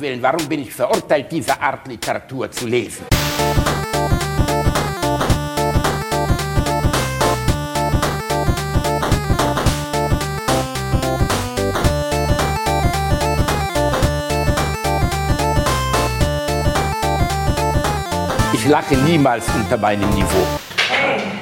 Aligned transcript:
Willen, 0.00 0.22
warum 0.22 0.48
bin 0.48 0.62
ich 0.62 0.72
verurteilt, 0.72 1.30
diese 1.30 1.60
Art 1.60 1.86
Literatur 1.86 2.50
zu 2.50 2.66
lesen? 2.66 3.04
Ich 18.54 18.66
lache 18.66 18.96
niemals 18.96 19.46
unter 19.54 19.76
meinem 19.76 20.08
Niveau. 20.10 20.46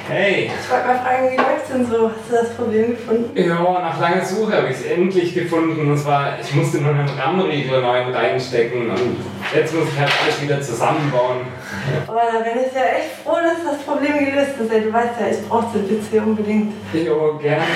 Hey, 0.07 0.51
Ich 0.59 0.69
wollte 0.71 0.87
mal 0.87 0.99
fragen, 0.99 1.31
wie 1.31 1.35
denn 1.79 1.87
so? 1.91 2.09
Hast 2.09 2.29
du 2.29 2.35
das 2.35 2.49
Problem 2.55 2.91
gefunden? 2.91 3.31
ja, 3.35 3.59
nach 3.59 3.99
langer 3.99 4.23
Suche 4.23 4.57
habe 4.57 4.67
ich 4.69 4.77
es 4.77 4.85
endlich 4.85 5.33
gefunden. 5.33 5.91
Und 5.91 5.97
zwar, 5.97 6.39
ich 6.41 6.53
musste 6.53 6.77
nur 6.79 6.91
einen 6.93 7.07
RAM-Riegel 7.09 7.81
neu 7.81 8.11
reinstecken 8.11 8.89
und 8.89 9.17
jetzt 9.55 9.73
muss 9.73 9.87
ich 9.89 9.99
halt 9.99 10.11
alles 10.23 10.41
wieder 10.41 10.61
zusammenbauen. 10.61 11.37
Oh, 12.07 12.13
da 12.13 12.39
bin 12.39 12.63
ich 12.65 12.73
ja 12.73 12.81
echt 12.97 13.23
froh, 13.23 13.37
dass 13.41 13.73
das 13.73 13.81
Problem 13.83 14.19
gelöst 14.19 14.51
ist. 14.59 14.71
Ey, 14.71 14.81
Du 14.81 14.93
weißt 14.93 15.19
ja, 15.19 15.27
ich 15.31 15.47
brauche 15.47 15.77
den 15.77 15.87
PC 15.87 16.25
unbedingt. 16.25 16.73
Jo, 16.93 17.37
gerne. 17.41 17.63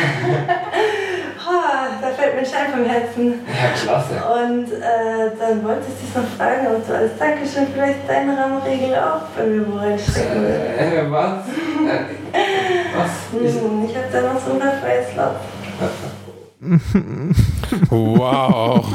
Oh, 1.45 2.02
da 2.02 2.08
fällt 2.08 2.35
mir 2.35 2.39
ein 2.39 2.45
Stein 2.45 2.72
vom 2.72 2.85
Herzen. 2.85 3.41
Ja, 3.47 3.70
klasse. 3.83 4.13
Und 4.16 4.72
äh, 4.72 5.38
dann 5.38 5.61
wollte 5.66 5.81
ich 5.89 6.08
dich 6.08 6.16
noch 6.16 6.23
fragen, 6.38 6.67
ob 6.67 6.88
du 6.88 6.95
als 6.95 7.17
Dankeschön 7.20 7.67
vielleicht 7.73 8.08
deinen 8.08 8.30
Rahmenregel 8.30 8.95
auch 8.95 9.23
bei 9.38 9.44
mir 9.44 9.67
wo 9.67 9.77
reinstecken 9.77 10.41
willst. 10.41 10.80
Äh, 10.80 11.11
was? 11.11 11.44
Hm, 13.33 13.85
ich 13.89 13.95
hab 13.95 14.11
da 14.11 14.33
noch 14.33 14.39
so 14.45 14.53
ein 14.53 14.59
paar 14.59 14.73
freie. 14.79 15.03
Wow. 17.89 18.85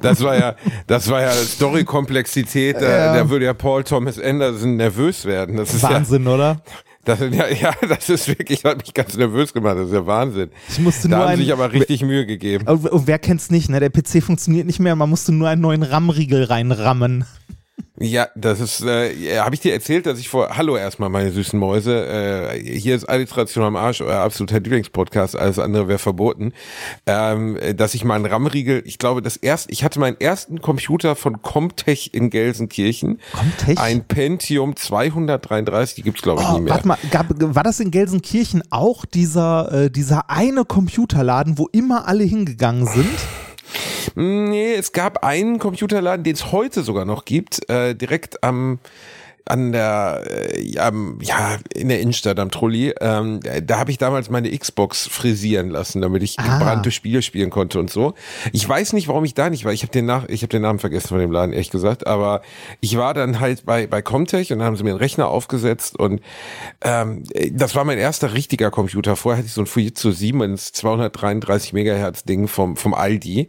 Das 0.00 0.22
war 0.22 0.36
ja, 0.38 0.54
das 0.86 1.08
war 1.10 1.20
ja 1.22 1.30
Story-Komplexität. 1.30 2.76
Da, 2.80 2.88
Ja. 2.88 3.14
da 3.14 3.28
würde 3.28 3.44
ja 3.46 3.54
Paul 3.54 3.84
Thomas 3.84 4.18
Anderson 4.18 4.76
nervös 4.76 5.24
werden. 5.24 5.56
Das 5.56 5.74
ist 5.74 5.82
Wahnsinn, 5.82 6.26
oder? 6.26 6.62
Ja, 7.06 7.16
das, 7.16 7.20
ja, 7.20 7.48
ja, 7.48 7.72
das 7.88 8.08
ist 8.08 8.28
wirklich, 8.28 8.64
hat 8.64 8.78
mich 8.78 8.94
ganz 8.94 9.16
nervös 9.16 9.52
gemacht. 9.52 9.76
Das 9.76 9.88
ist 9.88 9.94
ja 9.94 10.06
Wahnsinn. 10.06 10.50
Ich 10.70 10.78
musste 10.78 11.08
Da 11.08 11.16
nur 11.16 11.24
haben 11.26 11.32
ein- 11.32 11.38
sich 11.38 11.52
aber 11.52 11.72
richtig 11.72 12.02
Mühe 12.02 12.24
gegeben. 12.26 12.66
Und 12.68 12.88
und 12.88 13.06
wer 13.06 13.18
kennt's 13.18 13.50
nicht, 13.50 13.68
ne? 13.68 13.80
Der 13.80 13.90
PC 13.90 14.22
funktioniert 14.22 14.66
nicht 14.66 14.78
mehr, 14.80 14.94
man 14.96 15.10
musste 15.10 15.32
nur 15.32 15.48
einen 15.48 15.60
neuen 15.60 15.82
RAM-Riegel 15.82 16.44
reinrammen. 16.44 17.24
Ja, 17.98 18.28
das 18.34 18.60
ist, 18.60 18.82
äh, 18.82 19.12
ja, 19.12 19.44
habe 19.44 19.54
ich 19.54 19.60
dir 19.60 19.72
erzählt, 19.72 20.06
dass 20.06 20.18
ich 20.18 20.28
vor, 20.28 20.56
hallo 20.56 20.76
erstmal 20.76 21.08
meine 21.08 21.30
süßen 21.30 21.58
Mäuse, 21.58 22.06
äh, 22.06 22.58
hier 22.78 22.96
ist 22.96 23.04
Alliteration 23.04 23.64
am 23.64 23.76
Arsch, 23.76 24.00
euer 24.00 24.20
absoluter 24.20 24.60
Lieblingspodcast, 24.60 25.36
alles 25.36 25.58
andere 25.58 25.88
wäre 25.88 25.98
verboten, 25.98 26.52
ähm, 27.06 27.56
äh, 27.56 27.74
dass 27.74 27.94
ich 27.94 28.04
meinen 28.04 28.26
RAM-Riegel, 28.26 28.82
ich 28.86 28.98
glaube, 28.98 29.22
das 29.22 29.36
erste, 29.36 29.70
ich 29.72 29.84
hatte 29.84 30.00
meinen 30.00 30.18
ersten 30.20 30.60
Computer 30.60 31.14
von 31.16 31.42
Comtech 31.42 32.10
in 32.14 32.30
Gelsenkirchen, 32.30 33.20
Comtech? 33.32 33.78
ein 33.78 34.04
Pentium 34.04 34.74
233, 34.74 35.96
die 35.96 36.02
gibt's 36.02 36.22
glaube 36.22 36.42
ich 36.42 36.48
Oh, 36.48 36.54
nie 36.54 36.60
mehr. 36.62 36.74
warte 36.74 36.88
mal, 36.88 36.98
gab, 37.10 37.26
war 37.30 37.62
das 37.62 37.78
in 37.78 37.90
Gelsenkirchen 37.90 38.62
auch 38.70 39.04
dieser, 39.04 39.84
äh, 39.84 39.90
dieser 39.90 40.30
eine 40.30 40.64
Computerladen, 40.64 41.58
wo 41.58 41.68
immer 41.72 42.08
alle 42.08 42.24
hingegangen 42.24 42.86
sind? 42.86 43.06
Nee, 44.14 44.74
es 44.74 44.92
gab 44.92 45.24
einen 45.24 45.58
Computerladen, 45.58 46.24
den 46.24 46.34
es 46.34 46.52
heute 46.52 46.82
sogar 46.82 47.04
noch 47.04 47.24
gibt, 47.24 47.68
äh, 47.68 47.94
direkt 47.94 48.42
am 48.42 48.78
an 49.44 49.72
der 49.72 50.22
äh, 50.54 50.78
am, 50.78 51.18
ja 51.20 51.56
in 51.74 51.88
der 51.88 52.00
Innenstadt 52.00 52.38
am 52.38 52.50
Trolli. 52.50 52.94
Ähm, 53.00 53.40
da 53.64 53.78
habe 53.78 53.90
ich 53.90 53.98
damals 53.98 54.30
meine 54.30 54.56
Xbox 54.56 55.06
frisieren 55.08 55.68
lassen, 55.70 56.00
damit 56.00 56.22
ich 56.22 56.38
Ah. 56.38 56.58
gebrannte 56.58 56.90
Spiele 56.90 57.22
spielen 57.22 57.50
konnte 57.50 57.78
und 57.78 57.90
so. 57.90 58.14
Ich 58.52 58.68
weiß 58.68 58.92
nicht, 58.94 59.08
warum 59.08 59.24
ich 59.24 59.34
da 59.34 59.50
nicht 59.50 59.64
war. 59.64 59.72
Ich 59.72 59.82
habe 59.82 59.92
den 59.92 60.06
nach 60.06 60.28
ich 60.28 60.42
habe 60.42 60.48
den 60.50 60.62
Namen 60.62 60.78
vergessen 60.78 61.08
von 61.08 61.18
dem 61.18 61.30
Laden 61.32 61.52
ehrlich 61.52 61.70
gesagt, 61.70 62.06
aber 62.06 62.42
ich 62.80 62.96
war 62.96 63.14
dann 63.14 63.40
halt 63.40 63.64
bei 63.66 63.86
bei 63.86 64.00
Comtech 64.02 64.52
und 64.52 64.58
dann 64.58 64.66
haben 64.66 64.76
sie 64.76 64.84
mir 64.84 64.90
einen 64.90 64.98
Rechner 64.98 65.28
aufgesetzt 65.28 65.98
und 65.98 66.20
ähm, 66.82 67.24
das 67.52 67.74
war 67.74 67.84
mein 67.84 67.98
erster 67.98 68.34
richtiger 68.34 68.70
Computer. 68.70 69.16
Vorher 69.16 69.38
hatte 69.38 69.46
ich 69.46 69.52
so 69.54 69.62
ein 69.62 69.66
Fujitsu 69.66 70.12
Siemens 70.12 70.72
233 70.72 71.72
Megahertz 71.72 72.24
Ding 72.24 72.48
vom 72.48 72.76
vom 72.76 72.94
Aldi 72.94 73.48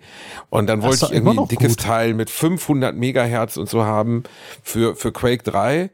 und 0.50 0.68
dann 0.68 0.82
wollte 0.82 1.06
ich 1.06 1.12
irgendwie 1.12 1.40
ein 1.40 1.48
dickes 1.48 1.78
gut. 1.78 1.86
Teil 1.86 2.14
mit 2.14 2.30
500 2.30 2.96
Megahertz 2.96 3.58
und 3.58 3.70
so 3.70 3.84
haben 3.84 4.24
für 4.64 4.96
für 4.96 5.12
Quake 5.12 5.44
3 5.44 5.90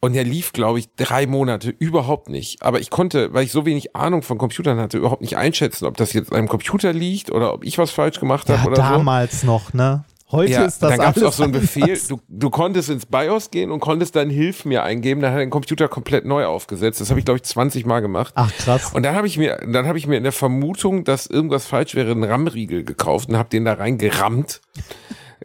und 0.00 0.12
der 0.14 0.24
lief, 0.24 0.52
glaube 0.52 0.78
ich, 0.78 0.88
drei 0.96 1.26
Monate 1.26 1.70
überhaupt 1.70 2.28
nicht. 2.28 2.62
Aber 2.62 2.80
ich 2.80 2.90
konnte, 2.90 3.32
weil 3.34 3.44
ich 3.44 3.52
so 3.52 3.66
wenig 3.66 3.96
Ahnung 3.96 4.22
von 4.22 4.38
Computern 4.38 4.78
hatte, 4.78 4.96
überhaupt 4.98 5.22
nicht 5.22 5.36
einschätzen, 5.36 5.86
ob 5.86 5.96
das 5.96 6.12
jetzt 6.12 6.30
an 6.32 6.38
einem 6.38 6.48
Computer 6.48 6.92
liegt 6.92 7.30
oder 7.32 7.52
ob 7.52 7.64
ich 7.64 7.78
was 7.78 7.90
falsch 7.90 8.20
gemacht 8.20 8.48
habe 8.48 8.60
Ja, 8.60 8.66
oder 8.66 8.76
so. 8.76 8.82
damals 8.82 9.42
noch, 9.42 9.72
ne? 9.72 10.04
Heute 10.30 10.52
Ja, 10.52 10.66
ist 10.66 10.82
das 10.82 10.90
dann 10.90 10.98
gab 10.98 11.16
es 11.16 11.22
auch 11.22 11.32
so 11.32 11.42
einen 11.42 11.52
Befehl, 11.52 11.98
du, 12.06 12.20
du 12.28 12.50
konntest 12.50 12.90
ins 12.90 13.06
BIOS 13.06 13.50
gehen 13.50 13.70
und 13.70 13.80
konntest 13.80 14.14
dann 14.14 14.28
Hilf 14.28 14.66
mir 14.66 14.82
eingeben, 14.82 15.22
dann 15.22 15.30
hat 15.32 15.38
er 15.38 15.46
den 15.46 15.48
Computer 15.50 15.88
komplett 15.88 16.26
neu 16.26 16.44
aufgesetzt. 16.44 17.00
Das 17.00 17.08
habe 17.08 17.18
ich, 17.18 17.24
glaube 17.24 17.38
ich, 17.38 17.44
20 17.44 17.86
Mal 17.86 18.00
gemacht. 18.00 18.34
Ach 18.36 18.52
krass. 18.58 18.92
Und 18.92 19.04
dann 19.04 19.14
habe 19.14 19.26
ich 19.26 19.38
mir, 19.38 19.56
dann 19.66 19.86
habe 19.86 19.96
ich 19.96 20.06
mir 20.06 20.18
in 20.18 20.24
der 20.24 20.32
Vermutung, 20.32 21.04
dass 21.04 21.26
irgendwas 21.26 21.64
falsch 21.66 21.94
wäre, 21.94 22.10
einen 22.10 22.24
RAM-Riegel 22.24 22.84
gekauft 22.84 23.30
und 23.30 23.38
habe 23.38 23.48
den 23.48 23.64
da 23.64 23.72
reingerammt. 23.72 24.60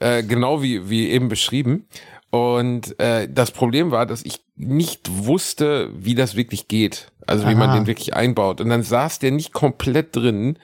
äh, 0.01 0.21
genau 0.21 0.61
wie, 0.61 0.89
wie 0.89 1.09
eben 1.11 1.29
beschrieben. 1.29 1.87
Und 2.33 2.99
äh, 2.99 3.29
das 3.31 3.51
Problem 3.51 3.91
war, 3.91 4.07
dass 4.07 4.25
ich 4.25 4.39
nicht 4.55 5.01
wusste, 5.07 5.91
wie 5.93 6.15
das 6.15 6.35
wirklich 6.35 6.67
geht. 6.67 7.11
Also 7.27 7.47
wie 7.47 7.53
man 7.53 7.69
Aha. 7.69 7.77
den 7.77 7.85
wirklich 7.85 8.15
einbaut. 8.15 8.59
Und 8.59 8.69
dann 8.69 8.81
saß 8.81 9.19
der 9.19 9.29
nicht 9.29 9.53
komplett 9.53 10.15
drin. 10.15 10.57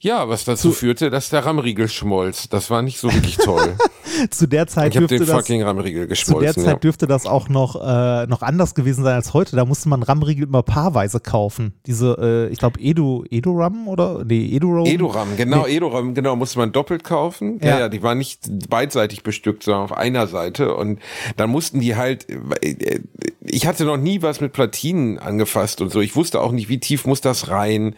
Ja, 0.00 0.28
was 0.28 0.44
dazu 0.44 0.70
führte, 0.70 1.10
dass 1.10 1.28
der 1.28 1.44
RAM-Riegel 1.44 1.88
schmolz. 1.88 2.48
Das 2.48 2.70
war 2.70 2.82
nicht 2.82 2.98
so 3.00 3.12
wirklich 3.12 3.36
toll. 3.36 3.74
zu 4.30 4.46
der 4.46 4.68
Zeit 4.68 4.94
ich 4.94 4.98
dürfte 4.98 5.18
den 5.18 5.26
das 5.26 5.34
fucking 5.36 5.62
RAM-Riegel 5.64 6.02
zu 6.02 6.06
der 6.06 6.08
geschmolzen. 6.08 6.62
Zeit 6.64 6.72
Ja. 6.74 6.78
dürfte 6.78 7.06
das 7.08 7.26
auch 7.26 7.48
noch, 7.48 7.74
äh, 7.74 8.26
noch 8.28 8.42
anders 8.42 8.76
gewesen 8.76 9.02
sein 9.02 9.14
als 9.16 9.34
heute. 9.34 9.56
Da 9.56 9.64
musste 9.64 9.88
man 9.88 10.04
RAM-Riegel 10.04 10.44
immer 10.44 10.62
paarweise 10.62 11.18
kaufen. 11.18 11.74
Diese, 11.86 12.16
äh, 12.48 12.52
ich 12.52 12.58
glaube, 12.58 12.78
Edu, 12.80 13.24
Edu-RAM 13.28 13.88
oder? 13.88 14.24
Nee, 14.24 14.46
Edu-Rom. 14.54 14.86
Edoram, 14.86 15.36
genau, 15.36 15.66
Edoram, 15.66 16.14
genau, 16.14 16.36
musste 16.36 16.60
man 16.60 16.70
doppelt 16.70 17.02
kaufen. 17.02 17.58
Ja, 17.60 17.68
Ja. 17.70 17.78
ja, 17.80 17.88
die 17.88 18.00
waren 18.02 18.18
nicht 18.18 18.68
beidseitig 18.70 19.24
bestückt, 19.24 19.64
sondern 19.64 19.82
auf 19.82 19.92
einer 19.92 20.28
Seite. 20.28 20.76
Und 20.76 21.00
dann 21.36 21.50
mussten 21.50 21.80
die 21.80 21.96
halt, 21.96 22.28
äh, 22.62 23.00
ich 23.40 23.66
hatte 23.66 23.84
noch 23.84 23.96
nie 23.96 24.22
was 24.22 24.40
mit 24.40 24.52
Platinen 24.52 25.18
angefasst 25.18 25.80
und 25.80 25.90
so. 25.90 26.00
Ich 26.00 26.14
wusste 26.14 26.40
auch 26.40 26.52
nicht, 26.52 26.68
wie 26.68 26.78
tief 26.78 27.04
muss 27.04 27.20
das 27.20 27.48
rein? 27.48 27.96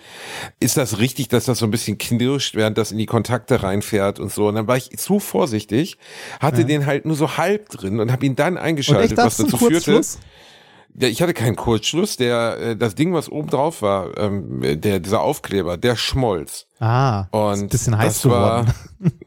Ist 0.60 0.78
das 0.78 0.98
richtig, 0.98 1.28
dass 1.28 1.44
das 1.44 1.58
so 1.58 1.66
ein 1.66 1.70
bisschen 1.70 1.89
knirscht, 1.98 2.54
während 2.54 2.78
das 2.78 2.92
in 2.92 2.98
die 2.98 3.06
Kontakte 3.06 3.62
reinfährt 3.62 4.18
und 4.18 4.32
so? 4.32 4.48
Und 4.48 4.54
dann 4.56 4.66
war 4.66 4.76
ich 4.76 4.90
zu 4.98 5.18
vorsichtig, 5.20 5.98
hatte 6.40 6.64
den 6.64 6.86
halt 6.86 7.04
nur 7.06 7.16
so 7.16 7.36
halb 7.36 7.68
drin 7.68 8.00
und 8.00 8.10
habe 8.12 8.24
ihn 8.26 8.36
dann 8.36 8.56
eingeschaltet, 8.58 9.12
echt, 9.12 9.18
was 9.18 9.36
dazu 9.38 9.56
führte. 9.56 10.00
Ja, 10.98 11.06
ich 11.06 11.22
hatte 11.22 11.34
keinen 11.34 11.54
Kurzschluss. 11.54 12.16
Der, 12.16 12.58
äh, 12.60 12.76
das 12.76 12.96
Ding, 12.96 13.14
was 13.14 13.28
oben 13.30 13.48
drauf 13.48 13.80
war, 13.80 14.18
ähm, 14.18 14.60
der, 14.80 14.98
dieser 14.98 15.20
Aufkleber, 15.20 15.76
der 15.76 15.94
schmolz. 15.94 16.66
Ah, 16.80 17.26
Und 17.30 17.52
ist 17.54 17.60
ein 17.62 17.68
bisschen 17.68 17.98
heiß 17.98 18.26
war- 18.28 18.64
geworden. 18.64 18.74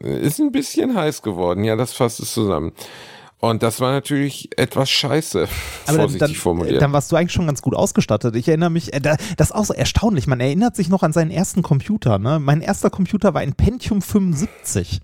Ist 0.00 0.38
ein 0.40 0.52
bisschen 0.52 0.94
heiß 0.94 1.22
geworden, 1.22 1.64
ja, 1.64 1.74
das 1.74 1.94
fasst 1.94 2.20
es 2.20 2.32
zusammen. 2.34 2.72
Und 3.40 3.62
das 3.62 3.80
war 3.80 3.92
natürlich 3.92 4.48
etwas 4.56 4.88
scheiße, 4.90 5.40
Aber 5.42 5.48
dann, 5.86 5.96
vorsichtig 5.96 6.20
dann, 6.28 6.34
formuliert. 6.34 6.80
dann 6.80 6.92
warst 6.94 7.12
du 7.12 7.16
eigentlich 7.16 7.32
schon 7.32 7.46
ganz 7.46 7.60
gut 7.60 7.74
ausgestattet. 7.74 8.34
Ich 8.36 8.48
erinnere 8.48 8.70
mich, 8.70 8.94
äh, 8.94 9.00
da- 9.00 9.16
das 9.36 9.48
ist 9.50 9.54
auch 9.54 9.64
so 9.66 9.74
erstaunlich. 9.74 10.26
Man 10.26 10.40
erinnert 10.40 10.76
sich 10.76 10.88
noch 10.88 11.02
an 11.02 11.12
seinen 11.12 11.30
ersten 11.30 11.62
Computer. 11.62 12.18
Ne? 12.18 12.38
Mein 12.38 12.62
erster 12.62 12.88
Computer 12.88 13.34
war 13.34 13.42
ein 13.42 13.52
Pentium 13.54 14.00
75. 14.00 15.00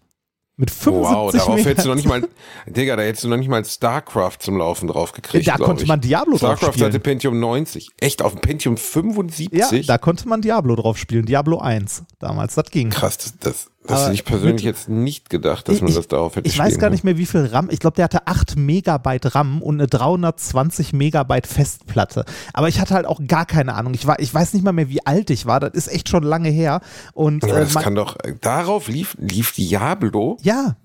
Mit 0.56 0.70
75 0.70 1.10
wow, 1.16 1.32
darauf 1.32 1.48
Megahertz. 1.48 1.66
hättest 1.70 1.84
du 1.86 1.88
noch 1.88 1.96
nicht 1.96 2.06
mal, 2.08 2.28
Digga, 2.66 2.94
da 2.96 3.02
hättest 3.02 3.24
du 3.24 3.28
noch 3.28 3.38
nicht 3.38 3.48
mal 3.48 3.64
StarCraft 3.64 4.36
zum 4.40 4.58
Laufen 4.58 4.88
drauf 4.88 5.12
gekriegt. 5.12 5.48
Da 5.48 5.56
konnte 5.56 5.84
ich. 5.84 5.88
man 5.88 6.02
Diablo 6.02 6.32
drauf 6.36 6.58
StarCraft 6.58 6.72
spielen. 6.74 6.86
hatte 6.88 7.00
Pentium 7.00 7.40
90. 7.40 7.88
Echt, 7.98 8.20
auf 8.20 8.32
dem 8.32 8.42
Pentium 8.42 8.76
75? 8.76 9.58
Ja, 9.58 9.70
da 9.86 9.96
konnte 9.96 10.28
man 10.28 10.42
Diablo 10.42 10.76
drauf 10.76 10.98
spielen. 10.98 11.24
Diablo 11.24 11.58
1 11.60 12.04
damals, 12.18 12.56
das 12.56 12.70
ging. 12.70 12.90
Krass, 12.90 13.16
das, 13.16 13.38
das, 13.38 13.70
das 13.86 14.02
hätte 14.04 14.14
ich 14.14 14.24
persönlich 14.24 14.54
mit- 14.56 14.64
jetzt 14.64 14.88
nicht 14.88 15.30
gedacht, 15.30 15.68
dass 15.68 15.80
man 15.80 15.88
Ich- 15.90 15.96
das 15.96 16.06
darauf 16.08 16.36
hätte 16.36 16.46
Ich 16.48 16.58
weiß 16.58 16.78
gar 16.78 16.90
nicht 16.90 17.02
mehr, 17.04 17.16
wie 17.16 17.26
viel 17.26 17.46
RAM. 17.46 17.68
Ich 17.70 17.78
glaube, 17.80 17.96
der 17.96 18.04
hatte 18.04 18.26
8 18.26 18.56
Megabyte 18.56 19.34
RAM 19.34 19.62
und 19.62 19.76
eine 19.80 19.86
320 19.88 20.92
Megabyte 20.92 21.46
Festplatte. 21.46 22.24
Aber 22.52 22.68
ich 22.68 22.78
hatte 22.80 22.94
halt 22.94 23.06
auch 23.06 23.20
gar 23.26 23.46
keine 23.46 23.74
Ahnung. 23.74 23.94
Ich, 23.94 24.06
war, 24.06 24.18
ich 24.20 24.32
weiß 24.32 24.52
nicht 24.54 24.62
mal 24.64 24.72
mehr, 24.72 24.88
wie 24.88 25.04
alt 25.06 25.30
ich 25.30 25.46
war. 25.46 25.60
Das 25.60 25.72
ist 25.74 25.88
echt 25.88 26.08
schon 26.08 26.22
lange 26.22 26.50
her. 26.50 26.80
Und 27.14 27.40
können. 27.40 27.54
äh, 27.56 27.60
Das 27.60 27.74
man, 27.74 27.84
kann 27.84 27.94
doch, 27.94 28.16
äh, 28.22 28.34
darauf 28.40 28.88
lief, 28.88 29.16
lief 29.18 29.52
Diablo? 29.52 30.36
ja, 30.42 30.76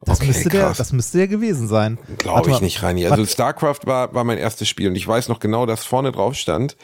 das, 0.00 0.18
Okay, 0.18 0.28
müsste 0.28 0.48
der, 0.48 0.72
das 0.72 0.92
müsste 0.92 1.18
der 1.18 1.28
gewesen 1.28 1.66
sein. 1.66 1.98
Glaube 2.18 2.50
ich 2.50 2.60
nicht, 2.60 2.82
Rani. 2.82 3.06
Also 3.06 3.26
StarCraft 3.26 3.80
war, 3.84 4.14
war 4.14 4.24
mein 4.24 4.38
erstes 4.38 4.68
Spiel 4.68 4.88
und 4.88 4.94
ich 4.94 5.06
weiß 5.06 5.28
noch 5.28 5.40
genau, 5.40 5.66
dass 5.66 5.84
vorne 5.84 6.12
drauf 6.12 6.34
stand, 6.34 6.76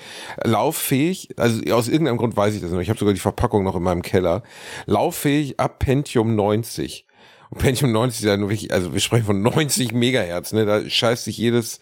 lauffähig, 0.43 1.29
also 1.37 1.61
aus 1.73 1.89
irgendeinem 1.89 2.17
Grund 2.17 2.37
weiß 2.37 2.55
ich 2.55 2.61
das 2.61 2.73
noch, 2.73 2.81
ich 2.81 2.89
habe 2.89 2.99
sogar 2.99 3.15
die 3.15 3.21
Verpackung 3.21 3.63
noch 3.63 3.77
in 3.77 3.83
meinem 3.83 4.03
Keller, 4.03 4.43
lauffähig 4.87 5.61
ab 5.61 5.79
Pentium 5.79 6.35
90. 6.35 7.07
Und 7.51 7.59
Pentium 7.59 7.93
90 7.93 8.21
ist 8.21 8.27
ja 8.27 8.37
nur 8.37 8.51
wirklich, 8.51 8.73
also 8.73 8.93
wir 8.93 9.01
sprechen 9.01 9.27
von 9.27 9.43
90 9.43 9.93
Megahertz, 9.93 10.53
ne? 10.53 10.67
Da 10.67 10.89
scheißt 10.89 11.25
sich 11.25 11.39
jedes, 11.39 11.79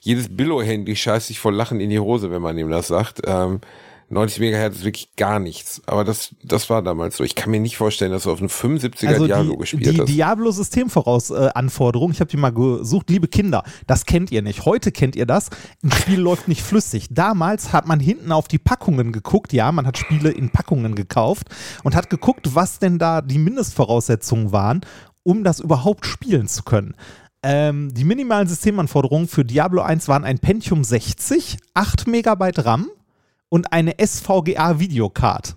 jedes 0.00 0.36
Billo-Handy 0.36 0.94
scheißt 0.94 1.26
sich 1.26 1.40
vor 1.40 1.52
Lachen 1.52 1.80
in 1.80 1.90
die 1.90 1.98
Hose, 1.98 2.30
wenn 2.30 2.42
man 2.42 2.56
ihm 2.58 2.70
das 2.70 2.86
sagt. 2.86 3.22
Ähm, 3.26 3.60
90 4.08 4.38
Megahertz 4.38 4.76
ist 4.76 4.84
wirklich 4.84 5.16
gar 5.16 5.40
nichts. 5.40 5.82
Aber 5.86 6.04
das, 6.04 6.34
das 6.44 6.70
war 6.70 6.82
damals 6.82 7.16
so. 7.16 7.24
Ich 7.24 7.34
kann 7.34 7.50
mir 7.50 7.58
nicht 7.58 7.76
vorstellen, 7.76 8.12
dass 8.12 8.22
du 8.22 8.30
auf 8.30 8.38
einem 8.38 8.48
75er 8.48 9.08
Also 9.08 9.26
Diablo 9.26 9.52
die, 9.52 9.58
gespielt 9.58 9.86
die 9.86 10.00
hast. 10.00 10.08
Diablo-Systemvorausanforderung, 10.08 12.12
ich 12.12 12.20
habe 12.20 12.30
die 12.30 12.36
mal 12.36 12.52
gesucht, 12.52 13.10
liebe 13.10 13.26
Kinder, 13.26 13.64
das 13.88 14.06
kennt 14.06 14.30
ihr 14.30 14.42
nicht. 14.42 14.64
Heute 14.64 14.92
kennt 14.92 15.16
ihr 15.16 15.26
das. 15.26 15.50
Ein 15.82 15.90
Spiel 15.90 16.20
läuft 16.20 16.46
nicht 16.46 16.62
flüssig. 16.62 17.08
Damals 17.10 17.72
hat 17.72 17.88
man 17.88 17.98
hinten 17.98 18.30
auf 18.30 18.46
die 18.46 18.58
Packungen 18.58 19.10
geguckt, 19.10 19.52
ja, 19.52 19.72
man 19.72 19.86
hat 19.86 19.98
Spiele 19.98 20.30
in 20.30 20.50
Packungen 20.50 20.94
gekauft 20.94 21.48
und 21.82 21.96
hat 21.96 22.08
geguckt, 22.08 22.54
was 22.54 22.78
denn 22.78 23.00
da 23.00 23.22
die 23.22 23.38
Mindestvoraussetzungen 23.38 24.52
waren, 24.52 24.82
um 25.24 25.42
das 25.42 25.58
überhaupt 25.58 26.06
spielen 26.06 26.46
zu 26.46 26.62
können. 26.62 26.94
Ähm, 27.42 27.92
die 27.92 28.04
minimalen 28.04 28.46
Systemanforderungen 28.46 29.26
für 29.26 29.44
Diablo 29.44 29.82
1 29.82 30.06
waren 30.06 30.24
ein 30.24 30.38
Pentium 30.38 30.84
60, 30.84 31.56
8 31.74 32.06
Megabyte 32.06 32.64
RAM 32.64 32.88
und 33.56 33.72
eine 33.72 33.94
SVGA-Videocard. 33.98 35.56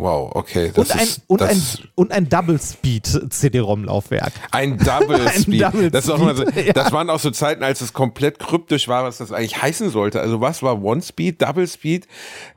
Wow, 0.00 0.30
okay. 0.34 0.72
Das 0.74 0.90
Und 0.90 0.96
ein, 0.96 1.06
ist, 1.06 1.22
und, 1.26 1.40
das 1.40 1.50
ein, 1.50 1.88
und 1.94 2.12
ein 2.12 2.28
Double-Speed-CD-ROM-Laufwerk. 2.28 4.32
ein 4.50 4.78
Double 4.78 5.20
Ein 5.26 5.42
Speed. 5.42 5.62
Double 5.62 5.90
das, 5.90 6.04
ist 6.04 6.10
auch 6.10 6.20
immer 6.20 6.34
so, 6.34 6.46
Speed, 6.46 6.66
ja. 6.66 6.72
das 6.72 6.92
waren 6.92 7.10
auch 7.10 7.20
so 7.20 7.30
Zeiten, 7.30 7.62
als 7.62 7.80
es 7.80 7.92
komplett 7.92 8.38
kryptisch 8.38 8.88
war, 8.88 9.04
was 9.04 9.18
das 9.18 9.32
eigentlich 9.32 9.60
heißen 9.60 9.90
sollte. 9.90 10.20
Also 10.20 10.40
was 10.40 10.62
war 10.62 10.82
One 10.82 11.02
Speed, 11.02 11.42
Double 11.42 11.66
Speed? 11.66 12.06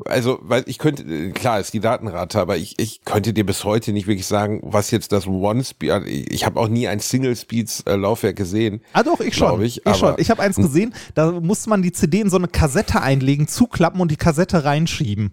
Also, 0.06 0.40
weil 0.42 0.64
ich 0.68 0.78
könnte, 0.78 1.32
klar, 1.32 1.60
ist 1.60 1.74
die 1.74 1.80
Datenrate, 1.80 2.40
aber 2.40 2.58
ich, 2.58 2.80
ich 2.80 3.04
könnte 3.04 3.34
dir 3.34 3.46
bis 3.46 3.64
heute 3.64 3.94
nicht 3.94 4.08
wirklich 4.08 4.28
sagen, 4.28 4.60
was 4.64 4.92
jetzt 4.92 5.12
das 5.12 5.28
One 5.28 5.64
Speed, 5.64 6.08
ich 6.08 6.46
habe 6.46 6.60
auch 6.60 6.68
nie 6.68 6.88
ein 6.88 7.00
Single 7.00 7.36
Speeds 7.36 7.82
äh, 7.82 7.96
Laufwerk 7.96 8.36
gesehen. 8.36 8.82
Ah 8.94 9.04
doch, 9.04 9.20
ich 9.20 9.36
schon. 9.36 9.62
Ich, 9.62 9.86
ich 9.86 9.96
schon. 9.96 10.16
Ich 10.18 10.30
habe 10.30 10.42
eins 10.42 10.56
gesehen, 10.56 10.94
da 11.16 11.32
musste 11.32 11.70
man 11.70 11.82
die 11.82 11.92
CD 11.92 12.22
in 12.22 12.30
so 12.30 12.38
eine 12.38 12.48
Kassette 12.48 13.02
einlegen, 13.02 13.48
zuklappen 13.48 14.02
und 14.02 14.12
die 14.12 14.18
Kassette 14.18 14.64
reinschieben. 14.64 15.32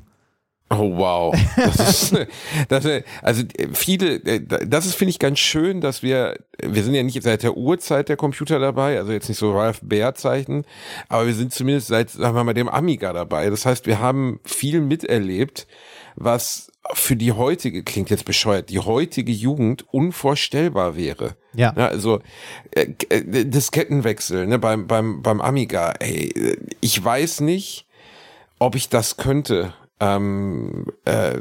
Oh 0.72 0.96
wow, 0.96 1.34
das 1.56 2.12
ist, 2.12 2.26
das, 2.68 2.86
also 3.22 3.42
viele, 3.72 4.22
äh, 4.24 4.40
das 4.40 4.86
ist 4.86 4.94
finde 4.94 5.10
ich 5.10 5.18
ganz 5.18 5.40
schön, 5.40 5.80
dass 5.80 6.04
wir, 6.04 6.38
wir 6.62 6.84
sind 6.84 6.94
ja 6.94 7.02
nicht 7.02 7.20
seit 7.24 7.42
der 7.42 7.56
Urzeit 7.56 8.08
der 8.08 8.16
Computer 8.16 8.60
dabei, 8.60 8.96
also 8.96 9.10
jetzt 9.10 9.28
nicht 9.28 9.38
so 9.38 9.52
Ralph 9.52 9.80
Baer 9.82 10.14
Zeichen, 10.14 10.64
aber 11.08 11.26
wir 11.26 11.34
sind 11.34 11.52
zumindest 11.52 11.88
seit, 11.88 12.10
sagen 12.10 12.36
wir 12.36 12.44
mal, 12.44 12.54
dem 12.54 12.68
Amiga 12.68 13.12
dabei. 13.12 13.50
Das 13.50 13.66
heißt, 13.66 13.86
wir 13.86 13.98
haben 13.98 14.38
viel 14.44 14.80
miterlebt, 14.80 15.66
was 16.14 16.70
für 16.92 17.16
die 17.16 17.32
heutige, 17.32 17.82
klingt 17.82 18.10
jetzt 18.10 18.24
bescheuert, 18.24 18.70
die 18.70 18.78
heutige 18.78 19.32
Jugend 19.32 19.84
unvorstellbar 19.92 20.96
wäre. 20.96 21.36
Ja. 21.52 21.74
Ja, 21.76 21.88
also 21.88 22.20
äh, 22.70 22.86
äh, 23.08 23.44
Diskettenwechsel 23.44 24.46
ne, 24.46 24.58
beim, 24.58 24.86
beim, 24.86 25.22
beim 25.22 25.40
Amiga. 25.40 25.94
Ey, 25.98 26.56
ich 26.80 27.04
weiß 27.04 27.40
nicht, 27.40 27.86
ob 28.58 28.76
ich 28.76 28.88
das 28.88 29.16
könnte. 29.16 29.74
Ähm, 30.00 30.86
äh, 31.04 31.36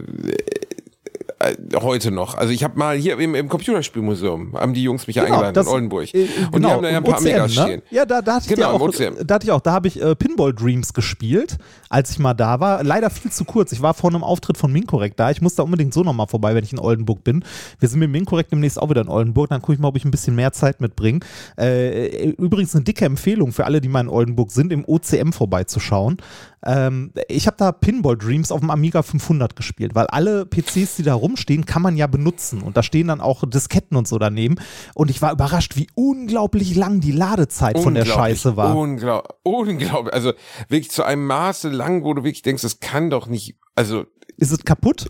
äh, 1.42 1.56
heute 1.82 2.12
noch. 2.12 2.36
Also 2.36 2.52
ich 2.52 2.66
habe 2.66 2.78
mal 2.78 2.98
hier 2.98 3.18
im, 3.18 3.34
im 3.34 3.48
Computerspielmuseum, 3.48 4.58
haben 4.58 4.74
die 4.74 4.84
Jungs 4.84 5.08
mich 5.08 5.22
eingeladen 5.22 5.54
das- 5.54 5.68
in 5.68 5.72
Oldenburg. 5.74 6.14
äh, 6.14 6.28
und 6.48 6.52
genau, 6.52 6.68
die 6.68 6.74
haben 6.74 6.84
da 6.84 6.90
ja 6.90 6.98
ein 6.98 7.04
paar 7.06 7.14
OCM, 7.16 7.28
Amigas 7.28 7.56
ne? 7.56 7.62
stehen. 7.64 7.82
Ja, 7.92 8.06
da, 8.06 8.22
da 8.22 8.36
hatte 8.36 8.46
ich 8.50 8.56
Genau, 8.56 8.76
im 8.76 8.82
auch, 8.82 8.92
da 9.26 9.34
hatte 9.36 9.46
ich 9.46 9.52
auch, 9.52 9.62
da 9.62 9.72
habe 9.72 9.88
ich 9.88 10.02
äh, 10.02 10.16
Pinball 10.16 10.54
Dreams 10.54 10.94
gespielt, 10.94 11.58
als 11.88 12.12
ich 12.12 12.20
mal 12.20 12.34
da 12.34 12.60
war. 12.60 12.84
Leider 12.84 13.10
viel 13.10 13.32
zu 13.32 13.46
kurz. 13.46 13.72
Ich 13.72 13.82
war 13.82 13.94
vor 13.94 14.10
einem 14.10 14.24
Auftritt 14.24 14.58
von 14.58 14.70
Minkorrekt 14.74 15.18
da. 15.18 15.32
Ich 15.32 15.42
muss 15.42 15.56
da 15.56 15.64
unbedingt 15.64 15.94
so 15.94 16.04
nochmal 16.04 16.28
vorbei, 16.28 16.56
wenn 16.56 16.64
ich 16.66 16.74
in 16.74 16.80
Oldenburg 16.80 17.24
bin. 17.24 17.46
Wir 17.80 17.88
sind 17.88 18.00
mit 18.00 18.10
Minkorrekt 18.12 18.52
demnächst 18.52 18.78
auch 18.82 18.90
wieder 18.90 19.02
in 19.02 19.08
Oldenburg. 19.08 19.50
Dann 19.50 19.62
gucke 19.62 19.74
ich 19.74 19.80
mal, 19.80 19.88
ob 19.88 19.96
ich 19.96 20.04
ein 20.04 20.12
bisschen 20.12 20.36
mehr 20.36 20.52
Zeit 20.52 20.82
mitbringe. 20.82 21.22
Äh, 21.58 22.32
übrigens 22.32 22.76
eine 22.76 22.84
dicke 22.84 23.06
Empfehlung 23.06 23.54
für 23.54 23.64
alle, 23.66 23.80
die 23.80 23.88
mal 23.88 24.02
in 24.02 24.10
Oldenburg 24.10 24.52
sind, 24.52 24.74
im 24.74 24.84
OCM 24.86 25.32
vorbeizuschauen. 25.32 26.18
Ähm, 26.66 27.12
ich 27.28 27.48
habe 27.48 27.58
da 27.58 27.72
Pinball 27.72 28.18
Dreams 28.18 28.52
auf 28.52 28.60
dem 28.60 28.70
Amiga 28.70 29.02
500 29.02 29.56
gespielt, 29.56 29.96
weil 29.96 30.08
alle 30.08 30.46
PCs, 30.46 30.98
die 30.98 31.04
da 31.04 31.14
rumstehen, 31.14 31.66
kann 31.66 31.82
man 31.82 31.96
ja 31.96 32.08
benutzen. 32.08 32.62
Und 32.62 32.78
da 32.78 32.84
stehen 32.84 33.08
dann 33.08 33.22
auch 33.22 33.44
Disketten 33.48 33.96
und 33.98 34.08
so 34.08 34.20
daneben. 34.20 34.56
Und 34.94 35.10
ich 35.10 35.22
war 35.22 35.32
überrascht, 35.32 35.76
wie 35.76 35.88
unglaublich 35.96 36.76
lang 36.76 37.00
die 37.00 37.12
Ladezeit 37.12 37.80
von 37.80 37.94
der 37.94 38.06
Scheiße 38.06 38.58
war. 38.58 38.76
Unglaublich, 38.76 39.32
unglaublich. 39.44 40.14
Also 40.14 40.34
wirklich 40.68 40.92
zu 40.92 41.04
einem 41.04 41.26
Maße 41.26 41.70
lang, 41.70 42.04
wo 42.04 42.14
du 42.14 42.24
wirklich 42.24 42.42
denkst, 42.42 42.64
es 42.64 42.80
kann 42.80 43.10
doch 43.10 43.28
nicht, 43.28 43.58
also 43.76 44.06
Ist 44.38 44.52
es 44.52 44.64
kaputt? 44.66 45.08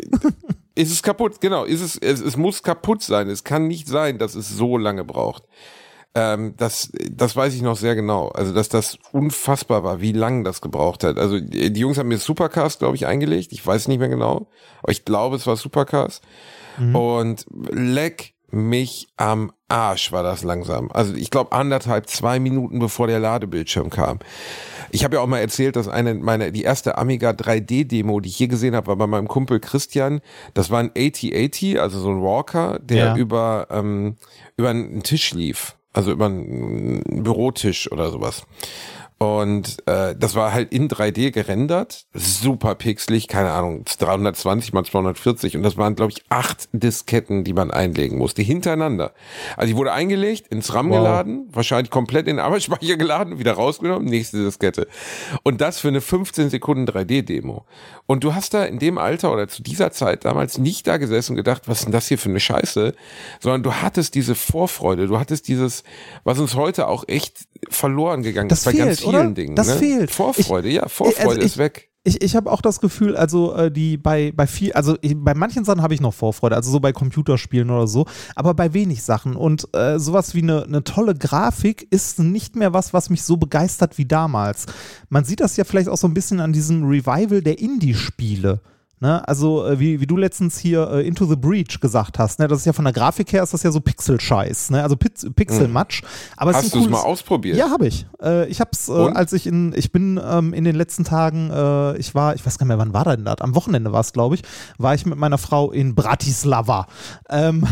ist 0.75 0.91
es 0.91 1.03
kaputt, 1.03 1.41
genau, 1.41 1.65
ist 1.65 1.81
es, 1.81 1.97
es, 1.97 2.21
es 2.21 2.37
muss 2.37 2.63
kaputt 2.63 3.01
sein. 3.01 3.29
Es 3.29 3.43
kann 3.43 3.67
nicht 3.67 3.87
sein, 3.87 4.17
dass 4.17 4.35
es 4.35 4.49
so 4.49 4.77
lange 4.77 5.03
braucht. 5.03 5.43
Ähm, 6.15 6.55
das, 6.57 6.91
das 7.11 7.35
weiß 7.35 7.53
ich 7.53 7.61
noch 7.61 7.77
sehr 7.77 7.95
genau. 7.95 8.29
Also, 8.29 8.53
dass 8.53 8.67
das 8.69 8.97
unfassbar 9.11 9.83
war, 9.83 10.01
wie 10.01 10.11
lange 10.11 10.43
das 10.43 10.61
gebraucht 10.61 11.03
hat. 11.03 11.17
Also, 11.17 11.39
die 11.39 11.79
Jungs 11.79 11.97
haben 11.97 12.07
mir 12.09 12.17
Supercast, 12.17 12.79
glaube 12.79 12.95
ich, 12.95 13.05
eingelegt. 13.05 13.51
Ich 13.51 13.65
weiß 13.65 13.87
nicht 13.87 13.99
mehr 13.99 14.09
genau. 14.09 14.47
Aber 14.81 14.91
ich 14.91 15.05
glaube, 15.05 15.35
es 15.35 15.45
war 15.47 15.55
Supercast. 15.55 16.23
Und 16.93 17.45
leck 17.71 18.33
mich 18.51 19.09
am 19.17 19.51
Arsch 19.67 20.11
war 20.11 20.23
das 20.23 20.43
langsam. 20.43 20.89
Also 20.91 21.13
ich 21.13 21.29
glaube 21.29 21.51
anderthalb, 21.51 22.07
zwei 22.09 22.39
Minuten 22.39 22.79
bevor 22.79 23.05
der 23.05 23.19
Ladebildschirm 23.19 23.89
kam. 23.91 24.17
Ich 24.91 25.03
habe 25.03 25.15
ja 25.17 25.21
auch 25.21 25.27
mal 25.27 25.39
erzählt, 25.39 25.75
dass 25.75 25.87
eine 25.87 26.15
meine 26.15 26.51
die 26.51 26.63
erste 26.63 26.97
Amiga 26.97 27.31
3D 27.31 27.85
Demo, 27.87 28.19
die 28.21 28.29
ich 28.29 28.37
hier 28.37 28.47
gesehen 28.47 28.75
habe, 28.75 28.87
war 28.87 28.95
bei 28.95 29.05
meinem 29.07 29.27
Kumpel 29.27 29.59
Christian. 29.59 30.21
Das 30.55 30.71
war 30.71 30.79
ein 30.79 30.91
8080, 30.97 31.79
also 31.79 31.99
so 31.99 32.09
ein 32.09 32.21
Walker, 32.23 32.79
der 32.79 33.05
Ja. 33.07 33.15
über 33.17 33.67
ähm, 33.69 34.15
über 34.57 34.69
einen 34.69 35.03
Tisch 35.03 35.33
lief, 35.33 35.75
also 35.93 36.11
über 36.11 36.25
einen 36.27 37.23
Bürotisch 37.23 37.91
oder 37.91 38.11
sowas. 38.11 38.43
Und 39.19 39.85
äh, 39.85 40.15
das 40.17 40.35
war 40.35 40.53
halt 40.53 40.71
in 40.71 40.87
3D 40.87 41.31
gerendert, 41.31 42.05
super 42.13 42.73
pixelig, 42.75 43.27
keine 43.27 43.51
Ahnung, 43.51 43.83
320 43.99 44.71
mal 44.71 44.85
240 44.85 45.57
und 45.57 45.63
das 45.63 45.75
waren, 45.75 45.95
glaube 45.95 46.13
ich, 46.13 46.23
acht 46.29 46.69
Disketten, 46.71 47.43
die 47.43 47.51
man 47.51 47.69
einlegen 47.69 48.17
musste, 48.17 48.41
hintereinander. 48.41 49.13
Also 49.57 49.73
die 49.73 49.75
wurde 49.75 49.91
eingelegt, 49.91 50.47
ins 50.47 50.73
RAM 50.73 50.89
Wow. 50.89 50.99
geladen, 50.99 51.49
wahrscheinlich 51.51 51.91
komplett 51.91 52.29
in 52.29 52.37
den 52.37 52.45
Arbeitsspeicher 52.45 52.95
geladen, 52.97 53.39
wieder 53.39 53.51
rausgenommen, 53.53 54.07
nächste 54.07 54.37
Diskette. 54.37 54.87
Und 55.43 55.59
das 55.59 55.79
für 55.79 55.89
eine 55.89 55.99
15 55.99 56.49
Sekunden 56.49 56.85
3D-Demo. 56.89 57.65
Und 58.05 58.23
du 58.23 58.33
hast 58.33 58.53
da 58.53 58.63
in 58.63 58.79
dem 58.79 58.97
Alter 58.97 59.33
oder 59.33 59.49
zu 59.49 59.61
dieser 59.61 59.91
Zeit 59.91 60.23
damals 60.23 60.57
nicht 60.57 60.87
da 60.87 60.95
gesessen 60.95 61.33
und 61.33 61.35
gedacht, 61.35 61.63
was 61.67 61.79
ist 61.79 61.85
denn 61.85 61.91
das 61.91 62.07
hier 62.07 62.17
für 62.17 62.29
eine 62.29 62.39
Scheiße, 62.39 62.95
sondern 63.41 63.63
du 63.63 63.73
hattest 63.73 64.15
diese 64.15 64.33
Vorfreude, 64.33 65.07
du 65.07 65.19
hattest 65.19 65.49
dieses, 65.49 65.83
was 66.23 66.39
uns 66.39 66.55
heute 66.55 66.87
auch 66.87 67.03
echt 67.09 67.49
verloren 67.69 68.23
gegangen 68.23 68.47
Das 68.47 68.59
ist 68.65 68.69
fehlt, 68.71 68.77
ganz 68.77 69.01
vielen 69.09 69.25
oder? 69.27 69.33
Dingen. 69.33 69.55
Das 69.55 69.67
ne? 69.67 69.75
fehlt. 69.75 70.11
Vorfreude, 70.11 70.69
Ich- 70.69 70.75
ja, 70.75 70.87
Vorfreude 70.87 71.27
also 71.29 71.39
ich- 71.39 71.45
ist 71.45 71.57
weg. 71.57 71.85
Ich, 72.05 72.21
ich 72.23 72.35
habe 72.37 72.49
auch 72.49 72.61
das 72.61 72.79
Gefühl, 72.79 73.17
also 73.17 73.53
äh, 73.53 73.69
die 73.69 73.97
bei, 73.97 74.31
bei 74.33 74.47
viel, 74.47 74.71
also 74.71 74.95
bei 75.15 75.33
manchen 75.33 75.65
Sachen 75.65 75.81
habe 75.81 75.93
ich 75.93 75.99
noch 75.99 76.13
Vorfreude, 76.13 76.55
also 76.55 76.71
so 76.71 76.79
bei 76.79 76.93
Computerspielen 76.93 77.69
oder 77.69 77.87
so, 77.87 78.05
aber 78.35 78.53
bei 78.53 78.73
wenig 78.73 79.03
Sachen. 79.03 79.35
Und 79.35 79.67
äh, 79.75 79.99
sowas 79.99 80.33
wie 80.33 80.41
eine, 80.41 80.63
eine 80.63 80.85
tolle 80.85 81.13
Grafik 81.13 81.85
ist 81.91 82.17
nicht 82.19 82.55
mehr 82.55 82.73
was, 82.73 82.93
was 82.93 83.09
mich 83.09 83.23
so 83.23 83.35
begeistert 83.35 83.97
wie 83.97 84.05
damals. 84.05 84.65
Man 85.09 85.25
sieht 85.25 85.41
das 85.41 85.57
ja 85.57 85.65
vielleicht 85.65 85.89
auch 85.89 85.97
so 85.97 86.07
ein 86.07 86.13
bisschen 86.13 86.39
an 86.39 86.53
diesem 86.53 86.87
Revival 86.87 87.41
der 87.41 87.59
Indie-Spiele. 87.59 88.61
Ne, 89.01 89.25
also 89.25 89.65
äh, 89.65 89.79
wie, 89.79 90.01
wie 90.01 90.07
du 90.07 90.17
letztens 90.17 90.57
hier 90.57 90.91
äh, 90.91 91.07
Into 91.07 91.25
the 91.25 91.37
Breach 91.37 91.79
gesagt 91.79 92.19
hast, 92.19 92.37
ne, 92.39 92.49
das 92.49 92.59
ist 92.59 92.65
ja 92.65 92.73
von 92.73 92.83
der 92.83 92.93
Grafik 92.93 93.31
her 93.31 93.41
ist 93.43 93.53
das 93.53 93.63
ja 93.63 93.71
so 93.71 93.79
Pixel-Scheiß, 93.79 94.71
ne, 94.71 94.83
also 94.83 94.97
Piz 94.97 95.25
Pixel-Matsch. 95.33 96.03
Aber 96.35 96.51
es 96.51 96.57
ist 96.57 96.63
Hast 96.63 96.75
du 96.75 96.79
es 96.79 96.89
mal 96.89 97.01
ausprobiert? 97.03 97.55
ja, 97.55 97.69
habe 97.69 97.87
ich. 97.87 98.05
Äh, 98.21 98.47
ich 98.49 98.59
habe 98.59 98.71
es, 98.73 98.89
äh, 98.89 98.91
als 98.91 99.31
ich 99.31 99.47
in, 99.47 99.73
ich 99.73 99.93
bin 99.93 100.19
ähm, 100.21 100.53
in 100.53 100.65
den 100.65 100.75
letzten 100.75 101.05
Tagen, 101.05 101.49
äh, 101.49 101.97
ich 101.97 102.13
war, 102.13 102.35
ich 102.35 102.45
weiß 102.45 102.57
gar 102.57 102.65
nicht 102.65 102.75
mehr, 102.75 102.77
wann 102.77 102.93
war 102.93 103.05
denn 103.05 103.23
das? 103.23 103.37
Am 103.39 103.55
Wochenende 103.55 103.93
war 103.93 104.01
es, 104.01 104.11
glaube 104.11 104.35
ich, 104.35 104.41
war 104.77 104.93
ich 104.93 105.05
mit 105.05 105.17
meiner 105.17 105.37
Frau 105.37 105.71
in 105.71 105.95
Bratislava. 105.95 106.87
Ähm, 107.29 107.65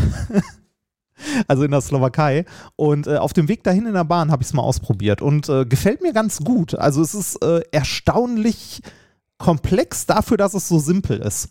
also 1.46 1.62
in 1.62 1.70
der 1.70 1.82
Slowakei. 1.82 2.46
Und 2.76 3.06
äh, 3.06 3.16
auf 3.16 3.34
dem 3.34 3.48
Weg 3.48 3.64
dahin 3.64 3.84
in 3.84 3.92
der 3.92 4.04
Bahn 4.04 4.30
habe 4.30 4.42
ich 4.42 4.48
es 4.48 4.54
mal 4.54 4.62
ausprobiert 4.62 5.20
und 5.20 5.48
äh, 5.50 5.66
gefällt 5.66 6.00
mir 6.00 6.14
ganz 6.14 6.38
gut. 6.38 6.74
Also 6.74 7.02
es 7.02 7.14
ist 7.14 7.42
äh, 7.44 7.60
erstaunlich 7.70 8.80
komplex 9.38 10.06
dafür, 10.06 10.36
dass 10.36 10.54
es 10.54 10.68
so 10.68 10.78
simpel 10.78 11.20
ist. 11.20 11.50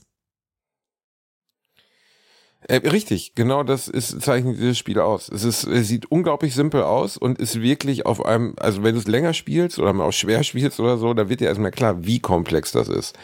Äh, 2.70 2.88
richtig, 2.88 3.34
genau 3.34 3.64
das 3.64 3.88
ist, 3.88 4.22
zeichnet 4.22 4.58
dieses 4.58 4.78
Spiel 4.78 5.00
aus. 5.00 5.30
Es 5.30 5.46
ist, 5.46 5.64
es 5.64 5.88
sieht 5.88 6.12
unglaublich 6.12 6.54
simpel 6.54 6.84
aus 6.84 7.16
und 7.16 7.40
ist 7.40 7.62
wirklich 7.62 8.06
auf 8.06 8.26
einem, 8.26 8.56
also 8.60 8.84
wenn 8.84 8.94
du 8.94 9.00
es 9.00 9.08
länger 9.08 9.34
spielst 9.34 9.80
oder 9.80 9.94
mal 9.94 10.04
auch 10.04 10.12
schwer 10.12 10.44
spielst 10.44 10.82
oder 10.82 10.98
so, 10.98 11.14
da 11.14 11.30
wird 11.30 11.40
dir 11.40 11.48
erstmal 11.48 11.72
klar, 11.72 12.06
wie 12.06 12.20
komplex 12.20 12.74
das 12.74 12.90
ist. 12.90 13.18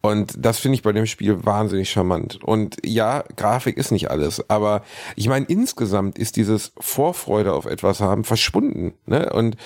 Und 0.00 0.34
das 0.36 0.58
finde 0.58 0.76
ich 0.76 0.82
bei 0.82 0.92
dem 0.92 1.06
Spiel 1.06 1.44
wahnsinnig 1.44 1.90
charmant. 1.90 2.38
Und 2.44 2.76
ja, 2.84 3.24
Grafik 3.36 3.78
ist 3.78 3.90
nicht 3.90 4.10
alles, 4.10 4.48
aber 4.48 4.82
ich 5.16 5.28
meine, 5.28 5.46
insgesamt 5.46 6.18
ist 6.18 6.36
dieses 6.36 6.72
Vorfreude 6.78 7.52
auf 7.52 7.64
etwas 7.64 8.00
haben 8.00 8.22
verschwunden. 8.22 8.92
Ne? 9.06 9.32
Und 9.32 9.56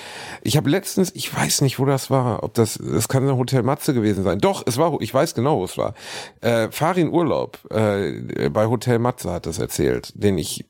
ich 0.43 0.57
habe 0.57 0.71
letztens, 0.71 1.11
ich 1.15 1.35
weiß 1.35 1.61
nicht, 1.63 1.79
wo 1.79 1.85
das 1.85 2.09
war, 2.09 2.45
ob 2.45 2.55
das, 2.55 2.79
das 2.81 3.09
kann 3.09 3.29
ein 3.29 3.37
Hotel 3.37 3.63
Matze 3.63 3.93
gewesen 3.93 4.25
sein. 4.25 4.39
Doch, 4.39 4.63
es 4.65 4.79
war, 4.79 4.97
ich 5.01 5.13
weiß 5.13 5.35
genau, 5.35 5.59
wo 5.59 5.65
es 5.65 5.77
war. 5.77 5.95
Äh, 6.41 6.69
Farin 6.71 7.11
Urlaub 7.11 7.59
äh, 7.71 8.49
bei 8.49 8.67
Hotel 8.67 9.01
Matze 9.01 9.18
hat 9.25 9.47
das 9.47 9.59
erzählt, 9.59 10.13
den 10.15 10.39
ich 10.39 10.65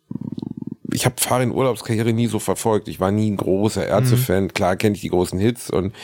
ich 0.99 1.05
habe 1.05 1.17
Farin 1.19 1.53
Urlaubskarriere 1.53 2.13
nie 2.13 2.27
so 2.27 2.39
verfolgt. 2.39 2.89
Ich 2.89 2.99
war 2.99 3.11
nie 3.11 3.31
ein 3.31 3.37
großer 3.37 3.87
Ärzte-Fan. 3.87 4.45
Mhm. 4.45 4.55
Klar 4.55 4.77
kenne 4.77 4.95
ich 4.95 5.03
die 5.03 5.11
großen 5.11 5.39
Hits 5.39 5.71
und 5.71 5.95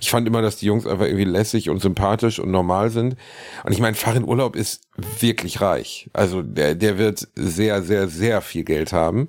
ich 0.00 0.10
fand 0.10 0.28
immer, 0.28 0.42
dass 0.42 0.56
die 0.56 0.66
Jungs 0.66 0.86
einfach 0.86 1.06
irgendwie 1.06 1.24
lässig 1.24 1.70
und 1.70 1.80
sympathisch 1.80 2.38
und 2.38 2.50
normal 2.50 2.90
sind. 2.90 3.16
Und 3.64 3.72
ich 3.72 3.80
meine, 3.80 3.96
Farin 3.96 4.24
Urlaub 4.24 4.54
ist 4.54 4.82
wirklich 5.18 5.60
reich. 5.60 6.10
Also 6.12 6.42
der, 6.42 6.74
der 6.74 6.98
wird 6.98 7.26
sehr, 7.34 7.82
sehr, 7.82 8.08
sehr 8.08 8.42
viel 8.42 8.64
Geld 8.64 8.92
haben. 8.92 9.28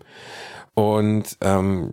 Und 0.75 1.37
ähm, 1.39 1.89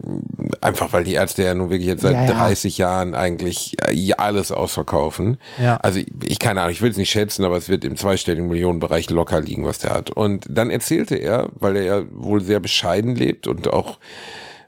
einfach 0.60 0.92
weil 0.92 1.04
die 1.04 1.14
Ärzte 1.14 1.44
ja 1.44 1.54
nun 1.54 1.70
wirklich 1.70 1.86
jetzt 1.86 2.02
seit 2.02 2.14
ja, 2.14 2.24
ja. 2.24 2.32
30 2.32 2.78
Jahren 2.78 3.14
eigentlich 3.14 3.76
äh, 3.88 4.12
alles 4.14 4.50
ausverkaufen. 4.50 5.38
Ja. 5.62 5.76
Also 5.76 6.00
ich, 6.00 6.08
ich 6.24 6.40
keine 6.40 6.62
Ahnung, 6.62 6.72
ich 6.72 6.82
will 6.82 6.90
es 6.90 6.96
nicht 6.96 7.10
schätzen, 7.10 7.44
aber 7.44 7.56
es 7.56 7.68
wird 7.68 7.84
im 7.84 7.96
zweistelligen 7.96 8.48
Millionenbereich 8.48 9.08
locker 9.10 9.40
liegen, 9.40 9.64
was 9.64 9.78
der 9.78 9.92
hat. 9.92 10.10
Und 10.10 10.46
dann 10.50 10.70
erzählte 10.70 11.14
er, 11.14 11.50
weil 11.54 11.76
er 11.76 11.84
ja 11.84 12.02
wohl 12.10 12.42
sehr 12.42 12.58
bescheiden 12.58 13.14
lebt 13.14 13.46
und 13.46 13.72
auch 13.72 13.98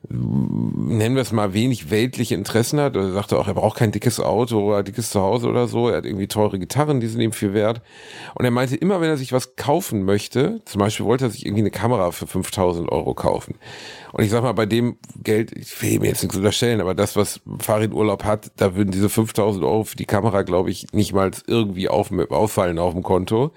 nennen 0.08 1.14
wir 1.14 1.22
es 1.22 1.32
mal, 1.32 1.54
wenig 1.54 1.90
weltliche 1.90 2.34
Interessen 2.34 2.78
hat. 2.78 2.94
Er 2.94 3.12
sagte 3.12 3.38
auch, 3.38 3.48
er 3.48 3.54
braucht 3.54 3.78
kein 3.78 3.92
dickes 3.92 4.20
Auto 4.20 4.60
oder 4.60 4.82
dickes 4.82 5.10
Zuhause 5.10 5.48
oder 5.48 5.66
so. 5.66 5.88
Er 5.88 5.98
hat 5.98 6.04
irgendwie 6.04 6.28
teure 6.28 6.58
Gitarren, 6.58 7.00
die 7.00 7.06
sind 7.06 7.20
ihm 7.20 7.32
viel 7.32 7.54
wert. 7.54 7.80
Und 8.34 8.44
er 8.44 8.50
meinte, 8.50 8.76
immer 8.76 9.00
wenn 9.00 9.08
er 9.08 9.16
sich 9.16 9.32
was 9.32 9.56
kaufen 9.56 10.04
möchte, 10.04 10.60
zum 10.66 10.80
Beispiel 10.80 11.06
wollte 11.06 11.26
er 11.26 11.30
sich 11.30 11.46
irgendwie 11.46 11.62
eine 11.62 11.70
Kamera 11.70 12.10
für 12.10 12.26
5000 12.26 12.90
Euro 12.92 13.14
kaufen. 13.14 13.54
Und 14.16 14.22
ich 14.22 14.30
sag 14.30 14.44
mal, 14.44 14.52
bei 14.52 14.64
dem 14.64 14.96
Geld, 15.24 15.50
ich 15.50 15.82
will 15.82 15.98
mir 15.98 16.06
jetzt 16.06 16.22
nichts 16.22 16.36
unterstellen, 16.36 16.80
aber 16.80 16.94
das, 16.94 17.16
was 17.16 17.40
Farid 17.58 17.92
Urlaub 17.92 18.22
hat, 18.22 18.52
da 18.54 18.76
würden 18.76 18.92
diese 18.92 19.08
5000 19.08 19.64
Euro 19.64 19.82
für 19.82 19.96
die 19.96 20.04
Kamera, 20.04 20.42
glaube 20.42 20.70
ich, 20.70 20.86
nicht 20.92 21.12
mal 21.12 21.32
irgendwie 21.48 21.88
auf, 21.88 22.12
auffallen 22.30 22.78
auf 22.78 22.92
dem 22.92 23.02
Konto. 23.02 23.50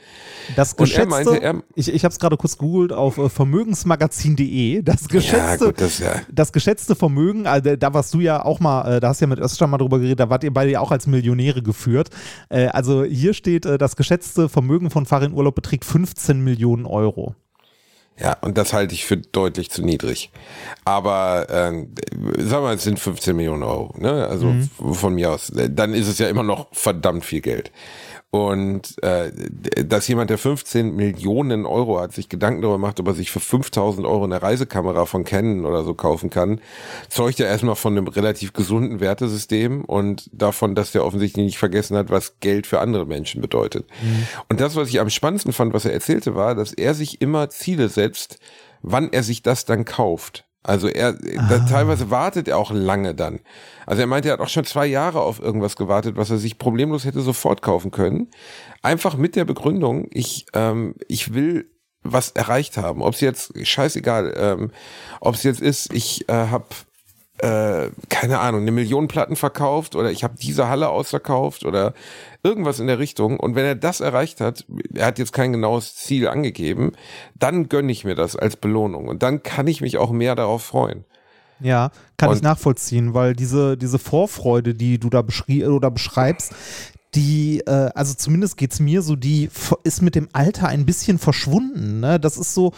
Das 0.56 0.76
geschätzte, 0.76 1.04
Und 1.04 1.12
er 1.12 1.26
meinte, 1.26 1.44
er, 1.44 1.64
ich, 1.76 1.94
ich 1.94 2.04
habe 2.04 2.12
es 2.12 2.18
gerade 2.18 2.38
kurz 2.38 2.58
gegoogelt 2.58 2.92
auf 2.92 3.20
äh, 3.20 3.30
vermögensmagazin.de, 3.30 4.82
das 4.82 5.08
geschätzte, 5.08 5.66
ja, 5.66 5.70
gut, 5.70 5.80
das, 5.80 6.00
ja. 6.00 6.22
das 6.32 6.52
geschätzte 6.52 6.96
Vermögen, 6.96 7.46
also 7.46 7.76
da 7.76 7.94
warst 7.94 8.12
du 8.16 8.20
ja 8.20 8.44
auch 8.44 8.60
mal, 8.60 8.96
äh, 8.96 9.00
da 9.00 9.10
hast 9.10 9.22
du 9.22 9.26
ja 9.26 9.30
mit 9.30 9.38
Öster 9.38 9.68
mal 9.68 9.78
drüber 9.78 10.00
geredet, 10.00 10.20
da 10.20 10.32
wart 10.32 10.44
ihr 10.44 10.52
beide 10.52 10.72
ja 10.72 10.80
auch 10.80 10.90
als 10.90 11.06
Millionäre 11.06 11.62
geführt. 11.62 12.10
Äh, 12.50 12.66
also 12.70 13.04
hier 13.04 13.36
steht, 13.36 13.66
das 13.66 13.96
geschätzte 13.96 14.50
Vermögen 14.50 14.90
von 14.90 15.06
Farin 15.06 15.34
Urlaub 15.34 15.54
beträgt 15.54 15.86
15 15.86 16.44
Millionen 16.44 16.88
Euro. 16.88 17.36
Ja, 18.20 18.36
und 18.42 18.58
das 18.58 18.74
halte 18.74 18.96
ich 18.96 19.06
für 19.06 19.18
deutlich 19.18 19.70
zu 19.70 19.84
niedrig. 19.84 20.32
Aber 20.86 21.48
äh, 21.50 21.54
sagen 21.54 21.88
wir 22.50 22.62
mal, 22.62 22.76
es 22.76 22.84
sind 22.84 23.00
15 23.00 23.36
Millionen 23.36 23.64
Euro, 23.64 23.94
ne? 23.98 24.28
Also 24.28 24.48
mhm. 24.48 24.94
von 24.94 25.14
mir 25.14 25.32
aus. 25.32 25.52
Dann 25.54 25.94
ist 25.94 26.08
es 26.08 26.18
ja 26.18 26.28
immer 26.28 26.44
noch 26.44 26.68
verdammt 26.72 27.26
viel 27.26 27.42
Geld. 27.42 27.72
Und 28.38 29.02
äh, 29.04 29.32
dass 29.84 30.08
jemand, 30.08 30.30
der 30.30 30.38
15 30.38 30.96
Millionen 30.96 31.66
Euro 31.66 32.00
hat, 32.00 32.14
sich 32.14 32.30
Gedanken 32.30 32.62
darüber 32.62 32.78
macht, 32.78 33.00
ob 33.00 33.08
er 33.08 33.14
sich 33.14 33.32
für 33.32 33.40
5000 33.40 34.06
Euro 34.06 34.26
eine 34.26 34.42
Reisekamera 34.42 35.06
von 35.06 35.24
Canon 35.24 35.66
oder 35.66 35.84
so 35.84 35.96
kaufen 35.96 36.30
kann, 36.30 36.62
zeugt 37.10 37.40
ja 37.40 37.48
erstmal 37.48 37.76
von 37.76 37.98
einem 37.98 38.08
relativ 38.08 38.54
gesunden 38.54 39.00
Wertesystem 39.00 39.84
und 39.84 40.30
davon, 40.32 40.76
dass 40.76 40.92
der 40.92 41.04
offensichtlich 41.04 41.46
nicht 41.46 41.58
vergessen 41.58 41.98
hat, 41.98 42.12
was 42.12 42.40
Geld 42.40 42.68
für 42.68 42.80
andere 42.80 43.06
Menschen 43.06 43.42
bedeutet. 43.42 43.88
Mhm. 44.02 44.28
Und 44.50 44.62
das, 44.62 44.76
was 44.76 44.90
ich 44.90 45.00
am 45.00 45.10
spannendsten 45.10 45.54
fand, 45.54 45.74
was 45.74 45.86
er 45.86 45.94
erzählte, 45.94 46.36
war, 46.36 46.54
dass 46.54 46.74
er 46.74 46.94
sich 46.94 47.22
immer 47.22 47.50
Ziele 47.50 47.90
setzt, 47.90 48.40
wann 48.82 49.12
er 49.12 49.24
sich 49.24 49.42
das 49.42 49.66
dann 49.66 49.84
kauft. 49.84 50.47
Also 50.68 50.90
er, 50.90 51.18
ah. 51.38 51.60
teilweise 51.70 52.12
wartet 52.12 52.48
er 52.48 52.58
auch 52.58 52.72
lange 52.72 53.16
dann. 53.16 53.40
Also 53.86 54.02
er 54.02 54.08
meinte, 54.08 54.30
er 54.30 54.34
hat 54.34 54.42
auch 54.42 54.50
schon 54.50 54.66
zwei 54.66 54.86
Jahre 54.86 55.22
auf 55.22 55.40
irgendwas 55.40 55.78
gewartet, 55.78 56.18
was 56.18 56.30
er 56.30 56.38
sich 56.38 56.58
problemlos 56.58 57.06
hätte 57.06 57.22
sofort 57.22 57.62
kaufen 57.62 57.90
können. 57.90 58.30
Einfach 58.82 59.16
mit 59.16 59.36
der 59.36 59.46
Begründung, 59.46 60.08
ich, 60.12 60.46
ähm, 60.54 60.96
ich 61.08 61.34
will 61.34 61.72
was 62.04 62.32
erreicht 62.32 62.78
haben. 62.78 63.02
Ob 63.02 63.14
es 63.14 63.22
jetzt, 63.22 63.54
scheißegal, 63.66 64.34
ähm, 64.38 64.72
ob 65.22 65.36
es 65.36 65.44
jetzt 65.44 65.62
ist, 65.62 65.94
ich 65.94 66.28
äh, 66.30 66.34
habe 66.34 66.66
äh, 67.40 67.90
keine 68.10 68.40
Ahnung, 68.40 68.62
eine 68.62 68.72
Million 68.72 69.08
Platten 69.08 69.36
verkauft 69.36 69.96
oder 69.96 70.12
ich 70.12 70.24
habe 70.24 70.36
diese 70.42 70.70
Halle 70.70 70.90
ausverkauft 70.90 71.66
oder 71.66 71.94
irgendwas 72.44 72.80
in 72.80 72.88
der 72.88 73.00
Richtung. 73.00 73.40
Und 73.40 73.56
wenn 73.56 73.66
er 73.66 73.76
das 73.76 74.00
erreicht 74.00 74.42
hat, 74.42 74.66
er 74.94 75.08
hat 75.08 75.20
jetzt 75.20 75.34
kein 75.34 75.52
genaues 75.52 75.96
Ziel 75.96 76.28
angegeben, 76.28 76.94
dann 77.36 77.70
gönne 77.70 77.92
ich 77.92 78.04
mir 78.06 78.16
das 78.16 78.36
als 78.36 78.56
Belohnung 78.56 79.08
und 79.08 79.24
dann 79.24 79.44
kann 79.44 79.68
ich 79.68 79.82
mich 79.82 79.98
auch 79.98 80.12
mehr 80.12 80.36
darauf 80.36 80.64
freuen. 80.64 81.06
Ja, 81.60 81.92
kann 82.18 82.30
und 82.30 82.38
ich 82.38 82.42
nachvollziehen, 82.42 83.14
weil 83.14 83.36
diese, 83.36 83.78
diese 83.78 84.00
Vorfreude, 84.00 84.74
die 84.74 85.00
du 85.00 85.10
da 85.10 85.22
beschrie 85.22 85.66
oder 85.66 85.90
beschreibst, 85.90 86.54
die, 87.16 87.62
äh, 87.66 87.90
also 87.96 88.14
zumindest 88.14 88.58
geht 88.58 88.74
es 88.74 88.80
mir 88.80 89.02
so, 89.02 89.16
die 89.16 89.50
ist 89.84 90.02
mit 90.02 90.16
dem 90.16 90.30
Alter 90.34 90.68
ein 90.68 90.86
bisschen 90.86 91.18
verschwunden. 91.18 92.00
Ne? 92.00 92.20
Das 92.20 92.38
ist 92.38 92.54
so, 92.54 92.74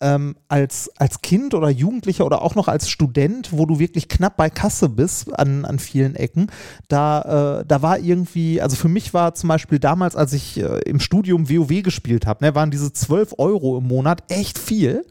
ähm, 0.00 0.36
als, 0.48 0.90
als 0.96 1.22
Kind 1.22 1.54
oder 1.54 1.68
Jugendlicher 1.68 2.24
oder 2.24 2.42
auch 2.42 2.54
noch 2.54 2.68
als 2.68 2.88
Student, 2.88 3.50
wo 3.52 3.66
du 3.66 3.78
wirklich 3.78 4.08
knapp 4.08 4.36
bei 4.36 4.50
Kasse 4.50 4.88
bist 4.88 5.36
an, 5.38 5.64
an 5.64 5.78
vielen 5.78 6.14
Ecken, 6.14 6.50
da, 6.88 7.60
äh, 7.60 7.64
da 7.66 7.82
war 7.82 7.98
irgendwie, 7.98 8.60
also 8.60 8.76
für 8.76 8.88
mich 8.88 9.12
war 9.14 9.34
zum 9.34 9.48
Beispiel 9.48 9.78
damals, 9.78 10.16
als 10.16 10.32
ich 10.32 10.58
äh, 10.60 10.80
im 10.86 11.00
Studium 11.00 11.50
WoW 11.50 11.82
gespielt 11.82 12.26
habe, 12.26 12.44
ne, 12.44 12.54
waren 12.54 12.70
diese 12.70 12.92
12 12.92 13.34
Euro 13.38 13.78
im 13.78 13.88
Monat 13.88 14.24
echt 14.28 14.58
viel. 14.58 15.04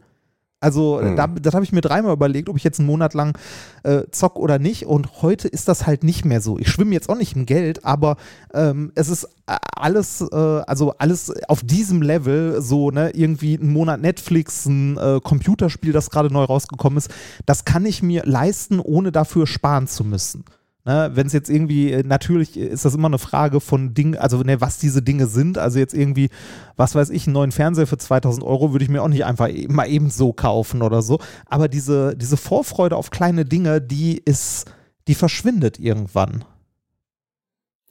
Also 0.60 1.00
mhm. 1.00 1.16
da, 1.16 1.26
das 1.26 1.54
habe 1.54 1.64
ich 1.64 1.72
mir 1.72 1.80
dreimal 1.80 2.12
überlegt, 2.12 2.48
ob 2.48 2.56
ich 2.56 2.64
jetzt 2.64 2.80
einen 2.80 2.88
Monat 2.88 3.14
lang 3.14 3.38
äh, 3.84 4.02
zock 4.10 4.36
oder 4.36 4.58
nicht. 4.58 4.86
Und 4.86 5.22
heute 5.22 5.46
ist 5.46 5.68
das 5.68 5.86
halt 5.86 6.02
nicht 6.02 6.24
mehr 6.24 6.40
so. 6.40 6.58
Ich 6.58 6.68
schwimme 6.68 6.92
jetzt 6.92 7.08
auch 7.08 7.16
nicht 7.16 7.36
im 7.36 7.46
Geld, 7.46 7.84
aber 7.84 8.16
ähm, 8.52 8.90
es 8.96 9.08
ist 9.08 9.24
äh, 9.46 9.56
alles, 9.76 10.20
äh, 10.20 10.34
also 10.34 10.94
alles 10.98 11.32
auf 11.48 11.62
diesem 11.62 12.02
Level, 12.02 12.60
so 12.60 12.90
ne, 12.90 13.10
irgendwie 13.10 13.58
einen 13.58 13.72
Monat 13.72 14.00
Netflix, 14.00 14.66
ein 14.66 14.96
äh, 14.96 15.20
Computerspiel, 15.22 15.92
das 15.92 16.10
gerade 16.10 16.32
neu 16.32 16.44
rausgekommen 16.44 16.98
ist, 16.98 17.10
das 17.46 17.64
kann 17.64 17.86
ich 17.86 18.02
mir 18.02 18.24
leisten, 18.24 18.80
ohne 18.80 19.12
dafür 19.12 19.46
sparen 19.46 19.86
zu 19.86 20.04
müssen. 20.04 20.44
Ne, 20.84 21.10
Wenn 21.12 21.26
es 21.26 21.32
jetzt 21.32 21.50
irgendwie, 21.50 21.92
äh, 21.92 22.02
natürlich 22.02 22.56
ist 22.56 22.84
das 22.84 22.94
immer 22.94 23.08
eine 23.08 23.18
Frage 23.18 23.60
von 23.60 23.94
Dingen, 23.94 24.16
also 24.16 24.42
ne, 24.42 24.60
was 24.60 24.78
diese 24.78 25.02
Dinge 25.02 25.26
sind. 25.26 25.58
Also 25.58 25.78
jetzt 25.78 25.92
irgendwie, 25.94 26.30
was 26.76 26.94
weiß 26.94 27.10
ich, 27.10 27.26
einen 27.26 27.34
neuen 27.34 27.52
Fernseher 27.52 27.86
für 27.86 27.98
2000 27.98 28.44
Euro 28.44 28.72
würde 28.72 28.84
ich 28.84 28.90
mir 28.90 29.02
auch 29.02 29.08
nicht 29.08 29.24
einfach 29.24 29.48
e-, 29.48 29.68
mal 29.68 29.88
eben 29.88 30.10
so 30.10 30.32
kaufen 30.32 30.82
oder 30.82 31.02
so. 31.02 31.18
Aber 31.46 31.68
diese, 31.68 32.16
diese 32.16 32.36
Vorfreude 32.36 32.96
auf 32.96 33.10
kleine 33.10 33.44
Dinge, 33.44 33.80
die 33.80 34.18
ist, 34.18 34.66
die 35.08 35.14
verschwindet 35.14 35.78
irgendwann. 35.78 36.44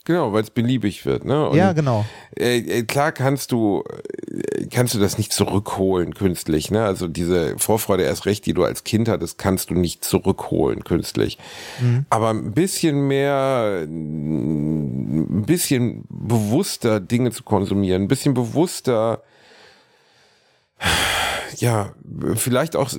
Genau, 0.07 0.31
weil 0.31 0.41
es 0.41 0.51
beliebig 0.51 1.05
wird. 1.05 1.25
Ne? 1.25 1.49
Und, 1.49 1.57
ja, 1.57 1.73
genau. 1.73 2.05
Äh, 2.33 2.59
äh, 2.59 2.83
klar 2.83 3.11
kannst 3.11 3.51
du, 3.51 3.83
äh, 4.31 4.67
kannst 4.67 4.93
du 4.93 4.99
das 4.99 5.17
nicht 5.17 5.33
zurückholen 5.33 6.13
künstlich. 6.13 6.71
Ne? 6.71 6.85
Also 6.85 7.09
diese 7.09 7.59
Vorfreude 7.59 8.03
erst 8.03 8.25
recht, 8.25 8.45
die 8.45 8.53
du 8.53 8.63
als 8.63 8.85
Kind 8.85 9.09
hattest, 9.09 9.37
kannst 9.37 9.69
du 9.69 9.73
nicht 9.73 10.05
zurückholen 10.05 10.85
künstlich. 10.85 11.37
Mhm. 11.81 12.05
Aber 12.09 12.29
ein 12.29 12.53
bisschen 12.53 13.05
mehr, 13.09 13.81
ein 13.83 15.43
bisschen 15.45 16.05
bewusster 16.07 17.01
Dinge 17.01 17.31
zu 17.31 17.43
konsumieren, 17.43 18.03
ein 18.03 18.07
bisschen 18.07 18.33
bewusster 18.33 19.23
ja, 21.55 21.93
vielleicht 22.35 22.75
auch 22.75 22.91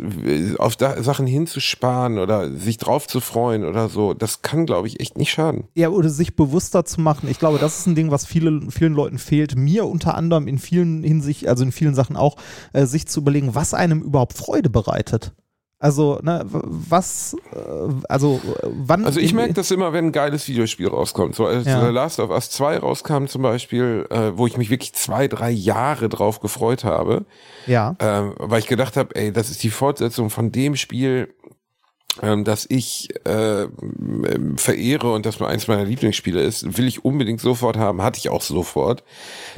auf 0.58 0.76
da 0.76 1.02
Sachen 1.02 1.26
hinzusparen 1.26 2.18
oder 2.18 2.54
sich 2.54 2.78
drauf 2.78 3.06
zu 3.06 3.20
freuen 3.20 3.64
oder 3.64 3.88
so, 3.88 4.14
das 4.14 4.42
kann, 4.42 4.66
glaube 4.66 4.88
ich, 4.88 5.00
echt 5.00 5.18
nicht 5.18 5.30
schaden. 5.30 5.64
Ja, 5.74 5.88
oder 5.88 6.08
sich 6.08 6.36
bewusster 6.36 6.84
zu 6.84 7.00
machen. 7.00 7.28
Ich 7.28 7.38
glaube, 7.38 7.58
das 7.58 7.80
ist 7.80 7.86
ein 7.86 7.94
Ding, 7.94 8.10
was 8.10 8.26
viele, 8.26 8.70
vielen 8.70 8.94
Leuten 8.94 9.18
fehlt. 9.18 9.56
Mir 9.56 9.86
unter 9.86 10.14
anderem 10.14 10.48
in 10.48 10.58
vielen 10.58 11.02
Hinsicht, 11.02 11.48
also 11.48 11.64
in 11.64 11.72
vielen 11.72 11.94
Sachen 11.94 12.16
auch, 12.16 12.36
äh, 12.72 12.86
sich 12.86 13.06
zu 13.06 13.20
überlegen, 13.20 13.54
was 13.54 13.74
einem 13.74 14.02
überhaupt 14.02 14.34
Freude 14.34 14.70
bereitet. 14.70 15.32
Also, 15.80 16.18
ne, 16.22 16.44
was, 16.44 17.36
äh, 17.52 17.58
also, 18.08 18.40
wann. 18.62 19.04
Also, 19.04 19.20
ich 19.20 19.32
merke 19.32 19.54
das 19.54 19.70
immer, 19.70 19.92
wenn 19.92 20.06
ein 20.06 20.12
geiles 20.12 20.48
Videospiel 20.48 20.88
rauskommt. 20.88 21.36
So, 21.36 21.46
als 21.46 21.66
ja. 21.66 21.84
The 21.84 21.92
Last 21.92 22.18
of 22.18 22.30
Us 22.30 22.50
2 22.50 22.78
rauskam 22.78 23.26
zum 23.26 23.42
Beispiel, 23.42 24.04
äh, 24.10 24.36
wo 24.36 24.48
ich 24.48 24.56
mich 24.56 24.70
wirklich 24.70 24.92
zwei, 24.94 25.28
drei 25.28 25.50
Jahre 25.50 26.08
drauf 26.08 26.40
gefreut 26.40 26.82
habe. 26.82 27.26
Ja. 27.66 27.94
Äh, 27.98 28.32
weil 28.38 28.58
ich 28.58 28.66
gedacht 28.66 28.96
habe, 28.96 29.14
ey, 29.14 29.32
das 29.32 29.50
ist 29.50 29.62
die 29.62 29.70
Fortsetzung 29.70 30.30
von 30.30 30.50
dem 30.50 30.74
Spiel, 30.74 31.32
ähm, 32.22 32.44
das 32.44 32.66
ich 32.68 33.08
äh, 33.26 33.68
verehre 34.56 35.12
und 35.12 35.26
das 35.26 35.40
eins 35.40 35.68
meiner 35.68 35.84
Lieblingsspiele 35.84 36.40
ist, 36.40 36.76
will 36.76 36.86
ich 36.86 37.04
unbedingt 37.04 37.40
sofort 37.40 37.76
haben, 37.76 38.02
hatte 38.02 38.18
ich 38.18 38.28
auch 38.28 38.42
sofort. 38.42 39.04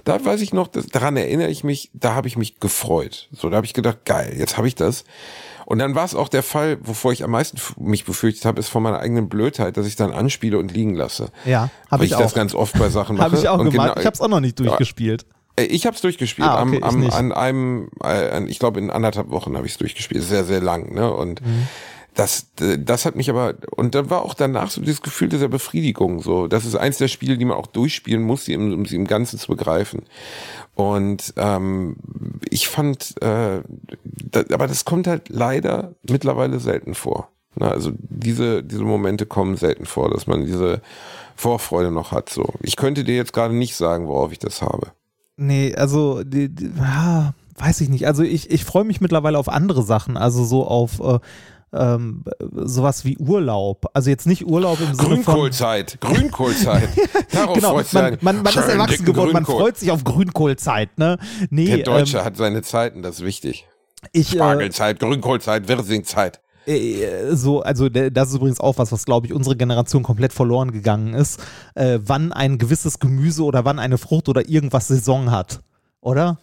Da 0.05 0.23
weiß 0.23 0.41
ich 0.41 0.53
noch, 0.53 0.69
das, 0.69 0.87
daran 0.87 1.17
erinnere 1.17 1.49
ich 1.49 1.65
mich, 1.65 1.91
da 1.95 2.15
habe 2.15 2.29
ich 2.29 2.37
mich 2.37 2.61
gefreut. 2.61 3.29
So, 3.33 3.49
da 3.51 3.57
habe 3.57 3.67
ich 3.67 3.75
gedacht, 3.75 4.05
geil, 4.05 4.35
jetzt 4.37 4.57
habe 4.57 4.69
ich 4.69 4.75
das. 4.75 5.05
Und 5.67 5.79
dann 5.79 5.95
war 5.95 6.05
es 6.05 6.17
auch 6.17 6.29
der 6.29 6.43
Fall, 6.43 6.79
wovor 6.83 7.13
ich 7.13 7.23
am 7.23 7.31
meisten 7.31 7.59
mich 7.79 8.05
befürchtet 8.05 8.45
habe, 8.45 8.59
ist 8.59 8.69
von 8.69 8.83
meiner 8.83 8.99
eigenen 8.99 9.29
Blödheit, 9.29 9.77
dass 9.77 9.87
ich 9.87 9.95
dann 9.95 10.11
anspiele 10.11 10.59
und 10.59 10.73
liegen 10.73 10.95
lasse. 10.95 11.31
Ja, 11.45 11.71
habe 11.91 12.05
ich, 12.05 12.11
ich 12.11 12.17
auch. 12.17 12.21
das 12.21 12.35
ganz 12.35 12.55
oft 12.55 12.77
bei 12.77 12.89
Sachen 12.89 13.17
mache. 13.19 13.27
habe 13.27 13.37
ich 13.37 13.49
auch 13.49 13.61
und 13.61 13.71
gemacht. 13.71 13.91
Genau, 13.91 14.01
ich 14.01 14.07
habe 14.07 14.15
es 14.15 14.21
auch 14.21 14.29
noch 14.29 14.41
nicht 14.41 14.59
durchgespielt. 14.59 15.27
Äh, 15.57 15.65
ich 15.67 15.87
habe 15.87 15.95
es 15.95 16.03
durchgespielt. 16.03 16.49
Ah, 16.49 16.63
okay, 16.63 16.81
am, 16.83 17.05
am, 17.05 17.11
an 17.11 17.33
einem, 17.33 17.91
äh, 18.03 18.45
ich 18.47 18.59
glaube 18.59 18.81
in 18.81 18.91
anderthalb 18.91 19.31
Wochen 19.31 19.57
habe 19.57 19.67
ich 19.67 19.73
es 19.73 19.79
durchgespielt. 19.79 20.25
Sehr, 20.25 20.45
sehr 20.45 20.61
lang. 20.61 20.93
Ne? 20.93 21.13
Und 21.13 21.41
mhm. 21.41 21.69
Das, 22.15 22.49
das 22.57 23.07
hat 23.07 23.17
mich 23.17 23.31
aber, 23.31 23.55
und 23.77 23.95
dann 23.95 24.11
war 24.11 24.23
auch 24.23 24.35
danach 24.35 24.71
so 24.71 24.81
dieses 24.81 25.03
Gefühl 25.03 25.29
dieser 25.29 25.49
Befriedigung. 25.49 26.21
So, 26.23 26.49
das 26.49 26.65
ist 26.65 26.75
eins 26.75 26.99
der 26.99 27.09
Spiele, 27.09 27.39
die 27.39 27.45
man 27.45 27.57
auch 27.57 27.67
durchspielen 27.67 28.23
muss, 28.23 28.49
um 28.49 28.85
sie 28.85 28.97
im 28.97 29.07
Ganzen 29.07 29.39
zu 29.39 29.49
begreifen. 29.49 30.03
Und 30.75 31.35
ähm, 31.37 31.97
ich 32.49 32.69
fand, 32.69 33.15
äh, 33.23 33.63
da, 34.03 34.45
aber 34.53 34.67
das 34.67 34.85
kommt 34.85 35.07
halt 35.07 35.29
leider 35.29 35.95
mittlerweile 36.09 36.59
selten 36.61 36.95
vor. 36.95 37.29
Na, 37.57 37.71
also 37.71 37.93
diese, 37.95 38.63
diese 38.63 38.85
Momente 38.85 39.27
kommen 39.27 39.57
selten 39.57 39.85
vor, 39.85 40.11
dass 40.11 40.27
man 40.27 40.47
diese 40.47 40.83
Vorfreude 41.37 41.91
noch 41.91 42.13
hat. 42.13 42.31
So, 42.31 42.55
ich 42.63 42.77
könnte 42.77 43.05
dir 43.05 43.17
jetzt 43.17 43.33
gerade 43.33 43.55
nicht 43.55 43.77
sagen, 43.77 44.09
worauf 44.09 44.33
ich 44.33 44.39
das 44.39 44.63
habe. 44.63 44.93
Nee, 45.37 45.75
also, 45.75 46.23
die, 46.23 46.49
die, 46.49 46.71
ja, 46.77 47.35
weiß 47.61 47.81
ich 47.81 47.89
nicht. 47.89 48.07
Also 48.07 48.23
ich, 48.23 48.51
ich 48.51 48.65
freue 48.65 48.85
mich 48.85 49.01
mittlerweile 49.01 49.39
auf 49.39 49.49
andere 49.49 49.83
Sachen, 49.83 50.17
also 50.17 50.45
so 50.45 50.67
auf 50.67 51.01
äh, 51.01 51.19
ähm, 51.73 52.25
sowas 52.53 53.05
wie 53.05 53.17
Urlaub. 53.19 53.87
Also 53.95 54.11
jetzt 54.11 54.27
nicht 54.27 54.47
Urlaub 54.47 54.81
im 54.81 54.95
Sinne 54.95 54.97
von... 54.97 55.23
Grünkohlzeit, 55.23 56.01
Grünkohlzeit. 56.01 56.89
Darauf 57.33 57.55
genau, 57.55 57.71
freust 57.71 57.93
du 57.95 57.99
man, 57.99 58.19
man, 58.21 58.37
man 58.43 58.47
ist 58.47 58.57
erwachsen 58.57 59.05
geworden, 59.05 59.33
man 59.33 59.45
Grünkohl. 59.45 59.65
freut 59.65 59.77
sich 59.79 59.91
auf 59.91 60.05
Grünkohlzeit, 60.05 60.99
ne? 60.99 61.19
Nee, 61.51 61.67
Der 61.77 61.85
Deutsche 61.85 62.19
ähm, 62.19 62.25
hat 62.25 62.37
seine 62.37 62.63
Zeiten, 62.63 63.03
das 63.03 63.17
ist 63.17 63.25
wichtig. 63.25 63.67
ich, 64.13 64.33
äh, 64.33 64.37
Spargelzeit, 64.37 64.99
Grünkohlzeit, 64.99 65.69
Wirsingzeit. 65.69 66.41
äh, 66.67 67.35
so, 67.35 67.63
also 67.63 67.89
das 67.89 68.29
ist 68.31 68.35
übrigens 68.35 68.61
auch 68.61 68.79
was, 68.79 68.91
was 68.93 69.05
glaube 69.05 69.27
ich 69.27 69.33
unsere 69.33 69.57
Generation 69.57 70.03
komplett 70.03 70.33
verloren 70.33 70.73
gegangen 70.73 71.15
ist, 71.15 71.41
äh, 71.75 71.99
wann 72.03 72.33
ein 72.33 72.59
gewisses 72.59 72.99
Gemüse 72.99 73.45
oder 73.45 73.65
wann 73.65 73.79
eine 73.79 73.99
Frucht 73.99 74.29
oder 74.29 74.49
irgendwas 74.49 74.89
Saison 74.89 75.31
hat, 75.31 75.61
oder? 76.01 76.39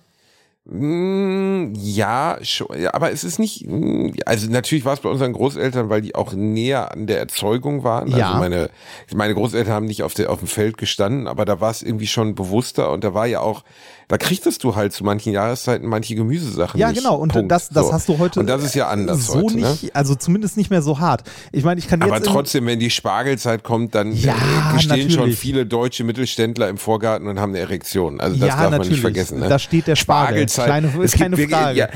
Mm, 0.70 1.74
Ja, 1.76 2.38
schon, 2.42 2.68
aber 2.88 3.12
es 3.12 3.24
ist 3.24 3.40
nicht, 3.40 3.66
mm, 3.66 4.10
also 4.26 4.50
natürlich 4.50 4.84
war 4.84 4.94
es 4.94 5.00
bei 5.00 5.10
unseren 5.10 5.34
Großeltern, 5.34 5.90
weil 5.90 6.02
die 6.02 6.14
auch 6.16 6.34
näher 6.34 6.92
an 6.92 7.08
der 7.08 7.20
Erzeugung 7.20 7.84
waren. 7.84 8.10
Ja. 8.10 8.28
Also 8.28 8.40
meine, 8.40 8.70
meine 9.16 9.34
Großeltern 9.34 9.74
haben 9.74 9.86
nicht 9.86 10.04
auf, 10.04 10.14
der, 10.14 10.30
auf 10.30 10.40
dem 10.40 10.48
Feld 10.48 10.78
gestanden, 10.78 11.28
aber 11.28 11.46
da 11.46 11.62
war 11.62 11.72
es 11.72 11.84
irgendwie 11.84 12.08
schon 12.08 12.36
bewusster 12.36 12.92
und 12.92 13.04
da 13.04 13.14
war 13.14 13.26
ja 13.28 13.40
auch, 13.40 13.64
da 14.10 14.18
kriegtest 14.18 14.64
du 14.64 14.76
halt 14.76 14.94
zu 14.94 15.04
manchen 15.04 15.34
Jahreszeiten 15.34 15.86
manche 15.88 16.16
Gemüsesachen 16.16 16.80
Ja, 16.80 16.90
nicht. 16.90 17.00
genau. 17.04 17.16
Und 17.18 17.34
Punkt. 17.34 17.52
das, 17.52 17.68
das 17.68 17.88
So. 17.88 17.94
hast 17.94 18.08
du 18.08 18.18
heute 18.20 18.40
Und 18.40 18.48
das 18.48 18.64
ist 18.64 18.74
ja 18.74 18.88
anders 18.88 19.28
so 19.28 19.42
heute, 19.42 19.56
nicht, 19.58 19.84
ne? 19.84 19.90
also 19.94 20.16
zumindest 20.16 20.56
nicht 20.56 20.70
mehr 20.70 20.82
so 20.82 21.00
hart. 21.00 21.24
Ich 21.52 21.66
meine, 21.66 21.80
ich 21.80 21.90
kann 21.90 22.02
Aber 22.02 22.16
jetzt 22.16 22.26
trotzdem, 22.28 22.66
wenn 22.68 22.80
die 22.80 22.90
Spargelzeit 22.90 23.64
kommt, 23.64 23.96
dann 23.96 24.14
Ja, 24.14 24.34
äh, 24.76 24.80
stehen 24.80 25.10
schon 25.10 25.20
natürlich. 25.20 25.38
viele 25.40 25.66
deutsche 25.66 26.06
Mittelständler 26.06 26.70
im 26.70 26.78
Vorgarten 26.78 27.28
und 27.28 27.40
haben 27.40 27.50
eine 27.52 27.60
Erektion. 27.60 28.22
Also 28.22 28.38
das 28.38 28.48
Ja, 28.48 28.54
darf 28.56 28.62
man 28.64 28.72
natürlich. 28.72 28.90
nicht 28.92 29.02
vergessen. 29.02 29.40
Ne? 29.40 29.50
Da 29.50 29.60
steht 29.60 29.88
der 29.88 29.98
Spargel. 29.98 30.48
Spargelzeit. 30.48 30.66
Kleine- 30.66 31.04
es 31.04 31.12
keine 31.12 31.38
wirklich- 31.38 31.58
Frage. 31.58 31.78
Ja, 31.80 31.88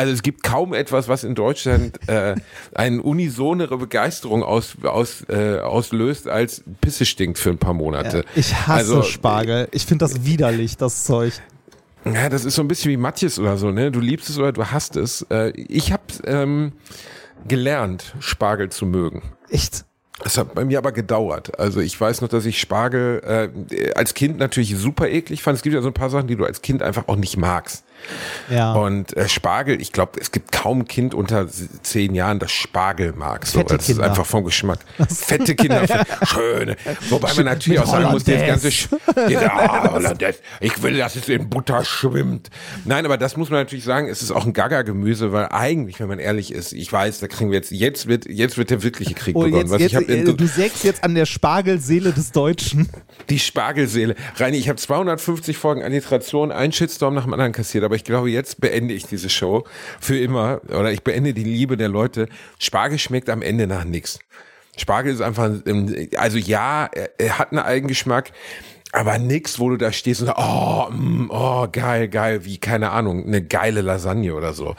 also 0.00 0.14
es 0.14 0.22
gibt 0.22 0.42
kaum 0.42 0.72
etwas, 0.72 1.08
was 1.08 1.24
in 1.24 1.34
Deutschland 1.34 1.98
äh, 2.08 2.34
eine 2.74 3.02
unisonere 3.02 3.76
Begeisterung 3.76 4.42
aus, 4.42 4.74
aus, 4.82 5.24
äh, 5.28 5.58
auslöst, 5.58 6.26
als 6.26 6.64
Pisse 6.80 7.04
stinkt 7.04 7.38
für 7.38 7.50
ein 7.50 7.58
paar 7.58 7.74
Monate. 7.74 8.24
ich 8.34 8.54
hasse 8.54 8.70
Also, 8.72 9.02
Spargel. 9.02 9.68
Ich 9.72 9.84
finde 9.84 10.06
das 10.06 10.24
widerlich, 10.24 10.78
das 10.78 11.04
Zeug. 11.04 11.34
Ja, 12.06 12.30
das 12.30 12.46
ist 12.46 12.54
so 12.54 12.62
ein 12.62 12.68
bisschen 12.68 12.90
wie 12.90 12.96
Matjes 12.96 13.38
oder 13.38 13.58
so, 13.58 13.70
ne? 13.72 13.90
Du 13.90 14.00
liebst 14.00 14.30
es 14.30 14.38
oder 14.38 14.52
du 14.52 14.64
hasst 14.64 14.96
es. 14.96 15.20
Äh, 15.30 15.50
ich 15.50 15.92
habe 15.92 16.02
ähm, 16.24 16.72
gelernt, 17.46 18.14
Spargel 18.20 18.70
zu 18.70 18.86
mögen. 18.86 19.20
Echt? 19.50 19.84
Das 20.24 20.38
hat 20.38 20.54
bei 20.54 20.64
mir 20.64 20.78
aber 20.78 20.92
gedauert. 20.92 21.60
Also 21.60 21.80
ich 21.80 22.00
weiß 22.00 22.22
noch, 22.22 22.28
dass 22.28 22.46
ich 22.46 22.58
Spargel 22.58 23.50
äh, 23.70 23.92
als 23.92 24.14
Kind 24.14 24.38
natürlich 24.38 24.74
super 24.78 25.08
eklig 25.08 25.42
fand. 25.42 25.58
Es 25.58 25.62
gibt 25.62 25.74
ja 25.74 25.82
so 25.82 25.88
ein 25.88 25.94
paar 25.94 26.08
Sachen, 26.08 26.26
die 26.26 26.36
du 26.36 26.46
als 26.46 26.62
Kind 26.62 26.82
einfach 26.82 27.06
auch 27.08 27.16
nicht 27.16 27.36
magst. 27.36 27.84
Ja. 28.50 28.72
Und 28.74 29.16
äh, 29.16 29.28
Spargel, 29.28 29.80
ich 29.80 29.92
glaube, 29.92 30.18
es 30.20 30.30
gibt 30.32 30.52
kaum 30.52 30.80
ein 30.80 30.88
Kind 30.88 31.14
unter 31.14 31.46
zehn 31.82 32.14
Jahren, 32.14 32.38
das 32.38 32.50
Spargel 32.52 33.12
mag. 33.12 33.46
So, 33.46 33.58
Fette 33.60 33.76
das 33.76 33.88
ist 33.88 33.94
Kinder. 33.96 34.10
einfach 34.10 34.26
vom 34.26 34.44
Geschmack. 34.44 34.80
Fette 35.08 35.54
Kinder, 35.54 35.84
schöne. 36.24 36.76
Wobei 37.08 37.32
man 37.34 37.44
natürlich 37.46 37.78
auch 37.80 37.86
sagen 37.86 38.10
muss, 38.10 38.24
das 38.24 38.46
ganze. 38.46 38.68
Sch- 38.68 38.88
ja, 39.30 39.92
Hollandaise. 39.92 40.38
Ich 40.60 40.82
will, 40.82 40.96
dass 40.96 41.16
es 41.16 41.28
in 41.28 41.48
Butter 41.50 41.84
schwimmt. 41.84 42.50
Nein, 42.84 43.04
aber 43.04 43.16
das 43.18 43.36
muss 43.36 43.50
man 43.50 43.60
natürlich 43.60 43.84
sagen, 43.84 44.08
es 44.08 44.22
ist 44.22 44.30
auch 44.30 44.44
ein 44.46 44.52
Gaga-Gemüse, 44.52 45.32
weil 45.32 45.46
eigentlich, 45.50 46.00
wenn 46.00 46.08
man 46.08 46.18
ehrlich 46.18 46.52
ist, 46.52 46.72
ich 46.72 46.92
weiß, 46.92 47.20
da 47.20 47.28
kriegen 47.28 47.50
wir 47.50 47.58
jetzt, 47.58 47.70
jetzt 47.70 48.06
wird, 48.06 48.26
jetzt 48.28 48.58
wird 48.58 48.70
der 48.70 48.82
wirkliche 48.82 49.14
Krieg 49.14 49.36
Oh, 49.36 49.40
begonnen. 49.44 49.62
jetzt, 49.62 49.70
Was 49.70 49.80
jetzt, 49.80 49.94
in, 50.08 50.26
äh, 50.28 50.34
du 50.34 50.46
sägst 50.46 50.84
jetzt 50.84 51.04
an 51.04 51.14
der 51.14 51.26
Spargelseele 51.26 52.12
des 52.12 52.32
Deutschen. 52.32 52.88
die 53.28 53.38
Spargelseele. 53.38 54.14
Reini, 54.36 54.56
ich 54.56 54.68
habe 54.68 54.78
250 54.78 55.56
Folgen 55.56 55.82
Alliteration, 55.82 56.52
einen 56.52 56.72
Shitstorm 56.72 57.14
nach 57.14 57.24
dem 57.24 57.32
anderen 57.32 57.52
kassiert, 57.52 57.84
aber 57.90 57.96
ich 57.96 58.04
glaube, 58.04 58.30
jetzt 58.30 58.60
beende 58.60 58.94
ich 58.94 59.06
diese 59.06 59.28
Show 59.28 59.64
für 59.98 60.16
immer 60.16 60.60
oder 60.68 60.92
ich 60.92 61.02
beende 61.02 61.34
die 61.34 61.42
Liebe 61.42 61.76
der 61.76 61.88
Leute. 61.88 62.28
Spargel 62.60 63.00
schmeckt 63.00 63.28
am 63.28 63.42
Ende 63.42 63.66
nach 63.66 63.82
nichts. 63.82 64.20
Spargel 64.76 65.12
ist 65.12 65.20
einfach, 65.20 65.50
ähm, 65.66 66.08
also 66.16 66.38
ja, 66.38 66.88
er, 67.18 67.40
hat 67.40 67.50
einen 67.50 67.58
Eigengeschmack, 67.58 68.30
aber 68.92 69.18
nix, 69.18 69.58
wo 69.58 69.70
du 69.70 69.76
da 69.76 69.90
stehst 69.90 70.22
und 70.22 70.32
oh, 70.36 70.86
mm, 70.88 71.30
oh, 71.30 71.66
geil, 71.72 72.06
geil, 72.06 72.44
wie, 72.44 72.58
keine 72.58 72.90
Ahnung, 72.92 73.26
eine 73.26 73.42
geile 73.42 73.80
Lasagne 73.80 74.36
oder 74.36 74.52
so. 74.52 74.76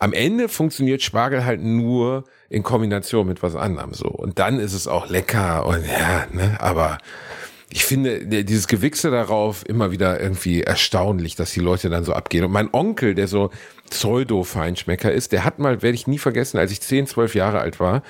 Am 0.00 0.12
Ende 0.12 0.48
funktioniert 0.48 1.00
Spargel 1.00 1.44
halt 1.44 1.62
nur 1.62 2.24
in 2.48 2.64
Kombination 2.64 3.28
mit 3.28 3.40
was 3.40 3.54
anderem 3.54 3.94
so. 3.94 4.08
Und 4.08 4.40
dann 4.40 4.58
ist 4.58 4.72
es 4.72 4.88
auch 4.88 5.08
lecker 5.08 5.64
und 5.64 5.86
ja, 5.86 6.26
ne, 6.32 6.56
aber 6.58 6.98
ich 7.70 7.84
finde 7.84 8.44
dieses 8.44 8.66
Gewichse 8.66 9.10
darauf 9.10 9.68
immer 9.68 9.90
wieder 9.90 10.20
irgendwie 10.20 10.62
erstaunlich, 10.62 11.36
dass 11.36 11.52
die 11.52 11.60
Leute 11.60 11.90
dann 11.90 12.04
so 12.04 12.14
abgehen. 12.14 12.44
Und 12.44 12.52
mein 12.52 12.72
Onkel, 12.72 13.14
der 13.14 13.28
so 13.28 13.50
Pseudo-Feinschmecker 13.90 15.12
ist, 15.12 15.32
der 15.32 15.44
hat 15.44 15.58
mal, 15.58 15.82
werde 15.82 15.94
ich 15.94 16.06
nie 16.06 16.18
vergessen, 16.18 16.58
als 16.58 16.72
ich 16.72 16.80
10, 16.80 17.06
12 17.06 17.34
Jahre 17.34 17.60
alt 17.60 17.78
war, 17.78 18.02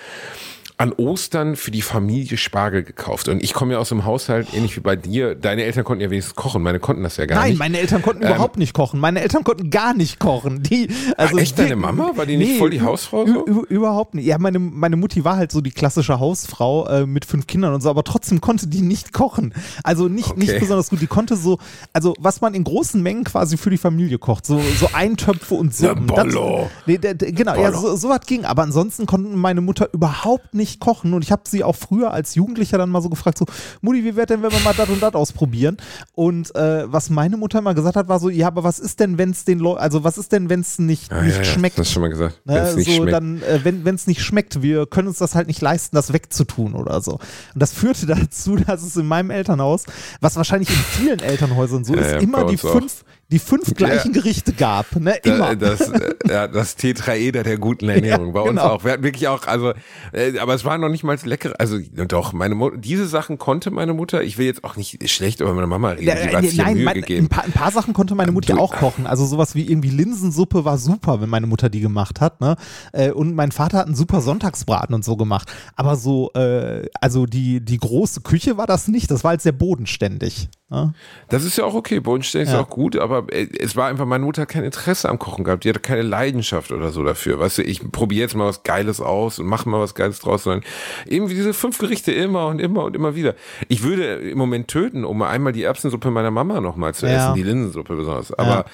an 0.80 0.92
Ostern 0.92 1.56
für 1.56 1.72
die 1.72 1.82
Familie 1.82 2.36
Spargel 2.38 2.84
gekauft. 2.84 3.28
Und 3.28 3.42
ich 3.42 3.52
komme 3.52 3.72
ja 3.72 3.78
aus 3.80 3.90
einem 3.90 4.04
Haushalt, 4.04 4.54
ähnlich 4.54 4.76
wie 4.76 4.80
bei 4.80 4.94
dir. 4.94 5.34
Deine 5.34 5.64
Eltern 5.64 5.82
konnten 5.82 6.02
ja 6.02 6.10
wenigstens 6.10 6.36
kochen, 6.36 6.62
meine 6.62 6.78
konnten 6.78 7.02
das 7.02 7.16
ja 7.16 7.26
gar 7.26 7.40
Nein, 7.40 7.50
nicht. 7.50 7.58
meine 7.58 7.78
Eltern 7.80 8.00
konnten 8.00 8.22
Ähm, 8.22 8.28
überhaupt 8.28 8.58
nicht 8.58 8.74
kochen. 8.74 9.00
Meine 9.00 9.20
Eltern 9.20 9.42
konnten 9.42 9.70
gar 9.70 9.92
nicht 9.92 10.20
kochen. 10.20 10.62
Die, 10.62 10.88
also 11.16 11.36
Ah, 11.36 11.40
echt, 11.40 11.58
deine 11.58 11.74
Mama? 11.74 12.12
War 12.14 12.26
die 12.26 12.36
nicht 12.36 12.58
voll 12.58 12.70
die 12.70 12.80
Hausfrau 12.80 13.26
so? 13.26 13.44
Überhaupt 13.68 14.14
nicht. 14.14 14.26
Ja, 14.26 14.38
meine, 14.38 14.60
meine 14.60 14.94
Mutti 14.96 15.24
war 15.24 15.36
halt 15.36 15.50
so 15.50 15.60
die 15.60 15.72
klassische 15.72 16.20
Hausfrau 16.20 16.86
äh, 16.86 17.06
mit 17.06 17.24
fünf 17.24 17.48
Kindern 17.48 17.74
und 17.74 17.80
so, 17.80 17.90
aber 17.90 18.04
trotzdem 18.04 18.40
konnte 18.40 18.68
die 18.68 18.80
nicht 18.82 19.12
kochen. 19.12 19.54
Also 19.82 20.06
nicht, 20.08 20.36
nicht 20.36 20.50
Okay. 20.50 20.60
besonders 20.60 20.90
gut. 20.90 21.00
Die 21.00 21.08
konnte 21.08 21.34
so, 21.36 21.58
also 21.92 22.14
was 22.20 22.40
man 22.40 22.54
in 22.54 22.62
großen 22.62 23.02
Mengen 23.02 23.24
quasi 23.24 23.56
für 23.56 23.70
die 23.70 23.78
Familie 23.78 24.18
kocht, 24.18 24.46
so, 24.46 24.60
so 24.78 24.88
Eintöpfe 24.92 25.56
und 25.56 25.74
Suppen. 25.74 26.06
Na, 26.06 26.22
Bollo. 26.22 26.70
Das, 26.86 27.16
nee, 27.20 27.32
genau, 27.32 27.56
ja, 27.60 27.70
Bollo. 27.72 27.80
so, 27.80 27.96
so 27.96 28.08
was 28.10 28.20
ging. 28.26 28.44
Aber 28.44 28.62
ansonsten 28.62 29.06
konnte 29.06 29.28
meine 29.30 29.60
Mutter 29.60 29.88
überhaupt 29.92 30.54
nicht 30.54 30.67
kochen 30.78 31.14
und 31.14 31.22
ich 31.24 31.32
habe 31.32 31.42
sie 31.46 31.64
auch 31.64 31.74
früher 31.76 32.12
als 32.12 32.34
Jugendlicher 32.34 32.78
dann 32.78 32.90
mal 32.90 33.00
so 33.02 33.08
gefragt, 33.08 33.38
so, 33.38 33.46
Mutti, 33.80 34.04
wie 34.04 34.14
wäre 34.16 34.26
denn, 34.26 34.42
wenn 34.42 34.52
wir 34.52 34.60
mal 34.60 34.74
das 34.74 34.88
und 34.88 35.02
das 35.02 35.14
ausprobieren? 35.14 35.78
Und 36.12 36.54
äh, 36.54 36.84
was 36.92 37.10
meine 37.10 37.36
Mutter 37.36 37.58
immer 37.60 37.74
gesagt 37.74 37.96
hat, 37.96 38.08
war 38.08 38.18
so, 38.20 38.28
ja, 38.28 38.46
aber 38.48 38.64
was 38.64 38.78
ist 38.78 39.00
denn, 39.00 39.18
wenn 39.18 39.30
es 39.30 39.44
den 39.44 39.58
Leuten, 39.58 39.80
also 39.80 40.04
was 40.04 40.18
ist 40.18 40.32
denn, 40.32 40.48
wenn 40.50 40.60
es 40.60 40.78
nicht, 40.78 41.10
Ah, 41.12 41.22
nicht 41.22 41.36
ja, 41.36 41.42
ja, 41.42 41.44
schmeckt? 41.44 41.78
Das 41.78 41.90
schon 41.90 42.02
mal 42.02 42.08
gesagt. 42.08 42.40
Ne, 42.44 42.54
Wenn's 42.54 42.76
nicht 42.76 42.90
so 42.90 42.96
schmeckt. 43.02 43.12
dann, 43.12 43.42
äh, 43.42 43.60
wenn 43.64 43.94
es 43.94 44.06
nicht 44.06 44.22
schmeckt, 44.22 44.62
wir 44.62 44.86
können 44.86 45.08
uns 45.08 45.18
das 45.18 45.34
halt 45.34 45.46
nicht 45.46 45.60
leisten, 45.60 45.96
das 45.96 46.12
wegzutun 46.12 46.74
oder 46.74 47.00
so. 47.00 47.12
Und 47.12 47.20
das 47.54 47.72
führte 47.72 48.06
dazu, 48.06 48.56
dass 48.56 48.82
es 48.82 48.96
in 48.96 49.06
meinem 49.06 49.30
Elternhaus, 49.30 49.84
was 50.20 50.36
wahrscheinlich 50.36 50.68
in 50.70 50.76
vielen 50.76 51.20
Elternhäusern 51.20 51.84
so 51.84 51.94
Ja, 51.94 52.02
ist, 52.02 52.22
immer 52.22 52.44
die 52.44 52.56
fünf, 52.56 53.04
die 53.30 53.38
fünf 53.38 53.74
gleichen 53.74 54.12
Gerichte 54.12 54.52
gab. 54.52 54.96
Ne? 54.96 55.16
Immer. 55.22 55.54
Da, 55.54 55.76
das, 55.76 55.88
äh, 55.90 56.48
das 56.48 56.76
Tetraeder 56.76 57.42
der 57.42 57.58
guten 57.58 57.88
Ernährung. 57.88 58.32
Bei 58.32 58.40
uns 58.40 58.50
genau. 58.50 58.62
auch. 58.64 58.84
Wir 58.84 58.92
hatten 58.92 59.02
wirklich 59.02 59.28
auch, 59.28 59.46
also, 59.46 59.72
äh, 60.12 60.38
aber 60.38 60.57
es 60.58 60.64
war 60.64 60.76
noch 60.78 60.88
nicht 60.88 61.04
mal 61.04 61.16
lecker. 61.24 61.54
Also 61.58 61.78
doch, 62.08 62.32
meine 62.32 62.54
Mutter, 62.54 62.76
diese 62.76 63.06
Sachen 63.06 63.38
konnte 63.38 63.70
meine 63.70 63.94
Mutter. 63.94 64.22
Ich 64.22 64.38
will 64.38 64.46
jetzt 64.46 64.64
auch 64.64 64.76
nicht 64.76 65.08
schlecht 65.10 65.40
über 65.40 65.54
meine 65.54 65.66
Mama 65.66 65.90
reden. 65.90 66.08
Äh, 66.08 66.34
hat 66.34 66.44
sich 66.44 66.56
Mühe 66.58 66.84
mein, 66.84 66.88
ein, 66.88 66.94
gegeben. 67.00 67.28
paar, 67.28 67.44
ein 67.44 67.52
paar 67.52 67.70
Sachen 67.70 67.94
konnte 67.94 68.14
meine 68.14 68.32
Mutti 68.32 68.52
Du- 68.52 68.58
auch 68.58 68.74
kochen. 68.74 69.06
Also 69.06 69.24
sowas 69.24 69.54
wie 69.54 69.62
irgendwie 69.70 69.90
Linsensuppe 69.90 70.64
war 70.64 70.78
super, 70.78 71.20
wenn 71.20 71.28
meine 71.30 71.46
Mutter 71.46 71.68
die 71.70 71.80
gemacht 71.80 72.20
hat. 72.20 72.40
Ne? 72.40 72.56
Äh, 72.92 73.10
Und 73.12 73.34
mein 73.34 73.52
Vater 73.52 73.78
hat 73.78 73.86
einen 73.86 73.94
super 73.94 74.20
Sonntagsbraten 74.20 74.94
und 74.94 75.04
so 75.04 75.16
gemacht. 75.16 75.50
Aber 75.76 75.96
so, 75.96 76.32
äh, 76.34 76.86
also 77.00 77.26
die, 77.26 77.64
die 77.64 77.78
große 77.78 78.20
Küche 78.22 78.56
war 78.56 78.66
das 78.66 78.88
nicht. 78.88 79.10
Das 79.10 79.24
war 79.24 79.30
halt 79.30 79.42
sehr 79.42 79.52
bodenständig. 79.52 80.48
Ne? 80.70 80.92
Das 81.30 81.44
ist 81.44 81.56
ja 81.56 81.64
auch 81.64 81.72
okay. 81.74 81.98
Bodenständig 82.00 82.50
Ja. 82.50 82.56
ist 82.60 82.66
auch 82.66 82.68
gut, 82.68 82.96
aber 82.96 83.24
äh, 83.32 83.48
es 83.58 83.74
war 83.74 83.88
einfach, 83.88 84.04
meine 84.04 84.24
Mutter 84.24 84.42
hat 84.42 84.50
kein 84.50 84.64
Interesse 84.64 85.08
am 85.08 85.18
Kochen 85.18 85.44
gehabt. 85.44 85.64
Die 85.64 85.70
hatte 85.70 85.80
keine 85.80 86.02
Leidenschaft 86.02 86.72
oder 86.72 86.90
so 86.90 87.02
dafür. 87.04 87.38
Weißt 87.38 87.58
du, 87.58 87.62
ich 87.62 87.90
probiere 87.90 88.20
jetzt 88.22 88.34
mal 88.34 88.46
was 88.46 88.64
Geiles 88.64 89.00
aus 89.00 89.38
und 89.38 89.46
mache 89.46 89.66
mal 89.68 89.80
was 89.80 89.94
Geiles 89.94 90.18
draus, 90.18 90.42
sondern 90.42 90.62
eben 91.06 91.26
diese 91.28 91.54
fünf 91.54 91.78
Gerichte 91.78 92.12
immer 92.12 92.48
und 92.48 92.60
immer 92.60 92.84
und 92.84 92.94
immer 92.96 93.14
wieder. 93.14 93.34
Ich 93.68 93.82
würde 93.82 94.16
im 94.16 94.36
Moment 94.36 94.68
töten, 94.68 95.04
um 95.06 95.22
einmal 95.22 95.52
die 95.54 95.62
Erbsensuppe 95.62 96.10
meiner 96.10 96.30
Mama 96.30 96.60
nochmal 96.60 96.92
zu 96.94 97.06
Ja. 97.06 97.12
essen, 97.14 97.34
die 97.34 97.42
Linsensuppe 97.44 97.96
besonders. 97.96 98.32
Aber 98.34 98.50
Ja. 98.50 98.64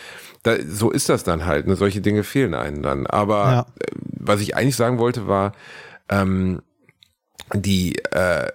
da, 0.43 0.57
so 0.69 0.91
ist 0.91 1.09
das 1.09 1.23
dann 1.23 1.47
halt. 1.47 1.69
Ne? 1.69 1.77
Solche 1.77 2.01
Dinge 2.01 2.25
fehlen 2.25 2.55
einem 2.55 2.83
dann. 2.83 3.07
Aber 3.07 3.37
Ja. 3.45 3.61
äh, 3.79 3.87
was 4.19 4.41
ich 4.41 4.57
eigentlich 4.57 4.75
sagen 4.77 4.99
wollte, 4.99 5.29
war, 5.29 5.53
ähm, 6.09 6.61
die, 7.55 7.97
äh, 8.11 8.49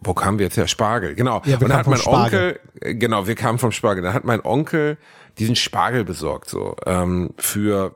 wo 0.00 0.14
kamen 0.14 0.38
wir 0.38 0.46
jetzt 0.46 0.56
her? 0.56 0.68
Spargel, 0.68 1.14
genau. 1.14 1.42
Ja, 1.44 1.54
und 1.54 1.68
dann 1.68 1.72
kamen 1.72 1.78
hat 1.78 1.86
mein. 1.86 2.00
Onkel, 2.06 2.60
genau, 2.80 3.26
wir 3.26 3.34
kamen 3.34 3.58
vom 3.58 3.72
Spargel. 3.72 4.02
Dann 4.02 4.14
hat 4.14 4.24
mein 4.24 4.44
Onkel 4.44 4.98
diesen 5.38 5.56
Spargel 5.56 6.04
besorgt, 6.04 6.48
so, 6.48 6.76
ähm, 6.86 7.34
für, 7.36 7.94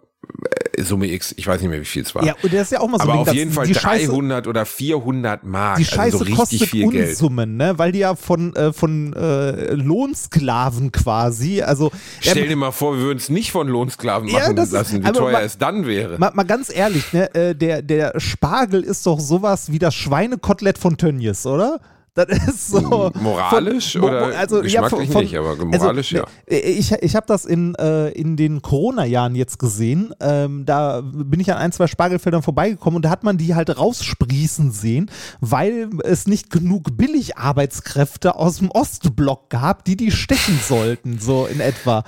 Summe 0.78 1.08
X, 1.12 1.34
ich 1.36 1.46
weiß 1.46 1.60
nicht 1.60 1.68
mehr, 1.70 1.80
wie 1.80 1.84
viel 1.84 2.02
es 2.02 2.14
war. 2.14 2.24
Ja, 2.24 2.34
und 2.42 2.52
das 2.54 2.62
ist 2.62 2.72
ja 2.72 2.80
auch 2.80 2.88
mal 2.88 2.98
so 2.98 3.04
ein 3.04 3.10
aber 3.10 3.20
auf 3.20 3.32
jeden 3.34 3.52
Fall 3.52 3.66
die 3.66 3.74
Scheiße, 3.74 4.06
300 4.08 4.46
oder 4.46 4.64
400 4.64 5.44
Mark. 5.44 5.76
die 5.76 5.84
Scheiße 5.84 6.00
also 6.00 6.18
so 6.18 6.24
richtig 6.24 6.36
kostet 6.38 6.68
viel 6.68 6.88
Geld. 6.90 7.10
Unsummen, 7.10 7.56
ne? 7.58 7.74
Weil 7.78 7.92
die 7.92 7.98
ja 7.98 8.14
von, 8.16 8.54
äh, 8.56 8.72
von 8.72 9.12
äh, 9.12 9.74
Lohnsklaven 9.74 10.90
quasi, 10.92 11.62
also 11.62 11.90
Stell 12.20 12.42
ja, 12.44 12.48
dir 12.48 12.56
mal 12.56 12.72
vor, 12.72 12.96
wir 12.96 13.02
würden 13.02 13.18
es 13.18 13.28
nicht 13.28 13.52
von 13.52 13.68
Lohnsklaven 13.68 14.28
Ja, 14.28 14.40
machen 14.40 14.56
ist- 14.56 14.72
lassen, 14.72 15.02
wie 15.02 15.06
aber 15.06 15.18
teuer 15.18 15.32
ma- 15.32 15.40
es 15.42 15.58
dann 15.58 15.86
wäre. 15.86 16.18
mal, 16.18 16.30
mal 16.34 16.44
ganz 16.44 16.74
ehrlich, 16.74 17.12
ne? 17.12 17.34
Äh, 17.34 17.54
der, 17.54 17.82
der 17.82 18.18
Spargel 18.18 18.82
ist 18.82 19.06
doch 19.06 19.20
sowas 19.20 19.70
wie 19.72 19.78
das 19.78 19.94
Schweinekotelett 19.94 20.78
von 20.78 20.96
Tönnies, 20.96 21.44
oder? 21.46 21.78
Das 22.26 22.48
ist 22.48 22.68
so. 22.68 23.10
Moralisch 23.14 23.92
von- 23.92 24.02
oder 24.02 24.38
also, 24.38 24.62
ja, 24.64 24.88
von- 24.88 25.00
nicht, 25.00 25.36
aber 25.36 25.56
moralisch 25.64 26.14
also, 26.14 26.26
ja. 26.26 26.30
ne, 26.50 26.58
Ich, 26.60 26.92
ich 26.92 27.16
habe 27.16 27.26
das 27.26 27.44
in, 27.44 27.74
äh, 27.76 28.08
in 28.10 28.36
den 28.36 28.62
Corona-Jahren 28.62 29.34
jetzt 29.34 29.58
gesehen. 29.58 30.12
Ähm, 30.20 30.64
da 30.66 31.00
bin 31.02 31.40
ich 31.40 31.50
an 31.52 31.58
ein, 31.58 31.72
zwei 31.72 31.86
Spargelfeldern 31.86 32.42
vorbeigekommen 32.42 32.96
und 32.96 33.04
da 33.04 33.10
hat 33.10 33.24
man 33.24 33.38
die 33.38 33.54
halt 33.54 33.76
raussprießen 33.76 34.70
sehen, 34.72 35.10
weil 35.40 35.88
es 36.04 36.26
nicht 36.26 36.50
genug 36.50 36.96
Billigarbeitskräfte 36.96 38.36
aus 38.36 38.58
dem 38.58 38.70
Ostblock 38.70 39.50
gab, 39.50 39.84
die 39.84 39.96
die 39.96 40.10
stechen 40.10 40.58
sollten, 40.68 41.18
so 41.18 41.46
in 41.46 41.60
etwa. 41.60 42.04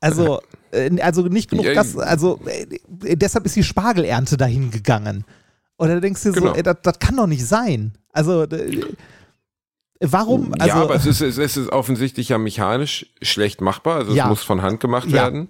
Also, 0.00 0.40
äh, 0.72 0.90
also 1.00 1.22
nicht 1.22 1.50
genug 1.50 1.66
Gas, 1.72 1.96
also 1.96 2.38
äh, 2.46 3.16
deshalb 3.16 3.46
ist 3.46 3.56
die 3.56 3.62
Spargelernte 3.64 4.36
dahin 4.36 4.70
gegangen. 4.70 5.24
Oder 5.78 6.00
denkst 6.00 6.22
du 6.22 6.28
dir 6.32 6.34
Genau. 6.40 6.52
so, 6.52 6.54
ey, 6.56 6.62
das, 6.62 6.76
das 6.82 6.98
kann 6.98 7.16
doch 7.16 7.26
nicht 7.26 7.44
sein. 7.46 7.92
Also, 8.12 8.46
warum? 10.00 10.52
Also, 10.58 10.66
ja, 10.66 10.82
aber 10.82 10.94
es 10.94 11.06
ist, 11.06 11.20
es 11.20 11.38
ist 11.56 11.68
offensichtlich 11.70 12.28
ja 12.28 12.38
mechanisch 12.38 13.06
schlecht 13.22 13.60
machbar. 13.60 13.96
Also 13.96 14.12
Ja. 14.14 14.24
es 14.24 14.28
muss 14.30 14.42
von 14.42 14.62
Hand 14.62 14.80
gemacht 14.80 15.08
Ja. 15.08 15.14
werden. 15.24 15.48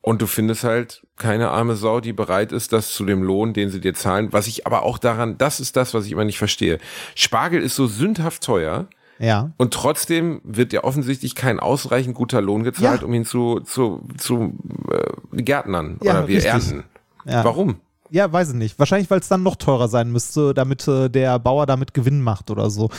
Und 0.00 0.20
du 0.20 0.26
findest 0.26 0.64
halt 0.64 1.02
keine 1.16 1.50
arme 1.50 1.76
Sau, 1.76 2.00
die 2.00 2.12
bereit 2.12 2.52
ist, 2.52 2.74
das 2.74 2.90
zu 2.92 3.06
dem 3.06 3.22
Lohn, 3.22 3.54
den 3.54 3.70
sie 3.70 3.80
dir 3.80 3.94
zahlen. 3.94 4.28
Was 4.32 4.46
ich 4.46 4.66
aber 4.66 4.82
auch 4.82 4.98
daran, 4.98 5.38
das 5.38 5.60
ist 5.60 5.76
das, 5.76 5.94
was 5.94 6.04
ich 6.04 6.12
immer 6.12 6.26
nicht 6.26 6.36
verstehe. 6.36 6.78
Spargel 7.14 7.62
ist 7.62 7.74
so 7.74 7.86
sündhaft 7.86 8.42
teuer. 8.42 8.86
ja. 9.18 9.52
Und 9.56 9.72
trotzdem 9.72 10.40
wird 10.44 10.72
ja 10.74 10.84
offensichtlich 10.84 11.34
kein 11.34 11.58
ausreichend 11.60 12.14
guter 12.16 12.42
Lohn 12.42 12.64
gezahlt, 12.64 13.00
Ja. 13.00 13.06
um 13.06 13.14
ihn 13.14 13.24
zu, 13.24 13.60
zu, 13.60 14.02
zu 14.18 14.58
äh, 14.90 15.42
Gärtnern 15.42 15.98
Ja, 16.02 16.12
oder 16.18 16.28
wir 16.28 16.36
richtig. 16.36 16.52
ernten. 16.52 16.84
Ja. 17.24 17.42
Warum? 17.44 17.76
Ja, 18.10 18.30
weiß 18.30 18.50
ich 18.50 18.54
nicht. 18.56 18.78
Wahrscheinlich, 18.78 19.10
weil 19.10 19.20
es 19.20 19.28
dann 19.28 19.42
noch 19.42 19.56
teurer 19.56 19.88
sein 19.88 20.12
müsste, 20.12 20.52
damit 20.52 20.86
äh, 20.86 21.08
der 21.08 21.38
Bauer 21.38 21.64
damit 21.64 21.94
Gewinn 21.94 22.20
macht 22.20 22.50
oder 22.50 22.68
so. 22.68 22.90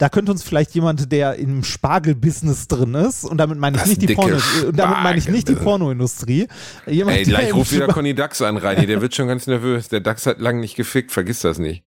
Da 0.00 0.08
könnte 0.08 0.32
uns 0.32 0.42
vielleicht 0.42 0.74
jemand, 0.74 1.12
der 1.12 1.34
im 1.34 1.62
Spargelbusiness 1.62 2.68
drin 2.68 2.94
ist, 2.94 3.22
und 3.26 3.36
damit 3.36 3.58
meine 3.58 3.76
ich 3.76 3.82
Das 3.82 3.88
nicht 3.90 4.00
die 4.00 4.14
Porno, 4.14 4.36
äh, 4.36 4.64
und 4.64 4.78
damit 4.78 5.02
meine 5.02 5.18
ich 5.18 5.28
nicht 5.28 5.46
die. 5.46 5.54
Pornoindustrie. 5.54 6.48
Jemand, 6.86 7.18
Ey, 7.18 7.24
der 7.24 7.34
gleich 7.34 7.50
im 7.50 7.56
ruf 7.56 7.70
wieder 7.70 7.86
Conny 7.86 8.14
Dax 8.14 8.40
an, 8.40 8.56
Reini. 8.56 8.86
Der 8.86 9.02
wird 9.02 9.14
schon 9.14 9.28
ganz 9.28 9.46
nervös. 9.46 9.90
Der 9.90 10.00
Dax 10.00 10.24
hat 10.24 10.40
lange 10.40 10.60
nicht 10.60 10.74
gefickt. 10.74 11.12
Vergiss 11.12 11.40
das 11.40 11.58
nicht. 11.58 11.84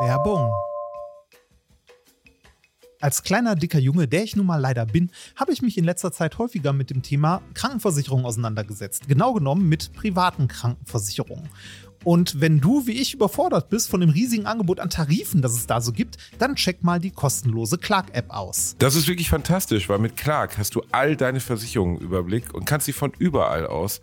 Werbung. 0.00 0.52
Als 3.04 3.22
kleiner, 3.22 3.54
dicker 3.54 3.78
Junge, 3.78 4.08
der 4.08 4.24
ich 4.24 4.34
nun 4.34 4.46
mal 4.46 4.56
leider 4.56 4.86
bin, 4.86 5.10
habe 5.36 5.52
ich 5.52 5.60
mich 5.60 5.76
in 5.76 5.84
letzter 5.84 6.10
Zeit 6.10 6.38
häufiger 6.38 6.72
mit 6.72 6.88
dem 6.88 7.02
Thema 7.02 7.42
Krankenversicherung 7.52 8.24
auseinandergesetzt. 8.24 9.08
Genau 9.08 9.34
genommen 9.34 9.68
mit 9.68 9.92
privaten 9.92 10.48
Krankenversicherungen. 10.48 11.50
Und 12.04 12.40
wenn 12.40 12.60
du 12.60 12.86
wie 12.86 12.92
ich 12.92 13.14
überfordert 13.14 13.70
bist 13.70 13.88
von 13.88 14.00
dem 14.00 14.10
riesigen 14.10 14.44
Angebot 14.44 14.78
an 14.78 14.90
Tarifen, 14.90 15.40
das 15.40 15.54
es 15.54 15.66
da 15.66 15.80
so 15.80 15.90
gibt, 15.90 16.18
dann 16.38 16.54
check 16.54 16.84
mal 16.84 17.00
die 17.00 17.10
kostenlose 17.10 17.78
Clark-App 17.78 18.30
aus. 18.30 18.76
Das 18.78 18.94
ist 18.94 19.08
wirklich 19.08 19.30
fantastisch, 19.30 19.88
weil 19.88 19.98
mit 19.98 20.16
Clark 20.16 20.58
hast 20.58 20.74
du 20.74 20.82
all 20.92 21.16
deine 21.16 21.40
Versicherungen 21.40 21.96
im 21.98 22.04
Überblick 22.04 22.52
und 22.54 22.66
kannst 22.66 22.86
sie 22.86 22.92
von 22.92 23.12
überall 23.18 23.66
aus 23.66 24.02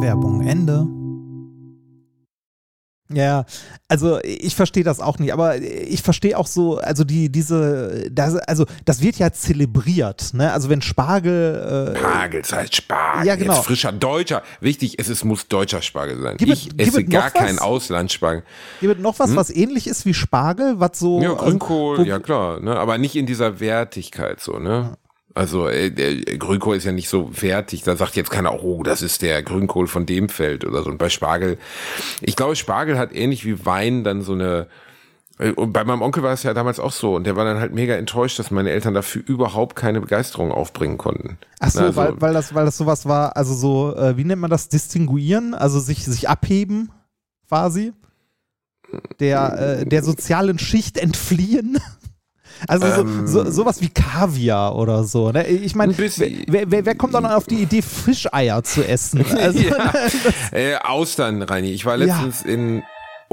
Werbung 0.00 0.40
Ende. 0.42 0.86
Ja, 3.12 3.44
also 3.88 4.20
ich 4.22 4.54
verstehe 4.54 4.84
das 4.84 5.00
auch 5.00 5.18
nicht, 5.18 5.32
aber 5.32 5.56
ich 5.60 6.00
verstehe 6.00 6.38
auch 6.38 6.46
so, 6.46 6.78
also 6.78 7.02
die, 7.02 7.28
diese, 7.28 8.08
das, 8.08 8.36
also 8.36 8.66
das 8.84 9.02
wird 9.02 9.16
ja 9.18 9.32
zelebriert, 9.32 10.32
ne? 10.32 10.52
Also 10.52 10.68
wenn 10.70 10.80
Spargel. 10.80 11.92
Äh, 11.96 11.98
Spargel, 11.98 12.42
das 12.42 12.52
heißt 12.52 12.76
Spargel. 12.76 13.26
Ja, 13.26 13.34
genau. 13.34 13.54
Jetzt 13.56 13.64
frischer 13.64 13.90
deutscher. 13.90 14.42
Wichtig, 14.60 14.94
es 15.00 15.08
ist, 15.08 15.24
muss 15.24 15.48
deutscher 15.48 15.82
Spargel 15.82 16.22
sein. 16.22 16.36
Gib 16.38 16.50
es- 16.50 16.58
ich 16.60 16.68
gib 16.68 16.80
esse 16.86 17.00
es 17.00 17.04
noch 17.06 17.10
gar 17.12 17.24
was? 17.24 17.32
keinen 17.32 17.58
Auslandsspargel. 17.58 18.44
hier 18.78 18.88
wird 18.90 19.00
noch 19.00 19.18
was, 19.18 19.34
was 19.34 19.50
ähnlich 19.50 19.88
ist 19.88 20.06
wie 20.06 20.14
Spargel, 20.14 20.78
was 20.78 20.96
so. 21.00 21.16
Hm? 21.16 21.22
Ja, 21.24 21.30
also, 21.32 21.44
Grünkohl, 21.46 21.98
wo- 21.98 22.02
ja 22.02 22.20
klar, 22.20 22.60
ne? 22.60 22.76
aber 22.76 22.96
nicht 22.96 23.16
in 23.16 23.26
dieser 23.26 23.58
Wertigkeit 23.58 24.38
so, 24.40 24.60
ne? 24.60 24.96
Also 25.34 25.68
äh, 25.68 25.90
der 25.90 26.16
Grünkohl 26.38 26.76
ist 26.76 26.84
ja 26.84 26.92
nicht 26.92 27.08
so 27.08 27.30
wertig, 27.40 27.82
da 27.82 27.94
sagt 27.96 28.16
jetzt 28.16 28.30
keiner, 28.30 28.62
oh, 28.64 28.82
das 28.82 29.00
ist 29.02 29.22
der 29.22 29.42
Grünkohl 29.42 29.86
von 29.86 30.04
dem 30.06 30.28
Feld 30.28 30.64
oder 30.64 30.82
so. 30.82 30.90
Und 30.90 30.98
bei 30.98 31.08
Spargel, 31.08 31.56
ich 32.20 32.34
glaube, 32.36 32.56
Spargel 32.56 32.98
hat 32.98 33.14
ähnlich 33.14 33.44
wie 33.44 33.64
Wein 33.64 34.02
dann 34.02 34.22
so 34.22 34.32
eine 34.32 34.66
äh, 35.38 35.52
und 35.52 35.72
bei 35.72 35.84
meinem 35.84 36.02
Onkel 36.02 36.22
war 36.24 36.32
es 36.32 36.42
ja 36.42 36.52
damals 36.52 36.80
auch 36.80 36.90
so 36.92 37.14
und 37.14 37.24
der 37.24 37.36
war 37.36 37.44
dann 37.44 37.60
halt 37.60 37.72
mega 37.72 37.94
enttäuscht, 37.94 38.38
dass 38.40 38.50
meine 38.50 38.70
Eltern 38.70 38.92
dafür 38.94 39.22
überhaupt 39.24 39.76
keine 39.76 40.00
Begeisterung 40.00 40.50
aufbringen 40.50 40.98
konnten. 40.98 41.38
Ach 41.60 41.70
so, 41.70 41.80
also- 41.80 41.96
weil, 41.96 42.20
weil, 42.20 42.34
das, 42.34 42.52
weil 42.54 42.64
das 42.64 42.76
sowas 42.76 43.06
war, 43.06 43.36
also 43.36 43.54
so, 43.54 43.94
äh, 43.96 44.16
wie 44.16 44.24
nennt 44.24 44.40
man 44.40 44.50
das, 44.50 44.68
distinguieren, 44.68 45.54
also 45.54 45.78
sich, 45.78 46.04
sich 46.04 46.28
abheben 46.28 46.90
quasi, 47.48 47.92
der, 49.20 49.80
äh, 49.80 49.86
der 49.86 50.02
sozialen 50.02 50.58
Schicht 50.58 50.98
entfliehen. 50.98 51.78
Also 52.68 52.86
so, 52.86 53.00
Ähm. 53.02 53.26
so, 53.26 53.50
sowas 53.50 53.80
wie 53.80 53.88
Kaviar 53.88 54.76
oder 54.76 55.04
so. 55.04 55.30
Ne? 55.32 55.46
Ich 55.46 55.74
meine, 55.74 55.96
wer, 55.96 56.70
wer, 56.70 56.84
wer 56.86 56.94
kommt 56.94 57.14
dann 57.14 57.26
auf 57.26 57.46
die 57.46 57.62
Idee, 57.62 57.82
Fischeier 57.82 58.62
zu 58.62 58.86
essen? 58.86 59.24
Also, 59.40 59.58
ja. 59.60 59.92
äh, 60.52 60.76
Austern, 60.76 61.42
Reini. 61.42 61.70
Ich 61.72 61.86
war 61.86 61.96
letztens 61.96 62.42
in. 62.42 62.82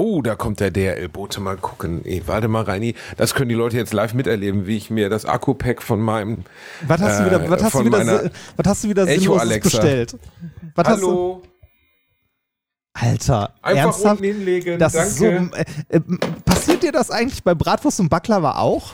Oh, 0.00 0.22
da 0.22 0.36
kommt 0.36 0.60
der 0.60 0.70
DRL-Bote. 0.70 1.40
Mal 1.40 1.56
gucken. 1.56 2.02
Ey, 2.04 2.22
warte 2.26 2.46
mal, 2.46 2.62
Reini. 2.62 2.94
Das 3.16 3.34
können 3.34 3.48
die 3.48 3.56
Leute 3.56 3.76
jetzt 3.76 3.92
live 3.92 4.14
miterleben, 4.14 4.66
wie 4.66 4.76
ich 4.76 4.90
mir 4.90 5.08
das 5.10 5.24
Akku-Pack 5.24 5.82
von 5.82 6.00
meinem. 6.00 6.44
was 6.86 7.00
hast 7.00 7.20
du 7.20 7.26
wieder, 7.26 7.42
äh, 7.44 7.50
was 7.50 7.62
hast 7.64 7.74
du 7.74 7.84
wieder, 7.84 8.30
was 8.56 8.66
hast 8.66 8.84
du 8.84 8.88
wieder 8.90 9.08
Echo 9.08 9.36
Alexa. 9.36 9.68
bestellt? 9.68 10.16
Was 10.76 10.86
Hast 10.86 11.02
du, 11.02 11.06
Hallo. 11.08 11.42
Alter, 12.94 13.52
Einfach 13.62 13.84
ernsthaft? 13.84 14.20
unten 14.20 14.24
hinlegen. 14.24 14.78
Das 14.78 14.94
ist 14.94 15.18
so, 15.18 15.24
danke. 15.30 15.58
äh, 15.88 15.96
äh, 15.96 16.00
passiert 16.44 16.82
dir 16.82 16.92
das 16.92 17.10
eigentlich 17.10 17.42
bei 17.44 17.54
Bratwurst 17.54 18.00
und 18.00 18.08
Baklava 18.08 18.56
auch? 18.58 18.92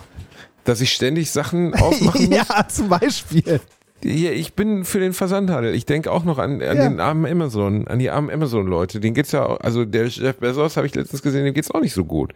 Dass 0.65 0.81
ich 0.81 0.93
ständig 0.93 1.31
Sachen 1.31 1.75
aufmachen 1.81 2.29
muss. 2.29 2.37
ja, 2.49 2.69
zum 2.69 2.89
Beispiel. 2.89 3.61
Hier, 4.03 4.33
ich 4.33 4.53
bin 4.55 4.85
für 4.85 4.99
den 5.01 5.13
Versandhandel. 5.15 5.75
Ich 5.75 5.87
denke 5.87 6.11
auch 6.11 6.25
noch 6.25 6.39
an, 6.39 6.61
an 6.63 6.77
Ja. 6.77 6.89
den 6.89 7.01
armen 7.01 7.25
Amazon, 7.31 7.87
an 7.89 7.99
die 7.99 8.11
armen 8.11 8.31
Amazon-Leute. 8.31 9.01
Den 9.01 9.15
geht's 9.15 9.33
ja 9.33 9.47
auch, 9.47 9.61
also 9.61 9.85
der 9.85 10.09
Jeff 10.09 10.37
Bezos 10.37 10.77
habe 10.77 10.87
ich 10.87 10.95
letztens 10.95 11.23
gesehen, 11.23 11.45
dem 11.45 11.55
geht's 11.55 11.71
auch 11.71 11.81
nicht 11.81 11.95
so 11.95 12.05
gut. 12.05 12.33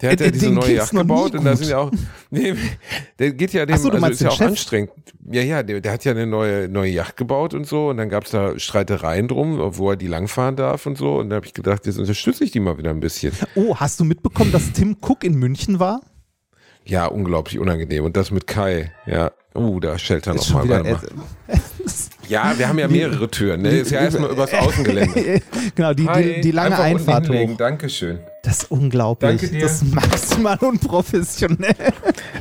Der 0.00 0.12
hat 0.12 0.20
Äh, 0.20 0.26
ja 0.26 0.30
diese 0.30 0.46
dem 0.46 0.54
neue 0.56 0.74
Yacht 0.74 0.90
gebaut 0.92 1.34
und 1.34 1.44
da 1.44 1.56
sind 1.56 1.70
ja 1.70 1.78
auch, 1.78 1.90
nee, 2.30 2.54
der 3.18 3.32
geht 3.32 3.52
ja 3.54 3.64
dem, 3.64 3.78
so, 3.78 3.90
also 3.90 4.06
ist 4.08 4.20
ja 4.20 4.28
auch 4.28 4.36
Chef? 4.36 4.48
anstrengend. 4.48 4.90
Ja, 5.28 5.42
ja, 5.42 5.62
der, 5.62 5.80
der 5.80 5.90
hat 5.92 6.04
ja 6.04 6.12
eine 6.12 6.26
neue, 6.26 6.68
neue 6.68 6.90
Yacht 6.90 7.16
gebaut 7.16 7.54
und 7.54 7.66
so 7.66 7.88
und 7.88 7.96
dann 7.96 8.08
gab's 8.10 8.30
da 8.30 8.56
Streitereien 8.58 9.26
drum, 9.26 9.58
wo 9.78 9.90
er 9.90 9.96
die 9.96 10.06
langfahren 10.06 10.54
darf 10.54 10.84
und 10.86 10.98
so 10.98 11.16
und 11.16 11.30
da 11.30 11.36
habe 11.36 11.46
ich 11.46 11.54
gedacht, 11.54 11.86
jetzt 11.86 11.98
unterstütze 11.98 12.44
ich 12.44 12.50
die 12.50 12.60
mal 12.60 12.76
wieder 12.78 12.90
ein 12.90 13.00
bisschen. 13.00 13.32
Oh, 13.54 13.74
hast 13.76 13.98
du 13.98 14.04
mitbekommen, 14.04 14.52
dass 14.52 14.70
Tim 14.72 14.96
Cook 15.00 15.24
in 15.24 15.34
München 15.34 15.80
war? 15.80 16.02
Ja, 16.86 17.06
unglaublich 17.06 17.58
unangenehm 17.58 18.04
und 18.04 18.16
das 18.16 18.30
mit 18.30 18.46
Kai, 18.46 18.92
ja. 19.06 19.32
Uh, 19.56 19.80
da 19.80 19.98
schellt 19.98 20.26
er 20.26 20.34
Ist 20.34 20.50
noch 20.50 20.60
schon 20.60 20.68
mal. 20.68 20.84
wieder, 20.84 20.92
Warte 20.92 21.14
mal. 21.14 21.24
Ja, 22.28 22.54
wir 22.58 22.68
haben 22.68 22.78
ja 22.78 22.88
mehrere 22.88 23.30
Türen. 23.30 23.62
Ne? 23.62 23.70
Ist 23.70 23.92
ja 23.92 24.00
erstmal 24.00 24.30
übers 24.30 24.52
Außengelände. 24.52 25.40
genau, 25.76 25.94
die, 25.94 26.06
die, 26.06 26.40
die 26.40 26.50
lange 26.50 26.76
Einfach 26.76 27.14
Einfahrt 27.14 27.28
hoch. 27.28 27.56
Dankeschön. 27.56 28.18
Das 28.42 28.64
ist 28.64 28.70
unglaublich. 28.70 29.40
Danke 29.40 29.48
dir. 29.48 29.60
Das 29.60 29.82
ist 29.82 29.94
maximal 29.94 30.58
unprofessionell. 30.58 31.74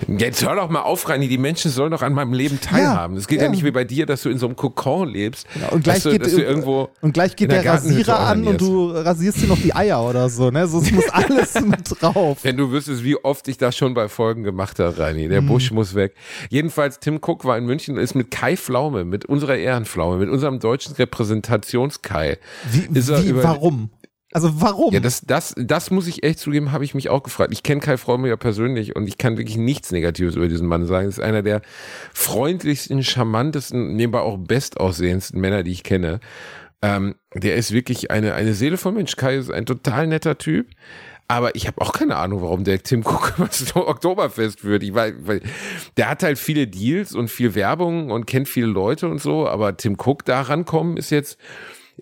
Jetzt 0.08 0.46
hör 0.46 0.56
doch 0.56 0.70
mal 0.70 0.82
auf, 0.82 1.08
Reini. 1.08 1.28
Die 1.28 1.38
Menschen 1.38 1.72
sollen 1.72 1.92
doch 1.92 2.02
an 2.02 2.14
meinem 2.14 2.34
Leben 2.34 2.60
teilhaben. 2.60 3.18
Es 3.18 3.28
geht 3.28 3.40
ja. 3.40 3.46
ja. 3.46 3.50
nicht 3.52 3.64
wie 3.64 3.72
bei 3.72 3.84
dir, 3.84 4.06
dass 4.06 4.22
du 4.24 4.30
in 4.30 4.38
so 4.38 4.46
einem 4.48 4.56
Kokon 4.56 5.10
lebst. 5.10 5.48
Und 5.72 5.84
gleich, 5.84 6.04
du, 6.04 6.12
geht, 6.12 6.28
irgendwo 6.28 6.90
und 7.02 7.14
gleich 7.14 7.36
geht 7.36 7.52
der 7.52 7.62
der 7.62 7.74
Rasierer 7.74 8.20
an 8.20 8.46
und 8.48 8.60
du 8.62 8.92
rasierst 8.92 9.42
dir 9.42 9.48
noch 9.48 9.58
die 9.60 9.74
Eier 9.74 10.04
oder 10.04 10.30
so. 10.30 10.52
Ne? 10.52 10.68
So, 10.68 10.80
es 10.80 10.92
muss 10.92 11.10
alles 11.10 11.54
mit 11.66 12.02
drauf. 12.02 12.40
Wenn 12.44 12.58
du 12.58 12.72
wüsstest, 12.72 13.04
wie 13.04 13.16
oft 13.24 13.48
ich 13.48 13.58
das 13.58 13.76
schon 13.78 13.94
bei 13.94 14.08
Folgen 14.10 14.44
gemacht 14.44 14.80
habe, 14.80 14.98
Reini. 14.98 15.28
Der 15.28 15.42
Mhm. 15.42 15.48
Busch 15.48 15.72
muss 15.72 15.96
weg. 15.96 16.16
Jedenfalls, 16.50 17.00
Tim 17.00 17.20
Cook 17.22 17.46
war 17.46 17.58
in 17.58 17.66
München 17.66 17.96
und 17.96 18.02
ist 18.04 18.16
mit 18.16 18.32
Kai 18.32 18.58
Pflaume, 18.58 19.06
mit 19.06 19.26
unserer 19.26 19.56
Ehrenpflaume, 19.56 20.18
mit 20.18 20.30
unserem 20.30 20.60
deutschen 20.60 20.94
Repräsentationskai. 20.96 22.38
Wie, 22.72 22.98
Ist 22.98 23.10
wie 23.10 23.36
warum? 23.44 23.90
Also 24.36 24.60
warum? 24.60 24.94
Ja, 24.94 25.00
das, 25.00 25.22
das, 25.22 25.56
das 25.58 25.92
muss 25.92 26.08
ich 26.08 26.24
echt 26.24 26.40
zugeben, 26.40 26.74
habe 26.74 26.84
ich 26.84 26.94
mich 26.94 27.08
auch 27.08 27.24
gefragt. 27.24 27.54
Ich 27.54 27.64
kenne 27.64 27.80
Kai 27.80 27.98
Pflaume 27.98 28.28
ja 28.28 28.36
persönlich 28.36 28.94
und 28.94 29.08
ich 29.08 29.18
kann 29.18 29.38
wirklich 29.38 29.56
nichts 29.56 29.94
Negatives 29.94 30.36
über 30.36 30.50
diesen 30.50 30.68
Mann 30.68 30.86
sagen. 30.86 31.06
Das 31.06 31.20
ist 31.20 31.24
einer 31.24 31.42
der 31.42 31.62
freundlichsten, 32.14 33.02
charmantesten, 33.02 33.96
nebenbei 33.96 34.20
auch 34.20 34.38
bestaussehendsten 34.38 35.40
Männer, 35.40 35.64
die 35.64 35.72
ich 35.72 35.84
kenne. 35.84 36.20
Ähm, 36.82 37.16
der 37.34 37.56
ist 37.56 37.72
wirklich 37.72 38.12
eine, 38.12 38.34
eine 38.34 38.56
Seele 38.56 38.76
von 38.76 38.96
Mensch. 38.96 39.16
Kai 39.16 39.38
ist 39.38 39.52
ein 39.52 39.66
total 39.66 40.08
netter 40.08 40.38
Typ. 40.38 40.68
Aber 41.30 41.56
ich 41.56 41.66
habe 41.66 41.80
auch 41.80 41.94
keine 41.94 42.18
Ahnung, 42.18 42.42
warum 42.42 42.66
der 42.66 42.84
Tim 42.84 43.06
Cook 43.06 43.36
was 43.38 43.74
Oktoberfest 43.74 44.60
führt. 44.60 44.84
Ich 44.84 44.94
weiß, 44.94 45.14
weil 45.20 45.44
der 45.96 46.10
hat 46.10 46.24
halt 46.24 46.38
viele 46.40 46.68
Deals 46.68 47.16
und 47.16 47.30
viel 47.30 47.56
Werbung 47.56 48.12
und 48.12 48.28
kennt 48.28 48.50
viele 48.50 48.68
Leute 48.68 49.08
und 49.08 49.22
so. 49.22 49.48
Aber 49.48 49.78
Tim 49.78 49.96
Cook 49.98 50.26
da 50.26 50.42
rankommen 50.42 50.98
ist 50.98 51.10
jetzt, 51.10 51.40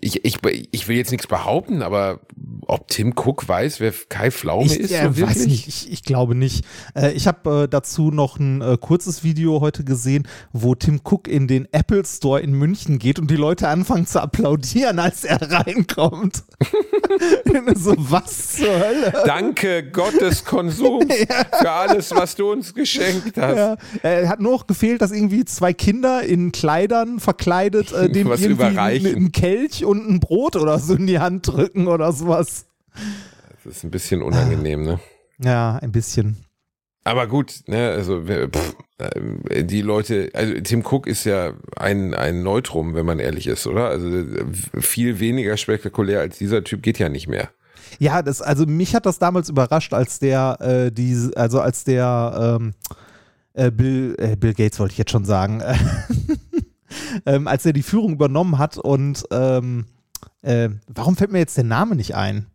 ich, 0.00 0.24
ich, 0.24 0.38
ich 0.70 0.88
will 0.88 0.96
jetzt 0.96 1.12
nichts 1.12 1.26
behaupten, 1.26 1.82
aber 1.82 2.20
ob 2.66 2.88
Tim 2.88 3.14
Cook 3.16 3.48
weiß, 3.48 3.78
wer 3.80 3.92
Kai 4.08 4.30
Pflaume 4.30 4.66
Ich 4.66 4.78
ist, 4.78 4.90
äh, 4.90 5.10
so 5.12 5.26
weiß 5.26 5.46
nicht, 5.46 5.68
ich, 5.68 5.92
ich 5.92 6.02
glaube 6.02 6.34
nicht. 6.34 6.64
Äh, 6.94 7.12
ich 7.12 7.26
habe 7.26 7.64
äh, 7.64 7.68
dazu 7.68 8.10
noch 8.10 8.38
ein 8.38 8.60
äh, 8.60 8.76
kurzes 8.80 9.22
Video 9.22 9.60
heute 9.60 9.84
gesehen, 9.84 10.26
wo 10.52 10.74
Tim 10.74 11.00
Cook 11.04 11.28
in 11.28 11.46
den 11.46 11.68
Apple 11.72 12.04
Store 12.04 12.40
in 12.40 12.52
München 12.52 12.98
geht 12.98 13.18
und 13.18 13.30
die 13.30 13.36
Leute 13.36 13.68
anfangen 13.68 14.06
zu 14.06 14.20
applaudieren, 14.20 14.98
als 14.98 15.24
er 15.24 15.40
reinkommt. 15.50 16.42
so, 17.74 17.94
was 17.96 18.52
zur 18.54 18.72
Hölle? 18.72 19.12
Danke 19.26 19.90
Gottes 19.90 20.44
Konsum 20.44 21.08
für 21.60 21.70
alles, 21.70 22.10
was 22.10 22.34
du 22.34 22.50
uns 22.50 22.74
geschenkt 22.74 23.36
hast. 23.36 23.56
Ja, 23.56 23.76
äh, 24.02 24.26
hat 24.26 24.40
nur 24.40 24.52
noch 24.52 24.66
gefehlt, 24.66 25.02
dass 25.02 25.12
irgendwie 25.12 25.44
zwei 25.44 25.72
Kinder 25.72 26.22
in 26.22 26.50
Kleidern 26.50 27.20
verkleidet 27.20 27.92
äh, 27.92 28.10
dem 28.10 28.28
Was 28.28 28.40
irgendwie 28.40 28.62
überreichen. 28.64 29.14
einen 29.14 29.32
Kelch 29.32 29.83
und 29.84 30.08
ein 30.08 30.20
Brot 30.20 30.56
oder 30.56 30.78
so 30.78 30.94
in 30.94 31.06
die 31.06 31.18
Hand 31.18 31.48
drücken 31.48 31.86
oder 31.86 32.12
sowas. 32.12 32.66
Das 33.64 33.76
ist 33.76 33.84
ein 33.84 33.90
bisschen 33.90 34.22
unangenehm, 34.22 34.82
ne? 34.84 35.00
Ja, 35.38 35.76
ein 35.76 35.92
bisschen. 35.92 36.36
Aber 37.04 37.26
gut, 37.26 37.64
ne, 37.66 37.90
also 37.90 38.22
pff, 38.22 38.76
äh, 38.98 39.64
die 39.64 39.82
Leute, 39.82 40.30
also 40.32 40.54
Tim 40.62 40.82
Cook 40.84 41.06
ist 41.06 41.24
ja 41.24 41.52
ein, 41.76 42.14
ein 42.14 42.42
Neutrum, 42.42 42.94
wenn 42.94 43.04
man 43.04 43.18
ehrlich 43.18 43.46
ist, 43.46 43.66
oder? 43.66 43.88
Also 43.88 44.08
viel 44.80 45.20
weniger 45.20 45.56
spektakulär 45.58 46.20
als 46.20 46.38
dieser 46.38 46.64
Typ 46.64 46.82
geht 46.82 46.98
ja 46.98 47.10
nicht 47.10 47.28
mehr. 47.28 47.50
Ja, 47.98 48.22
das, 48.22 48.40
also 48.40 48.64
mich 48.64 48.94
hat 48.94 49.04
das 49.06 49.18
damals 49.18 49.50
überrascht, 49.50 49.92
als 49.92 50.18
der, 50.18 50.58
äh, 50.60 50.90
die, 50.90 51.30
also 51.36 51.60
als 51.60 51.84
der 51.84 52.58
ähm, 52.60 52.72
äh, 53.52 53.70
Bill, 53.70 54.16
äh, 54.18 54.36
Bill 54.36 54.54
Gates 54.54 54.78
wollte 54.80 54.92
ich 54.92 54.98
jetzt 54.98 55.10
schon 55.10 55.26
sagen, 55.26 55.62
ähm, 57.26 57.48
als 57.48 57.66
er 57.66 57.72
die 57.72 57.82
Führung 57.82 58.12
übernommen 58.12 58.58
hat 58.58 58.78
und 58.78 59.24
ähm, 59.30 59.86
äh, 60.42 60.68
warum 60.88 61.16
fällt 61.16 61.32
mir 61.32 61.38
jetzt 61.38 61.56
der 61.56 61.64
Name 61.64 61.96
nicht 61.96 62.14
ein? 62.14 62.46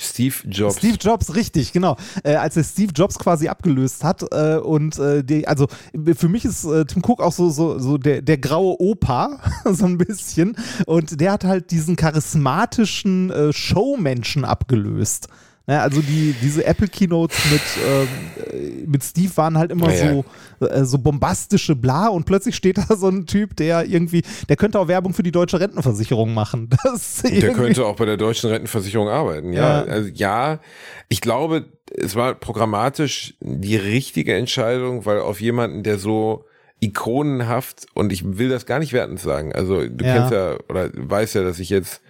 Steve 0.00 0.34
Jobs. 0.48 0.78
Steve 0.78 0.96
Jobs, 0.98 1.34
richtig, 1.34 1.72
genau. 1.72 1.96
Äh, 2.24 2.36
als 2.36 2.56
er 2.56 2.64
Steve 2.64 2.92
Jobs 2.94 3.18
quasi 3.18 3.48
abgelöst 3.48 4.02
hat 4.02 4.24
äh, 4.32 4.56
und 4.56 4.98
äh, 4.98 5.22
die, 5.22 5.46
also 5.46 5.68
für 6.14 6.28
mich 6.28 6.46
ist 6.46 6.64
äh, 6.64 6.86
Tim 6.86 7.02
Cook 7.04 7.20
auch 7.20 7.32
so, 7.32 7.50
so, 7.50 7.78
so 7.78 7.98
der, 7.98 8.22
der 8.22 8.38
graue 8.38 8.80
Opa, 8.80 9.38
so 9.70 9.84
ein 9.84 9.98
bisschen. 9.98 10.56
Und 10.86 11.20
der 11.20 11.32
hat 11.32 11.44
halt 11.44 11.70
diesen 11.70 11.96
charismatischen 11.96 13.30
äh, 13.30 13.52
Showmenschen 13.52 14.46
abgelöst. 14.46 15.28
Ne, 15.66 15.80
also 15.80 16.00
die, 16.02 16.34
diese 16.34 16.64
Apple 16.64 16.88
Keynotes 16.88 17.44
mit, 17.44 17.78
ähm, 17.80 18.32
äh, 18.50 18.86
mit 18.86 19.04
Steve 19.04 19.30
waren 19.36 19.56
halt 19.58 19.70
immer 19.70 19.92
Ja, 19.92 20.08
so, 20.08 20.24
äh, 20.66 20.84
so 20.84 20.98
bombastische 20.98 21.76
Bla 21.76 22.08
und 22.08 22.24
plötzlich 22.24 22.56
steht 22.56 22.78
da 22.78 22.96
so 22.96 23.08
ein 23.08 23.26
Typ, 23.26 23.54
der 23.56 23.84
irgendwie, 23.86 24.22
der 24.48 24.56
könnte 24.56 24.80
auch 24.80 24.88
Werbung 24.88 25.12
für 25.14 25.22
die 25.22 25.32
deutsche 25.32 25.60
Rentenversicherung 25.60 26.34
machen. 26.34 26.70
Das 26.82 27.22
Der 27.22 27.52
könnte 27.52 27.84
auch 27.86 27.96
bei 27.96 28.04
der 28.06 28.16
deutschen 28.16 28.50
Rentenversicherung 28.50 29.08
arbeiten. 29.08 29.52
Ja, 29.52 29.84
Ja. 29.84 29.92
also 29.92 30.08
ja, 30.12 30.60
ich 31.08 31.20
glaube, 31.20 31.66
es 31.94 32.16
war 32.16 32.34
programmatisch 32.34 33.34
die 33.40 33.76
richtige 33.76 34.34
Entscheidung, 34.34 35.04
weil 35.06 35.20
auf 35.20 35.40
jemanden, 35.40 35.82
der 35.82 35.98
so 35.98 36.46
ikonenhaft 36.80 37.86
und 37.94 38.12
ich 38.12 38.38
will 38.38 38.48
das 38.48 38.66
gar 38.66 38.78
nicht 38.78 38.92
wertend 38.92 39.20
sagen. 39.20 39.52
Also 39.52 39.86
du 39.86 40.04
Ja. 40.04 40.14
kennst 40.14 40.32
ja 40.32 40.56
oder 40.68 40.90
weißt 40.94 41.34
ja, 41.34 41.42
dass 41.44 41.58
ich 41.58 41.70
jetzt 41.70 42.00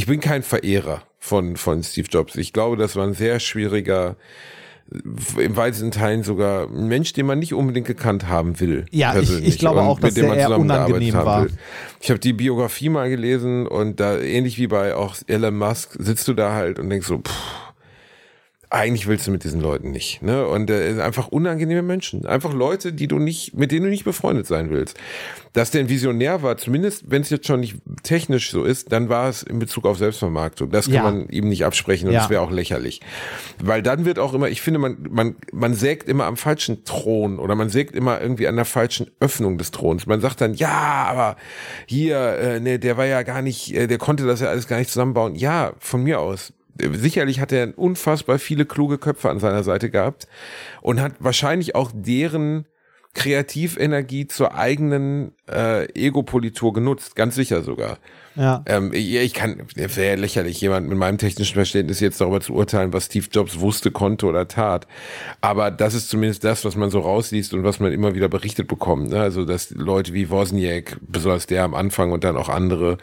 ich 0.00 0.06
bin 0.06 0.18
kein 0.20 0.42
Verehrer 0.42 1.02
von 1.18 1.56
von 1.58 1.82
Steve 1.82 2.08
Jobs. 2.10 2.36
Ich 2.36 2.54
glaube, 2.54 2.78
das 2.78 2.96
war 2.96 3.06
ein 3.06 3.12
sehr 3.12 3.38
schwieriger 3.38 4.16
im 5.38 5.56
weitesten 5.56 5.90
Teilen 5.90 6.24
sogar 6.24 6.66
ein 6.68 6.88
Mensch, 6.88 7.12
den 7.12 7.26
man 7.26 7.38
nicht 7.38 7.52
unbedingt 7.54 7.86
gekannt 7.86 8.26
haben 8.28 8.58
will. 8.60 8.86
Ja, 8.90 9.10
ich- 9.10 9.14
persönlich 9.18 9.48
ich 9.50 9.58
glaube 9.58 9.82
auch, 9.82 10.00
dass 10.00 10.14
der 10.14 10.26
man 10.26 10.38
eher 10.38 10.58
unangenehm 10.58 11.14
war. 11.14 11.44
will. 11.44 11.52
Ich 12.00 12.08
habe 12.10 12.18
die 12.18 12.32
Biografie 12.32 12.88
mal 12.88 13.08
gelesen 13.10 13.66
und 13.66 14.00
da 14.00 14.18
ähnlich 14.18 14.56
wie 14.58 14.66
bei 14.66 14.94
auch 14.96 15.16
Elon 15.26 15.56
Musk 15.58 15.96
sitzt 15.98 16.26
du 16.28 16.32
da 16.34 16.54
halt 16.54 16.78
und 16.78 16.88
denkst 16.90 17.06
so, 17.06 17.18
pff, 17.18 17.32
eigentlich 18.72 19.08
willst 19.08 19.26
du 19.26 19.32
mit 19.32 19.42
diesen 19.42 19.60
Leuten 19.60 19.90
nicht, 19.90 20.22
ne? 20.22 20.46
Und 20.46 20.70
äh, 20.70 21.00
einfach 21.02 21.26
unangenehme 21.28 21.82
Menschen, 21.82 22.24
einfach 22.24 22.54
Leute, 22.54 22.92
die 22.92 23.08
du 23.08 23.18
nicht, 23.18 23.52
mit 23.56 23.72
denen 23.72 23.84
du 23.84 23.90
nicht 23.90 24.04
befreundet 24.04 24.46
sein 24.46 24.70
willst. 24.70 24.96
Dass 25.52 25.72
der 25.72 25.80
ein 25.80 25.88
Visionär 25.88 26.42
war, 26.44 26.56
zumindest 26.56 27.10
wenn 27.10 27.22
es 27.22 27.30
jetzt 27.30 27.48
schon 27.48 27.58
nicht 27.58 27.78
technisch 28.04 28.52
so 28.52 28.62
ist, 28.62 28.92
dann 28.92 29.08
war 29.08 29.28
es 29.28 29.42
in 29.42 29.58
Bezug 29.58 29.84
auf 29.86 29.98
Selbstvermarktung. 29.98 30.70
Das 30.70 30.84
kann 30.86 30.94
Ja. 30.94 31.02
man 31.02 31.28
ihm 31.30 31.48
nicht 31.48 31.64
absprechen 31.64 32.06
und 32.08 32.14
Ja. 32.14 32.20
das 32.20 32.30
wäre 32.30 32.42
auch 32.42 32.52
lächerlich, 32.52 33.00
weil 33.60 33.82
dann 33.82 34.04
wird 34.04 34.20
auch 34.20 34.34
immer, 34.34 34.48
ich 34.48 34.62
finde, 34.62 34.78
man 34.78 34.98
man 35.10 35.34
man 35.52 35.74
sägt 35.74 36.08
immer 36.08 36.26
am 36.26 36.36
falschen 36.36 36.84
Thron 36.84 37.40
oder 37.40 37.56
man 37.56 37.70
sägt 37.70 37.96
immer 37.96 38.20
irgendwie 38.20 38.46
an 38.46 38.54
der 38.54 38.64
falschen 38.64 39.10
Öffnung 39.18 39.58
des 39.58 39.72
Throns. 39.72 40.06
Man 40.06 40.20
sagt 40.20 40.40
dann, 40.40 40.54
ja, 40.54 40.68
aber 41.08 41.34
hier, 41.86 42.18
äh, 42.38 42.60
ne, 42.60 42.78
der 42.78 42.96
war 42.96 43.06
ja 43.06 43.22
gar 43.24 43.42
nicht, 43.42 43.74
äh, 43.74 43.88
der 43.88 43.98
konnte 43.98 44.26
das 44.26 44.40
ja 44.40 44.46
alles 44.48 44.68
gar 44.68 44.78
nicht 44.78 44.90
zusammenbauen. 44.90 45.34
Ja, 45.34 45.72
von 45.80 46.04
mir 46.04 46.20
aus. 46.20 46.52
Sicherlich 46.78 47.40
hat 47.40 47.52
er 47.52 47.78
unfassbar 47.78 48.38
viele 48.38 48.64
kluge 48.64 48.98
Köpfe 48.98 49.30
an 49.30 49.40
seiner 49.40 49.62
Seite 49.62 49.90
gehabt 49.90 50.26
und 50.82 51.00
hat 51.00 51.14
wahrscheinlich 51.18 51.74
auch 51.74 51.90
deren 51.94 52.66
Kreativenergie 53.12 54.28
zur 54.28 54.54
eigenen 54.54 55.32
äh, 55.50 55.86
Ego-Politur 55.94 56.72
genutzt, 56.72 57.16
ganz 57.16 57.34
sicher 57.34 57.62
sogar. 57.62 57.98
Ja. 58.36 58.62
Ähm, 58.66 58.92
ich 58.92 59.34
kann, 59.34 59.62
wäre 59.74 60.14
lächerlich, 60.14 60.60
jemand 60.60 60.88
mit 60.88 60.96
meinem 60.96 61.18
technischen 61.18 61.54
Verständnis 61.54 61.98
jetzt 61.98 62.20
darüber 62.20 62.40
zu 62.40 62.54
urteilen, 62.54 62.92
was 62.92 63.06
Steve 63.06 63.26
Jobs 63.32 63.58
wusste, 63.58 63.90
konnte 63.90 64.26
oder 64.26 64.46
tat. 64.46 64.86
Aber 65.40 65.72
das 65.72 65.94
ist 65.94 66.08
zumindest 66.08 66.44
das, 66.44 66.64
was 66.64 66.76
man 66.76 66.90
so 66.90 67.00
rausliest 67.00 67.52
und 67.52 67.64
was 67.64 67.80
man 67.80 67.92
immer 67.92 68.14
wieder 68.14 68.28
berichtet 68.28 68.68
bekommt. 68.68 69.10
Ne? 69.10 69.20
Also, 69.20 69.44
dass 69.44 69.70
Leute 69.70 70.14
wie 70.14 70.30
Wozniak, 70.30 70.96
besonders 71.00 71.46
der 71.46 71.64
am 71.64 71.74
Anfang 71.74 72.12
und 72.12 72.22
dann 72.22 72.36
auch 72.36 72.48
andere, 72.48 72.98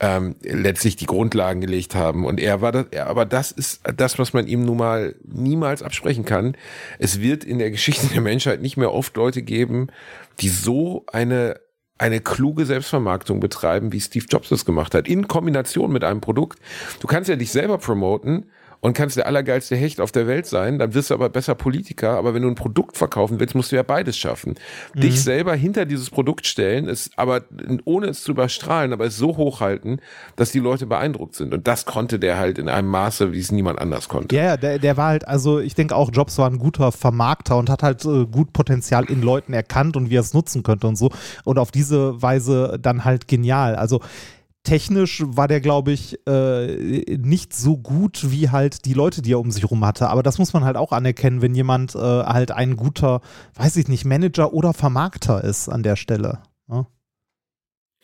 ähm, 0.00 0.34
letztlich 0.42 0.96
die 0.96 1.06
Grundlagen 1.06 1.60
gelegt 1.60 1.94
haben. 1.94 2.24
Und 2.24 2.40
er 2.40 2.60
war 2.62 2.72
das, 2.72 2.86
er, 2.90 3.06
aber 3.06 3.26
das 3.26 3.52
ist 3.52 3.82
das, 3.96 4.18
was 4.18 4.32
man 4.32 4.46
ihm 4.46 4.64
nun 4.64 4.78
mal 4.78 5.14
niemals 5.24 5.82
absprechen 5.82 6.24
kann. 6.24 6.56
Es 6.98 7.20
wird 7.20 7.44
in 7.44 7.58
der 7.58 7.70
Geschichte 7.70 8.06
der 8.08 8.22
Menschheit 8.22 8.62
nicht 8.62 8.76
mehr 8.76 8.92
oft 8.92 9.16
Leute 9.16 9.42
geben, 9.42 9.88
die 10.40 10.48
so 10.48 11.04
eine 11.12 11.60
eine 11.98 12.20
kluge 12.20 12.64
Selbstvermarktung 12.64 13.40
betreiben, 13.40 13.92
wie 13.92 14.00
Steve 14.00 14.24
Jobs 14.26 14.48
das 14.48 14.64
gemacht 14.64 14.94
hat, 14.94 15.06
in 15.06 15.28
Kombination 15.28 15.92
mit 15.92 16.02
einem 16.02 16.22
Produkt. 16.22 16.58
Du 17.00 17.06
kannst 17.06 17.28
ja 17.28 17.36
dich 17.36 17.52
selber 17.52 17.76
promoten 17.76 18.46
und 18.80 18.94
kannst 18.94 19.16
der 19.16 19.26
allergeilste 19.26 19.76
Hecht 19.76 20.00
auf 20.00 20.12
der 20.12 20.26
Welt 20.26 20.46
sein, 20.46 20.78
dann 20.78 20.94
wirst 20.94 21.10
du 21.10 21.14
aber 21.14 21.28
besser 21.28 21.54
Politiker, 21.54 22.16
aber 22.16 22.34
wenn 22.34 22.42
du 22.42 22.48
ein 22.48 22.54
Produkt 22.54 22.96
verkaufen 22.96 23.38
willst, 23.38 23.54
musst 23.54 23.72
du 23.72 23.76
ja 23.76 23.82
beides 23.82 24.16
schaffen. 24.16 24.54
Dich 24.94 25.22
selber 25.22 25.54
hinter 25.54 25.84
dieses 25.84 26.10
Produkt 26.10 26.46
stellen, 26.46 26.88
es 26.88 27.10
aber 27.16 27.42
ohne 27.84 28.08
es 28.08 28.22
zu 28.22 28.32
überstrahlen, 28.32 28.92
aber 28.92 29.06
es 29.06 29.16
so 29.16 29.36
hochhalten, 29.36 30.00
dass 30.36 30.52
die 30.52 30.60
Leute 30.60 30.86
beeindruckt 30.86 31.34
sind. 31.34 31.52
Und 31.52 31.66
das 31.66 31.84
konnte 31.84 32.18
der 32.18 32.38
halt 32.38 32.58
in 32.58 32.68
einem 32.68 32.88
Maße, 32.88 33.32
wie 33.32 33.40
es 33.40 33.52
niemand 33.52 33.78
anders 33.78 34.08
konnte. 34.08 34.34
Ja, 34.34 34.44
ja, 34.44 34.56
der, 34.56 34.78
der 34.78 34.96
war 34.96 35.08
halt, 35.08 35.28
also 35.28 35.60
ich 35.60 35.74
denke 35.74 35.94
auch, 35.94 36.10
Jobs 36.12 36.38
war 36.38 36.48
ein 36.48 36.58
guter 36.58 36.92
Vermarkter 36.92 37.58
und 37.58 37.68
hat 37.68 37.82
halt 37.82 38.04
äh, 38.04 38.26
gut 38.26 38.52
Potenzial 38.52 39.04
in 39.04 39.22
Leuten 39.22 39.52
erkannt 39.52 39.96
und 39.96 40.10
wie 40.10 40.16
er 40.16 40.22
es 40.22 40.34
nutzen 40.34 40.62
könnte 40.62 40.86
und 40.86 40.96
so. 40.96 41.10
Und 41.44 41.58
auf 41.58 41.70
diese 41.70 42.20
Weise 42.22 42.78
dann 42.80 43.04
halt 43.04 43.28
genial. 43.28 43.76
Also 43.76 44.00
technisch 44.62 45.22
war 45.26 45.48
der, 45.48 45.60
glaube 45.60 45.92
ich, 45.92 46.18
äh, 46.26 47.16
nicht 47.18 47.54
so 47.54 47.76
gut 47.76 48.30
wie 48.30 48.50
halt 48.50 48.84
die 48.84 48.94
Leute, 48.94 49.22
die 49.22 49.32
er 49.32 49.40
um 49.40 49.50
sich 49.50 49.70
rum 49.70 49.84
hatte. 49.84 50.08
Aber 50.08 50.22
das 50.22 50.38
muss 50.38 50.52
man 50.52 50.64
halt 50.64 50.76
auch 50.76 50.92
anerkennen, 50.92 51.42
wenn 51.42 51.54
jemand 51.54 51.94
äh, 51.94 51.98
halt 51.98 52.50
ein 52.50 52.76
guter, 52.76 53.20
weiß 53.54 53.76
ich 53.76 53.88
nicht, 53.88 54.04
Manager 54.04 54.52
oder 54.52 54.72
Vermarkter 54.74 55.42
ist 55.42 55.68
an 55.68 55.82
der 55.82 55.96
Stelle. 55.96 56.40
ne? 56.68 56.86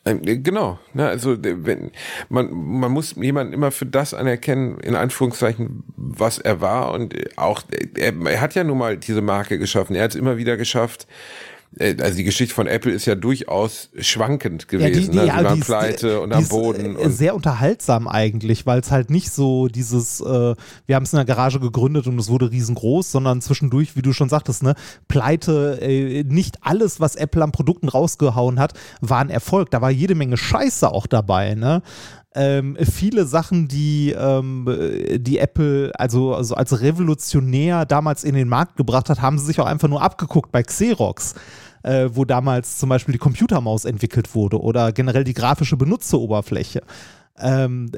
Ja? 0.07 0.13
Ähm, 0.13 0.43
Genau, 0.43 0.79
ne, 0.95 1.09
also 1.09 1.33
äh, 1.35 1.67
wenn 1.67 1.91
man 2.29 2.51
man 2.53 2.93
muss 2.93 3.17
jemanden 3.17 3.53
immer 3.53 3.71
für 3.71 3.87
das 3.87 4.15
anerkennen, 4.15 4.79
in 4.79 4.95
Anführungszeichen, 4.95 5.85
was 5.97 6.39
er 6.39 6.61
war 6.61 6.93
und 6.93 7.15
äh, 7.15 7.29
auch 7.37 7.63
er, 7.97 8.15
er 8.15 8.41
hat 8.41 8.55
ja 8.55 8.65
nun 8.65 8.79
mal 8.79 8.97
diese 8.97 9.21
Marke 9.21 9.59
geschaffen. 9.59 9.95
Er 9.95 10.05
hat 10.05 10.13
es 10.13 10.17
immer 10.17 10.37
wieder 10.37 10.57
geschafft. 10.57 11.07
Äh, 11.79 11.95
Also 12.01 12.17
die 12.17 12.25
Geschichte 12.25 12.55
von 12.55 12.67
Apple 12.67 12.93
ist 12.93 13.07
ja 13.07 13.15
durchaus 13.15 13.91
schwankend 13.99 14.69
gewesen. 14.69 15.15
ne? 15.15 15.23
Sie 15.23 15.29
waren 15.29 15.59
ist- 15.59 15.67
pleite 15.67 16.21
und 16.21 16.31
die 16.31 16.37
am 16.37 16.43
ist, 16.43 16.49
Boden. 16.51 16.97
äh, 16.97 16.99
Und, 16.99 17.13
sehr 17.13 17.35
unterhaltsam 17.35 18.09
eigentlich, 18.09 18.67
weil 18.67 18.81
es 18.81 18.91
halt 18.91 19.11
nicht 19.11 19.31
so 19.31 19.69
dieses, 19.69 20.21
äh, 20.21 20.55
wir 20.87 20.97
haben 20.97 21.03
es 21.05 21.13
in 21.13 21.17
der 21.17 21.25
Garage 21.27 21.61
gegründet 21.61 22.07
und 22.07 22.19
es 22.19 22.29
wurde 22.29 22.51
riesengroß, 22.51 23.11
sondern 23.13 23.41
zwischendurch, 23.41 23.97
wie 23.97 24.03
du 24.03 24.13
schon 24.13 24.29
sagtest, 24.29 24.63
ne, 24.63 24.75
Pleite, 25.09 25.79
äh, 25.81 26.25
nicht 26.25 26.59
alles, 26.63 27.01
was 27.01 27.17
Apple 27.17 27.43
an 27.43 27.53
Produkten 27.53 27.89
rausgehauen 27.89 28.59
hat, 28.59 28.73
war 29.01 29.19
ein 29.21 29.31
Erfolg. 29.31 29.71
Da 29.71 29.81
war 29.81 29.91
jede 29.91 30.15
Menge 30.15 30.37
Scheiße 30.37 30.91
auch 30.91 31.07
dabei, 31.07 31.55
ne? 31.55 31.83
Ähm, 32.37 32.77
viele 32.81 33.25
Sachen, 33.25 33.67
die, 33.67 34.15
ähm, 34.17 34.69
die 35.19 35.39
Apple 35.39 35.91
also, 35.99 36.35
also 36.35 36.55
als 36.55 36.81
revolutionär 36.81 37.87
damals 37.87 38.25
in 38.25 38.35
den 38.35 38.49
Markt 38.49 38.77
gebracht 38.77 39.09
hat, 39.09 39.23
haben 39.23 39.39
sie 39.39 39.47
sich 39.47 39.59
auch 39.61 39.67
einfach 39.67 39.89
nur 39.89 40.03
abgeguckt 40.03 40.53
bei 40.53 40.63
Xerox 40.63 41.35
äh, 41.83 42.11
wo 42.13 42.25
damals 42.25 42.79
zum 42.79 42.89
Beispiel 42.89 43.13
die 43.13 43.19
Computermaus 43.19 43.85
entwickelt 43.85 44.35
wurde 44.35 44.61
oder 44.61 44.93
generell 44.93 45.25
die 45.25 45.35
grafische 45.35 45.77
Benutzeroberfläche. 45.77 46.83
Ähm, 47.39 47.91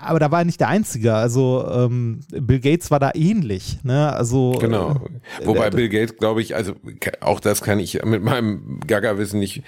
aber 0.00 0.18
da 0.18 0.30
war 0.30 0.40
er 0.40 0.44
nicht 0.44 0.60
der 0.60 0.68
Einzige. 0.68 1.14
Also 1.14 1.66
ähm, 1.70 2.20
Bill 2.30 2.58
Gates 2.58 2.90
war 2.90 2.98
da 2.98 3.10
ähnlich. 3.14 3.78
Ne? 3.82 4.12
Also 4.12 4.52
Genau. 4.60 4.92
äh, 5.40 5.46
Wobei 5.46 5.70
Bill 5.70 5.88
Gates, 5.88 6.16
glaube 6.16 6.40
ich, 6.40 6.56
also 6.56 6.72
auch 7.20 7.40
das 7.40 7.60
kann 7.60 7.78
ich 7.78 8.02
mit 8.04 8.22
meinem 8.22 8.80
Gaga-Wissen 8.86 9.38
nicht 9.38 9.62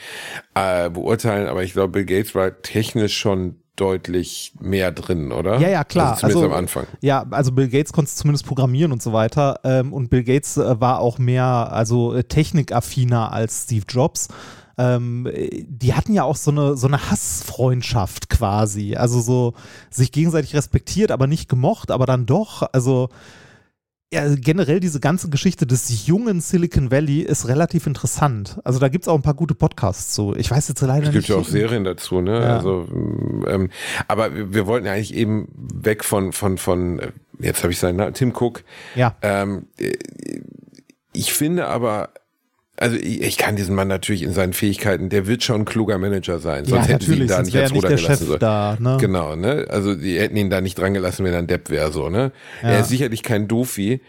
äh, 0.55 0.89
beurteilen, 0.89 1.49
aber 1.49 1.63
ich 1.63 1.75
glaube, 1.75 1.93
Bill 1.93 2.07
Gates 2.07 2.35
war 2.35 2.63
technisch 2.63 3.17
schon 3.17 3.57
deutlich 3.81 4.53
mehr 4.61 4.93
drin, 4.93 5.33
oder? 5.33 5.59
Ja, 5.59 5.69
ja, 5.69 5.85
klar. 5.85 6.13
Also 6.13 6.21
zumindest 6.21 6.45
am 6.45 6.53
Anfang. 6.53 6.87
Ja, 7.01 7.27
also 7.31 7.53
Bill 7.53 7.69
Gates 7.69 7.93
konnte 7.93 8.11
zumindest 8.13 8.47
programmieren 8.47 8.93
und 8.93 9.03
so 9.03 9.13
weiter. 9.13 9.61
Ähm, 9.65 9.93
und 9.93 10.11
Bill 10.11 10.25
Gates 10.25 10.57
äh, 10.57 10.81
war 10.81 11.01
auch 11.01 11.19
mehr, 11.19 11.45
also 11.45 12.15
äh, 12.15 12.25
technikaffiner 12.25 13.33
als 13.33 13.65
Steve 13.65 13.85
Jobs. 13.89 14.29
Ähm, 14.77 15.27
äh, 15.27 15.65
die 15.67 15.95
hatten 15.95 16.13
ja 16.13 16.25
auch 16.25 16.37
so 16.37 16.51
eine, 16.51 16.77
so 16.77 16.87
eine 16.87 17.11
Hassfreundschaft 17.11 18.29
quasi. 18.29 18.97
Also 18.97 19.21
so 19.21 19.55
sich 19.91 20.13
gegenseitig 20.13 20.55
respektiert, 20.55 21.11
aber 21.11 21.27
nicht 21.27 21.49
gemocht, 21.49 21.91
aber 21.91 22.07
dann 22.07 22.27
doch. 22.27 22.63
Also 22.73 23.09
ja, 24.13 24.35
generell 24.35 24.81
diese 24.81 24.99
ganze 24.99 25.29
Geschichte 25.31 25.67
des 25.67 26.07
jungen 26.07 26.41
Silicon 26.41 26.91
Valley 26.91 27.21
ist 27.21 27.47
relativ 27.47 27.87
interessant. 27.87 28.59
Also 28.65 28.81
da 28.81 28.89
gibt 28.89 29.05
es 29.05 29.09
auch 29.09 29.15
ein 29.15 29.23
paar 29.23 29.35
gute 29.35 29.55
Podcasts 29.55 30.13
zu. 30.13 30.35
Ich 30.37 30.51
weiß 30.51 30.67
jetzt 30.69 30.81
leider 30.81 31.07
Es 31.07 31.13
gibt 31.13 31.15
nicht. 31.15 31.29
ja 31.29 31.37
auch 31.37 31.45
Serien 31.47 31.85
dazu, 31.85 32.21
ne? 32.21 32.41
Ja. 32.41 32.57
Also, 32.57 32.89
ähm, 33.47 33.71
aber 34.09 34.35
wir 34.35 34.53
wir 34.55 34.67
wollten 34.67 34.87
ja 34.87 34.93
eigentlich 34.93 35.15
eben 35.15 35.49
weg 35.57 36.05
von 36.05 36.33
von 36.33 36.59
von 36.59 36.99
äh, 36.99 37.13
jetzt 37.39 37.63
habe 37.63 37.73
ich 37.73 37.79
seinen 37.79 37.97
Namen, 37.97 38.15
Tim 38.15 38.33
Cook. 38.35 38.65
Ja. 38.97 39.15
Ähm, 39.23 39.67
äh, 39.79 39.93
ich 41.13 41.33
finde 41.33 41.67
aber 41.69 42.11
also 42.81 42.97
ich, 42.97 43.21
ich 43.21 43.37
kann 43.37 43.57
diesen 43.57 43.75
Mann 43.75 43.89
natürlich 43.89 44.23
in 44.23 44.33
seinen 44.33 44.55
Fähigkeiten, 44.55 45.11
der 45.11 45.27
wird 45.27 45.45
schon 45.45 45.63
ein 45.63 45.65
kluger 45.67 45.99
Manager 45.99 46.39
sein. 46.39 46.65
Sonst 46.65 46.87
ja, 46.89 46.95
hätten 46.95 47.05
sie 47.05 47.15
ihn 47.15 47.27
da 47.27 47.43
nicht 47.43 47.57
als 47.57 47.73
Ruder 47.73 47.89
der 47.89 47.99
gelassen. 47.99 48.27
Chef 48.27 48.39
da. 48.39 48.77
Ne? 48.81 48.97
Genau, 48.99 49.37
ne? 49.37 49.67
Also 49.69 49.95
die 49.95 50.19
hätten 50.19 50.37
ihn 50.37 50.51
da 50.51 50.61
nicht 50.61 50.79
dran 50.79 50.95
gelassen, 50.95 51.25
wenn 51.25 51.35
er 51.35 51.41
ein 51.41 51.47
Depp 51.47 51.69
wäre, 51.71 51.93
so, 51.93 52.09
ne? 52.09 52.33
Ja. 52.63 52.71
Er 52.71 52.81
ist 52.81 52.89
sicherlich 52.89 53.23
kein 53.23 53.49
Doofi, 53.49 54.01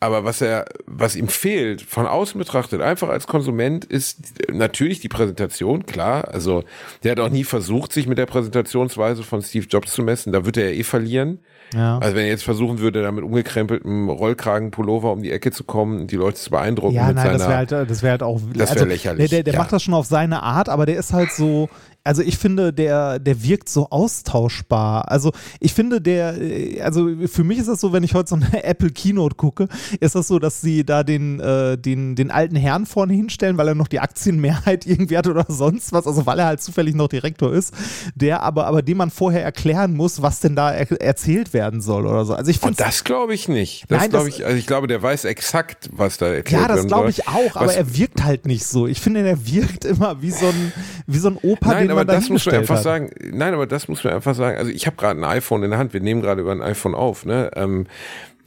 aber 0.00 0.24
was 0.24 0.42
er, 0.42 0.66
was 0.86 1.16
ihm 1.16 1.28
fehlt, 1.28 1.82
von 1.82 2.06
außen 2.06 2.38
betrachtet, 2.38 2.82
einfach 2.82 3.08
als 3.08 3.26
Konsument, 3.26 3.84
ist 3.84 4.18
natürlich 4.52 5.00
die 5.00 5.08
Präsentation, 5.08 5.86
klar. 5.86 6.28
Also 6.28 6.64
der 7.02 7.12
hat 7.12 7.20
auch 7.20 7.30
nie 7.30 7.44
versucht, 7.44 7.92
sich 7.92 8.06
mit 8.06 8.18
der 8.18 8.26
Präsentationsweise 8.26 9.24
von 9.24 9.42
Steve 9.42 9.66
Jobs 9.68 9.92
zu 9.92 10.02
messen. 10.02 10.32
Da 10.32 10.44
wird 10.44 10.56
er 10.56 10.70
ja 10.70 10.78
eh 10.78 10.84
verlieren. 10.84 11.40
Ja. 11.74 11.98
Also 11.98 12.16
wenn 12.16 12.24
er 12.24 12.30
jetzt 12.30 12.44
versuchen 12.44 12.78
würde, 12.78 13.02
da 13.02 13.12
mit 13.12 13.24
umgekrempeltem 13.24 14.08
Rollkragenpullover 14.08 15.12
um 15.12 15.22
die 15.22 15.32
Ecke 15.32 15.50
zu 15.50 15.64
kommen 15.64 16.02
und 16.02 16.10
die 16.10 16.16
Leute 16.16 16.36
zu 16.36 16.50
beeindrucken 16.50 16.94
Ja, 16.94 17.08
mit 17.08 17.16
nein, 17.16 17.32
das 17.32 17.42
seiner 17.42 17.50
wäre 17.50 17.58
halt, 17.58 17.90
das 17.90 18.02
wäre 18.02 18.10
halt 18.12 18.22
auch. 18.22 18.40
Das 18.54 18.74
wär 18.74 18.86
lächerlich, 18.86 19.28
Der, 19.30 19.38
der, 19.38 19.44
der 19.44 19.52
ja. 19.54 19.58
macht 19.58 19.72
das 19.72 19.82
schon 19.82 19.94
auf 19.94 20.06
seine 20.06 20.42
Art, 20.42 20.68
aber 20.68 20.86
der 20.86 20.96
ist 20.96 21.12
halt 21.12 21.32
so. 21.32 21.68
Also 22.08 22.22
ich 22.22 22.38
finde, 22.38 22.72
der, 22.72 23.18
der 23.18 23.42
wirkt 23.42 23.68
so 23.68 23.90
austauschbar. 23.90 25.10
Also 25.10 25.32
ich 25.60 25.74
finde, 25.74 26.00
der, 26.00 26.40
äh, 26.40 26.80
also 26.80 27.08
für 27.26 27.44
mich 27.44 27.58
ist 27.58 27.68
das 27.68 27.80
so, 27.80 27.92
wenn 27.92 28.02
ich 28.02 28.14
heute 28.14 28.30
so 28.30 28.36
eine 28.36 28.64
Apple 28.64 28.90
Keynote 28.90 29.36
gucke, 29.36 29.68
ist 30.00 30.14
das 30.14 30.26
so, 30.28 30.38
dass 30.38 30.60
sie 30.62 30.84
da 30.84 31.02
den, 31.02 31.38
äh, 31.40 31.76
den, 31.76 32.14
den 32.16 32.30
alten 32.30 32.56
Herrn 32.56 32.86
vorne 32.86 33.12
hinstellen, 33.12 33.58
weil 33.58 33.68
er 33.68 33.74
noch 33.74 33.88
die 33.88 34.00
Aktienmehrheit 34.00 34.86
irgendwie 34.86 35.18
hat 35.18 35.26
oder 35.26 35.44
sonst 35.48 35.92
was, 35.92 36.06
also 36.06 36.24
weil 36.24 36.38
er 36.38 36.46
halt 36.46 36.62
zufällig 36.62 36.94
noch 36.94 37.08
Direktor 37.08 37.52
ist, 37.52 37.74
der 38.14 38.42
aber, 38.42 38.66
aber 38.66 38.80
dem 38.82 38.96
man 38.98 39.10
vorher 39.10 39.42
erklären 39.42 39.94
muss, 39.94 40.22
was 40.22 40.40
denn 40.40 40.56
da 40.56 40.72
er 40.72 40.90
erzählt 41.02 41.52
werden 41.52 41.80
soll 41.82 42.06
oder 42.06 42.24
so. 42.24 42.34
Also 42.34 42.50
ich 42.50 42.58
finde 42.58 42.70
Und 42.70 42.80
das 42.80 43.04
glaube 43.04 43.34
ich 43.34 43.48
nicht. 43.48 43.84
Das 43.88 44.00
Nein, 44.00 44.10
glaube 44.10 44.26
das- 44.30 44.38
ich, 44.38 44.46
also 44.46 44.56
ich 44.56 44.66
glaube, 44.66 44.86
der 44.86 45.02
weiß 45.02 45.24
exakt, 45.26 45.90
was 45.92 46.16
da 46.18 46.26
erklärt 46.28 46.62
Ja, 46.62 46.68
das 46.68 46.76
werden 46.78 46.88
glaube 46.88 47.12
soll. 47.12 47.22
ich 47.22 47.28
auch, 47.28 47.56
aber 47.56 47.66
Was- 47.66 47.76
er 47.76 47.96
wirkt 47.98 48.24
halt 48.24 48.46
nicht 48.46 48.64
so. 48.64 48.86
Ich 48.86 49.00
finde, 49.00 49.20
er 49.28 49.46
wirkt 49.46 49.84
immer 49.84 50.22
wie 50.22 50.30
so 50.30 50.46
ein, 50.46 50.72
wie 51.06 51.18
so 51.18 51.28
ein 51.28 51.36
Opa, 51.42 51.72
Nein, 51.72 51.88
den 51.88 51.97
aber 52.00 52.12
das 52.12 52.28
muss 52.28 52.46
man 52.46 52.54
einfach 52.56 52.76
hat. 52.76 52.82
sagen. 52.82 53.10
Nein, 53.32 53.54
aber 53.54 53.66
das 53.66 53.88
muss 53.88 54.04
man 54.04 54.14
einfach 54.14 54.34
sagen. 54.34 54.56
Also 54.58 54.70
ich 54.70 54.86
habe 54.86 54.96
gerade 54.96 55.20
ein 55.20 55.24
iPhone 55.24 55.62
in 55.62 55.70
der 55.70 55.78
Hand. 55.78 55.92
Wir 55.92 56.00
nehmen 56.00 56.20
gerade 56.22 56.40
über 56.40 56.52
ein 56.52 56.62
iPhone 56.62 56.94
auf. 56.94 57.24
Ne? 57.24 57.50
Ähm, 57.54 57.86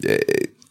äh, 0.03 0.19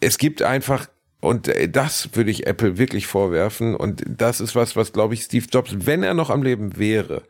es 0.00 0.18
gibt 0.18 0.42
einfach 0.42 0.88
und 1.20 1.48
äh, 1.48 1.68
das 1.68 2.10
würde 2.14 2.30
ich 2.30 2.46
Apple 2.46 2.78
wirklich 2.78 3.06
vorwerfen. 3.06 3.74
Und 3.76 4.02
das 4.06 4.40
ist 4.40 4.54
was, 4.54 4.76
was 4.76 4.92
glaube 4.92 5.14
ich 5.14 5.22
Steve 5.22 5.46
Jobs, 5.52 5.74
wenn 5.86 6.02
er 6.02 6.14
noch 6.14 6.30
am 6.30 6.42
Leben 6.42 6.78
wäre, 6.78 7.22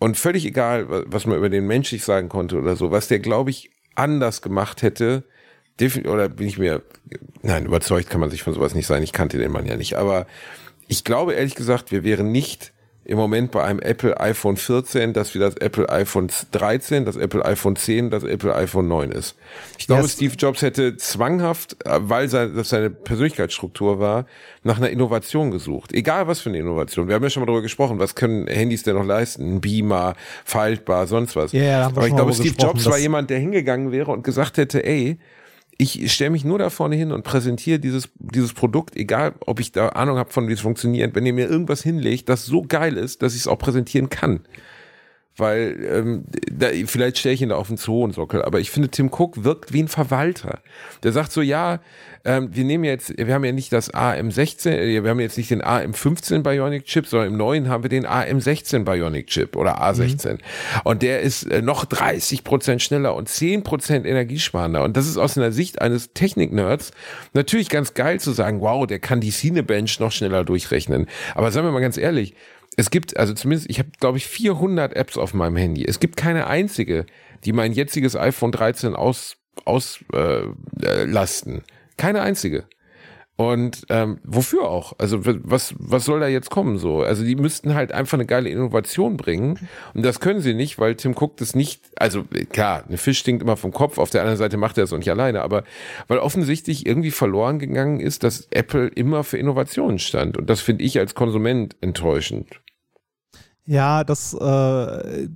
und 0.00 0.16
völlig 0.16 0.46
egal, 0.46 0.88
wa- 0.88 1.02
was 1.06 1.26
man 1.26 1.36
über 1.36 1.48
den 1.48 1.66
menschlich 1.66 2.04
sagen 2.04 2.28
konnte 2.28 2.56
oder 2.56 2.76
so, 2.76 2.92
was 2.92 3.08
der 3.08 3.18
glaube 3.18 3.50
ich 3.50 3.70
anders 3.96 4.42
gemacht 4.42 4.82
hätte, 4.82 5.24
oder 6.06 6.28
bin 6.28 6.46
ich 6.46 6.58
mir, 6.58 6.82
nein, 7.42 7.66
überzeugt 7.66 8.08
kann 8.10 8.20
man 8.20 8.30
sich 8.30 8.42
von 8.42 8.52
sowas 8.54 8.74
nicht 8.74 8.86
sein. 8.86 9.02
Ich 9.02 9.12
kannte 9.12 9.38
den 9.38 9.50
Mann 9.52 9.66
ja 9.66 9.76
nicht. 9.76 9.94
Aber 9.94 10.26
ich 10.88 11.02
glaube 11.04 11.34
ehrlich 11.34 11.54
gesagt, 11.54 11.90
wir 11.92 12.04
wären 12.04 12.32
nicht 12.32 12.72
im 13.08 13.16
Moment 13.16 13.50
bei 13.50 13.64
einem 13.64 13.80
Apple 13.80 14.20
iPhone 14.20 14.56
14, 14.58 15.14
das 15.14 15.34
wie 15.34 15.38
das 15.38 15.56
Apple 15.56 15.88
iPhone 15.88 16.28
13, 16.52 17.06
das 17.06 17.16
Apple 17.16 17.42
iPhone 17.44 17.74
10, 17.74 18.10
das 18.10 18.22
Apple 18.22 18.54
iPhone 18.54 18.86
9 18.86 19.10
ist. 19.10 19.34
Ich 19.78 19.86
glaube, 19.86 20.04
es- 20.04 20.12
Steve 20.12 20.34
Jobs 20.38 20.60
hätte 20.60 20.96
zwanghaft, 20.98 21.76
äh, 21.86 21.98
weil 22.02 22.28
sein, 22.28 22.54
das 22.54 22.68
seine 22.68 22.90
Persönlichkeitsstruktur 22.90 23.98
war, 23.98 24.26
nach 24.62 24.76
einer 24.76 24.90
Innovation 24.90 25.50
gesucht. 25.50 25.92
Egal 25.94 26.26
was 26.28 26.40
für 26.40 26.50
eine 26.50 26.58
Innovation. 26.58 27.08
Wir 27.08 27.14
haben 27.14 27.22
ja 27.22 27.30
schon 27.30 27.40
mal 27.40 27.46
darüber 27.46 27.62
gesprochen, 27.62 27.98
was 27.98 28.14
können 28.14 28.46
Handys 28.46 28.82
denn 28.82 28.94
noch 28.94 29.04
leisten? 29.06 29.54
Ein 29.56 29.60
Beamer, 29.62 30.14
faltbar, 30.44 31.06
sonst 31.06 31.34
was. 31.34 31.52
Ja, 31.52 31.60
wir 31.62 31.84
Aber 31.86 32.06
ich 32.06 32.14
glaube, 32.14 32.34
Steve 32.34 32.54
Jobs 32.58 32.84
war 32.86 32.98
jemand, 32.98 33.30
der 33.30 33.38
hingegangen 33.38 33.90
wäre 33.90 34.10
und 34.10 34.22
gesagt 34.22 34.58
hätte, 34.58 34.84
ey, 34.84 35.18
ich 35.80 36.12
stelle 36.12 36.30
mich 36.30 36.44
nur 36.44 36.58
da 36.58 36.70
vorne 36.70 36.96
hin 36.96 37.12
und 37.12 37.22
präsentiere 37.22 37.78
dieses, 37.78 38.08
dieses 38.18 38.52
Produkt, 38.52 38.96
egal 38.96 39.34
ob 39.46 39.60
ich 39.60 39.70
da 39.70 39.90
Ahnung 39.90 40.18
habe 40.18 40.32
von, 40.32 40.48
wie 40.48 40.52
es 40.52 40.60
funktioniert, 40.60 41.14
wenn 41.14 41.24
ihr 41.24 41.32
mir 41.32 41.48
irgendwas 41.48 41.82
hinlegt, 41.82 42.28
das 42.28 42.44
so 42.44 42.62
geil 42.62 42.96
ist, 42.96 43.22
dass 43.22 43.34
ich 43.34 43.42
es 43.42 43.46
auch 43.46 43.58
präsentieren 43.58 44.10
kann. 44.10 44.40
Weil 45.38 45.76
ähm, 45.90 46.24
da, 46.50 46.68
vielleicht 46.86 47.18
stelle 47.18 47.34
ich 47.34 47.42
ihn 47.42 47.50
da 47.50 47.56
auf 47.56 47.68
den 47.68 47.78
Zoonsockel, 47.78 48.42
aber 48.42 48.58
ich 48.60 48.70
finde, 48.70 48.88
Tim 48.88 49.10
Cook 49.12 49.44
wirkt 49.44 49.72
wie 49.72 49.82
ein 49.82 49.88
Verwalter. 49.88 50.58
Der 51.04 51.12
sagt 51.12 51.30
so, 51.32 51.40
ja, 51.40 51.80
ähm, 52.24 52.50
wir 52.52 52.64
nehmen 52.64 52.84
jetzt, 52.84 53.16
wir 53.16 53.32
haben 53.32 53.44
ja 53.44 53.52
nicht 53.52 53.72
das 53.72 53.94
AM16, 53.94 54.70
äh, 54.70 55.02
wir 55.02 55.10
haben 55.10 55.20
jetzt 55.20 55.38
nicht 55.38 55.50
den 55.50 55.62
AM15 55.62 56.42
Bionic 56.42 56.84
Chip, 56.84 57.06
sondern 57.06 57.28
im 57.28 57.36
neuen 57.36 57.68
haben 57.68 57.84
wir 57.84 57.88
den 57.88 58.06
AM16 58.06 58.84
Bionic 58.84 59.28
Chip 59.28 59.56
oder 59.56 59.80
A16. 59.80 60.38
Und 60.84 61.02
der 61.02 61.20
ist 61.20 61.44
äh, 61.44 61.62
noch 61.62 61.84
30 61.84 62.42
Prozent 62.42 62.82
schneller 62.82 63.14
und 63.14 63.28
10 63.28 63.62
Prozent 63.62 64.06
energiesparender. 64.06 64.82
Und 64.82 64.96
das 64.96 65.06
ist 65.06 65.16
aus 65.16 65.38
einer 65.38 65.52
Sicht 65.52 65.80
eines 65.80 66.12
Technik-Nerds 66.12 66.90
natürlich 67.32 67.68
ganz 67.68 67.94
geil 67.94 68.18
zu 68.18 68.32
sagen, 68.32 68.60
wow, 68.60 68.86
der 68.86 68.98
kann 68.98 69.20
die 69.20 69.30
Cinebench 69.30 70.00
noch 70.00 70.12
schneller 70.12 70.44
durchrechnen. 70.44 71.06
Aber 71.34 71.52
sagen 71.52 71.66
wir 71.66 71.72
mal 71.72 71.80
ganz 71.80 71.96
ehrlich, 71.96 72.34
es 72.78 72.90
gibt, 72.90 73.16
also 73.16 73.34
zumindest, 73.34 73.68
ich 73.68 73.80
habe, 73.80 73.90
glaube 73.98 74.18
ich, 74.18 74.26
400 74.28 74.94
Apps 74.94 75.18
auf 75.18 75.34
meinem 75.34 75.56
Handy. 75.56 75.84
Es 75.84 75.98
gibt 75.98 76.16
keine 76.16 76.46
einzige, 76.46 77.06
die 77.44 77.52
mein 77.52 77.72
jetziges 77.72 78.14
iPhone 78.14 78.52
13 78.52 78.94
aus, 78.94 79.36
auslasten. 79.64 80.54
Äh, 80.80 81.04
lasten. 81.04 81.64
keine 81.96 82.22
einzige. 82.22 82.68
Und 83.34 83.82
ähm, 83.88 84.20
wofür 84.22 84.68
auch? 84.68 84.92
Also 84.98 85.18
was, 85.24 85.74
was 85.76 86.04
soll 86.04 86.20
da 86.20 86.28
jetzt 86.28 86.50
kommen 86.50 86.78
so? 86.78 87.02
Also 87.02 87.24
die 87.24 87.34
müssten 87.34 87.74
halt 87.74 87.90
einfach 87.90 88.16
eine 88.16 88.26
geile 88.26 88.48
Innovation 88.48 89.16
bringen. 89.16 89.58
Und 89.94 90.04
das 90.04 90.20
können 90.20 90.40
sie 90.40 90.54
nicht, 90.54 90.78
weil 90.78 90.94
Tim 90.94 91.16
Cook 91.16 91.36
das 91.38 91.56
nicht, 91.56 91.80
also 91.96 92.26
äh, 92.32 92.44
klar, 92.44 92.84
eine 92.86 92.96
Fisch 92.96 93.18
stinkt 93.18 93.42
immer 93.42 93.56
vom 93.56 93.72
Kopf, 93.72 93.98
auf 93.98 94.10
der 94.10 94.20
anderen 94.20 94.38
Seite 94.38 94.56
macht 94.56 94.78
er 94.78 94.84
es 94.84 94.92
auch 94.92 94.98
nicht 94.98 95.10
alleine, 95.10 95.42
aber 95.42 95.64
weil 96.06 96.18
offensichtlich 96.18 96.86
irgendwie 96.86 97.10
verloren 97.10 97.58
gegangen 97.58 97.98
ist, 97.98 98.22
dass 98.22 98.46
Apple 98.52 98.86
immer 98.86 99.24
für 99.24 99.38
Innovationen 99.38 99.98
stand. 99.98 100.36
Und 100.36 100.48
das 100.48 100.60
finde 100.60 100.84
ich 100.84 100.96
als 101.00 101.16
Konsument 101.16 101.74
enttäuschend. 101.80 102.60
Ja, 103.68 104.02
das, 104.02 104.32
äh, 104.32 105.28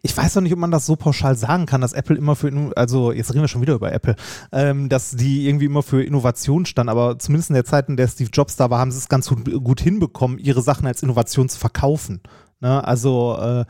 ich 0.00 0.16
weiß 0.16 0.32
doch 0.32 0.40
nicht, 0.40 0.54
ob 0.54 0.58
man 0.58 0.70
das 0.70 0.86
so 0.86 0.96
pauschal 0.96 1.36
sagen 1.36 1.66
kann, 1.66 1.82
dass 1.82 1.92
Apple 1.92 2.16
immer 2.16 2.34
für, 2.34 2.50
also 2.74 3.12
jetzt 3.12 3.30
reden 3.30 3.42
wir 3.42 3.48
schon 3.48 3.60
wieder 3.60 3.74
über 3.74 3.92
Apple, 3.92 4.16
ähm, 4.50 4.88
dass 4.88 5.10
die 5.10 5.46
irgendwie 5.46 5.66
immer 5.66 5.82
für 5.82 6.02
Innovation 6.02 6.64
stand, 6.64 6.88
aber 6.88 7.18
zumindest 7.18 7.50
in 7.50 7.54
der 7.54 7.66
Zeit, 7.66 7.90
in 7.90 7.98
der 7.98 8.08
Steve 8.08 8.30
Jobs 8.32 8.56
da 8.56 8.70
war, 8.70 8.78
haben 8.78 8.90
sie 8.90 8.96
es 8.96 9.10
ganz 9.10 9.28
gut, 9.28 9.44
gut 9.62 9.82
hinbekommen, 9.82 10.38
ihre 10.38 10.62
Sachen 10.62 10.86
als 10.86 11.02
Innovation 11.02 11.50
zu 11.50 11.58
verkaufen. 11.58 12.22
Ne? 12.60 12.82
Also, 12.82 13.36
äh, 13.38 13.64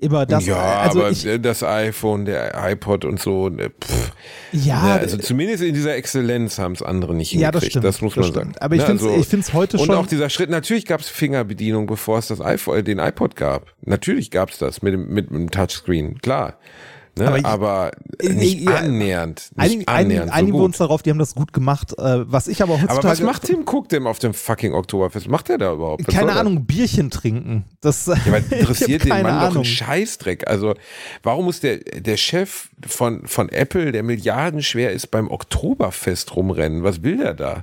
Über 0.00 0.26
das, 0.26 0.46
ja, 0.46 0.78
also 0.78 1.00
aber 1.00 1.10
ich, 1.10 1.26
das 1.42 1.64
iPhone, 1.64 2.24
der 2.24 2.54
iPod 2.70 3.04
und 3.04 3.18
so, 3.20 3.48
ne, 3.48 3.70
pff. 3.70 4.12
ja, 4.52 4.86
Ja, 4.90 4.96
also 4.96 5.16
zumindest 5.16 5.64
in 5.64 5.74
dieser 5.74 5.96
Exzellenz 5.96 6.60
haben 6.60 6.72
es 6.74 6.82
andere 6.82 7.16
nicht 7.16 7.32
Ja, 7.32 7.48
hingekriegt. 7.48 7.54
das 7.64 7.70
stimmt, 7.70 7.84
Das 7.84 8.00
muss 8.00 8.14
man 8.16 8.26
das 8.26 8.34
sagen. 8.34 8.52
Aber 8.60 8.76
ich 8.76 8.82
find's- 8.82 9.02
ich 9.04 9.26
find's 9.26 9.52
heute 9.52 9.76
und 9.76 9.86
schon- 9.86 9.96
auch 9.96 10.06
dieser 10.06 10.30
Schritt, 10.30 10.50
natürlich 10.50 10.86
gab 10.86 11.00
es 11.00 11.08
Fingerbedienung, 11.08 11.86
bevor 11.86 12.18
es 12.18 12.28
das 12.28 12.40
iPhone, 12.40 12.78
äh, 12.78 12.82
den 12.84 13.00
iPod 13.00 13.34
gab. 13.34 13.72
Natürlich 13.82 14.30
gab 14.30 14.50
es 14.50 14.58
das 14.58 14.82
mit 14.82 14.92
dem, 14.92 15.08
mit 15.12 15.30
dem 15.30 15.50
Touchscreen, 15.50 16.20
klar. 16.20 16.58
Ne, 17.18 17.26
Aber 17.28 17.44
aber, 17.44 17.90
ich- 18.20 18.30
nicht 18.30 18.60
ja, 18.60 18.76
annähernd. 18.76 19.50
Nicht 19.56 19.58
einigen, 19.64 19.88
einigen, 19.88 19.88
annähernd 19.88 20.28
so 20.30 20.34
einigen 20.34 20.52
wir 20.54 20.58
gut. 20.60 20.64
uns 20.66 20.78
darauf, 20.78 21.02
die 21.02 21.10
haben 21.10 21.18
das 21.18 21.34
gut 21.34 21.52
gemacht. 21.52 21.92
Äh, 21.98 22.30
was 22.32 22.48
ich 22.48 22.62
aber 22.62 22.74
heutzutage. 22.74 22.98
aber 23.00 23.08
was 23.10 23.20
macht 23.20 23.42
Tim 23.44 23.64
Cook 23.66 23.88
denn 23.88 24.06
auf 24.06 24.18
dem 24.18 24.34
fucking 24.34 24.74
Oktoberfest? 24.74 25.26
Was 25.26 25.30
macht 25.30 25.48
der 25.48 25.58
da 25.58 25.72
überhaupt? 25.72 26.06
Was 26.06 26.14
Keine 26.14 26.26
soll 26.26 26.34
das? 26.34 26.40
Ahnung, 26.40 26.64
Bierchen 26.66 27.10
trinken. 27.10 27.64
Das, 27.80 28.06
Ja, 28.06 28.14
aber 28.26 28.38
interessiert 28.50 29.02
den 29.04 29.08
Mann 29.10 29.22
doch 29.24 29.30
Ahnung. 29.32 29.56
einen 29.56 29.64
Scheißdreck. 29.64 30.48
Also, 30.48 30.74
warum 31.22 31.44
muss 31.46 31.60
der, 31.60 31.78
der 31.78 32.16
Chef 32.16 32.68
von, 32.86 33.26
von 33.26 33.48
Apple, 33.48 33.92
der 33.92 34.02
milliardenschwer 34.02 34.92
ist, 34.92 35.08
beim 35.10 35.30
Oktoberfest 35.30 36.34
rumrennen? 36.36 36.82
Was 36.82 37.02
will 37.02 37.18
der 37.18 37.34
da? 37.34 37.60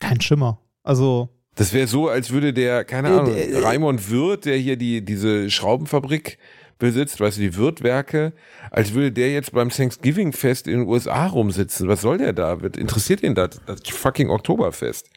Kein 0.00 0.20
Schimmer. 0.20 0.58
Also, 0.82 1.28
Das 1.56 1.72
wäre 1.72 1.86
so, 1.86 2.08
als 2.08 2.30
würde 2.30 2.52
der, 2.52 2.84
keine 2.84 3.08
Äh, 3.08 3.12
Ahnung, 3.12 3.34
äh, 3.34 3.58
Raimund 3.58 4.10
Wirth, 4.10 4.44
der 4.44 4.56
hier 4.56 4.76
die, 4.76 5.04
diese 5.04 5.50
Schraubenfabrik 5.50 6.38
besitzt, 6.78 7.20
weißt 7.20 7.38
du, 7.38 7.42
die 7.42 7.56
Wirtwerke, 7.56 8.32
als 8.70 8.94
würde 8.94 9.12
der 9.12 9.32
jetzt 9.32 9.52
beim 9.52 9.70
Thanksgiving-Fest 9.70 10.66
in 10.66 10.80
den 10.80 10.88
USA 10.88 11.26
rumsitzen. 11.26 11.88
Was 11.88 12.00
soll 12.00 12.18
der 12.18 12.32
da? 12.32 12.54
Interessiert 12.54 13.22
ihn 13.22 13.34
das, 13.34 13.60
das 13.66 13.80
fucking 13.88 14.30
Oktoberfest? 14.30 15.08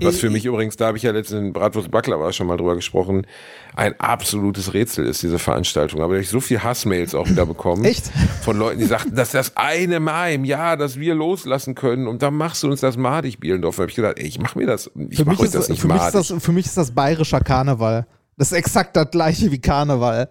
Was 0.00 0.18
für 0.18 0.30
mich 0.30 0.44
übrigens, 0.44 0.76
da 0.76 0.88
habe 0.88 0.98
ich 0.98 1.04
ja 1.04 1.10
letztens 1.12 1.40
in 1.40 1.52
Bratwurst 1.52 1.90
Baklava 1.90 2.32
schon 2.32 2.46
mal 2.46 2.56
drüber 2.56 2.74
gesprochen, 2.74 3.26
ein 3.74 3.98
absolutes 3.98 4.74
Rätsel 4.74 5.06
ist, 5.06 5.22
diese 5.22 5.38
Veranstaltung. 5.38 6.02
Aber 6.02 6.18
ich 6.18 6.26
habe 6.26 6.32
so 6.32 6.40
viel 6.40 6.62
Hassmails 6.62 7.14
auch 7.14 7.28
wieder 7.28 7.46
bekommen. 7.46 7.84
Echt? 7.84 8.10
Von 8.42 8.58
Leuten, 8.58 8.80
die 8.80 8.86
sagten, 8.86 9.14
das 9.14 9.28
ist 9.28 9.34
das 9.34 9.56
eine 9.56 10.00
Mal 10.00 10.32
im 10.32 10.44
Jahr, 10.44 10.76
dass 10.76 10.98
wir 10.98 11.14
loslassen 11.14 11.74
können 11.74 12.06
und 12.06 12.22
dann 12.22 12.34
machst 12.34 12.62
du 12.62 12.70
uns 12.70 12.80
das 12.80 12.96
madig, 12.96 13.40
Bielendorf. 13.40 13.76
Da 13.76 13.82
habe 13.82 13.90
ich 13.90 13.96
gedacht, 13.96 14.18
ey, 14.18 14.26
ich 14.26 14.38
mach 14.38 14.54
mir 14.54 14.66
das, 14.66 14.90
ich 15.08 15.16
für 15.16 15.24
mach 15.24 15.32
mich, 15.32 15.40
euch 15.40 15.46
ist, 15.46 15.54
das 15.54 15.68
nicht 15.68 15.80
für, 15.80 15.88
mich 15.88 15.96
ist 15.96 16.14
madig. 16.14 16.28
das, 16.28 16.42
für 16.42 16.52
mich 16.52 16.66
ist 16.66 16.76
das 16.76 16.90
bayerischer 16.90 17.40
Karneval. 17.40 18.06
Das 18.36 18.52
ist 18.52 18.58
exakt 18.58 18.96
das 18.96 19.10
gleiche 19.10 19.50
wie 19.50 19.60
Karneval. 19.60 20.28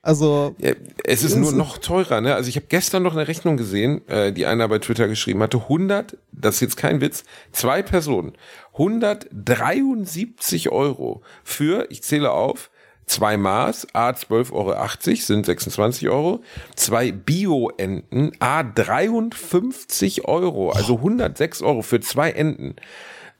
Also, 0.00 0.54
Ja, 0.58 0.72
es 1.04 1.24
ist 1.24 1.36
nur 1.36 1.52
noch 1.52 1.78
teurer, 1.78 2.20
ne? 2.20 2.34
Also 2.34 2.48
ich 2.48 2.56
habe 2.56 2.66
gestern 2.68 3.02
noch 3.02 3.14
eine 3.14 3.26
Rechnung 3.26 3.56
gesehen, 3.56 4.06
äh, 4.08 4.32
die 4.32 4.46
einer 4.46 4.68
bei 4.68 4.78
Twitter 4.78 5.08
geschrieben 5.08 5.42
hatte. 5.42 5.58
100, 5.62 6.16
das 6.32 6.56
ist 6.56 6.60
jetzt 6.60 6.76
kein 6.76 7.00
Witz, 7.00 7.24
zwei 7.52 7.82
Personen, 7.82 8.32
173 8.74 10.70
Euro 10.70 11.22
für, 11.42 11.86
ich 11.90 12.02
zähle 12.02 12.30
auf, 12.30 12.70
zwei 13.06 13.36
Maß, 13.36 13.88
A 13.92 14.10
12,80 14.10 14.52
Euro, 14.52 15.16
sind 15.16 15.46
26 15.46 16.08
Euro, 16.08 16.42
zwei 16.76 17.10
Bio-Enten, 17.10 18.32
A 18.38 18.62
53 18.62 20.26
Euro, 20.26 20.70
also 20.70 20.96
106 20.96 21.62
Euro 21.62 21.82
für 21.82 22.00
zwei 22.00 22.30
Enten. 22.30 22.76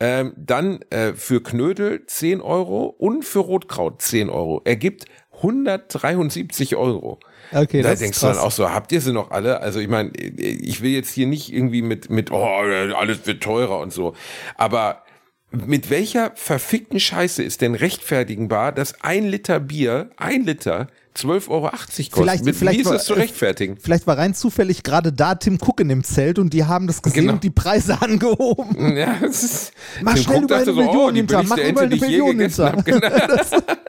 Ähm, 0.01 0.33
dann 0.37 0.81
äh, 0.91 1.13
für 1.15 1.43
Knödel 1.43 2.07
10 2.07 2.41
Euro 2.41 2.85
und 2.87 3.25
für 3.25 3.41
Rotkraut 3.41 4.01
10 4.01 4.31
Euro. 4.31 4.63
Ergibt 4.65 5.07
173 5.39 6.76
Euro. 6.76 7.18
Okay, 7.53 7.82
da 7.82 7.89
das 7.91 7.95
ist 7.95 8.03
denkst 8.03 8.20
du 8.20 8.26
dann 8.26 8.39
auch 8.39 8.51
so, 8.53 8.70
habt 8.70 8.93
ihr 8.93 9.01
sie 9.01 9.12
noch 9.12 9.30
alle? 9.30 9.61
Also 9.61 9.80
ich 9.80 9.89
meine, 9.89 10.11
ich 10.16 10.82
will 10.82 10.91
jetzt 10.91 11.11
hier 11.12 11.26
nicht 11.26 11.53
irgendwie 11.53 11.82
mit, 11.82 12.11
mit, 12.11 12.30
oh, 12.30 12.45
alles 12.45 13.26
wird 13.26 13.43
teurer 13.43 13.78
und 13.80 13.93
so. 13.93 14.14
Aber 14.57 15.03
mit 15.51 15.89
welcher 15.89 16.32
verfickten 16.34 17.01
Scheiße 17.01 17.43
ist 17.43 17.62
denn 17.62 17.74
rechtfertigbar, 17.74 18.70
dass 18.72 19.03
ein 19.03 19.24
Liter 19.26 19.61
Bier, 19.61 20.11
ein 20.18 20.45
Liter, 20.45 20.89
12,80 21.16 21.49
Euro 21.49 21.70
kostet? 21.70 22.12
Vielleicht- 22.12 22.45
mit, 22.45 22.55
vielleicht 22.55 22.76
wie 22.76 22.80
ist 22.82 22.86
war- 22.86 22.93
das 22.93 23.07
zu 23.07 23.14
rechtfertigen? 23.14 23.78
vielleicht 23.80 24.07
war 24.07 24.18
rein 24.18 24.34
zufällig 24.34 24.82
gerade 24.82 25.11
da 25.11 25.34
Tim 25.36 25.57
Cook 25.59 25.80
in 25.80 25.89
dem 25.89 26.05
Zelt 26.05 26.39
und 26.39 26.53
die 26.53 26.64
haben 26.64 26.86
das 26.86 27.01
gesehen 27.01 27.22
Genau. 27.22 27.32
und 27.32 27.45
die 27.45 27.51
Preise 27.51 27.97
angehoben. 28.03 28.95
Ja, 28.95 29.16
es 29.24 29.43
ist, 29.43 29.72
Mach 30.03 30.14
Tim 30.14 30.22
schnell 30.24 30.39
Cook 30.43 30.49
dachte 30.49 30.62
eine 30.64 30.74
so, 30.74 30.80
Million 30.82 30.97
oh, 30.97 31.11
die 31.12 31.16
hinter, 31.20 31.43
mach 31.45 31.57
die 31.57 31.62
eine 31.62 31.86
Million 31.97 32.39
hinter. 32.41 32.84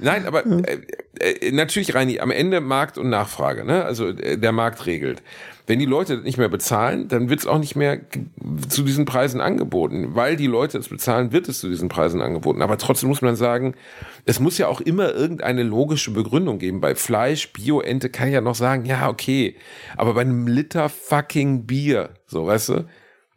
Nein, 0.00 0.26
aber 0.26 0.44
äh, 0.46 0.78
äh, 1.18 1.52
natürlich, 1.52 1.94
Reini, 1.94 2.20
am 2.20 2.30
Ende 2.30 2.60
Markt 2.60 2.98
und 2.98 3.10
Nachfrage. 3.10 3.64
Ne? 3.64 3.84
Also 3.84 4.08
äh, 4.08 4.38
der 4.38 4.52
Markt 4.52 4.86
regelt. 4.86 5.22
Wenn 5.66 5.78
die 5.78 5.86
Leute 5.86 6.16
das 6.16 6.24
nicht 6.24 6.38
mehr 6.38 6.48
bezahlen, 6.48 7.06
dann 7.08 7.28
wird 7.28 7.40
es 7.40 7.46
auch 7.46 7.58
nicht 7.58 7.76
mehr 7.76 8.00
zu 8.68 8.82
diesen 8.82 9.04
Preisen 9.04 9.40
angeboten. 9.40 10.14
Weil 10.14 10.36
die 10.36 10.46
Leute 10.46 10.78
es 10.78 10.88
bezahlen, 10.88 11.32
wird 11.32 11.48
es 11.48 11.60
zu 11.60 11.68
diesen 11.68 11.88
Preisen 11.88 12.20
angeboten. 12.20 12.62
Aber 12.62 12.78
trotzdem 12.78 13.08
muss 13.08 13.22
man 13.22 13.36
sagen, 13.36 13.74
es 14.24 14.40
muss 14.40 14.58
ja 14.58 14.66
auch 14.66 14.80
immer 14.80 15.14
irgendeine 15.14 15.62
logische 15.62 16.10
Begründung 16.10 16.58
geben. 16.58 16.80
Bei 16.80 16.94
Fleisch, 16.94 17.52
Bio-Ente 17.52 18.10
kann 18.10 18.28
ich 18.28 18.34
ja 18.34 18.40
noch 18.40 18.56
sagen, 18.56 18.84
ja, 18.84 19.08
okay. 19.08 19.56
Aber 19.96 20.14
bei 20.14 20.22
einem 20.22 20.46
Liter 20.46 20.88
fucking 20.88 21.66
Bier, 21.66 22.10
so, 22.26 22.46
weißt 22.46 22.68
du? 22.70 22.84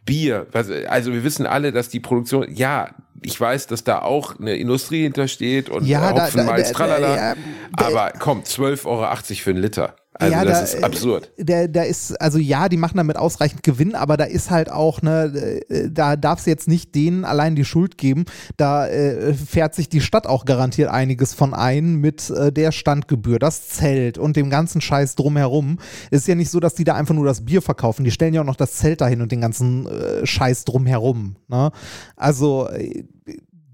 Bier, 0.05 0.47
also 0.89 1.13
wir 1.13 1.23
wissen 1.23 1.45
alle, 1.45 1.71
dass 1.71 1.89
die 1.89 1.99
Produktion, 1.99 2.47
ja, 2.53 2.89
ich 3.21 3.39
weiß, 3.39 3.67
dass 3.67 3.83
da 3.85 3.99
auch 4.01 4.37
eine 4.39 4.55
Industrie 4.55 5.03
hintersteht 5.03 5.69
und 5.69 5.85
Ja, 5.85 6.09
äh, 6.11 6.13
da- 6.13 6.23
Hopfen, 6.25 6.37
da- 6.39 6.43
Malz, 6.43 6.67
da- 6.69 6.73
tralala. 6.73 7.15
ja, 7.15 7.35
da- 7.77 7.85
aber 7.87 8.11
komm, 8.19 8.43
12,80 8.43 8.85
Euro 8.85 9.15
für 9.43 9.49
einen 9.51 9.59
Liter. 9.61 9.95
Also 10.15 10.31
Ja, 10.31 10.45
das 10.45 10.71
da- 10.71 10.77
ist 10.77 10.83
absurd. 10.83 11.31
Der, 11.37 11.67
da 11.67 11.83
ist, 11.83 12.19
also 12.21 12.37
ja, 12.37 12.69
die 12.69 12.77
machen 12.77 12.97
damit 12.97 13.17
ausreichend 13.17 13.63
Gewinn, 13.63 13.95
aber 13.95 14.15
da 14.15 14.25
ist 14.25 14.51
halt 14.51 14.71
auch, 14.71 15.01
ne, 15.01 15.63
äh, 15.69 15.89
da 15.89 16.15
darf 16.15 16.39
es 16.39 16.45
jetzt 16.45 16.67
nicht 16.67 16.93
denen 16.93 17.25
allein 17.25 17.55
die 17.55 17.65
Schuld 17.65 17.97
geben. 17.97 18.25
Da 18.55 18.87
äh, 18.87 19.33
fährt 19.33 19.73
sich 19.73 19.89
die 19.89 20.01
Stadt 20.01 20.27
auch 20.27 20.45
garantiert 20.45 20.89
einiges 20.89 21.33
von 21.33 21.53
ein 21.53 21.95
mit 21.95 22.29
äh, 22.29 22.51
der 22.51 22.71
Standgebühr, 22.71 23.39
das 23.39 23.69
Zelt 23.69 24.17
und 24.17 24.35
dem 24.35 24.49
ganzen 24.49 24.81
Scheiß 24.81 25.15
drumherum. 25.15 25.79
Es 26.11 26.21
ist 26.21 26.27
ja 26.27 26.35
nicht 26.35 26.51
so, 26.51 26.59
dass 26.59 26.75
die 26.75 26.83
da 26.83 26.93
einfach 26.95 27.15
nur 27.15 27.25
das 27.25 27.43
Bier 27.43 27.61
verkaufen. 27.63 28.03
Die 28.03 28.11
stellen 28.11 28.33
ja 28.35 28.41
auch 28.41 28.45
noch 28.45 28.55
das 28.55 28.73
Zelt 28.73 29.01
dahin 29.01 29.21
und 29.21 29.31
den 29.31 29.41
ganzen 29.41 29.87
äh, 29.87 30.25
Scheiß 30.25 30.65
drumherum. 30.65 31.37
Ne? 31.47 31.71
Also 32.15 32.69
äh, 32.69 33.03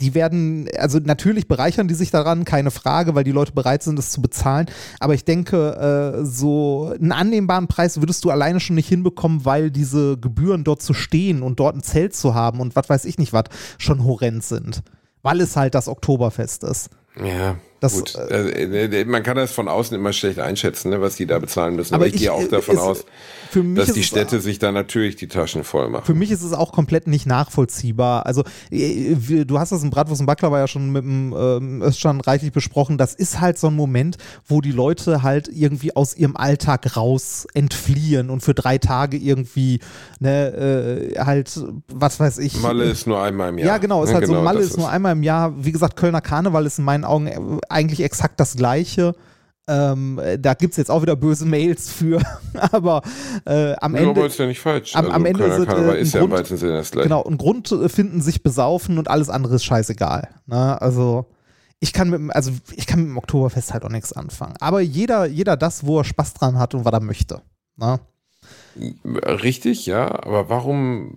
die 0.01 0.13
werden, 0.13 0.69
also 0.77 0.99
natürlich 0.99 1.47
bereichern 1.47 1.87
die 1.87 1.93
sich 1.93 2.11
daran, 2.11 2.45
keine 2.45 2.71
Frage, 2.71 3.15
weil 3.15 3.23
die 3.23 3.31
Leute 3.31 3.51
bereit 3.51 3.83
sind, 3.83 3.99
es 3.99 4.11
zu 4.11 4.21
bezahlen. 4.21 4.67
Aber 4.99 5.13
ich 5.13 5.25
denke, 5.25 6.21
äh, 6.21 6.25
so 6.25 6.93
einen 6.99 7.11
annehmbaren 7.11 7.67
Preis 7.67 7.99
würdest 7.99 8.23
du 8.23 8.29
alleine 8.29 8.59
schon 8.59 8.75
nicht 8.75 8.87
hinbekommen, 8.87 9.45
weil 9.45 9.71
diese 9.71 10.17
Gebühren 10.17 10.63
dort 10.63 10.81
zu 10.81 10.93
stehen 10.93 11.41
und 11.41 11.59
dort 11.59 11.75
ein 11.75 11.83
Zelt 11.83 12.15
zu 12.15 12.33
haben 12.33 12.59
und 12.59 12.75
was 12.75 12.89
weiß 12.89 13.05
ich 13.05 13.17
nicht 13.17 13.33
was, 13.33 13.45
schon 13.77 14.03
horrend 14.03 14.43
sind. 14.43 14.83
Weil 15.21 15.41
es 15.41 15.55
halt 15.55 15.75
das 15.75 15.89
Oktoberfest 15.89 16.63
ist. 16.63 16.89
Ja, 17.21 17.57
Das, 17.79 17.93
gut. 17.93 18.15
Äh, 18.15 18.85
äh, 19.01 19.05
man 19.05 19.23
kann 19.23 19.37
das 19.37 19.51
von 19.51 19.67
außen 19.67 19.95
immer 19.95 20.11
schlecht 20.13 20.39
einschätzen, 20.39 20.89
ne, 20.89 20.99
was 21.01 21.15
die 21.15 21.25
da 21.25 21.39
bezahlen 21.39 21.75
müssen. 21.77 21.93
Aber 21.93 22.01
Aber, 22.03 22.07
ich, 22.07 22.15
ich, 22.15 22.21
gehe 22.21 22.33
auch 22.33 22.41
äh, 22.41 22.47
davon 22.49 22.75
es- 22.75 22.81
aus, 22.81 23.05
dass 23.75 23.93
die 23.93 24.03
Städte 24.03 24.41
sich 24.41 24.59
da 24.59 24.71
natürlich 24.71 25.15
die 25.15 25.27
Taschen 25.27 25.63
voll 25.63 25.89
machen. 25.89 26.05
Für 26.05 26.13
mich 26.13 26.29
ist 26.29 26.43
es 26.43 26.53
auch 26.53 26.71
komplett 26.71 27.07
nicht 27.07 27.25
nachvollziehbar. 27.25 28.25
Also, 28.25 28.43
äh, 28.69 29.15
du 29.45 29.59
hast 29.59 29.71
das 29.71 29.81
im 29.83 29.89
Bratwurst 29.89 30.19
und 30.21 30.27
Baklava 30.27 30.59
ja 30.59 30.67
schon 30.67 30.91
mit 30.91 31.03
dem 31.03 31.33
ähm, 31.37 31.81
Özcan 31.81 32.21
reichlich 32.21 32.51
besprochen. 32.51 32.97
Das 32.97 33.15
ist 33.15 33.39
halt 33.39 33.57
so 33.57 33.67
ein 33.67 33.75
Moment, 33.75 34.17
wo 34.47 34.61
die 34.61 34.71
Leute 34.71 35.23
halt 35.23 35.47
irgendwie 35.47 35.95
aus 35.95 36.15
ihrem 36.15 36.35
Alltag 36.37 36.95
raus 36.97 37.47
entfliehen 37.53 38.29
und 38.29 38.41
für 38.41 38.53
drei 38.53 38.77
Tage 38.77 39.17
irgendwie, 39.17 39.79
ne, 40.19 41.13
äh, 41.15 41.19
halt, 41.19 41.59
was 41.87 42.19
weiß 42.19 42.37
ich. 42.39 42.59
Malle 42.61 42.83
ist 42.85 43.07
nur 43.07 43.21
einmal 43.21 43.49
im 43.49 43.57
Jahr. 43.57 43.67
Ja, 43.67 43.77
genau, 43.77 44.03
ist 44.03 44.09
Ja, 44.09 44.15
halt 44.17 44.27
so, 44.27 44.33
genau, 44.33 44.43
Malle 44.43 44.59
das 44.59 44.67
ist 44.71 44.77
nur 44.77 44.89
einmal 44.89 45.13
im 45.13 45.23
Jahr. 45.23 45.53
Wie 45.63 45.71
gesagt, 45.71 45.95
Kölner 45.95 46.21
Karneval 46.21 46.65
ist 46.65 46.77
in 46.79 46.85
meinen 46.85 47.05
Augen 47.05 47.59
eigentlich 47.69 48.01
exakt 48.03 48.39
das 48.39 48.55
Gleiche. 48.55 49.15
Ähm, 49.67 50.17
äh, 50.17 50.39
da 50.39 50.55
gibt 50.55 50.71
es 50.73 50.77
jetzt 50.77 50.89
auch 50.89 51.03
wieder 51.03 51.15
böse 51.15 51.45
Mails 51.45 51.91
für, 51.91 52.19
aber 52.71 53.03
äh, 53.45 53.73
am 53.75 53.93
Ja, 53.95 54.01
aber 54.01 54.09
Ende. 54.09 54.25
ist 54.25 54.39
ja 54.39 54.47
nicht 54.47 54.59
falsch. 54.59 54.95
am- 54.95 55.11
am 55.11 55.25
Ende 55.25 55.53
sind, 55.55 55.69
äh, 55.71 56.01
ist 56.01 56.13
ja 56.15 56.23
im 56.23 56.31
weitesten 56.31 56.57
Sinne 56.57 56.73
das 56.77 56.89
gleiche. 56.89 57.07
Genau, 57.07 57.23
einen 57.23 57.37
Grund 57.37 57.71
äh, 57.71 57.87
finden, 57.87 58.19
sich 58.21 58.41
besaufen 58.41 58.97
und 58.97 59.09
alles 59.09 59.29
andere 59.29 59.55
ist 59.55 59.63
scheißegal. 59.65 60.27
Ne? 60.47 60.81
Also 60.81 61.25
ich 61.79 61.93
kann 61.93 62.09
mit 62.09 62.19
dem, 62.19 62.31
also 62.31 62.51
ich 62.75 62.87
kann 62.87 62.99
mit 63.01 63.09
dem 63.09 63.17
Oktoberfest 63.19 63.71
halt 63.71 63.85
auch 63.85 63.89
nichts 63.89 64.11
anfangen. 64.11 64.55
Aber 64.59 64.81
jeder, 64.81 65.25
jeder 65.27 65.55
das, 65.55 65.85
wo 65.85 65.99
er 65.99 66.03
Spaß 66.03 66.33
dran 66.33 66.57
hat 66.57 66.73
und 66.73 66.83
was 66.83 66.93
er 66.93 66.99
möchte. 67.01 67.41
Ne? 67.77 67.99
Richtig, 69.05 69.85
ja, 69.85 70.07
aber 70.07 70.49
warum, 70.49 71.15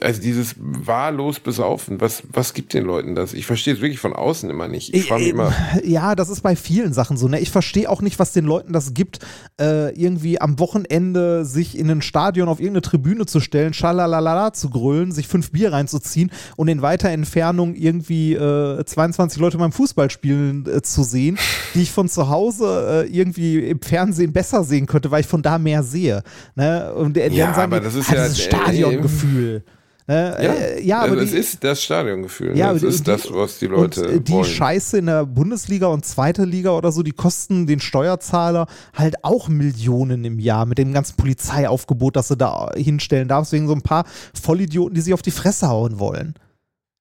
also 0.00 0.20
dieses 0.20 0.54
wahllos 0.58 1.40
besaufen, 1.40 2.00
was, 2.00 2.22
was 2.32 2.54
gibt 2.54 2.72
den 2.72 2.84
Leuten 2.84 3.14
das? 3.14 3.34
Ich 3.34 3.46
verstehe 3.46 3.74
es 3.74 3.80
wirklich 3.80 4.00
von 4.00 4.12
außen 4.12 4.48
immer 4.48 4.68
nicht. 4.68 4.94
Ich 4.94 5.08
frage 5.08 5.22
mich 5.22 5.32
immer, 5.32 5.52
Ja, 5.84 6.14
das 6.14 6.30
ist 6.30 6.40
bei 6.40 6.56
vielen 6.56 6.92
Sachen 6.92 7.16
so. 7.16 7.28
Ne? 7.28 7.40
Ich 7.40 7.50
verstehe 7.50 7.90
auch 7.90 8.00
nicht, 8.00 8.18
was 8.18 8.32
den 8.32 8.44
Leuten 8.44 8.72
das 8.72 8.94
gibt, 8.94 9.18
äh, 9.60 9.94
irgendwie 9.94 10.40
am 10.40 10.58
Wochenende 10.58 11.44
sich 11.44 11.78
in 11.78 11.90
ein 11.90 12.02
Stadion 12.02 12.48
auf 12.48 12.58
irgendeine 12.58 12.82
Tribüne 12.82 13.26
zu 13.26 13.40
stellen, 13.40 13.74
schalalala 13.74 14.52
zu 14.52 14.70
grölen, 14.70 15.12
sich 15.12 15.28
fünf 15.28 15.52
Bier 15.52 15.72
reinzuziehen 15.72 16.30
und 16.56 16.68
in 16.68 16.80
weiter 16.80 17.10
Entfernung 17.10 17.74
irgendwie 17.74 18.34
äh, 18.34 18.84
22 18.84 19.40
Leute 19.40 19.58
beim 19.58 19.72
Fußballspielen 19.72 20.66
äh, 20.66 20.82
zu 20.82 21.02
sehen, 21.02 21.38
die 21.74 21.82
ich 21.82 21.92
von 21.92 22.08
zu 22.08 22.28
Hause 22.28 23.06
äh, 23.06 23.16
irgendwie 23.16 23.58
im 23.58 23.80
Fernsehen 23.80 24.32
besser 24.32 24.64
sehen 24.64 24.86
könnte, 24.86 25.10
weil 25.10 25.20
ich 25.20 25.26
von 25.26 25.42
da 25.42 25.58
mehr 25.58 25.82
sehe. 25.82 26.22
Ne? 26.54 26.92
Und 26.94 27.16
die, 27.16 27.28
die 27.28 27.36
Ja, 27.36 27.46
dann 27.46 27.54
sagen, 27.54 27.72
aber 27.72 27.80
die, 27.80 27.86
das 27.86 27.94
ist 27.94 28.10
ah, 28.10 28.14
ja, 28.14 28.28
dieses 28.28 28.38
äh, 28.38 28.42
Stadiongefühl. 28.48 29.64
Ne, 30.12 30.36
Ne? 30.38 30.44
Ja, 30.44 30.52
Äh, 30.52 30.82
ja 30.84 31.00
aber 31.00 31.16
das 31.16 31.30
die, 31.30 31.36
ist 31.36 31.64
das 31.64 31.82
Stadiongefühl. 31.82 32.56
Ja, 32.56 32.66
aber 32.66 32.74
das 32.74 32.82
die- 32.82 32.88
ist 32.88 33.08
das, 33.08 33.32
was 33.32 33.58
die 33.58 33.66
Leute 33.66 34.04
äh, 34.06 34.20
die 34.20 34.32
wollen. 34.32 34.44
Scheiße 34.44 34.98
in 34.98 35.06
der 35.06 35.24
Bundesliga 35.26 35.86
und 35.86 36.04
zweite 36.04 36.44
Liga 36.44 36.70
oder 36.70 36.92
so, 36.92 37.02
die 37.02 37.12
kosten 37.12 37.66
den 37.66 37.80
Steuerzahler 37.80 38.66
halt 38.94 39.24
auch 39.24 39.48
Millionen 39.48 40.24
im 40.24 40.38
Jahr 40.38 40.66
mit 40.66 40.78
dem 40.78 40.92
ganzen 40.92 41.16
Polizeiaufgebot, 41.16 42.16
das 42.16 42.28
du 42.28 42.34
da 42.36 42.70
hinstellen 42.74 43.28
darfst, 43.28 43.52
wegen 43.52 43.66
so 43.68 43.74
ein 43.74 43.82
paar 43.82 44.04
Vollidioten, 44.40 44.94
die 44.94 45.00
sich 45.00 45.14
auf 45.14 45.22
die 45.22 45.30
Fresse 45.30 45.68
hauen 45.68 45.98
wollen. 45.98 46.34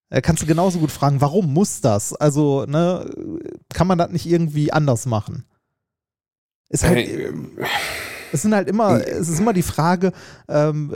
Äh, 0.10 0.22
kannst 0.22 0.42
du 0.44 0.46
genauso 0.48 0.80
gut 0.80 0.92
fragen, 0.92 1.22
warum 1.22 1.54
muss 1.54 1.82
das? 1.82 2.14
Also, 2.14 2.66
ne, 2.66 3.10
kann 3.74 3.88
man 3.88 3.98
das 3.98 4.12
nicht 4.12 4.26
irgendwie 4.26 4.72
anders 4.74 5.06
machen? 5.06 5.46
Ist 6.70 6.84
halt, 6.84 6.98
Hey, 6.98 7.26
ähm, 7.28 7.52
es 8.32 8.42
sind 8.44 8.54
halt 8.56 8.68
immer, 8.68 9.06
es 9.06 9.30
ist 9.30 9.40
immer 9.40 9.54
die 9.54 9.62
Frage, 9.64 10.12
ähm, 10.48 10.94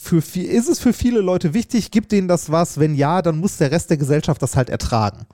für 0.00 0.22
viel, 0.22 0.44
ist 0.46 0.68
es 0.68 0.78
für 0.80 0.92
viele 0.92 1.20
Leute 1.20 1.54
wichtig, 1.54 1.90
gibt 1.90 2.12
denen 2.12 2.28
das 2.28 2.50
was? 2.50 2.78
Wenn 2.78 2.94
ja, 2.94 3.22
dann 3.22 3.38
muss 3.38 3.56
der 3.56 3.70
Rest 3.70 3.90
der 3.90 3.96
Gesellschaft 3.96 4.42
das 4.42 4.56
halt 4.56 4.70
ertragen. 4.70 5.26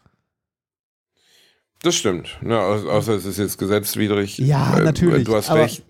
Das 1.82 1.94
stimmt. 1.94 2.38
Au- 2.44 2.88
außer 2.90 3.14
es 3.14 3.24
ist 3.26 3.38
jetzt 3.38 3.58
gesetzwidrig. 3.58 4.38
Ja, 4.38 4.78
Äh, 4.78 4.82
natürlich, 4.84 5.24
Du 5.26 5.36
hast 5.36 5.50
recht. 5.52 5.84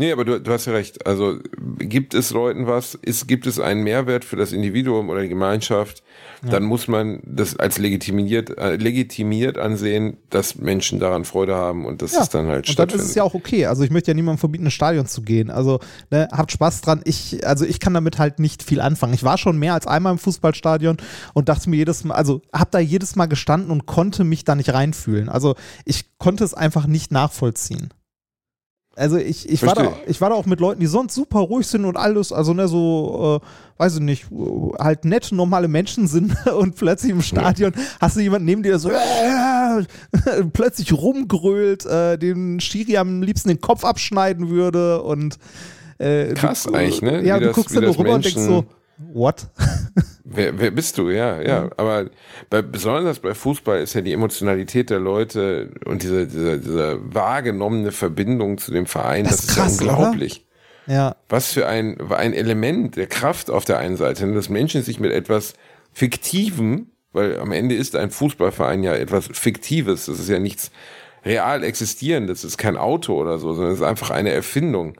Nee, 0.00 0.12
aber 0.12 0.24
du, 0.24 0.40
du 0.40 0.52
hast 0.52 0.66
ja 0.66 0.72
recht. 0.74 1.06
Also 1.06 1.40
gibt 1.78 2.14
es 2.14 2.30
Leuten 2.30 2.68
was, 2.68 2.94
ist, 2.94 3.26
gibt 3.26 3.48
es 3.48 3.58
einen 3.58 3.82
Mehrwert 3.82 4.24
für 4.24 4.36
das 4.36 4.52
Individuum 4.52 5.08
oder 5.10 5.22
die 5.22 5.28
Gemeinschaft, 5.28 6.04
dann 6.48 6.62
muss 6.62 6.86
man 6.86 7.18
das 7.24 7.56
als 7.56 7.78
legitimiert, 7.78 8.56
äh, 8.58 8.76
legitimiert 8.76 9.58
ansehen, 9.58 10.16
dass 10.30 10.54
Menschen 10.54 11.00
daran 11.00 11.24
Freude 11.24 11.56
haben 11.56 11.84
und 11.84 12.00
dass 12.00 12.12
Ja, 12.12 12.22
es 12.22 12.28
dann 12.28 12.46
halt 12.46 12.68
Und 12.68 12.78
dann 12.78 12.88
stattfindet. 12.88 13.02
ist 13.04 13.08
es 13.10 13.14
ja 13.16 13.24
auch 13.24 13.34
okay. 13.34 13.66
Also 13.66 13.82
ich 13.82 13.90
möchte 13.90 14.12
ja 14.12 14.14
niemandem 14.14 14.38
verbieten, 14.38 14.66
ins 14.66 14.74
Stadion 14.74 15.06
zu 15.06 15.22
gehen. 15.22 15.50
Also 15.50 15.80
ne, 16.12 16.28
habt 16.30 16.52
Spaß 16.52 16.80
dran. 16.82 17.00
Ich, 17.04 17.44
also 17.44 17.64
ich 17.64 17.80
kann 17.80 17.92
damit 17.92 18.18
halt 18.18 18.38
nicht 18.38 18.62
viel 18.62 18.80
anfangen. 18.80 19.14
Ich 19.14 19.24
war 19.24 19.36
schon 19.36 19.58
mehr 19.58 19.74
als 19.74 19.88
einmal 19.88 20.12
im 20.12 20.18
Fußballstadion 20.20 20.98
und 21.34 21.48
dachte 21.48 21.68
mir 21.70 21.76
jedes 21.76 22.04
Mal, 22.04 22.14
also 22.14 22.40
hab 22.52 22.70
da 22.70 22.78
jedes 22.78 23.16
Mal 23.16 23.26
gestanden 23.26 23.72
und 23.72 23.86
konnte 23.86 24.22
mich 24.22 24.44
da 24.44 24.54
nicht 24.54 24.72
reinfühlen. 24.72 25.28
Also 25.28 25.56
ich 25.84 26.04
konnte 26.18 26.44
es 26.44 26.54
einfach 26.54 26.86
nicht 26.86 27.10
nachvollziehen. 27.10 27.88
Also 28.98 29.16
ich, 29.16 29.48
ich, 29.48 29.64
war 29.64 29.74
da, 29.76 29.92
ich 30.08 30.20
war 30.20 30.30
da 30.30 30.34
auch 30.34 30.46
mit 30.46 30.58
Leuten, 30.58 30.80
die 30.80 30.86
sonst 30.86 31.14
super 31.14 31.38
ruhig 31.38 31.66
sind 31.68 31.84
und 31.84 31.96
alles, 31.96 32.32
also 32.32 32.52
ne, 32.52 32.66
so, 32.66 33.40
äh, 33.40 33.80
weiß 33.80 33.94
ich 33.94 34.00
nicht, 34.00 34.26
halt 34.78 35.04
nette, 35.04 35.36
normale 35.36 35.68
Menschen 35.68 36.08
sind 36.08 36.34
und 36.58 36.74
plötzlich 36.74 37.12
im 37.12 37.22
Stadion 37.22 37.72
hast 38.00 38.16
du 38.16 38.20
jemanden 38.20 38.46
neben 38.46 38.62
dir, 38.64 38.70
der 38.70 38.78
so 38.80 38.90
äh, 38.90 39.84
plötzlich 40.52 40.92
rumgrölt, 40.92 41.86
äh, 41.86 42.18
den 42.18 42.58
Schiri 42.58 42.96
am 42.96 43.22
liebsten 43.22 43.48
den 43.48 43.60
Kopf 43.60 43.84
abschneiden 43.84 44.48
würde 44.50 45.00
und 45.02 45.38
äh, 45.98 46.34
Krass 46.34 46.64
du, 46.64 46.74
eigentlich, 46.74 47.00
ne? 47.00 47.24
Ja, 47.24 47.36
Wie 47.36 47.40
du 47.40 47.46
das- 47.46 47.54
guckst 47.56 47.76
dann 47.76 47.84
rüber 47.84 48.14
und 48.14 48.24
denkst 48.24 48.36
so, 48.40 48.50
Menschen- 48.50 48.66
what? 48.98 49.46
Wer, 50.30 50.60
wer 50.60 50.70
bist 50.70 50.98
du? 50.98 51.08
Ja, 51.08 51.40
ja. 51.40 51.62
Mhm. 51.62 51.70
Aber 51.78 52.10
bei, 52.50 52.60
besonders 52.60 53.18
bei 53.20 53.32
Fußball 53.32 53.80
ist 53.80 53.94
ja 53.94 54.02
die 54.02 54.12
Emotionalität 54.12 54.90
der 54.90 54.98
Leute 55.00 55.70
und 55.86 56.02
diese, 56.02 56.26
diese, 56.26 56.58
diese 56.58 56.98
wahrgenommene 57.02 57.92
Verbindung 57.92 58.58
zu 58.58 58.70
dem 58.70 58.84
Verein, 58.84 59.24
Das 59.24 59.36
das, 59.36 59.44
ist 59.46 59.54
krass, 59.54 59.80
unglaublich. 59.80 60.46
Ja, 60.86 61.16
Was 61.30 61.52
für 61.52 61.66
ein, 61.66 61.98
ein 62.10 62.34
Element 62.34 62.96
der 62.96 63.06
Kraft 63.06 63.50
auf 63.50 63.64
der 63.64 63.78
einen 63.78 63.96
Seite, 63.96 64.26
ne, 64.26 64.34
dass 64.34 64.50
Menschen 64.50 64.82
sich 64.82 65.00
mit 65.00 65.12
etwas 65.12 65.54
Fiktivem, 65.94 66.88
weil 67.12 67.40
am 67.40 67.52
Ende 67.52 67.74
ist 67.74 67.96
ein 67.96 68.10
Fußballverein 68.10 68.82
ja 68.82 68.94
etwas 68.94 69.30
Fiktives, 69.32 70.06
das 70.06 70.18
ist 70.18 70.28
ja 70.28 70.38
nichts 70.38 70.70
real 71.24 71.64
existierendes, 71.64 72.42
das 72.42 72.52
ist 72.52 72.58
kein 72.58 72.76
Auto 72.76 73.14
oder 73.14 73.38
so, 73.38 73.54
sondern 73.54 73.72
es 73.72 73.80
ist 73.80 73.86
einfach 73.86 74.10
eine 74.10 74.30
Erfindung. 74.30 74.94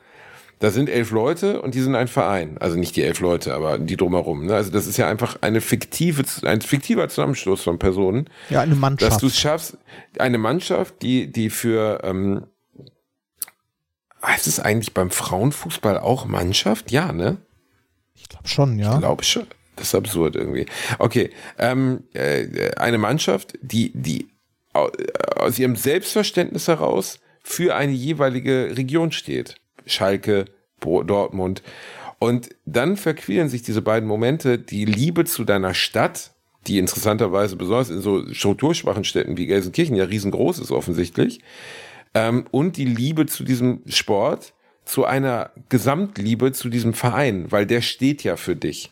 Da 0.61 0.71
sind 0.71 0.89
elf 0.89 1.13
Leute 1.13 1.63
und 1.63 1.75
die 1.75 1.81
sind 1.81 1.95
ein 1.95 2.09
Verein. 2.09 2.59
Also 2.59 2.77
nicht 2.77 2.97
die 2.97 3.03
elf 3.03 3.21
Leute, 3.21 3.55
aber 3.55 3.79
die 3.79 3.97
drumherum. 3.97 4.47
Ne? 4.47 4.55
Also 4.55 4.71
das 4.73 4.87
ist 4.87 4.97
ja 4.97 5.09
einfach 5.09 5.39
eine 5.41 5.61
fiktive, 5.61 6.25
ein 6.43 6.61
fiktiver 6.61 7.09
Zusammenschluss 7.09 7.63
von 7.63 7.79
Personen, 7.79 8.29
ja, 8.51 8.61
eine 8.61 8.73
dass 8.73 8.81
Mannschaft. 8.81 9.23
du 9.23 9.27
es 9.29 9.39
schaffst, 9.39 9.79
eine 10.19 10.39
Mannschaft, 10.39 11.03
die, 11.03 11.31
die 11.31 11.51
für, 11.51 12.01
ähm, 12.03 12.47
heißt 14.23 14.49
es 14.49 14.59
eigentlich 14.59 14.95
beim 14.95 15.11
Frauenfußball 15.11 15.99
auch 15.99 16.27
Mannschaft? 16.27 16.91
Ja, 16.91 17.13
ne? 17.13 17.37
Ich 18.15 18.29
glaube 18.29 18.49
schon, 18.49 18.79
ja. 18.79 18.95
Ich 18.95 18.99
glaube 18.99 19.23
schon. 19.23 19.47
Das 19.77 19.89
ist 19.89 19.95
absurd 19.95 20.35
irgendwie. 20.35 20.67
Okay, 20.99 21.31
ähm, 21.57 22.03
äh, 22.13 22.73
eine 22.77 22.99
Mannschaft, 22.99 23.57
die, 23.63 23.93
die 23.95 24.29
äh, 24.75 24.89
aus 25.37 25.57
ihrem 25.57 25.77
Selbstverständnis 25.77 26.67
heraus 26.67 27.21
für 27.45 27.77
eine 27.77 27.93
jeweilige 27.93 28.77
Region 28.77 29.13
steht. 29.13 29.55
Schalke, 29.89 30.47
Dortmund. 30.81 31.63
Und 32.19 32.51
dann 32.65 32.97
verqueren 32.97 33.49
sich 33.49 33.63
diese 33.63 33.83
beiden 33.83 34.09
Momente, 34.09 34.59
die 34.59 34.85
Liebe 34.85 35.25
zu 35.25 35.45
deiner 35.45 35.75
Stadt, 35.75 36.33
die 36.67 36.79
interessanterweise 36.79 37.57
besonders 37.57 37.91
in 37.91 38.01
so 38.01 38.33
strukturschwachen 38.33 39.05
Städten 39.05 39.37
wie 39.37 39.47
Gelsenkirchen 39.47 39.97
ja 39.97 40.05
riesengroß 40.05 40.59
ist 40.59 40.71
offensichtlich, 40.71 41.41
ähm, 42.15 42.47
und 42.51 42.77
die 42.77 42.85
Liebe 42.85 43.27
zu 43.27 43.45
diesem 43.45 43.83
Sport, 43.87 44.53
zu 44.85 45.05
einer 45.05 45.51
Gesamtliebe 45.69 46.53
zu 46.53 46.71
diesem 46.71 46.95
Verein, 46.95 47.53
weil 47.53 47.67
der 47.67 47.83
steht 47.83 48.25
ja 48.25 48.37
für 48.37 48.57
dich. 48.57 48.91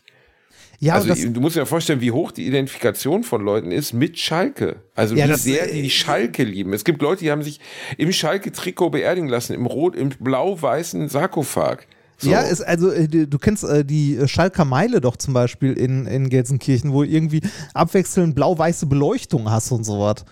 Ja, 0.79 0.93
also 0.93 1.07
das, 1.07 1.19
du 1.19 1.41
musst 1.41 1.55
dir 1.55 1.65
vorstellen, 1.65 2.01
wie 2.01 2.11
hoch 2.11 2.31
die 2.31 2.45
Identifikation 2.45 3.23
von 3.23 3.41
Leuten 3.43 3.71
ist 3.71 3.93
mit 3.93 4.19
Schalke. 4.19 4.77
Also 4.95 5.15
Ja, 5.15 5.25
wie 5.25 5.29
das- 5.29 5.43
sehr 5.43 5.67
die 5.67 5.89
Schalke 5.89 6.43
lieben. 6.43 6.71
Es 6.73 6.83
gibt 6.83 7.01
Leute, 7.01 7.23
die 7.23 7.31
haben 7.31 7.41
sich 7.41 7.59
im 7.97 8.11
Schalke-Trikot 8.11 8.91
beerdigen 8.91 9.27
lassen, 9.27 9.53
im 9.53 9.65
rot, 9.65 9.95
im 9.95 10.09
blau-weißen 10.09 11.09
Sarkophag. 11.09 11.87
So. 12.19 12.31
Ja, 12.31 12.41
ist 12.41 12.61
also 12.61 12.91
äh, 12.91 13.07
du 13.07 13.27
du 13.27 13.37
kennst 13.37 13.63
äh, 13.63 13.85
die 13.85 14.15
äh, 14.15 14.27
Schalker 14.27 14.65
Meile 14.65 15.01
doch 15.01 15.17
zum 15.17 15.35
Beispiel 15.35 15.73
in, 15.73 16.07
in 16.07 16.29
Gelsenkirchen, 16.29 16.91
wo 16.91 17.03
irgendwie 17.03 17.41
abwechselnd 17.75 18.33
blau-weiße 18.33 18.87
Beleuchtung 18.87 19.51
hast 19.51 19.71
und 19.71 19.83
sowas. 19.83 20.25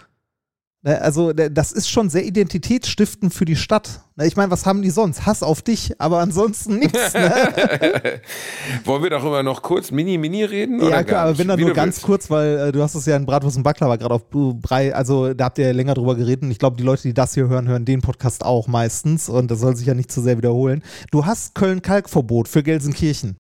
Ne, 0.87 1.01
Also 1.01 1.33
der- 1.33 1.49
das 1.49 1.71
ist 1.71 1.89
schon 1.89 2.09
sehr 2.11 2.23
identitätsstiftend 2.25 3.33
für 3.33 3.45
die 3.45 3.55
Stadt. 3.55 4.01
Ne, 4.17 4.27
Ich 4.27 4.35
meine, 4.35 4.51
was 4.51 4.67
haben 4.67 4.83
die 4.83 4.91
sonst? 4.91 5.25
Hass 5.25 5.41
auf 5.41 5.63
dich, 5.63 5.99
aber 5.99 6.19
ansonsten 6.19 6.77
nichts. 6.77 7.13
Ne? 7.15 8.21
Wollen 8.83 9.01
wir 9.03 9.09
darüber 9.09 9.41
noch 9.41 9.61
kurz 9.63 9.89
mini-mini 9.91 10.43
reden? 10.43 10.79
ja 10.87 11.03
klar, 11.03 11.25
aber 11.25 11.37
wenn 11.39 11.47
dann 11.47 11.57
Wie 11.59 11.63
nur 11.65 11.73
ganz 11.73 11.95
willst. 11.95 12.05
kurz, 12.05 12.29
weil 12.29 12.57
äh, 12.57 12.71
du 12.71 12.81
hast 12.83 12.93
es 12.95 13.05
ja 13.07 13.15
in 13.15 13.25
Bratwurst 13.25 13.57
und 13.57 13.63
Baklava 13.63 13.95
gerade 13.95 14.13
auf 14.13 14.23
Brei, 14.29 14.93
also 14.93 15.33
da 15.33 15.45
habt 15.45 15.57
ihr 15.57 15.65
ja 15.67 15.71
länger 15.71 15.93
drüber 15.95 16.15
geredet 16.15 16.43
und 16.43 16.51
ich 16.51 16.59
glaube, 16.59 16.77
die 16.77 16.83
Leute, 16.83 17.03
die 17.03 17.13
das 17.13 17.33
hier 17.33 17.47
hören, 17.47 17.67
hören 17.67 17.85
den 17.85 18.01
Podcast 18.01 18.45
auch 18.45 18.67
meistens 18.67 19.27
und 19.27 19.49
das 19.49 19.59
soll 19.59 19.75
sich 19.75 19.87
ja 19.87 19.93
nicht 19.95 20.11
zu 20.11 20.21
sehr 20.21 20.37
wiederholen. 20.37 20.83
Du 21.11 21.25
hast 21.25 21.55
Köln-Kalkverbot 21.55 22.47
für 22.47 22.61
Gelsenkirchen. 22.63 23.37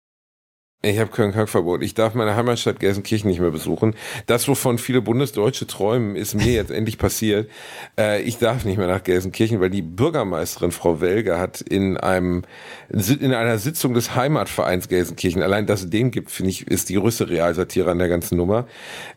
Ich 0.83 0.97
habe 0.97 1.11
Köln-Kalk-Verbot. 1.11 1.83
Ich 1.83 1.93
darf 1.93 2.15
meine 2.15 2.35
Heimatstadt 2.35 2.79
Gelsenkirchen 2.79 3.29
nicht 3.29 3.39
mehr 3.39 3.51
besuchen. 3.51 3.93
Das, 4.25 4.47
wovon 4.47 4.79
viele 4.79 5.03
Bundesdeutsche 5.03 5.67
träumen, 5.67 6.15
ist 6.15 6.33
mir 6.33 6.53
jetzt 6.53 6.71
endlich 6.71 6.97
passiert. 6.97 7.51
Äh, 7.99 8.23
ich 8.23 8.39
darf 8.39 8.65
nicht 8.65 8.79
mehr 8.79 8.87
nach 8.87 9.03
Gelsenkirchen, 9.03 9.59
weil 9.59 9.69
die 9.69 9.83
Bürgermeisterin 9.83 10.71
Frau 10.71 10.99
Welge 10.99 11.37
hat 11.37 11.61
in 11.61 11.97
einem 11.97 12.41
in 12.89 13.33
einer 13.33 13.57
Sitzung 13.57 13.93
des 13.93 14.15
Heimatvereins 14.15 14.89
Gelsenkirchen, 14.89 15.41
allein 15.43 15.65
dass 15.65 15.83
es 15.83 15.89
den 15.89 16.11
gibt, 16.11 16.29
finde 16.29 16.49
ich, 16.49 16.67
ist 16.67 16.89
die 16.89 16.95
größte 16.95 17.29
Realsatire 17.29 17.89
an 17.89 17.99
der 17.99 18.09
ganzen 18.09 18.37
Nummer, 18.37 18.67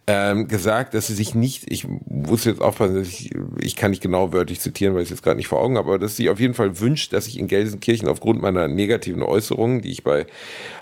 ähm, 0.07 0.47
gesagt, 0.47 0.95
dass 0.95 1.09
sie 1.09 1.15
sich 1.15 1.35
nicht, 1.35 1.65
ich 1.73 1.89
muss 2.07 2.45
jetzt 2.45 2.61
aufpassen, 2.61 3.03
ich, 3.03 3.33
ich 3.59 3.75
kann 3.75 3.91
nicht 3.91 4.03
genau 4.03 4.33
wörtlich 4.33 4.61
zitieren, 4.61 4.95
weil 4.95 5.03
ich 5.03 5.07
es 5.07 5.11
jetzt 5.11 5.23
gerade 5.23 5.39
nicht 5.39 5.49
vor 5.49 5.61
Augen 5.61 5.77
habe, 5.77 5.89
aber 5.89 5.99
dass 5.99 6.17
sie 6.17 6.31
auf 6.31 6.39
jeden 6.39 6.55
Fall 6.55 6.79
wünscht, 6.79 7.13
dass 7.13 7.27
ich 7.27 7.39
in 7.39 7.49
Gelsenkirchen 7.49 8.07
aufgrund 8.07 8.41
meiner 8.41 8.69
negativen 8.69 9.23
Äußerungen, 9.23 9.81
die 9.81 9.91
ich 9.91 10.05
bei 10.05 10.27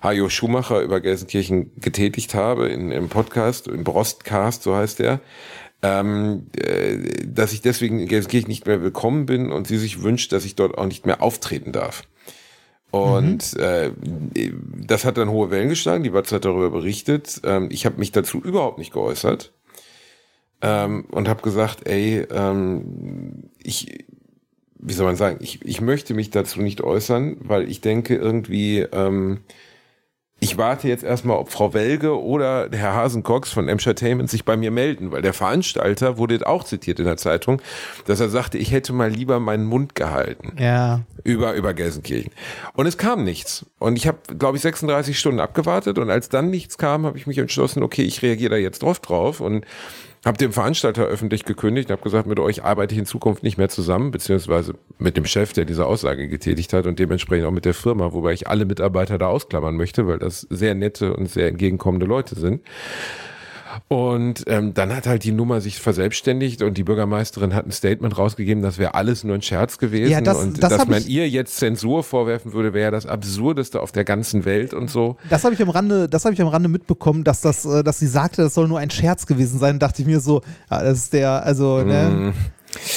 Hajo 0.02 0.28
Schumacher 0.28 0.71
über 0.80 1.00
Gelsenkirchen 1.00 1.72
getätigt 1.78 2.34
habe, 2.34 2.68
in, 2.68 2.90
im 2.90 3.08
Podcast, 3.08 3.68
im 3.68 3.84
Brostcast, 3.84 4.62
so 4.62 4.74
heißt 4.74 5.00
der, 5.00 5.20
ähm, 5.82 6.46
äh, 6.56 6.96
dass 7.26 7.52
ich 7.52 7.60
deswegen 7.60 7.98
in 7.98 8.08
Gelsenkirchen 8.08 8.48
nicht 8.48 8.66
mehr 8.66 8.82
willkommen 8.82 9.26
bin 9.26 9.52
und 9.52 9.66
sie 9.66 9.78
sich 9.78 10.02
wünscht, 10.02 10.32
dass 10.32 10.44
ich 10.44 10.54
dort 10.54 10.78
auch 10.78 10.86
nicht 10.86 11.04
mehr 11.04 11.20
auftreten 11.22 11.72
darf. 11.72 12.04
Und 12.92 13.56
äh, 13.56 13.90
das 14.86 15.04
hat 15.04 15.16
dann 15.16 15.30
hohe 15.30 15.50
Wellen 15.50 15.70
geschlagen, 15.70 16.04
die 16.04 16.12
Watz 16.12 16.30
hat 16.30 16.44
darüber 16.44 16.70
berichtet. 16.70 17.40
Ähm, 17.42 17.68
ich 17.70 17.86
habe 17.86 17.98
mich 17.98 18.12
dazu 18.12 18.40
überhaupt 18.42 18.78
nicht 18.78 18.92
geäußert 18.92 19.52
ähm, 20.60 21.06
und 21.10 21.26
habe 21.26 21.42
gesagt, 21.42 21.88
ey, 21.88 22.26
ähm, 22.30 23.50
ich, 23.62 24.04
wie 24.78 24.92
soll 24.92 25.06
man 25.06 25.16
sagen, 25.16 25.38
ich, 25.40 25.64
ich 25.64 25.80
möchte 25.80 26.12
mich 26.12 26.30
dazu 26.30 26.60
nicht 26.60 26.82
äußern, 26.82 27.38
weil 27.40 27.68
ich 27.68 27.80
denke 27.80 28.14
irgendwie, 28.14 28.80
ähm, 28.80 29.40
ich 30.42 30.58
warte 30.58 30.88
jetzt 30.88 31.04
erstmal, 31.04 31.36
ob 31.38 31.50
Frau 31.52 31.72
Welge 31.72 32.20
oder 32.20 32.68
der 32.68 32.80
Herr 32.80 32.94
Hasencox 32.94 33.52
von 33.52 33.68
Entertainment 33.68 34.28
sich 34.28 34.44
bei 34.44 34.56
mir 34.56 34.72
melden, 34.72 35.12
weil 35.12 35.22
der 35.22 35.32
Veranstalter 35.32 36.18
wurde 36.18 36.44
auch 36.46 36.64
zitiert 36.64 36.98
in 36.98 37.04
der 37.04 37.16
Zeitung, 37.16 37.62
dass 38.06 38.18
er 38.18 38.28
sagte, 38.28 38.58
ich 38.58 38.72
hätte 38.72 38.92
mal 38.92 39.08
lieber 39.08 39.38
meinen 39.38 39.64
Mund 39.66 39.94
gehalten 39.94 40.52
Ja. 40.58 41.02
über, 41.22 41.54
über 41.54 41.74
Gelsenkirchen. 41.74 42.32
Und 42.74 42.86
es 42.86 42.98
kam 42.98 43.22
nichts. 43.22 43.66
Und 43.78 43.94
ich 43.96 44.08
habe, 44.08 44.18
glaube 44.36 44.56
ich, 44.56 44.62
36 44.62 45.16
Stunden 45.18 45.38
abgewartet 45.38 45.98
und 45.98 46.10
als 46.10 46.28
dann 46.28 46.50
nichts 46.50 46.76
kam, 46.76 47.06
habe 47.06 47.16
ich 47.18 47.28
mich 47.28 47.38
entschlossen, 47.38 47.82
okay, 47.84 48.02
ich 48.02 48.20
reagiere 48.22 48.50
da 48.50 48.56
jetzt 48.56 48.82
drauf 48.82 48.98
drauf 48.98 49.40
und 49.40 49.64
habe 50.24 50.38
dem 50.38 50.52
Veranstalter 50.52 51.04
öffentlich 51.04 51.44
gekündigt, 51.44 51.90
habe 51.90 52.02
gesagt, 52.02 52.26
mit 52.26 52.38
euch 52.38 52.62
arbeite 52.62 52.94
ich 52.94 52.98
in 52.98 53.06
Zukunft 53.06 53.42
nicht 53.42 53.58
mehr 53.58 53.68
zusammen, 53.68 54.12
beziehungsweise 54.12 54.74
mit 54.98 55.16
dem 55.16 55.24
Chef, 55.24 55.52
der 55.52 55.64
diese 55.64 55.86
Aussage 55.86 56.28
getätigt 56.28 56.72
hat 56.72 56.86
und 56.86 56.98
dementsprechend 56.98 57.46
auch 57.46 57.52
mit 57.52 57.64
der 57.64 57.74
Firma, 57.74 58.12
wobei 58.12 58.32
ich 58.32 58.46
alle 58.46 58.64
Mitarbeiter 58.64 59.18
da 59.18 59.26
ausklammern 59.26 59.76
möchte, 59.76 60.06
weil 60.06 60.18
das 60.18 60.42
sehr 60.48 60.74
nette 60.74 61.14
und 61.14 61.28
sehr 61.28 61.48
entgegenkommende 61.48 62.06
Leute 62.06 62.38
sind. 62.38 62.62
Und 63.88 64.44
ähm, 64.46 64.74
dann 64.74 64.94
hat 64.94 65.06
halt 65.06 65.24
die 65.24 65.32
Nummer 65.32 65.60
sich 65.60 65.80
verselbstständigt 65.80 66.62
und 66.62 66.78
die 66.78 66.84
Bürgermeisterin 66.84 67.54
hat 67.54 67.66
ein 67.66 67.72
Statement 67.72 68.16
rausgegeben, 68.18 68.62
das 68.62 68.78
wäre 68.78 68.94
alles 68.94 69.24
nur 69.24 69.34
ein 69.34 69.42
Scherz 69.42 69.78
gewesen. 69.78 70.10
Ja, 70.10 70.20
das- 70.20 70.38
und 70.38 70.62
das 70.62 70.70
dass 70.70 70.88
man 70.88 71.04
ihr 71.06 71.28
jetzt 71.28 71.56
Zensur 71.56 72.02
vorwerfen 72.02 72.52
würde, 72.52 72.72
wäre 72.72 72.84
ja 72.84 72.90
das 72.90 73.06
Absurdeste 73.06 73.80
auf 73.80 73.92
der 73.92 74.04
ganzen 74.04 74.44
Welt 74.44 74.74
und 74.74 74.90
so. 74.90 75.16
Das 75.30 75.44
habe 75.44 75.54
ich 75.54 75.62
am 75.62 75.70
Rande, 75.70 76.08
das 76.08 76.24
habe 76.24 76.34
ich 76.34 76.42
am 76.42 76.48
Rande 76.48 76.68
mitbekommen, 76.68 77.24
dass 77.24 77.40
das, 77.40 77.64
äh, 77.64 77.82
dass 77.82 77.98
sie 77.98 78.06
sagte, 78.06 78.42
das 78.42 78.54
soll 78.54 78.68
nur 78.68 78.78
ein 78.78 78.90
Scherz 78.90 79.26
gewesen 79.26 79.58
sein. 79.58 79.78
Dachte 79.78 80.02
ich 80.02 80.08
mir 80.08 80.20
so, 80.20 80.42
das 80.68 80.98
ist 80.98 81.12
der, 81.12 81.44
also, 81.44 81.82
ne, 81.82 82.32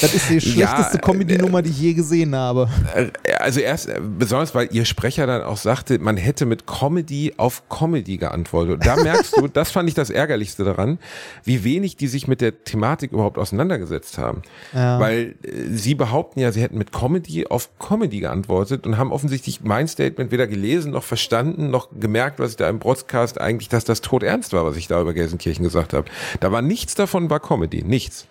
das 0.00 0.14
ist 0.14 0.30
die 0.30 0.40
schlechteste 0.40 0.98
äh, 0.98 1.00
Comedy-Nummer, 1.00 1.62
die 1.62 1.70
ich 1.70 1.80
je 1.80 1.94
gesehen 1.94 2.34
habe. 2.34 2.68
Äh, 2.94 3.10
Also 3.40 3.60
erst, 3.60 3.88
äh, 3.88 4.00
besonders 4.00 4.54
weil 4.54 4.68
ihr 4.72 4.84
Sprecher 4.84 5.26
dann 5.26 5.42
auch 5.42 5.56
sagte, 5.56 5.98
man 5.98 6.16
hätte 6.16 6.46
mit 6.46 6.66
Comedy 6.66 7.34
auf 7.36 7.68
Comedy 7.68 8.16
geantwortet. 8.16 8.74
Und 8.74 8.86
da 8.86 8.96
merkst 9.02 9.36
du, 9.36 9.48
das 9.48 9.70
fand 9.70 9.88
ich 9.88 9.94
das 9.94 10.10
Ärgerlichste 10.10 10.64
daran, 10.64 10.98
wie 11.44 11.64
wenig 11.64 11.96
die 11.96 12.08
sich 12.08 12.26
mit 12.26 12.40
der 12.40 12.64
Thematik 12.64 13.12
überhaupt 13.12 13.38
auseinandergesetzt 13.38 14.18
haben. 14.18 14.42
Ja. 14.72 14.98
Weil 14.98 15.34
äh, 15.42 15.50
sie 15.70 15.94
behaupten 15.94 16.40
ja, 16.40 16.52
sie 16.52 16.62
hätten 16.62 16.78
mit 16.78 16.92
Comedy 16.92 17.46
auf 17.46 17.78
Comedy 17.78 18.20
geantwortet 18.20 18.86
und 18.86 18.96
haben 18.96 19.12
offensichtlich 19.12 19.62
mein 19.62 19.88
Statement 19.88 20.30
weder 20.30 20.46
gelesen 20.46 20.92
noch 20.92 21.04
verstanden, 21.04 21.70
noch 21.70 21.88
gemerkt, 21.98 22.38
was 22.38 22.52
ich 22.52 22.56
da 22.56 22.68
im 22.68 22.78
Broadcast 22.78 23.40
eigentlich, 23.40 23.68
dass 23.68 23.84
das 23.84 24.00
tot 24.00 24.22
ernst 24.22 24.52
war, 24.52 24.64
was 24.64 24.76
ich 24.76 24.88
da 24.88 25.00
über 25.00 25.12
Gelsenkirchen 25.12 25.64
gesagt 25.64 25.92
habe. 25.92 26.08
Da 26.40 26.50
war 26.52 26.62
nichts 26.62 26.94
davon 26.94 27.30
war 27.30 27.40
Comedy, 27.40 27.82
nichts. 27.82 28.26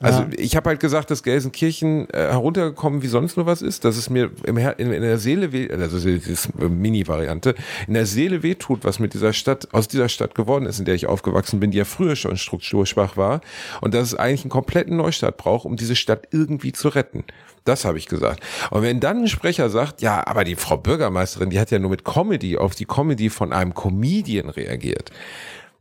Also 0.00 0.20
Ja. 0.20 0.28
ich 0.36 0.56
habe 0.56 0.68
halt 0.68 0.80
gesagt, 0.80 1.10
dass 1.10 1.22
Gelsenkirchen 1.22 2.08
äh, 2.10 2.28
heruntergekommen 2.30 3.02
wie 3.02 3.06
sonst 3.06 3.36
nur 3.36 3.46
was 3.46 3.62
ist, 3.62 3.84
dass 3.84 3.96
es 3.96 4.10
mir 4.10 4.30
im 4.44 4.56
Her 4.56 4.78
in, 4.78 4.92
in 4.92 5.02
der 5.02 5.18
Seele 5.18 5.52
weh, 5.52 5.70
also 5.70 5.98
das 5.98 6.48
Mini-Variante, 6.58 7.54
in 7.86 7.94
der 7.94 8.04
Seele 8.06 8.42
weh 8.42 8.54
tut, 8.54 8.84
was 8.84 8.98
mit 8.98 9.14
dieser 9.14 9.32
Stadt, 9.32 9.68
aus 9.72 9.88
dieser 9.88 10.08
Stadt 10.08 10.34
geworden 10.34 10.66
ist, 10.66 10.78
in 10.78 10.84
der 10.84 10.94
ich 10.94 11.06
aufgewachsen 11.06 11.60
bin, 11.60 11.70
die 11.70 11.78
ja 11.78 11.84
früher 11.84 12.14
schon 12.14 12.36
strukturschwach 12.36 13.16
war 13.16 13.40
und 13.80 13.94
dass 13.94 14.08
es 14.08 14.14
eigentlich 14.14 14.42
einen 14.42 14.50
kompletten 14.50 14.96
Neustart 14.96 15.38
braucht, 15.38 15.64
um 15.64 15.76
diese 15.76 15.96
Stadt 15.96 16.28
irgendwie 16.30 16.72
zu 16.72 16.88
retten. 16.88 17.24
Das 17.64 17.84
habe 17.84 17.98
ich 17.98 18.06
gesagt. 18.06 18.40
Und 18.70 18.82
wenn 18.82 19.00
dann 19.00 19.22
ein 19.22 19.28
Sprecher 19.28 19.70
sagt, 19.70 20.00
ja, 20.00 20.24
aber 20.26 20.44
die 20.44 20.54
Frau 20.54 20.76
Bürgermeisterin, 20.76 21.50
die 21.50 21.58
hat 21.58 21.70
ja 21.72 21.80
nur 21.80 21.90
mit 21.90 22.04
Comedy 22.04 22.56
auf 22.58 22.74
die 22.76 22.84
Comedy 22.84 23.28
von 23.28 23.52
einem 23.52 23.74
Comedian 23.74 24.50
reagiert 24.50 25.10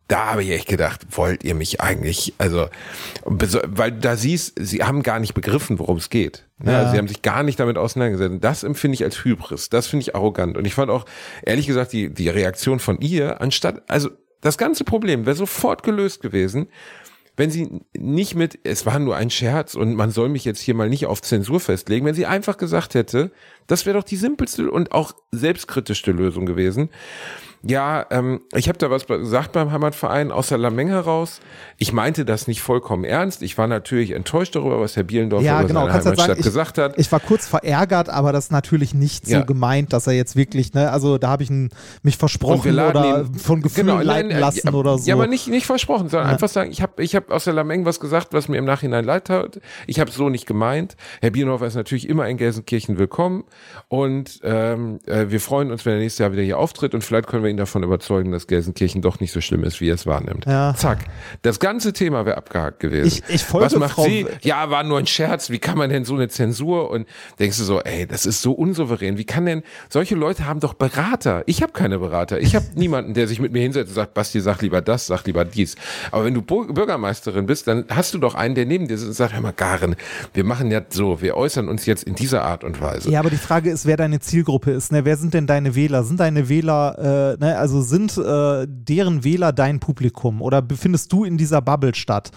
da 0.08 0.32
habe 0.32 0.44
ich 0.44 0.52
echt 0.52 0.68
gedacht, 0.68 1.02
wollt 1.12 1.44
ihr 1.44 1.56
mich 1.56 1.82
eigentlich, 1.82 2.34
also, 2.38 2.68
weil 3.24 3.92
da 3.92 4.16
siehst, 4.16 4.54
sie 4.60 4.84
haben 4.84 5.02
gar 5.02 5.20
nicht 5.20 5.34
begriffen, 5.34 5.80
worum 5.80 5.98
es 5.98 6.10
geht. 6.10 6.46
Ne? 6.60 6.72
Ja. 6.72 6.92
Sie 6.92 6.98
haben 6.98 7.08
sich 7.08 7.24
gar 7.24 7.42
nicht 7.42 7.60
damit 7.60 7.78
auseinandergesetzt. 7.78 8.32
Und 8.32 8.44
das 8.44 8.64
empfinde 8.64 8.96
ich 8.96 9.04
als 9.04 9.24
Hybris. 9.24 9.70
Das 9.70 9.88
finde 9.88 10.04
ich 10.04 10.16
arrogant. 10.16 10.58
Und 10.58 10.66
ich 10.66 10.76
fand 10.76 10.92
auch, 10.92 11.06
ehrlich 11.44 11.66
gesagt, 11.66 11.92
die, 11.92 12.14
die 12.14 12.30
Reaktion 12.30 12.80
von 12.80 13.00
ihr, 13.02 13.42
anstatt, 13.42 13.82
also 13.88 14.10
das 14.42 14.60
ganze 14.60 14.84
Problem 14.84 15.26
wäre 15.26 15.36
sofort 15.36 15.82
gelöst 15.82 16.22
gewesen, 16.22 16.68
wenn 17.38 17.50
sie 17.50 17.82
nicht 17.98 18.36
mit, 18.36 18.60
es 18.64 18.86
war 18.86 19.00
nur 19.00 19.18
ein 19.18 19.30
Scherz 19.30 19.76
und 19.76 19.96
man 19.96 20.12
soll 20.12 20.30
mich 20.30 20.46
jetzt 20.46 20.62
hier 20.62 20.74
mal 20.74 20.88
nicht 20.88 21.06
auf 21.06 21.22
Zensur 21.22 21.60
festlegen, 21.60 22.06
wenn 22.06 22.16
sie 22.16 22.26
einfach 22.26 22.58
gesagt 22.58 22.94
hätte, 22.94 23.32
das 23.68 23.86
wäre 23.86 23.98
doch 23.98 24.06
die 24.06 24.16
simpelste 24.16 24.72
und 24.72 24.94
auch 24.94 25.14
selbstkritischste 25.32 26.12
Lösung 26.12 26.46
gewesen. 26.46 26.90
Ja, 27.68 28.06
ähm, 28.12 28.42
ich 28.54 28.68
habe 28.68 28.78
da 28.78 28.92
was 28.92 29.08
gesagt 29.08 29.54
beim 29.54 29.72
Heimatverein 29.72 30.32
aus 30.32 30.50
der 30.50 30.60
Lameng 30.60 30.88
heraus. 30.90 31.40
Ich 31.78 31.94
meinte 31.94 32.24
das 32.24 32.48
nicht 32.48 32.62
vollkommen 32.62 33.04
ernst. 33.04 33.42
Ich 33.42 33.58
war 33.58 33.66
natürlich 33.66 34.12
enttäuscht 34.12 34.56
darüber, 34.56 34.80
was 34.80 34.96
Herr 34.96 35.02
Bielendorf 35.04 35.42
Ja, 35.42 35.60
über 35.60 35.68
genau, 35.68 35.80
seine 35.82 35.92
kannst 35.92 36.06
Heimatstadt 36.06 36.28
sagen, 36.28 36.40
ich, 36.42 36.46
gesagt 36.46 36.78
hat. 36.78 36.94
ich 36.98 37.12
war 37.12 37.20
kurz 37.20 37.48
verärgert, 37.48 38.10
aber 38.10 38.32
das 38.32 38.46
ist 38.46 38.52
natürlich 38.52 38.94
nicht 38.94 39.26
so 39.26 39.34
Ja. 39.38 39.42
gemeint, 39.42 39.94
dass 39.94 40.06
er 40.06 40.14
jetzt 40.14 40.36
wirklich, 40.36 40.76
ne, 40.76 40.92
also 40.92 41.18
da 41.18 41.30
habe 41.30 41.42
ich 41.42 41.50
mich 42.04 42.18
versprochen 42.18 42.72
oder 42.72 43.22
ihn- 43.22 43.34
von 43.34 43.64
Gefühlen 43.64 43.88
Genau, 43.88 44.00
leiten 44.02 44.28
nein, 44.30 44.38
äh, 44.38 44.40
lassen 44.42 44.68
ja, 44.68 44.74
oder 44.74 45.00
so. 45.00 45.10
Ja, 45.10 45.16
aber 45.16 45.26
nicht, 45.26 45.48
nicht 45.48 45.66
versprochen, 45.66 46.08
sondern 46.10 46.30
einfach 46.30 46.50
sagen, 46.50 46.70
ich 46.70 46.84
habe 46.84 47.02
ich 47.04 47.16
hab 47.16 47.32
aus 47.32 47.46
der 47.46 47.54
Lameng 47.54 47.84
was 47.84 48.00
gesagt, 48.00 48.28
was 48.32 48.48
mir 48.48 48.58
im 48.58 48.66
Nachhinein 48.66 49.04
leid 49.06 49.26
tat. 49.26 49.60
Ich 49.88 50.00
habe 50.00 50.12
so 50.12 50.30
nicht 50.30 50.46
gemeint. 50.46 50.96
Herr 51.20 51.32
Bienhofer 51.32 51.66
ist 51.66 51.76
natürlich 51.76 52.08
immer 52.08 52.28
in 52.30 52.38
Gelsenkirchen 52.38 53.00
willkommen 53.00 53.44
und 53.88 54.40
ähm, 54.44 55.00
äh, 55.08 55.26
wir 55.30 55.40
freuen 55.42 55.72
uns, 55.72 55.84
wenn 55.86 55.94
er 55.94 56.00
nächstes 56.00 56.20
Jahr 56.20 56.32
wieder 56.32 56.44
hier 56.44 56.60
auftritt 56.60 56.94
und 56.94 57.04
vielleicht 57.04 57.28
können 57.28 57.44
wir 57.44 57.50
ihn 57.50 57.55
davon 57.58 57.84
überzeugen, 57.84 58.32
dass 58.32 58.48
Gelsenkirchen 58.48 59.02
doch 59.02 59.20
nicht 59.20 59.32
so 59.32 59.42
schlimm 59.42 59.64
ist, 59.64 59.82
wie 59.82 59.90
er 59.90 59.96
es 59.96 60.06
wahrnimmt. 60.06 60.46
Ja. 60.46 60.74
Zack. 60.76 61.00
Das 61.42 61.60
ganze 61.60 61.94
Thema 61.94 62.26
wäre 62.26 62.38
abgehakt 62.38 62.80
gewesen. 62.80 63.08
Ich- 63.08 63.36
ich 63.36 63.44
folge 63.44 63.66
was 63.68 63.76
macht 63.76 63.92
Frau 63.94 64.04
sie? 64.06 64.26
Ja, 64.42 64.70
war 64.70 64.84
nur 64.84 65.00
ein 65.00 65.08
Scherz. 65.08 65.50
Wie 65.50 65.60
kann 65.60 65.78
man 65.78 65.90
denn 65.90 66.06
so 66.06 66.16
eine 66.16 66.28
Zensur? 66.28 66.90
Und 66.90 67.08
denkst 67.40 67.58
du 67.58 67.64
so, 67.64 67.82
ey, 67.82 68.06
das 68.08 68.26
ist 68.26 68.42
so 68.42 68.52
unsouverän. 68.54 69.18
Wie 69.18 69.26
kann 69.26 69.46
denn, 69.46 69.64
solche 69.90 70.16
Leute 70.16 70.46
haben 70.46 70.60
doch 70.60 70.74
Berater. 70.74 71.44
Ich 71.46 71.62
habe 71.62 71.72
keine 71.74 72.00
Berater. 72.00 72.40
Ich 72.40 72.56
habe 72.56 72.66
niemanden, 72.76 73.14
der 73.14 73.28
sich 73.28 73.40
mit 73.40 73.52
mir 73.52 73.62
hinsetzt 73.62 73.90
und 73.90 73.96
sagt, 73.96 74.14
Basti, 74.14 74.40
sag 74.42 74.62
lieber 74.62 74.82
das, 74.82 75.08
sag 75.08 75.26
lieber 75.26 75.46
dies. 75.46 75.76
Aber 76.12 76.26
wenn 76.26 76.34
du 76.34 76.42
Bürgermeisterin 76.42 77.46
bist, 77.46 77.68
dann 77.68 77.86
hast 77.90 78.14
du 78.14 78.18
doch 78.18 78.36
einen, 78.36 78.56
der 78.56 78.66
neben 78.66 78.88
dir 78.88 78.98
sitzt 78.98 79.08
und 79.10 79.14
sagt, 79.16 79.34
hör 79.34 79.42
mal, 79.42 79.54
Garen, 79.54 79.96
wir 80.34 80.44
machen 80.44 80.70
ja 80.72 80.82
so, 80.90 81.22
wir 81.22 81.36
äußern 81.38 81.68
uns 81.70 81.86
jetzt 81.86 82.04
in 82.04 82.16
dieser 82.16 82.44
Art 82.44 82.64
und 82.64 82.82
Weise. 82.82 83.10
Ja, 83.10 83.20
aber 83.20 83.30
die 83.30 83.38
Frage 83.38 83.70
ist, 83.72 83.86
wer 83.86 83.98
deine 83.98 84.20
Zielgruppe 84.20 84.72
ist. 84.72 84.92
Ne? 84.92 85.06
Wer 85.06 85.18
sind 85.18 85.34
denn 85.34 85.48
deine 85.48 85.76
Wähler? 85.76 86.04
Sind 86.04 86.20
deine 86.20 86.50
Wähler, 86.50 87.35
äh, 87.40 87.46
ne? 87.46 87.58
also 87.58 87.82
sind 87.82 88.18
äh, 88.18 88.66
deren 88.68 89.24
Wähler 89.24 89.54
dein 89.54 89.80
Publikum 89.80 90.42
oder 90.42 90.62
befindest 90.62 91.12
du 91.12 91.24
in 91.24 91.38
dieser 91.38 91.62
Bubble 91.62 91.96
statt? 91.96 92.32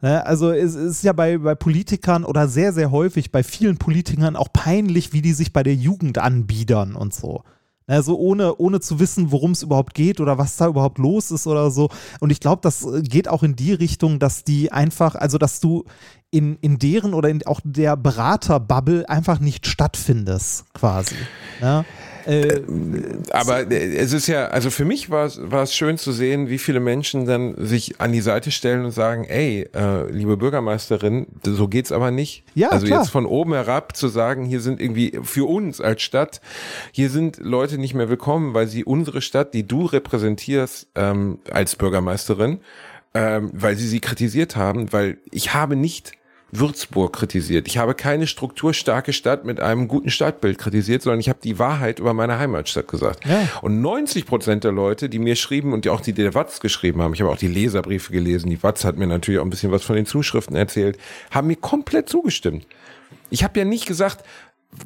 Ne? 0.00 0.24
Also 0.24 0.50
es 0.52 0.74
ist 0.74 1.02
ja 1.04 1.12
bei, 1.12 1.38
bei 1.38 1.54
Politikern 1.54 2.24
oder 2.24 2.48
sehr, 2.48 2.72
sehr 2.72 2.90
häufig 2.90 3.32
bei 3.32 3.42
vielen 3.42 3.78
Politikern 3.78 4.36
auch 4.36 4.52
peinlich, 4.52 5.12
wie 5.12 5.22
die 5.22 5.32
sich 5.32 5.52
bei 5.52 5.62
der 5.62 5.74
Jugend 5.74 6.18
anbiedern 6.18 6.94
und 6.94 7.14
so. 7.14 7.42
Also 7.88 8.18
ohne, 8.18 8.56
ohne 8.56 8.80
zu 8.80 9.00
wissen, 9.00 9.32
worum 9.32 9.52
es 9.52 9.62
überhaupt 9.62 9.94
geht 9.94 10.20
oder 10.20 10.36
was 10.36 10.58
da 10.58 10.66
überhaupt 10.66 10.98
los 10.98 11.30
ist 11.30 11.46
oder 11.46 11.70
so. 11.70 11.88
Und 12.20 12.30
ich 12.30 12.38
glaube, 12.38 12.60
das 12.62 12.84
äh, 12.84 13.02
geht 13.02 13.28
auch 13.28 13.42
in 13.42 13.56
die 13.56 13.72
Richtung, 13.72 14.18
dass 14.18 14.44
die 14.44 14.70
einfach, 14.70 15.14
also 15.14 15.38
dass 15.38 15.60
du 15.60 15.84
in, 16.30 16.56
in 16.60 16.78
deren 16.78 17.14
oder 17.14 17.30
in 17.30 17.46
auch 17.46 17.60
der 17.64 17.96
Beraterbubble 17.96 19.08
einfach 19.08 19.40
nicht 19.40 19.66
stattfindest, 19.66 20.66
quasi. 20.74 21.14
Ja? 21.62 21.86
Äh, 22.28 22.60
Aber 23.30 23.70
äh, 23.70 23.96
es 23.96 24.12
ist 24.12 24.26
ja, 24.26 24.48
also 24.48 24.68
für 24.68 24.84
mich 24.84 25.08
war 25.08 25.24
es, 25.24 25.40
war 25.42 25.62
es 25.62 25.74
schön 25.74 25.96
zu 25.96 26.12
sehen, 26.12 26.50
wie 26.50 26.58
viele 26.58 26.78
Menschen 26.78 27.24
dann 27.24 27.54
sich 27.56 28.02
an 28.02 28.12
die 28.12 28.20
Seite 28.20 28.50
stellen 28.50 28.84
und 28.84 28.90
sagen, 28.90 29.24
ey, 29.24 29.66
äh, 29.74 30.10
liebe 30.10 30.36
Bürgermeisterin, 30.36 31.26
so 31.42 31.68
geht's 31.68 31.90
aber 31.90 32.10
nicht. 32.10 32.44
Ja, 32.54 32.68
also 32.68 32.86
klar. 32.86 33.00
jetzt 33.00 33.10
von 33.10 33.24
oben 33.24 33.54
herab 33.54 33.96
zu 33.96 34.08
sagen, 34.08 34.44
hier 34.44 34.60
sind 34.60 34.78
irgendwie 34.78 35.18
für 35.22 35.48
uns 35.48 35.80
als 35.80 36.02
Stadt, 36.02 36.42
hier 36.92 37.08
sind 37.08 37.38
Leute 37.38 37.78
nicht 37.78 37.94
mehr 37.94 38.10
willkommen, 38.10 38.52
weil 38.52 38.66
sie 38.66 38.84
unsere 38.84 39.22
Stadt, 39.22 39.54
die 39.54 39.66
du 39.66 39.86
repräsentierst 39.86 40.88
ähm, 40.96 41.38
als 41.50 41.76
Bürgermeisterin, 41.76 42.60
ähm, 43.14 43.50
weil 43.54 43.76
sie 43.76 43.88
sie 43.88 44.00
kritisiert 44.00 44.54
haben, 44.54 44.92
weil 44.92 45.16
ich 45.30 45.54
habe 45.54 45.76
nicht 45.76 46.12
Würzburg 46.50 47.12
kritisiert. 47.12 47.68
Ich 47.68 47.76
habe 47.76 47.94
keine 47.94 48.26
strukturstarke 48.26 49.12
Stadt 49.12 49.44
mit 49.44 49.60
einem 49.60 49.86
guten 49.86 50.10
Stadtbild 50.10 50.58
kritisiert, 50.58 51.02
sondern 51.02 51.20
ich 51.20 51.28
habe 51.28 51.38
die 51.42 51.58
Wahrheit 51.58 51.98
über 51.98 52.14
meine 52.14 52.38
Heimatstadt 52.38 52.88
gesagt. 52.88 53.26
Ja. 53.26 53.48
Und 53.60 53.82
90 53.82 54.24
Prozent 54.24 54.64
der 54.64 54.72
Leute, 54.72 55.08
die 55.10 55.18
mir 55.18 55.36
schrieben 55.36 55.72
und 55.72 55.84
die 55.84 55.90
auch 55.90 56.00
die 56.00 56.14
der 56.14 56.34
Watz 56.34 56.60
geschrieben 56.60 57.02
haben, 57.02 57.12
ich 57.12 57.20
habe 57.20 57.30
auch 57.30 57.36
die 57.36 57.48
Leserbriefe 57.48 58.12
gelesen, 58.12 58.48
die 58.48 58.62
Watz 58.62 58.84
hat 58.84 58.96
mir 58.96 59.06
natürlich 59.06 59.40
auch 59.40 59.44
ein 59.44 59.50
bisschen 59.50 59.72
was 59.72 59.82
von 59.82 59.96
den 59.96 60.06
Zuschriften 60.06 60.56
erzählt, 60.56 60.98
haben 61.30 61.48
mir 61.48 61.56
komplett 61.56 62.08
zugestimmt. 62.08 62.66
Ich 63.30 63.44
habe 63.44 63.58
ja 63.58 63.66
nicht 63.66 63.86
gesagt, 63.86 64.24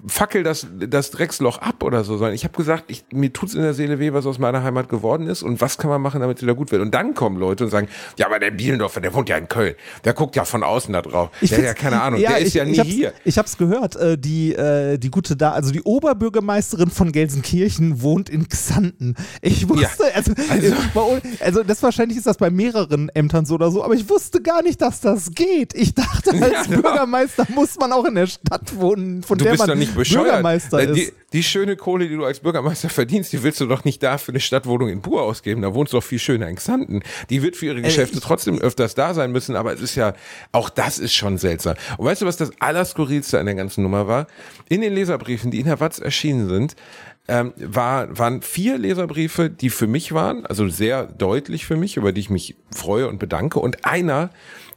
fackel 0.07 0.43
das, 0.43 0.67
das 0.79 1.11
Drecksloch 1.11 1.59
ab 1.59 1.83
oder 1.83 2.05
so, 2.05 2.17
sondern 2.17 2.35
ich 2.35 2.45
habe 2.45 2.57
gesagt, 2.57 2.85
ich, 2.87 3.05
mir 3.13 3.33
tut's 3.33 3.55
in 3.55 3.63
der 3.63 3.75
Seele 3.75 3.99
weh, 3.99 4.13
was 4.13 4.27
aus 4.27 4.39
meiner 4.39 4.63
Heimat 4.63 4.89
geworden 4.89 5.27
ist 5.27 5.43
und 5.43 5.61
was 5.61 5.77
kann 5.77 5.91
man 5.91 6.01
machen, 6.01 6.21
damit 6.21 6.37
es 6.39 6.43
wieder 6.43 6.55
gut 6.55 6.71
wird. 6.71 6.81
Und 6.83 6.95
dann 6.95 7.15
kommen 7.15 7.37
Leute 7.37 7.65
und 7.65 7.71
sagen, 7.71 7.89
ja, 8.17 8.27
aber 8.27 8.39
der 8.39 8.53
Bielendorfer, 8.53 9.01
der 9.01 9.13
wohnt 9.13 9.29
ja 9.29 9.37
in 9.37 9.49
Köln, 9.49 9.75
der 10.05 10.15
guckt 10.15 10.37
ja 10.37 10.45
von 10.45 10.63
außen 10.63 10.93
da 10.93 11.03
drauf. 11.03 11.31
der 11.41 11.59
hat 11.59 11.65
ja 11.65 11.75
keine 11.75 12.01
Ahnung, 12.01 12.21
der 12.21 12.39
ist 12.39 12.49
ich, 12.49 12.55
ja 12.55 12.65
nie 12.65 12.73
ich 12.73 12.79
hab's, 12.79 12.91
hier. 12.91 13.13
Ich 13.25 13.39
hab's 13.39 13.59
gehört, 13.59 13.97
äh, 13.97 14.17
die, 14.17 14.55
äh, 14.55 14.99
die 14.99 15.11
gute 15.11 15.37
da, 15.37 15.51
also 15.53 15.73
die 15.73 15.83
Oberbürgermeisterin 15.83 16.89
von 16.91 17.11
Gelsenkirchen 17.13 18.03
wohnt 18.03 18.31
in 18.31 18.49
Xanten. 18.49 19.17
Ich 19.41 19.69
wusste, 19.69 20.05
also, 20.15 20.33
also- 20.49 20.75
also, 20.95 21.21
also 21.41 21.63
das 21.65 21.83
wahrscheinlich 21.83 22.17
ist 22.19 22.27
das 22.27 22.37
bei 22.37 22.51
mehreren 22.51 23.09
Ämtern 23.11 23.45
so 23.47 23.55
oder 23.55 23.71
so, 23.71 23.83
aber 23.85 23.95
ich 23.95 24.09
wusste 24.09 24.41
gar 24.43 24.63
nicht, 24.63 24.81
dass 24.81 25.01
das 25.01 25.33
geht. 25.33 25.75
Ich 25.75 25.95
dachte, 25.95 26.31
als 26.41 26.69
Ja. 26.69 26.77
Bürgermeister 26.81 27.47
muss 27.55 27.77
man 27.79 27.93
auch 27.93 28.05
in 28.05 28.15
der 28.15 28.27
Stadt 28.29 28.77
wohnen, 28.79 29.23
von 29.23 29.39
Du 29.39 29.45
der 29.45 29.57
man 29.57 29.72
doch 29.75 29.79
nicht 29.81 29.95
bescheuert. 29.95 30.25
Bürgermeister 30.25 30.79
Äh, 30.81 30.93
die, 30.93 31.01
ist. 31.03 31.13
die 31.33 31.43
schöne 31.43 31.77
Kohle, 31.77 32.09
die 32.09 32.17
du 32.17 32.25
als 32.25 32.41
Bürgermeister 32.41 32.89
verdienst, 32.89 33.33
die 33.33 33.43
willst 33.43 33.61
du 33.61 33.67
doch 33.67 33.85
nicht 33.85 34.03
da 34.03 34.19
für 34.19 34.33
eine 34.33 34.41
Stadtwohnung 34.41 34.89
in 34.89 35.03
Pur 35.03 35.23
ausgeben. 35.23 35.63
Da 35.63 35.75
wohnst 35.75 35.93
du 35.93 35.99
doch 35.99 36.05
viel 36.05 36.19
schöner 36.19 36.49
in 36.49 36.57
Xanten. 36.57 37.03
Die 37.31 37.43
wird 37.43 37.57
für 37.57 37.67
ihre 37.67 37.83
Geschäfte 37.83 38.21
trotzdem 38.21 38.59
öfters 38.59 38.95
da 38.95 39.15
sein 39.15 39.33
müssen, 39.33 39.57
aber 39.57 39.73
es 39.73 39.81
ist 39.81 39.95
ja, 39.95 40.15
auch 40.53 40.71
das 40.71 40.99
ist 40.99 41.15
schon 41.15 41.39
seltsam. 41.39 41.77
Und 41.99 42.07
weißt 42.07 42.23
du, 42.23 42.27
was 42.27 42.37
das 42.37 42.51
Allerskurrilste 42.61 43.39
an 43.39 43.47
der 43.47 43.55
ganzen 43.55 43.83
Nummer 43.83 44.07
war? 44.09 44.27
In 44.69 44.81
den 44.81 44.93
Leserbriefen, 44.95 45.51
die 45.51 45.61
in 45.61 45.67
der 45.67 45.81
Watz 45.81 45.99
erschienen 45.99 46.49
sind, 46.49 46.77
ähm, 47.29 47.53
war, 47.57 48.19
waren 48.19 48.43
vier 48.43 48.79
Leserbriefe, 48.79 49.49
die 49.49 49.71
für 49.71 49.87
mich 49.87 50.13
waren, 50.13 50.45
also 50.45 50.69
sehr 50.69 51.05
deutlich 51.07 51.67
für 51.67 51.77
mich, 51.77 51.97
über 51.97 52.11
die 52.13 52.21
ich 52.21 52.31
mich 52.31 52.57
freue 52.75 53.07
und 53.07 53.19
bedanke. 53.19 53.61
Und 53.61 53.85
einer, 53.85 54.31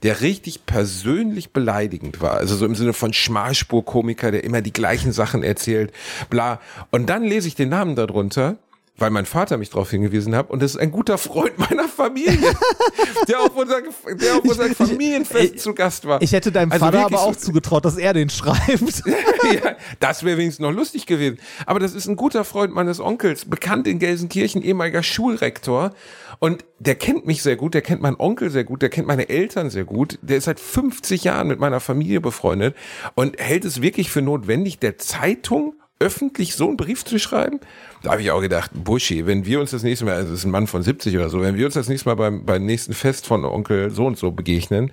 der 0.06 0.22
richtig 0.22 0.68
persönlich 0.68 1.52
beleidigend 1.52 2.22
war. 2.22 2.36
Also 2.36 2.56
so 2.56 2.66
im 2.66 2.76
Sinne 2.76 2.94
von 2.94 3.12
Schmalspurkomiker, 3.12 4.30
der 4.32 4.44
immer 4.44 4.62
die 4.62 4.72
gleichen 4.72 5.12
Sachen 5.12 5.42
erzählt, 5.42 5.92
bla. 6.30 6.62
Und 6.92 7.10
dann 7.10 7.24
lese 7.24 7.48
ich 7.48 7.56
den 7.56 7.70
Namen 7.70 7.96
darunter 7.96 8.58
weil 8.98 9.10
mein 9.10 9.26
Vater 9.26 9.58
mich 9.58 9.70
darauf 9.72 9.92
hingewiesen 9.92 10.36
hat 10.36 10.50
und 10.50 10.62
das 10.62 10.72
ist 10.72 10.78
ein 10.78 10.92
guter 10.92 11.18
Freund 11.18 11.58
meiner 11.58 11.90
Familie, 11.90 12.54
der 13.28 13.42
auf 13.42 13.56
unser, 13.56 13.82
der 13.82 14.36
auf 14.36 14.44
unser 14.44 14.70
Familienfest 14.74 15.56
ich, 15.56 15.62
zu 15.62 15.74
Gast 15.74 16.06
war. 16.06 16.22
Ich 16.22 16.32
hätte 16.32 16.52
deinem 16.52 16.72
Also 16.72 16.86
Vater 16.86 17.06
aber 17.06 17.22
auch 17.22 17.36
zugetraut, 17.36 17.84
dass 17.84 17.98
er 17.98 18.14
den 18.14 18.30
schreibt. 18.30 19.04
ja, 19.06 19.76
das 20.00 20.24
wäre 20.24 20.38
wenigstens 20.38 20.64
noch 20.64 20.72
lustig 20.72 21.06
gewesen. 21.06 21.40
Aber 21.66 21.80
das 21.80 21.94
ist 21.94 22.08
ein 22.08 22.16
guter 22.16 22.46
Freund 22.46 22.74
meines 22.74 23.00
Onkels, 23.02 23.46
bekannt 23.46 23.88
in 23.88 24.00
Gelsenkirchen, 24.00 24.62
ehemaliger 24.62 25.04
Schulrektor. 25.04 25.94
Und 26.40 26.66
der 26.80 26.96
kennt 26.96 27.26
mich 27.26 27.42
sehr 27.42 27.56
gut, 27.56 27.74
der 27.74 27.82
kennt 27.82 28.02
meinen 28.02 28.20
Onkel 28.20 28.50
sehr 28.50 28.64
gut, 28.64 28.82
der 28.82 28.90
kennt 28.90 29.08
meine 29.08 29.30
Eltern 29.30 29.70
sehr 29.70 29.86
gut. 29.86 30.20
Der 30.22 30.38
ist 30.38 30.46
seit 30.46 30.60
50 30.60 31.24
Jahren 31.24 31.48
mit 31.48 31.60
meiner 31.60 31.80
Familie 31.80 32.22
befreundet 32.22 32.76
und 33.16 33.40
hält 33.40 33.66
es 33.66 33.82
wirklich 33.82 34.10
für 34.10 34.22
notwendig, 34.22 34.80
der 34.80 34.98
Zeitung 34.98 35.76
öffentlich 36.00 36.56
so 36.56 36.68
einen 36.68 36.78
Brief 36.78 37.06
zu 37.06 37.20
schreiben? 37.20 37.60
Da 38.06 38.12
habe 38.12 38.22
ich 38.22 38.30
auch 38.30 38.42
gedacht, 38.42 38.70
Buschi, 38.72 39.26
wenn 39.26 39.48
wir 39.48 39.60
uns 39.60 39.72
das 39.72 39.82
nächste 39.82 40.06
Mal, 40.06 40.14
also 40.14 40.30
das 40.30 40.40
ist 40.40 40.46
ein 40.46 40.52
Mann 40.52 40.68
von 40.68 40.84
70 40.84 41.16
oder 41.18 41.30
so, 41.30 41.42
wenn 41.42 41.58
wir 41.58 41.66
uns 41.66 41.74
das 41.74 41.90
nächste 41.90 42.08
Mal 42.08 42.14
beim, 42.14 42.46
beim 42.46 42.64
nächsten 42.64 42.94
Fest 42.94 43.26
von 43.26 43.44
Onkel 43.44 43.90
so 43.90 44.06
und 44.06 44.16
so 44.16 44.30
begegnen, 44.30 44.92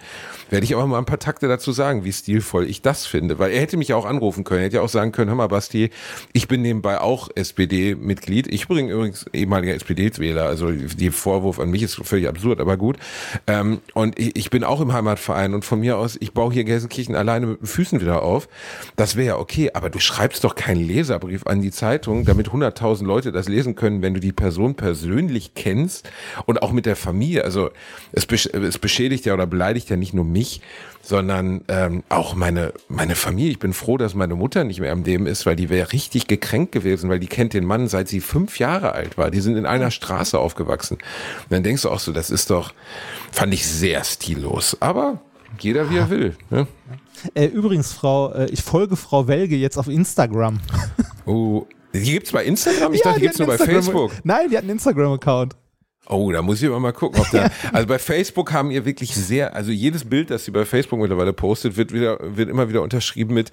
werde 0.49 0.65
ich 0.65 0.75
aber 0.75 0.87
mal 0.87 0.97
ein 0.97 1.05
paar 1.05 1.19
Takte 1.19 1.47
dazu 1.47 1.73
sagen, 1.73 2.05
wie 2.05 2.13
stilvoll 2.13 2.67
ich 2.67 2.81
das 2.81 3.05
finde. 3.05 3.39
Weil 3.39 3.53
er 3.53 3.61
hätte 3.61 3.77
mich 3.77 3.93
auch 3.93 4.07
anrufen 4.07 4.45
können, 4.45 4.61
er 4.61 4.65
hätte 4.65 4.77
ja 4.77 4.83
auch 4.83 4.89
sagen 4.89 5.13
können, 5.13 5.29
hör 5.29 5.37
mal 5.37 5.49
Basti, 5.49 5.91
ich 6.33 6.49
bin 6.49 6.63
nebenbei 6.63 7.03
auch 7.03 7.29
SPD-Mitglied. 7.35 8.47
Ich 8.51 8.67
bin 8.67 8.89
übrigens 8.89 9.27
ehemaliger 9.35 9.75
SPD-Wähler, 9.75 10.45
also 10.45 10.71
die 10.71 11.11
Vorwurf 11.11 11.61
an 11.61 11.71
mich 11.71 11.83
ist 11.83 11.97
völlig 11.97 12.29
absurd, 12.29 12.61
aber 12.61 12.79
gut. 12.79 12.97
Ähm, 13.47 13.83
und 13.93 14.19
ich, 14.19 14.37
ich 14.37 14.49
bin 14.49 14.65
auch 14.65 14.81
im 14.81 14.95
Heimatverein 14.95 15.53
und 15.53 15.67
von 15.67 15.81
mir 15.81 15.99
aus, 15.99 16.17
ich 16.19 16.33
baue 16.33 16.51
hier 16.51 16.65
Gelsenkirchen 16.65 17.15
alleine 17.15 17.45
mit 17.45 17.61
den 17.61 17.67
Füßen 17.67 18.01
wieder 18.01 18.23
auf. 18.23 18.49
Das 18.97 19.17
wäre 19.17 19.27
ja 19.27 19.37
okay, 19.37 19.71
aber 19.75 19.91
du 19.91 19.99
schreibst 19.99 20.45
doch 20.45 20.55
keinen 20.55 20.87
Leserbrief 20.87 21.47
an 21.47 21.61
die 21.61 21.71
Zeitung, 21.71 22.25
damit 22.25 22.49
100.000 22.49 23.02
Leute 23.05 23.33
das 23.33 23.49
lesen 23.49 23.75
können, 23.75 24.03
wenn 24.03 24.15
du 24.15 24.21
die 24.21 24.33
Person 24.33 24.75
persönlich 24.75 25.55
kennst 25.55 26.11
und 26.47 26.63
auch 26.63 26.73
mit 26.73 26.87
der 26.87 26.97
Familie. 26.97 27.45
Also 27.45 27.71
es, 28.13 28.27
besch 28.27 28.47
es 28.47 28.79
beschädigt 28.79 29.27
ja 29.27 29.35
oder 29.35 29.47
beleidigt 29.47 29.91
ja 29.91 29.97
nicht 29.97 30.15
nur 30.15 30.25
mich, 30.25 30.61
sondern 31.03 31.63
ähm, 31.69 32.05
auch 32.09 32.35
meine, 32.35 32.73
meine 32.89 33.17
Familie. 33.17 33.51
Ich 33.51 33.59
bin 33.59 33.73
froh, 33.73 33.99
dass 33.99 34.15
meine 34.15 34.37
Mutter 34.37 34.65
nicht 34.65 34.81
mehr 34.81 34.93
am 34.93 35.03
Leben 35.03 35.27
ist, 35.27 35.47
weil 35.47 35.57
die 35.57 35.69
wäre 35.69 35.93
richtig 35.93 36.29
gekränkt 36.29 36.73
gewesen, 36.73 37.11
weil 37.11 37.19
die 37.19 37.27
kennt 37.27 37.55
den 37.55 37.65
Mann, 37.65 37.89
seit 37.89 38.09
sie 38.09 38.21
fünf 38.21 38.59
Jahre 38.59 38.93
alt 38.93 39.19
war. 39.19 39.31
Die 39.31 39.41
sind 39.41 39.57
in 39.57 39.67
einer 39.67 39.91
Straße 39.91 40.39
aufgewachsen. 40.39 40.95
Und 40.95 41.51
dann 41.51 41.63
denkst 41.63 41.83
du 41.83 41.91
auch 41.91 41.99
so, 41.99 42.13
das 42.13 42.31
ist 42.31 42.51
doch, 42.51 42.73
fand 43.33 43.53
ich 43.53 43.67
sehr 43.67 44.05
stillos. 44.05 44.77
Aber 44.81 45.21
jeder 45.59 45.91
wie 45.91 45.97
er 45.97 46.11
will. 46.11 46.37
Ne? 46.51 46.67
äh, 47.35 47.47
übrigens, 47.47 47.93
Frau, 47.93 48.33
äh, 48.33 48.47
ich 48.51 48.63
folge 48.63 48.97
Frau 48.97 49.29
Welge 49.29 49.57
jetzt 49.57 49.77
auf 49.77 49.89
Instagram. 49.89 50.61
Oh, 51.25 51.67
die 51.95 52.13
gibt's 52.13 52.33
bei 52.33 52.45
Instagram? 52.45 52.93
Ich 52.93 53.01
Ja, 53.01 53.05
dachte, 53.07 53.21
die 53.21 53.27
gibt's 53.27 53.41
hat 53.41 53.47
nur 53.47 53.57
bei 53.57 53.65
Facebook. 53.65 54.13
Nein, 54.25 54.49
die 54.51 54.57
hat 54.57 54.63
einen 54.63 54.73
Instagram-Account. 54.73 55.57
Oh, 56.09 56.33
da 56.33 56.43
muss 56.43 56.61
ich 56.61 56.69
aber 56.69 56.81
mal 56.81 56.93
gucken, 56.93 57.21
ob 57.21 57.31
da. 57.31 57.49
Also 57.73 57.87
bei 57.87 57.99
Facebook 57.99 58.53
haben 58.53 58.73
ihr 58.73 58.85
wirklich 58.85 59.15
sehr, 59.15 59.55
also 59.55 59.71
jedes 59.71 60.05
Bild, 60.05 60.31
das 60.31 60.45
sie 60.45 60.51
bei 60.51 60.65
Facebook 60.65 60.99
mittlerweile 60.99 61.33
postet, 61.33 61.77
wird 61.77 61.93
wieder, 61.93 62.19
wird 62.21 62.51
immer 62.51 62.69
wieder 62.69 62.83
unterschrieben 62.83 63.35
mit, 63.35 63.53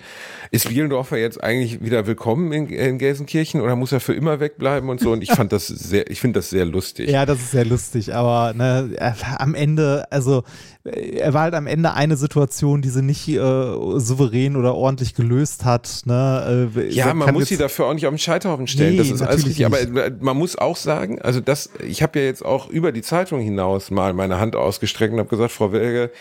ist 0.50 0.68
Bielendorfer 0.68 1.18
jetzt 1.18 1.42
eigentlich 1.44 1.82
wieder 1.84 2.08
willkommen 2.08 2.52
in, 2.52 2.68
in 2.68 2.98
Gelsenkirchen 2.98 3.62
oder 3.62 3.76
muss 3.76 3.92
er 3.92 4.00
für 4.00 4.14
immer 4.16 4.40
wegbleiben 4.40 4.90
und 4.90 5.00
so? 5.00 5.12
Und 5.12 5.22
ich 5.22 5.32
fand 5.32 5.52
das 5.52 5.68
sehr, 5.68 6.10
ich 6.10 6.20
finde 6.20 6.40
das 6.40 6.50
sehr 6.50 6.66
lustig. 6.66 7.10
Ja, 7.12 7.28
das 7.28 7.38
ist 7.40 7.52
sehr 7.52 7.66
lustig, 7.66 8.16
aber 8.16 8.54
ne, 8.56 8.96
am 9.38 9.54
Ende, 9.54 10.12
also 10.12 10.44
er 10.92 11.34
war 11.34 11.42
halt 11.44 11.54
am 11.54 11.68
Ende 11.68 11.94
eine 11.94 12.18
Situation, 12.18 12.82
die 12.82 12.90
sie 12.90 13.02
nicht 13.02 13.28
äh, 13.28 13.38
souverän 13.38 14.56
oder 14.56 14.76
ordentlich 14.76 15.16
gelöst 15.16 15.66
hat. 15.66 16.02
Ne? 16.06 16.70
Äh, 16.76 16.90
Ja, 16.90 17.14
man 17.14 17.34
muss 17.34 17.48
sie 17.48 17.58
dafür 17.58 17.86
auch 17.86 17.94
nicht 17.94 18.06
auf 18.06 18.14
den 18.14 18.20
Scheiterhaufen 18.20 18.68
stellen. 18.68 18.94
Nee, 18.94 18.98
das 18.98 19.10
ist 19.10 19.22
alles 19.22 19.46
richtig. 19.46 19.66
Aber 19.66 19.80
äh, 19.80 20.12
man 20.20 20.38
muss 20.38 20.58
auch 20.58 20.76
sagen, 20.76 21.22
also 21.22 21.40
das, 21.40 21.70
ich 21.86 22.02
habe 22.02 22.20
ja 22.20 22.26
jetzt 22.26 22.44
auch 22.44 22.70
über 22.70 22.92
die 22.92 23.02
Zeitung 23.02 23.40
hinaus 23.40 23.92
mal 23.92 24.14
meine 24.14 24.40
Hand 24.40 24.56
ausgestreckt 24.56 25.14
und 25.14 25.20
habe 25.20 25.30
gesagt, 25.30 25.52
Frau 25.52 25.72
Welge, 25.72 26.12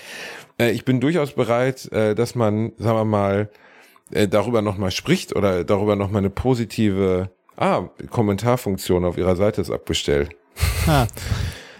äh, 0.58 0.70
ich 0.70 0.84
bin 0.84 1.00
durchaus 1.00 1.32
bereit, 1.32 1.90
äh, 1.92 2.14
dass 2.14 2.34
man, 2.34 2.72
sagen 2.78 2.98
wir 2.98 3.04
mal, 3.04 3.48
äh, 4.10 4.28
darüber 4.28 4.62
nochmal 4.62 4.90
spricht 4.90 5.36
oder 5.36 5.64
darüber 5.64 5.96
nochmal 5.96 6.20
eine 6.20 6.30
positive 6.30 7.30
ah, 7.56 7.88
Kommentarfunktion 8.10 9.04
auf 9.04 9.18
ihrer 9.18 9.36
Seite 9.36 9.60
ist 9.60 9.70
abgestellt. 9.70 10.30
Ha. 10.86 11.06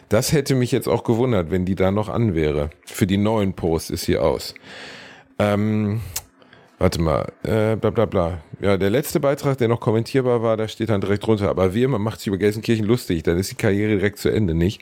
Das 0.09 0.33
hätte 0.33 0.55
mich 0.55 0.73
jetzt 0.73 0.89
auch 0.89 1.05
gewundert, 1.05 1.51
wenn 1.51 1.65
die 1.65 1.75
da 1.75 1.91
noch 1.91 2.09
an 2.09 2.35
wäre. 2.35 2.71
Für 2.87 3.07
die 3.07 3.19
neuen 3.19 3.53
Posts 3.53 3.91
ist 3.91 4.05
sie 4.05 4.17
aus. 4.17 4.55
Ähm, 5.39 6.01
warte 6.79 7.01
mal, 7.01 7.33
äh, 7.43 7.77
bla 7.77 7.91
bla 7.91 8.07
bla. 8.07 8.39
Ja, 8.61 8.77
der 8.77 8.91
letzte 8.91 9.21
Beitrag, 9.21 9.59
der 9.59 9.69
noch 9.69 9.81
kommentierbar 9.81 10.43
war, 10.43 10.57
da 10.57 10.67
steht 10.67 10.89
dann 10.89 11.01
direkt 11.01 11.27
drunter. 11.27 11.51
Aber 11.51 11.75
wie 11.75 11.83
immer 11.83 11.99
macht 11.99 12.21
sich 12.21 12.29
über 12.29 12.39
Gelsenkirchen 12.39 12.87
lustig, 12.87 13.23
dann 13.23 13.39
ist 13.39 13.51
die 13.51 13.57
Karriere 13.57 13.97
direkt 13.97 14.19
zu 14.19 14.31
Ende, 14.31 14.55
nicht? 14.55 14.81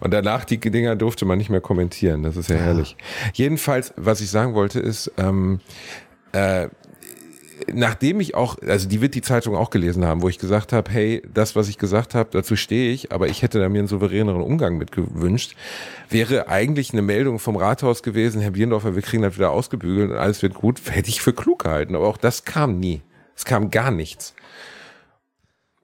Und 0.00 0.14
danach 0.14 0.44
die 0.44 0.58
Dinger 0.58 0.96
durfte 0.96 1.24
man 1.24 1.38
nicht 1.38 1.50
mehr 1.50 1.60
kommentieren. 1.60 2.22
Das 2.22 2.36
ist 2.36 2.48
ja 2.48 2.56
herrlich. 2.56 2.96
Jedenfalls, 3.34 3.92
was 3.96 4.20
ich 4.20 4.30
sagen 4.30 4.54
wollte, 4.54 4.80
ist, 4.80 5.12
ähm, 5.18 5.60
äh, 6.32 6.68
nachdem 7.74 8.20
ich 8.20 8.34
auch, 8.34 8.56
also 8.66 8.88
die 8.88 9.00
wird 9.00 9.14
die 9.14 9.22
Zeitung 9.22 9.56
auch 9.56 9.70
gelesen 9.70 10.04
haben, 10.04 10.22
wo 10.22 10.28
ich 10.28 10.38
gesagt 10.38 10.72
habe, 10.72 10.90
hey, 10.90 11.22
das, 11.32 11.56
was 11.56 11.68
ich 11.68 11.78
gesagt 11.78 12.14
habe, 12.14 12.30
dazu 12.32 12.56
stehe 12.56 12.92
ich, 12.92 13.12
aber 13.12 13.28
ich 13.28 13.42
hätte 13.42 13.58
da 13.60 13.68
mir 13.68 13.80
einen 13.80 13.88
souveräneren 13.88 14.42
Umgang 14.42 14.78
mit 14.78 14.92
gewünscht, 14.92 15.56
wäre 16.08 16.48
eigentlich 16.48 16.92
eine 16.92 17.02
Meldung 17.02 17.38
vom 17.38 17.56
Rathaus 17.56 18.02
gewesen, 18.02 18.40
Herr 18.40 18.52
Bierendorfer, 18.52 18.94
wir 18.94 19.02
kriegen 19.02 19.22
das 19.22 19.36
wieder 19.36 19.50
ausgebügelt 19.50 20.10
und 20.10 20.16
alles 20.16 20.42
wird 20.42 20.54
gut, 20.54 20.80
hätte 20.90 21.08
ich 21.08 21.20
für 21.20 21.32
klug 21.32 21.64
gehalten, 21.64 21.94
aber 21.94 22.08
auch 22.08 22.16
das 22.18 22.44
kam 22.44 22.78
nie. 22.78 23.02
Es 23.36 23.44
kam 23.44 23.70
gar 23.70 23.90
nichts. 23.90 24.34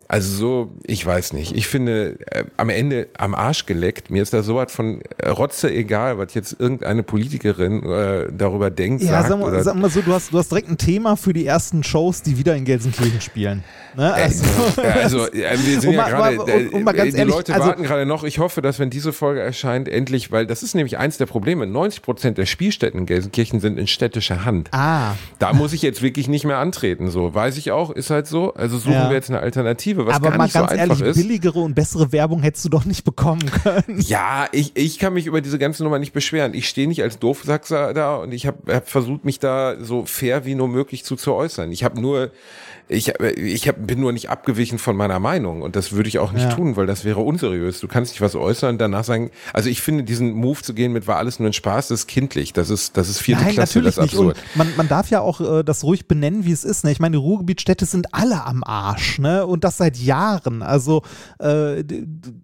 Also 0.09 0.37
so, 0.37 0.73
ich 0.85 1.05
weiß 1.05 1.33
nicht. 1.33 1.57
Ich 1.57 1.67
finde, 1.67 2.17
äh, 2.31 2.45
am 2.57 2.69
Ende 2.69 3.09
am 3.19 3.35
Arsch 3.35 3.67
geleckt. 3.67 4.11
Mir 4.11 4.23
ist 4.23 4.33
da 4.33 4.43
so 4.43 4.55
was 4.57 4.73
von 4.73 5.01
äh, 5.19 5.29
Rotze 5.31 5.71
egal, 5.73 6.19
was 6.19 6.35
jetzt 6.35 6.57
irgendeine 6.59 7.03
Politikerin 7.03 7.83
äh, 7.83 8.27
darüber 8.33 8.71
denkt, 8.71 9.03
Ja, 9.03 9.19
sagt 9.19 9.29
sag 9.29 9.39
mal, 9.41 9.49
oder 9.49 9.65
sag 9.65 9.75
mal 9.75 9.91
so, 9.91 10.03
du 10.03 10.13
hast, 10.13 10.33
du 10.33 10.39
hast 10.39 10.51
direkt 10.51 10.69
ein 10.69 10.79
Thema 10.79 11.17
für 11.17 11.33
die 11.33 11.45
ersten 11.45 11.83
Shows, 11.83 12.23
die 12.23 12.39
wieder 12.39 12.55
in 12.55 12.65
Gelsenkirchen 12.65 13.21
spielen. 13.21 13.65
Ne? 13.97 14.13
Also, 14.15 14.45
Ja, 14.83 14.91
also 14.91 15.27
äh, 15.33 15.57
wir 15.65 15.81
sind 15.81 15.87
Und 15.89 15.95
ja 15.95 16.03
mal- 16.03 16.11
gerade, 16.11 16.37
mal- 16.37 16.45
und- 16.67 16.73
und 16.75 16.85
mal 16.85 16.95
äh, 16.99 17.11
die 17.11 17.17
ehrlich, 17.17 17.35
Leute 17.35 17.55
also- 17.55 17.67
warten 17.69 17.83
gerade 17.83 18.07
noch. 18.07 18.25
Ich 18.25 18.39
hoffe, 18.39 18.63
dass 18.63 18.79
wenn 18.79 18.91
diese 18.91 19.13
Folge 19.13 19.41
erscheint, 19.41 19.89
endlich, 19.89 20.31
weil 20.33 20.47
das 20.47 20.63
ist 20.63 20.75
nämlich 20.75 20.99
eins 20.99 21.17
der 21.19 21.27
Probleme. 21.27 21.67
90 21.67 22.03
Prozent 22.03 22.39
der 22.39 22.47
Spielstätten 22.47 23.01
in 23.01 23.07
Gelsenkirchen 23.07 23.61
sind 23.61 23.79
in 23.79 23.87
städtischer 23.87 24.45
Hand. 24.45 24.69
ah, 24.73 25.15
Da 25.39 25.53
muss 25.53 25.73
ich 25.73 25.83
jetzt 25.83 26.03
wirklich 26.03 26.29
nicht 26.29 26.45
mehr 26.45 26.59
antreten. 26.59 27.11
So 27.11 27.35
weiß 27.35 27.57
ich 27.57 27.71
auch, 27.71 27.91
ist 27.91 28.11
halt 28.11 28.27
so. 28.27 28.55
Also 28.55 28.79
suchen 28.79 28.93
Ja. 28.93 29.09
wir 29.09 29.17
jetzt 29.17 29.31
eine 29.31 29.41
Alternative, 29.41 30.07
was 30.07 30.17
aber 30.17 30.31
gar 30.31 30.39
mal 30.39 30.45
nicht 30.45 30.53
so 30.53 30.59
ganz 30.61 30.73
einfach 30.73 31.01
ehrlich, 31.01 31.17
ist. 31.17 31.17
billigere 31.27 31.59
und 31.61 31.75
bessere 31.75 32.13
Werbung 32.13 32.43
hättest 32.43 32.65
du 32.65 32.69
doch 32.69 32.85
nicht 32.85 33.05
bekommen 33.05 33.45
können. 33.63 34.01
Ja, 34.01 34.47
ich, 34.53 34.73
ich 34.77 34.99
kann 34.99 35.15
mich 35.15 35.27
über 35.27 35.41
diese 35.41 35.59
ganze 35.59 35.83
Nummer 35.85 35.99
nicht 35.99 36.13
beschweren. 36.13 36.55
Ich 36.55 36.69
stehe 36.69 36.87
nicht 36.89 37.03
als 37.03 37.19
Doofsachser 37.19 37.95
da 37.95 38.17
und 38.17 38.33
ich 38.33 38.47
habe 38.47 38.75
hab 38.75 38.89
versucht, 38.89 39.25
mich 39.25 39.39
da 39.39 39.77
so 39.81 40.05
fair 40.07 40.45
wie 40.45 40.55
nur 40.55 40.69
möglich 40.69 41.05
zu, 41.05 41.17
zu 41.17 41.33
äußern. 41.35 41.73
Ich 41.73 41.85
habe 41.85 42.01
nur, 42.01 42.31
ich, 42.89 43.13
ich 43.37 43.67
hab, 43.69 43.85
bin 43.87 44.01
nur 44.01 44.13
nicht 44.13 44.31
abgewichen 44.31 44.79
von 44.79 44.95
meiner 44.97 45.19
Meinung 45.19 45.63
und 45.63 45.75
das 45.75 45.93
würde 45.93 46.09
ich 46.09 46.19
auch 46.21 46.33
nicht 46.33 46.45
Ja. 46.45 46.55
tun, 46.55 46.77
weil 46.77 46.87
das 46.87 47.05
wäre 47.05 47.21
unseriös. 47.21 47.81
Du 47.81 47.89
kannst 47.89 48.13
nicht 48.13 48.21
was 48.21 48.35
äußern 48.37 48.75
und 48.75 48.79
danach 48.79 49.03
sagen, 49.05 49.31
also 49.53 49.69
ich 49.69 49.81
finde 49.83 50.05
diesen 50.05 50.33
Move 50.33 50.63
zu 50.63 50.73
gehen 50.73 50.93
mit 50.93 51.07
war 51.09 51.17
alles 51.17 51.41
nur 51.41 51.49
ein 51.49 51.53
Spaß, 51.53 51.89
das 51.89 52.01
ist 52.01 52.07
kindlich. 52.07 52.53
Das 52.53 52.71
ist, 52.71 52.97
das 52.97 53.09
ist 53.09 53.19
vierte 53.21 53.43
Nein, 53.43 53.55
Klasse, 53.55 53.79
natürlich 53.79 53.95
das 53.97 54.05
ist 54.07 54.13
absurd. 54.13 54.37
man, 54.55 54.69
man 54.77 54.87
darf 54.89 55.11
ja 55.11 55.21
auch 55.21 55.41
äh, 55.41 55.65
das 55.65 55.83
ruhig 55.83 56.07
benennen, 56.07 56.45
wie 56.45 56.53
es 56.53 56.63
ist. 56.65 56.85
Ne? 56.85 56.93
Ich 56.93 57.01
meine, 57.01 57.17
die 57.17 57.23
Ruhrgebietstädte 57.23 57.87
sind 57.87 58.15
alle 58.15 58.45
am 58.45 58.63
Arsch, 58.63 59.19
ne? 59.19 59.45
Und 59.47 59.65
das 59.65 59.79
seit 59.79 59.97
Jahren. 59.97 60.63
Also 60.63 61.03
äh, 61.41 61.81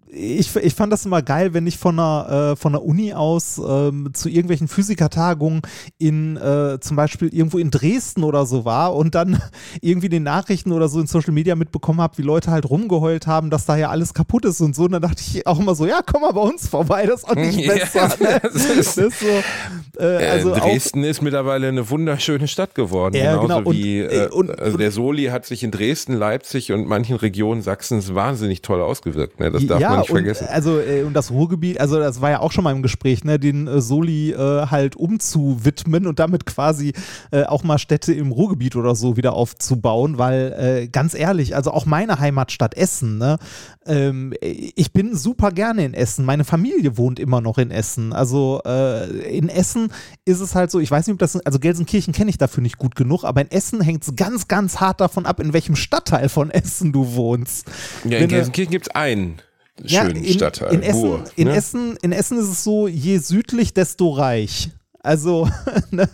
ich, 0.09 0.55
ich 0.55 0.75
fand 0.75 0.91
das 0.93 1.05
immer 1.05 1.21
geil, 1.21 1.53
wenn 1.53 1.65
ich 1.67 1.77
von 1.77 1.97
einer, 1.99 2.51
äh, 2.51 2.55
von 2.55 2.73
der 2.73 2.83
Uni 2.83 3.13
aus 3.13 3.61
ähm, 3.65 4.09
zu 4.13 4.29
irgendwelchen 4.29 4.67
Physikertagungen 4.67 5.61
in 5.97 6.37
äh, 6.37 6.79
zum 6.81 6.95
Beispiel 6.97 7.29
irgendwo 7.33 7.57
in 7.57 7.71
Dresden 7.71 8.23
oder 8.23 8.45
so 8.45 8.65
war 8.65 8.95
und 8.95 9.15
dann 9.15 9.41
irgendwie 9.81 10.09
den 10.09 10.23
Nachrichten 10.33 10.71
oder 10.71 10.87
so 10.87 10.99
in 10.99 11.05
Social 11.07 11.31
Media 11.33 11.55
mitbekommen 11.55 12.01
habe, 12.01 12.17
wie 12.17 12.23
Leute 12.23 12.49
halt 12.49 12.67
rumgeheult 12.69 13.27
haben, 13.27 13.49
dass 13.49 13.65
da 13.65 13.75
ja 13.77 13.89
alles 13.89 14.13
kaputt 14.13 14.45
ist 14.45 14.61
und 14.61 14.75
so. 14.75 14.83
Und 14.85 14.93
dann 14.93 15.01
dachte 15.01 15.21
ich 15.25 15.45
auch 15.45 15.59
immer 15.59 15.75
so, 15.75 15.85
ja, 15.85 16.01
komm 16.05 16.21
mal 16.21 16.31
bei 16.31 16.41
uns 16.41 16.67
vorbei, 16.67 17.05
das 17.05 17.21
ist 17.21 17.29
auch 17.29 17.35
nicht 17.35 17.59
Ja, 17.63 17.73
besser. 17.73 18.07
Ne? 18.19 18.39
das 18.41 18.55
ist- 18.55 18.97
Das 18.97 18.97
ist 18.97 19.19
so, 19.19 19.99
äh, 20.03 20.15
also 20.27 20.49
äh, 20.49 20.53
auch, 20.53 20.59
Dresden 20.59 21.03
ist 21.03 21.21
mittlerweile 21.21 21.67
eine 21.67 21.89
wunderschöne 21.89 22.47
Stadt 22.47 22.73
geworden. 22.73 23.15
Ja, 23.15 23.35
genauso 23.35 23.47
genau. 23.47 23.69
Und, 23.69 23.75
wie 23.77 23.99
äh, 23.99 24.25
äh, 24.25 24.29
und- 24.29 24.59
also 24.59 24.77
der 24.77 24.91
Soli 24.91 25.25
hat 25.25 25.45
sich 25.45 25.63
in 25.63 25.69
Dresden, 25.71 26.13
Leipzig 26.13 26.71
und 26.71 26.87
manchen 26.87 27.15
Regionen 27.15 27.61
Sachsens 27.61 28.15
wahnsinnig 28.15 28.61
toll 28.63 28.81
ausgewirkt. 28.81 29.39
Ne? 29.39 29.51
Das 29.51 29.65
darf 29.67 29.79
ja, 29.79 29.89
man 29.91 29.99
nicht 29.99 30.09
und, 30.09 30.15
vergessen. 30.17 30.47
Also 30.49 30.79
äh, 30.79 31.03
und 31.03 31.13
das 31.13 31.29
Ruhrgebiet, 31.31 31.79
also 31.79 31.99
das 31.99 32.21
war 32.21 32.31
ja 32.31 32.39
auch 32.39 32.51
schon 32.51 32.63
mal 32.63 32.71
im 32.71 32.81
Gespräch, 32.81 33.23
ne, 33.23 33.37
den 33.39 33.67
äh, 33.67 33.81
Soli 33.81 34.31
äh, 34.31 34.37
halt 34.67 34.95
umzuwidmen 34.95 36.07
und 36.07 36.17
damit 36.19 36.45
quasi 36.45 36.93
auch 37.31 37.63
mal 37.63 37.77
Städte 37.77 38.13
im 38.13 38.31
Ruhrgebiet 38.31 38.75
oder 38.75 38.95
so 38.95 39.17
wieder 39.17 39.33
aufzubauen, 39.33 40.17
weil 40.23 40.53
äh, 40.83 40.87
ganz 40.87 41.13
ehrlich, 41.15 41.53
also 41.53 41.71
auch 41.71 41.85
meine 41.85 42.17
Heimatstadt 42.19 42.75
Essen, 42.77 43.17
ne, 43.17 43.37
ähm, 43.85 44.33
ich 44.41 44.93
bin 44.93 45.17
super 45.17 45.51
gerne 45.51 45.83
in 45.83 45.93
Essen. 45.93 46.23
Meine 46.23 46.45
Familie 46.45 46.97
wohnt 46.97 47.19
immer 47.19 47.41
noch 47.41 47.57
in 47.57 47.71
Essen. 47.71 48.13
Also 48.13 48.61
äh, 48.65 49.09
in 49.37 49.49
Essen 49.49 49.91
ist 50.23 50.39
es 50.39 50.55
halt 50.55 50.71
so, 50.71 50.79
ich 50.79 50.89
weiß 50.89 51.07
nicht, 51.07 51.13
ob 51.13 51.19
das, 51.19 51.35
also 51.45 51.59
Gelsenkirchen 51.59 52.13
kenne 52.13 52.29
ich 52.29 52.37
dafür 52.37 52.63
nicht 52.63 52.77
gut 52.77 52.95
genug, 52.95 53.25
aber 53.25 53.41
in 53.41 53.51
Essen 53.51 53.81
hängt 53.81 54.03
es 54.03 54.15
ganz, 54.15 54.47
ganz 54.47 54.77
hart 54.79 55.01
davon 55.01 55.25
ab, 55.25 55.41
in 55.41 55.51
welchem 55.51 55.75
Stadtteil 55.75 56.29
von 56.29 56.49
Essen 56.51 56.93
du 56.93 57.15
wohnst. 57.15 57.67
Ja, 58.05 58.11
Wenn 58.11 58.23
in 58.23 58.29
du- 58.29 58.35
Gelsenkirchen 58.35 58.71
gibt 58.71 58.87
es 58.87 58.95
einen 58.95 59.41
ja, 59.83 60.05
schönen 60.05 60.23
in, 60.23 60.33
Stadtteil. 60.33 60.73
In 60.73 60.83
Essen, 60.83 61.01
Buhr, 61.01 61.23
in, 61.35 61.47
ne? 61.49 61.55
Essen, 61.55 61.97
in 62.01 62.11
Essen 62.13 62.37
ist 62.37 62.47
es 62.47 62.63
so, 62.63 62.87
je 62.87 63.17
südlich, 63.17 63.73
desto 63.73 64.11
reich. 64.11 64.69
Also, 65.05 65.49
ne, 65.91 66.07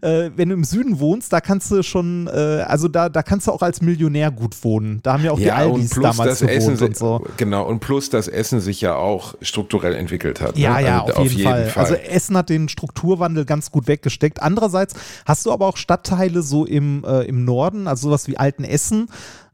äh, 0.00 0.30
wenn 0.34 0.48
du 0.48 0.56
im 0.56 0.64
Süden 0.64 0.98
wohnst, 0.98 1.32
da 1.32 1.40
kannst 1.40 1.70
du 1.70 1.84
schon, 1.84 2.26
äh, 2.26 2.64
also 2.66 2.88
da, 2.88 3.08
da 3.08 3.22
kannst 3.22 3.46
du 3.46 3.52
auch 3.52 3.62
als 3.62 3.80
Millionär 3.82 4.32
gut 4.32 4.64
wohnen. 4.64 4.98
Da 5.04 5.12
haben 5.12 5.24
ja 5.24 5.30
auch 5.30 5.38
die 5.38 5.44
ja, 5.44 5.64
und 5.64 5.74
Aldis 5.74 5.90
damals 5.90 6.40
gewohnt 6.40 6.50
Essen, 6.50 6.84
und 6.84 6.96
so. 6.96 7.24
genau, 7.36 7.64
und 7.64 7.78
plus 7.78 8.10
das 8.10 8.26
Essen 8.26 8.60
sich 8.60 8.80
ja 8.80 8.96
auch 8.96 9.36
strukturell 9.42 9.94
entwickelt 9.94 10.40
hat. 10.40 10.58
Ja, 10.58 10.80
ne? 10.80 10.86
ja, 10.86 11.04
Also 11.04 11.20
auf, 11.20 11.30
jeden, 11.32 11.68
Fall. 11.68 11.72
Also 11.76 11.94
Essen 11.94 12.36
hat 12.36 12.48
den 12.48 12.68
Strukturwandel 12.68 13.44
ganz 13.44 13.70
gut 13.70 13.86
weggesteckt. 13.86 14.42
Andererseits 14.42 14.94
hast 15.24 15.46
du 15.46 15.52
aber 15.52 15.68
auch 15.68 15.76
Stadtteile 15.76 16.42
so 16.42 16.66
im, 16.66 17.04
äh, 17.04 17.22
im 17.22 17.44
Norden, 17.44 17.86
also 17.86 18.08
sowas 18.08 18.26
wie 18.26 18.38
Altenessen, 18.38 19.06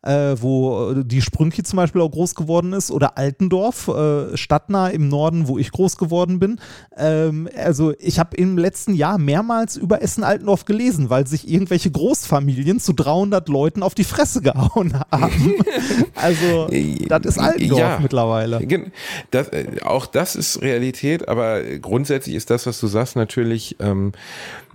äh, 0.03 0.37
wo 0.41 0.93
äh, 0.93 1.05
die 1.05 1.23
Sprünki 1.23 1.63
zum 1.63 1.77
Beispiel 1.77 2.01
auch 2.01 2.11
groß 2.11 2.35
geworden 2.35 2.73
ist, 2.73 2.91
oder 2.91 3.19
Altendorf, 3.19 3.89
äh, 3.89 4.37
stadtnah 4.37 4.89
im 4.89 5.09
Norden, 5.09 5.49
wo 5.49 5.59
ich 5.59 5.71
groß 5.73 5.97
geworden 5.97 6.39
bin. 6.39 6.61
Ähm, 6.97 7.49
also 7.57 7.93
ich 7.99 8.19
habe 8.19 8.37
im 8.37 8.59
letzten 8.59 8.95
Jahr 8.95 9.19
mehrmals 9.19 9.77
über 9.77 10.03
Essen-Altendorf 10.03 10.65
gelesen, 10.65 11.11
weil 11.11 11.27
sich 11.27 11.49
irgendwelche 11.51 11.91
Großfamilien 11.91 12.81
zu 12.81 12.93
300 12.93 13.49
Leuten 13.49 13.83
auf 13.83 13.95
die 13.95 14.05
Fresse 14.05 14.41
gehauen 14.43 14.95
haben. 15.11 15.55
also 16.15 16.69
das 17.09 17.25
ist 17.27 17.39
Altendorf 17.39 17.79
Ja. 17.81 17.99
mittlerweile. 18.01 18.61
Das, 19.31 19.49
äh, 19.49 19.67
auch 19.83 20.07
das 20.07 20.37
ist 20.37 20.63
Realität, 20.63 21.29
aber 21.29 21.63
grundsätzlich 21.81 22.37
ist 22.37 22.51
das, 22.51 22.67
was 22.67 22.79
du 22.81 22.87
sagst, 22.87 23.17
natürlich, 23.17 23.77
ähm, 23.81 24.13
äh, 24.13 24.68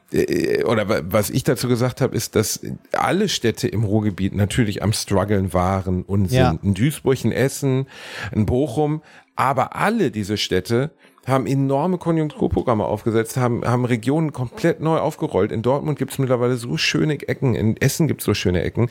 oder 0.65 0.87
wa- 0.89 1.01
was 1.03 1.29
ich 1.29 1.43
dazu 1.43 1.67
gesagt 1.67 2.01
habe, 2.01 2.15
ist, 2.15 2.35
dass 2.35 2.59
alle 2.91 3.29
Städte 3.29 3.67
im 3.67 3.83
Ruhrgebiet 3.83 4.35
natürlich 4.35 4.83
am 4.83 4.93
struggeln 4.93 5.53
waren 5.53 6.03
und 6.03 6.29
sind. 6.29 6.39
Ja. 6.39 6.55
Ein 6.63 6.73
Duisburg, 6.73 7.23
ein 7.25 7.31
Essen, 7.31 7.87
ein 8.31 8.45
Bochum, 8.45 9.01
aber 9.35 9.75
alle 9.75 10.11
diese 10.11 10.37
Städte 10.37 10.91
haben 11.25 11.47
enorme 11.47 11.97
Konjunkturprogramme 11.99 12.83
aufgesetzt, 12.83 13.37
haben, 13.37 13.63
haben 13.63 13.85
Regionen 13.85 14.33
komplett 14.33 14.81
neu 14.81 14.97
aufgerollt. 14.97 15.53
In 15.53 15.61
Dortmund 15.61 15.97
gibt's 15.97 16.19
mittlerweile 16.19 16.57
so 16.57 16.75
schöne 16.75 17.13
Ecken, 17.13 17.55
in 17.55 17.77
Essen 17.77 18.09
gibt's 18.09 18.25
so 18.25 18.33
schöne 18.33 18.61
Ecken. 18.61 18.89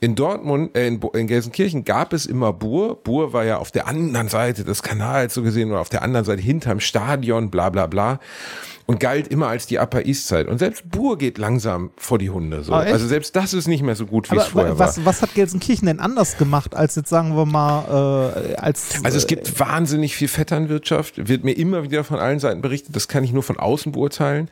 In 0.00 0.14
Dortmund, 0.14 0.76
äh, 0.76 0.86
in, 0.86 1.00
in 1.14 1.26
Gelsenkirchen 1.26 1.84
gab 1.84 2.12
es 2.12 2.24
immer 2.26 2.52
Bur. 2.52 3.02
Bur 3.02 3.32
war 3.32 3.44
ja 3.44 3.58
auf 3.58 3.72
der 3.72 3.88
anderen 3.88 4.28
Seite 4.28 4.62
des 4.62 4.84
Kanals 4.84 5.34
so 5.34 5.42
gesehen 5.42 5.70
oder 5.72 5.80
auf 5.80 5.88
der 5.88 6.02
anderen 6.02 6.24
Seite 6.24 6.40
hinterm 6.40 6.78
Stadion, 6.78 7.50
bla 7.50 7.68
bla 7.68 7.88
bla. 7.88 8.20
Und 8.86 9.00
galt 9.00 9.28
immer 9.28 9.48
als 9.48 9.66
die 9.66 9.78
Upper 9.78 10.06
East 10.06 10.28
Side. 10.28 10.48
Und 10.48 10.58
selbst 10.58 10.88
Bur 10.90 11.18
geht 11.18 11.38
langsam 11.38 11.90
vor 11.96 12.18
die 12.18 12.30
Hunde. 12.30 12.62
So. 12.62 12.72
Ah, 12.72 12.80
also 12.80 13.06
selbst 13.06 13.36
das 13.36 13.54
ist 13.54 13.68
nicht 13.68 13.82
mehr 13.82 13.94
so 13.94 14.06
gut, 14.06 14.30
wie 14.30 14.36
es 14.36 14.46
vorher 14.46 14.78
war. 14.78 14.88
was, 14.88 15.04
was 15.04 15.22
hat 15.22 15.34
Gelsenkirchen 15.34 15.86
denn 15.86 16.00
anders 16.00 16.36
gemacht, 16.36 16.74
als 16.74 16.96
jetzt 16.96 17.08
sagen 17.08 17.36
wir 17.36 17.46
mal, 17.46 18.34
äh, 18.48 18.54
als. 18.56 19.02
Also 19.04 19.16
es 19.16 19.24
äh, 19.24 19.28
gibt 19.28 19.58
wahnsinnig 19.60 20.16
viel 20.16 20.28
Vetternwirtschaft, 20.28 21.28
wird 21.28 21.44
mir 21.44 21.52
immer 21.52 21.84
wieder 21.84 22.04
von 22.04 22.18
allen 22.18 22.40
Seiten 22.40 22.60
berichtet, 22.60 22.96
das 22.96 23.08
kann 23.08 23.24
ich 23.24 23.32
nur 23.32 23.42
von 23.42 23.58
außen 23.58 23.92
beurteilen. 23.92 24.48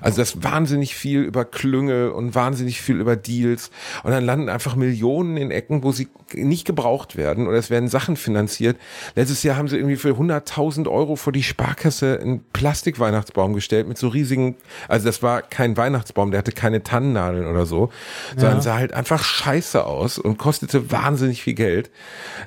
Also 0.00 0.18
das 0.18 0.42
wahnsinnig 0.42 0.94
viel 0.94 1.22
über 1.22 1.44
Klünge 1.44 2.12
und 2.12 2.34
wahnsinnig 2.34 2.80
viel 2.80 3.00
über 3.00 3.16
Deals 3.16 3.70
und 4.02 4.10
dann 4.10 4.24
landen 4.24 4.48
einfach 4.48 4.76
Millionen 4.76 5.36
in 5.36 5.50
Ecken, 5.50 5.82
wo 5.82 5.92
sie 5.92 6.08
nicht 6.32 6.64
gebraucht 6.64 7.16
werden 7.16 7.46
oder 7.46 7.58
es 7.58 7.70
werden 7.70 7.88
Sachen 7.88 8.16
finanziert. 8.16 8.76
Letztes 9.14 9.42
Jahr 9.42 9.56
haben 9.56 9.68
sie 9.68 9.76
irgendwie 9.76 9.96
für 9.96 10.10
100.000 10.10 10.88
Euro 10.90 11.16
vor 11.16 11.32
die 11.32 11.42
Sparkasse 11.42 12.18
einen 12.20 12.44
Plastikweihnachtsbaum 12.52 13.54
gestellt 13.54 13.73
mit 13.82 13.98
so 13.98 14.08
riesigen, 14.08 14.54
also 14.86 15.06
das 15.06 15.22
war 15.22 15.42
kein 15.42 15.76
Weihnachtsbaum, 15.76 16.30
der 16.30 16.38
hatte 16.38 16.52
keine 16.52 16.84
Tannennadeln 16.84 17.46
oder 17.46 17.66
so, 17.66 17.90
sondern 18.36 18.60
sah 18.60 18.76
halt 18.76 18.92
einfach 18.92 19.24
scheiße 19.24 19.84
aus 19.84 20.18
und 20.18 20.38
kostete 20.38 20.92
wahnsinnig 20.92 21.42
viel 21.42 21.54
Geld 21.54 21.90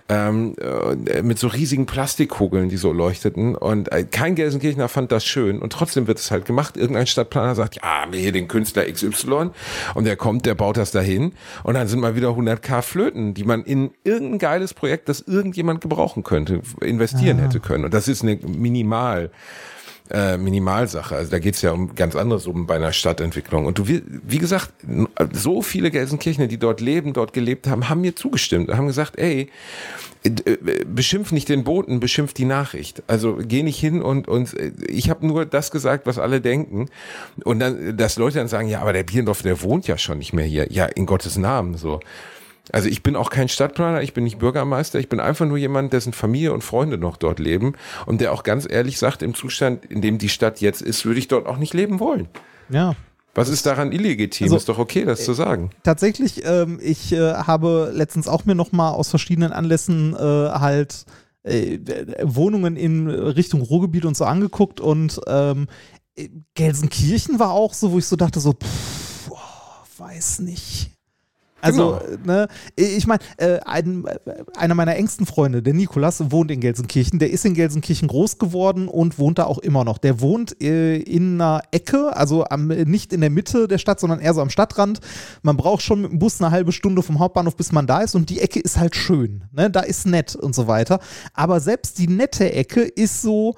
ähm, 0.07 0.55
äh, 0.59 1.21
mit 1.21 1.39
so 1.39 1.47
riesigen 1.47 1.86
Plastikkugeln, 1.86 2.69
die 2.69 2.78
so 2.78 2.91
leuchteten. 2.91 3.55
Und 3.55 3.91
äh, 3.91 4.03
kein 4.03 4.36
Gelsenkirchener 4.36 4.88
fand 4.88 5.11
das 5.11 5.25
schön. 5.25 5.59
Und 5.59 5.73
trotzdem 5.73 6.07
wird 6.07 6.19
es 6.19 6.32
halt 6.32 6.45
gemacht. 6.45 6.78
Irgendein 6.78 7.07
Stadtplaner 7.07 7.55
sagt, 7.55 7.75
ja, 7.75 8.05
wir 8.09 8.19
hier 8.19 8.32
den 8.32 8.47
Künstler 8.47 8.86
XY. 8.91 9.49
Und 9.95 10.05
der 10.05 10.15
kommt, 10.15 10.45
der 10.45 10.55
baut 10.55 10.78
das 10.78 10.91
dahin. 10.91 11.34
Und 11.63 11.73
dann 11.73 11.88
sind 11.88 11.99
mal 11.99 12.15
wieder 12.15 12.30
100k 12.30 12.82
Flöten, 12.82 13.34
die 13.34 13.43
man 13.43 13.63
in 13.63 13.91
irgendein 14.03 14.39
geiles 14.39 14.73
Projekt, 14.73 15.09
das 15.09 15.21
irgendjemand 15.21 15.82
gebrauchen 15.82 16.23
könnte, 16.23 16.61
investieren 16.82 17.39
hätte 17.39 17.59
können. 17.59 17.86
Und 17.86 17.93
das 17.93 18.07
ist 18.07 18.23
eine 18.23 18.36
Minimal 18.38 19.32
äh, 20.10 20.38
Minimalsache. 20.38 21.16
Also 21.16 21.32
da 21.32 21.39
geht's 21.39 21.62
ja 21.62 21.72
um 21.72 21.95
ganz 21.95 22.16
anderes, 22.16 22.47
um 22.47 22.66
bei 22.66 22.76
einer 22.76 22.93
Stadtentwicklung. 22.93 23.66
Und 23.66 23.78
du, 23.78 23.88
wie, 23.88 24.38
gesagt, 24.38 24.72
so 25.34 25.62
viele 25.62 25.91
Gelsenkirchener, 25.91 26.47
die 26.47 26.58
dort 26.58 26.82
leben, 26.82 27.14
dort 27.14 27.34
gelebt 27.34 27.68
haben, 27.68 27.89
haben 27.89 28.01
mir 28.01 28.16
zugestimmt 28.16 28.70
haben 28.70 28.88
gesagt, 28.88 29.18
ey, 29.18 29.49
äh, 30.24 30.58
beschimpf 30.86 31.32
nicht 31.32 31.49
den 31.49 31.64
Boten, 31.64 31.99
beschimpf 31.99 32.34
die 32.34 32.45
Nachricht. 32.45 33.03
Also 33.08 33.39
geh 33.41 33.64
nicht 33.64 33.80
hin 33.80 34.01
und, 34.01 34.28
und 34.28 34.53
äh, 34.53 34.72
ich 34.88 35.10
habe 35.10 35.26
nur 35.26 35.45
das 35.45 35.72
gesagt, 35.72 36.05
was 36.05 36.18
alle 36.20 36.41
denken. 36.41 36.89
Und 37.43 37.60
dann, 37.60 37.97
dass 37.97 38.18
Leute 38.18 38.38
dann 38.38 38.47
sagen, 38.47 38.68
ja, 38.68 38.82
aber 38.82 38.93
der 38.93 39.03
Bierendorf, 39.03 39.41
der 39.41 39.62
wohnt 39.62 39.88
ja 39.88 39.97
schon 39.97 40.18
nicht 40.18 40.34
mehr 40.34 40.45
hier. 40.45 40.72
Ja, 40.72 40.86
in 40.86 41.05
Gottes 41.05 41.38
Namen 41.38 41.78
so. 41.78 41.99
Also 42.72 42.89
ich 42.89 43.03
bin 43.03 43.15
auch 43.15 43.30
kein 43.30 43.49
Stadtplaner, 43.49 44.01
ich 44.01 44.13
bin 44.13 44.24
nicht 44.24 44.39
Bürgermeister, 44.39 44.99
ich 44.99 45.09
bin 45.09 45.20
einfach 45.20 45.45
nur 45.45 45.57
jemand, 45.57 45.93
dessen 45.93 46.13
Familie 46.13 46.53
und 46.53 46.63
Freunde 46.63 46.97
noch 46.97 47.18
dort 47.18 47.39
leben 47.39 47.74
und 48.05 48.22
der 48.22 48.34
auch 48.34 48.43
ganz 48.43 48.68
ehrlich 48.70 48.99
sagt, 48.99 49.22
im 49.22 49.34
Zustand, 49.34 49.86
in 49.86 50.01
dem 50.01 50.18
die 50.18 50.30
Stadt 50.30 50.61
jetzt 50.61 50.82
ist, 50.82 51.05
würde 51.05 51.20
ich 51.20 51.28
dort 51.28 51.47
auch 51.47 51.57
nicht 51.57 51.74
leben 51.74 51.99
wollen. 51.99 52.28
Ja. 52.70 52.95
Was 53.34 53.49
ist 53.49 53.68
daran 53.68 53.91
illegitim? 53.91 54.45
Also, 54.45 54.57
ist 54.57 54.68
doch 54.68 54.80
okay, 54.80 55.05
das 55.05 55.24
zu 55.24 55.34
sagen. 55.34 55.70
Tatsächlich, 55.84 56.43
ähm, 56.43 56.80
ich 56.82 57.13
äh, 57.13 57.34
habe 57.34 57.91
letztens 57.93 58.28
auch 58.28 58.45
mir 58.45 58.55
nochmal 58.55 58.93
aus 58.93 59.09
verschiedenen 59.09 59.51
Anlässen 59.51 60.15
äh, 60.15 60.18
halt 60.18 61.05
äh, 61.43 61.78
Wohnungen 62.24 62.76
in 62.76 63.07
Richtung 63.07 63.61
Ruhrgebiet 63.61 64.05
und 64.05 64.18
so 64.18 64.26
angeguckt 64.26 64.82
und 64.82 65.22
ähm, 65.28 65.68
Gelsenkirchen 66.55 67.38
war 67.38 67.51
auch 67.51 67.76
so, 67.76 67.91
wo 67.91 67.99
ich 67.99 68.07
so 68.07 68.15
dachte, 68.15 68.39
so, 68.39 68.53
pff, 68.53 69.30
oh, 69.30 69.99
weiß 69.99 70.39
nicht. 70.39 70.96
Also, 71.62 71.99
ne, 72.24 72.47
ich 72.76 73.08
meine, 73.08 73.20
äh, 73.38 73.60
ein, 73.66 74.05
äh, 74.05 74.18
einer 74.55 74.76
meiner 74.76 74.95
engsten 74.95 75.26
Freunde, 75.26 75.64
der 75.64 75.74
Nikolas, 75.74 76.32
wohnt 76.32 76.51
in 76.51 76.60
Gelsenkirchen. 76.60 77.20
Der 77.20 77.32
ist 77.32 77.45
in 77.45 77.55
Gelsenkirchen 77.55 78.08
groß 78.08 78.38
geworden 78.38 78.88
und 78.88 79.18
wohnt 79.18 79.39
da 79.39 79.45
auch 79.45 79.58
immer 79.58 79.84
noch. 79.84 79.97
Der 79.97 80.22
wohnt 80.22 80.62
äh, 80.62 80.97
in 80.97 81.41
einer 81.41 81.64
Ecke, 81.72 82.16
also 82.16 82.45
am, 82.45 82.68
nicht 82.68 83.12
in 83.12 83.22
der 83.22 83.32
Mitte 83.32 83.68
der 83.68 83.80
Stadt, 83.80 83.99
sondern 83.99 84.20
eher 84.20 84.34
so 84.34 84.41
am 84.41 84.51
Stadtrand. 84.51 84.99
Man 85.41 85.58
braucht 85.58 85.82
schon 85.82 86.01
mit 86.01 86.12
dem 86.12 86.20
Bus 86.20 86.39
eine 86.39 86.51
halbe 86.51 86.72
Stunde 86.72 87.01
vom 87.01 87.20
Hauptbahnhof, 87.20 87.55
bis 87.55 87.72
man 87.72 87.88
da 87.88 88.01
ist. 88.01 88.16
Und 88.16 88.30
die 88.30 88.39
Ecke 88.39 88.60
ist 88.60 88.78
halt 88.78 88.95
schön. 88.95 89.45
Ne? 89.51 89.72
Da 89.72 89.82
ist 89.82 90.05
nett 90.05 90.36
und 90.36 90.53
so 90.53 90.68
weiter. 90.68 90.99
Aber 91.34 91.60
selbst 91.60 91.97
die 91.97 92.08
nette 92.08 92.51
Ecke 92.53 92.82
ist 92.82 93.22
so, 93.22 93.55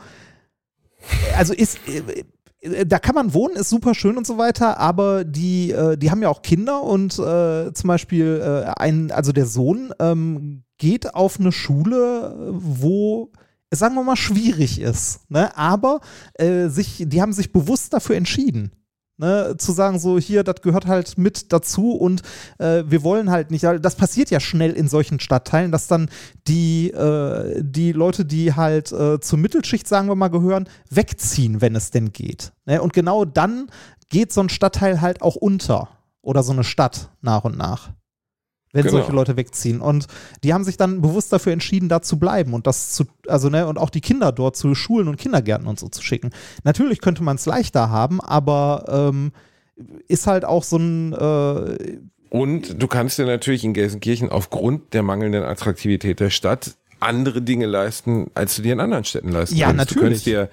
also 1.38 1.54
ist. 1.54 1.80
Äh, 1.88 2.24
da 2.62 3.00
kann 3.00 3.16
man 3.16 3.34
wohnen, 3.34 3.56
ist 3.56 3.70
super 3.70 3.96
schön 3.96 4.18
und 4.18 4.28
so 4.28 4.38
weiter, 4.38 4.80
aber 4.80 5.24
die, 5.24 5.72
äh, 5.72 5.98
die 5.98 6.12
haben 6.12 6.22
ja 6.22 6.30
auch 6.30 6.42
Kinder 6.42 6.84
und 6.84 7.18
äh, 7.18 7.74
zum 7.74 7.88
Beispiel 7.88 8.42
äh, 8.44 8.72
ein, 8.78 9.12
also 9.12 9.32
der 9.32 9.46
Sohn 9.46 9.94
ähm, 10.00 10.64
geht 10.78 11.14
auf 11.16 11.40
eine 11.40 11.52
Schule, 11.52 12.36
wo 12.52 13.32
sagen 13.72 13.96
wir 13.96 14.04
mal 14.04 14.16
schwierig 14.16 14.82
ist, 14.82 15.30
ne? 15.30 15.56
aber 15.58 16.02
äh, 16.34 16.68
sich, 16.68 17.04
die 17.08 17.22
haben 17.22 17.34
sich 17.34 17.52
bewusst 17.52 17.94
dafür 17.94 18.16
entschieden. 18.16 18.72
Ne, 19.22 19.56
zu 19.58 19.74
sagen, 19.74 20.00
so 20.00 20.18
hier, 20.18 20.46
das 20.46 20.62
gehört 20.62 20.88
halt 20.88 21.18
mit 21.18 21.52
dazu 21.52 21.92
und 21.92 22.22
äh, 22.58 22.86
wir 22.88 23.04
wollen 23.04 23.30
halt 23.30 23.52
nicht, 23.52 23.66
das 23.66 23.96
passiert 23.96 24.30
ja 24.30 24.40
schnell 24.40 24.72
in 24.72 24.88
solchen 24.88 25.20
Stadtteilen, 25.20 25.74
dass 25.74 25.88
dann 25.88 26.10
die, 26.48 26.92
äh, 26.92 27.62
die 27.62 27.92
Leute, 27.92 28.24
die 28.24 28.54
halt 28.54 28.94
äh, 28.94 29.20
zur 29.20 29.40
Mittelschicht, 29.40 29.90
sagen 29.90 30.08
wir 30.08 30.16
mal, 30.16 30.30
gehören, 30.30 30.70
wegziehen, 30.90 31.60
wenn 31.60 31.76
es 31.76 31.92
denn 31.92 32.14
geht. 32.14 32.54
Ne? 32.66 32.82
Und 32.82 32.94
genau 32.94 33.26
dann 33.26 33.70
geht 34.08 34.32
so 34.32 34.40
ein 34.40 34.48
Stadtteil 34.48 35.02
halt 35.02 35.22
auch 35.22 35.36
unter 35.36 35.90
oder 36.22 36.42
so 36.42 36.54
eine 36.54 36.64
Stadt 36.64 37.10
nach 37.20 37.44
und 37.44 37.58
nach. 37.58 37.90
Wenn 38.72 38.84
Genau. 38.84 38.98
solche 38.98 39.12
Leute 39.12 39.36
wegziehen. 39.38 39.82
Und 39.82 40.08
die 40.44 40.54
haben 40.54 40.64
sich 40.64 40.78
dann 40.78 41.02
bewusst 41.02 41.34
dafür 41.34 41.54
entschieden, 41.54 41.90
da 41.90 42.02
zu 42.02 42.20
bleiben 42.20 42.54
und 42.54 42.68
das 42.68 42.92
zu, 42.92 43.06
also 43.28 43.50
ne, 43.50 43.68
und 43.68 43.78
auch 43.78 43.90
die 43.90 44.02
Kinder 44.02 44.32
dort 44.32 44.56
zu 44.56 44.76
Schulen 44.76 45.08
und 45.08 45.18
Kindergärten 45.18 45.68
und 45.68 45.80
so 45.80 45.90
zu 45.90 46.02
schicken. 46.04 46.30
Natürlich 46.64 47.02
könnte 47.02 47.24
man 47.24 47.36
es 47.38 47.46
leichter 47.46 47.90
haben, 47.90 48.22
aber 48.22 48.86
ähm, 48.88 49.32
ist 50.08 50.28
halt 50.28 50.46
auch 50.46 50.64
so 50.64 50.78
ein 50.78 51.14
äh, 51.14 51.98
Und 52.30 52.82
du 52.82 52.88
kannst 52.88 53.18
dir 53.18 53.26
natürlich 53.26 53.64
in 53.64 53.74
Gelsenkirchen 53.74 54.30
aufgrund 54.30 54.94
der 54.94 55.04
mangelnden 55.04 55.44
Attraktivität 55.44 56.20
der 56.20 56.30
Stadt 56.30 56.76
andere 57.00 57.42
Dinge 57.42 57.66
leisten, 57.66 58.30
als 58.36 58.58
du 58.58 58.62
dir 58.62 58.74
in 58.74 58.82
anderen 58.82 59.06
Städten 59.06 59.30
leisten 59.30 59.56
Ja, 59.56 59.68
kannst. 59.68 59.92
Du 59.92 59.96
natürlich. 59.96 60.02
könntest 60.04 60.26
dir, 60.26 60.50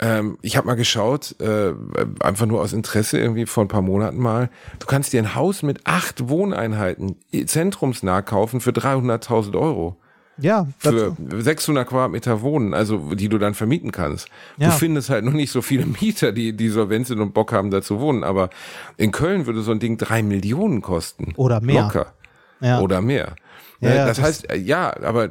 ähm, 0.00 0.38
ich 0.42 0.56
habe 0.56 0.66
mal 0.66 0.74
geschaut, 0.74 1.36
äh, 1.40 1.72
einfach 2.20 2.46
nur 2.46 2.60
aus 2.60 2.72
Interesse 2.72 3.18
irgendwie 3.18 3.46
vor 3.46 3.64
ein 3.64 3.68
paar 3.68 3.82
Monaten 3.82 4.18
mal, 4.18 4.50
du 4.80 4.86
kannst 4.86 5.12
dir 5.12 5.22
ein 5.22 5.34
Haus 5.34 5.62
mit 5.62 5.86
acht 5.86 6.28
Wohneinheiten 6.28 7.16
zentrumsnah 7.46 8.22
kaufen 8.22 8.60
für 8.60 8.70
300.000 8.70 9.58
Euro. 9.58 9.96
ja, 10.36 10.66
Für 10.78 11.16
600 11.30 11.86
Quadratmeter 11.88 12.42
Wohnen, 12.42 12.74
also 12.74 13.14
die 13.14 13.28
du 13.28 13.38
dann 13.38 13.54
vermieten 13.54 13.92
kannst. 13.92 14.28
Ja. 14.56 14.70
Du 14.70 14.72
findest 14.74 15.10
halt 15.10 15.24
noch 15.24 15.32
nicht 15.32 15.52
so 15.52 15.62
viele 15.62 15.86
Mieter, 15.86 16.32
die, 16.32 16.56
die 16.56 16.68
solvent 16.70 17.06
sind 17.06 17.20
und 17.20 17.32
Bock 17.32 17.52
haben, 17.52 17.70
da 17.70 17.80
zu 17.80 18.00
wohnen. 18.00 18.24
Aber 18.24 18.50
in 18.96 19.12
Köln 19.12 19.46
würde 19.46 19.62
so 19.62 19.70
ein 19.70 19.78
Ding 19.78 19.96
drei 19.96 20.24
Millionen 20.24 20.82
kosten. 20.82 21.34
Oder 21.36 21.60
mehr. 21.60 21.82
Locker. 21.82 22.12
ja. 22.60 22.80
Oder 22.80 23.00
mehr. 23.00 23.36
Ja, 23.80 23.88
Ne, 23.90 23.96
ja, 23.96 24.06
das 24.06 24.16
das- 24.16 24.26
heißt, 24.26 24.50
äh, 24.50 24.56
ja, 24.56 24.94
aber, 25.02 25.30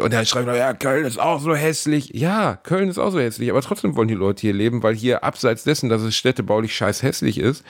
und 0.00 0.12
dann 0.12 0.24
schreiben 0.26 0.54
ja, 0.54 0.72
Köln 0.74 1.04
ist 1.04 1.18
auch 1.20 1.40
so 1.40 1.54
hässlich. 1.54 2.10
Ja, 2.14 2.56
Köln 2.56 2.88
ist 2.88 2.98
auch 2.98 3.10
so 3.10 3.20
hässlich, 3.20 3.50
aber 3.50 3.60
trotzdem 3.62 3.96
wollen 3.96 4.08
die 4.08 4.14
Leute 4.14 4.40
hier 4.42 4.52
leben, 4.54 4.82
weil 4.82 4.94
hier 4.94 5.22
abseits 5.24 5.64
dessen, 5.64 5.88
dass 5.88 6.02
es 6.02 6.14
städtebaulich 6.16 6.74
scheiß 6.74 7.02
hässlich 7.02 7.38
ist, 7.38 7.62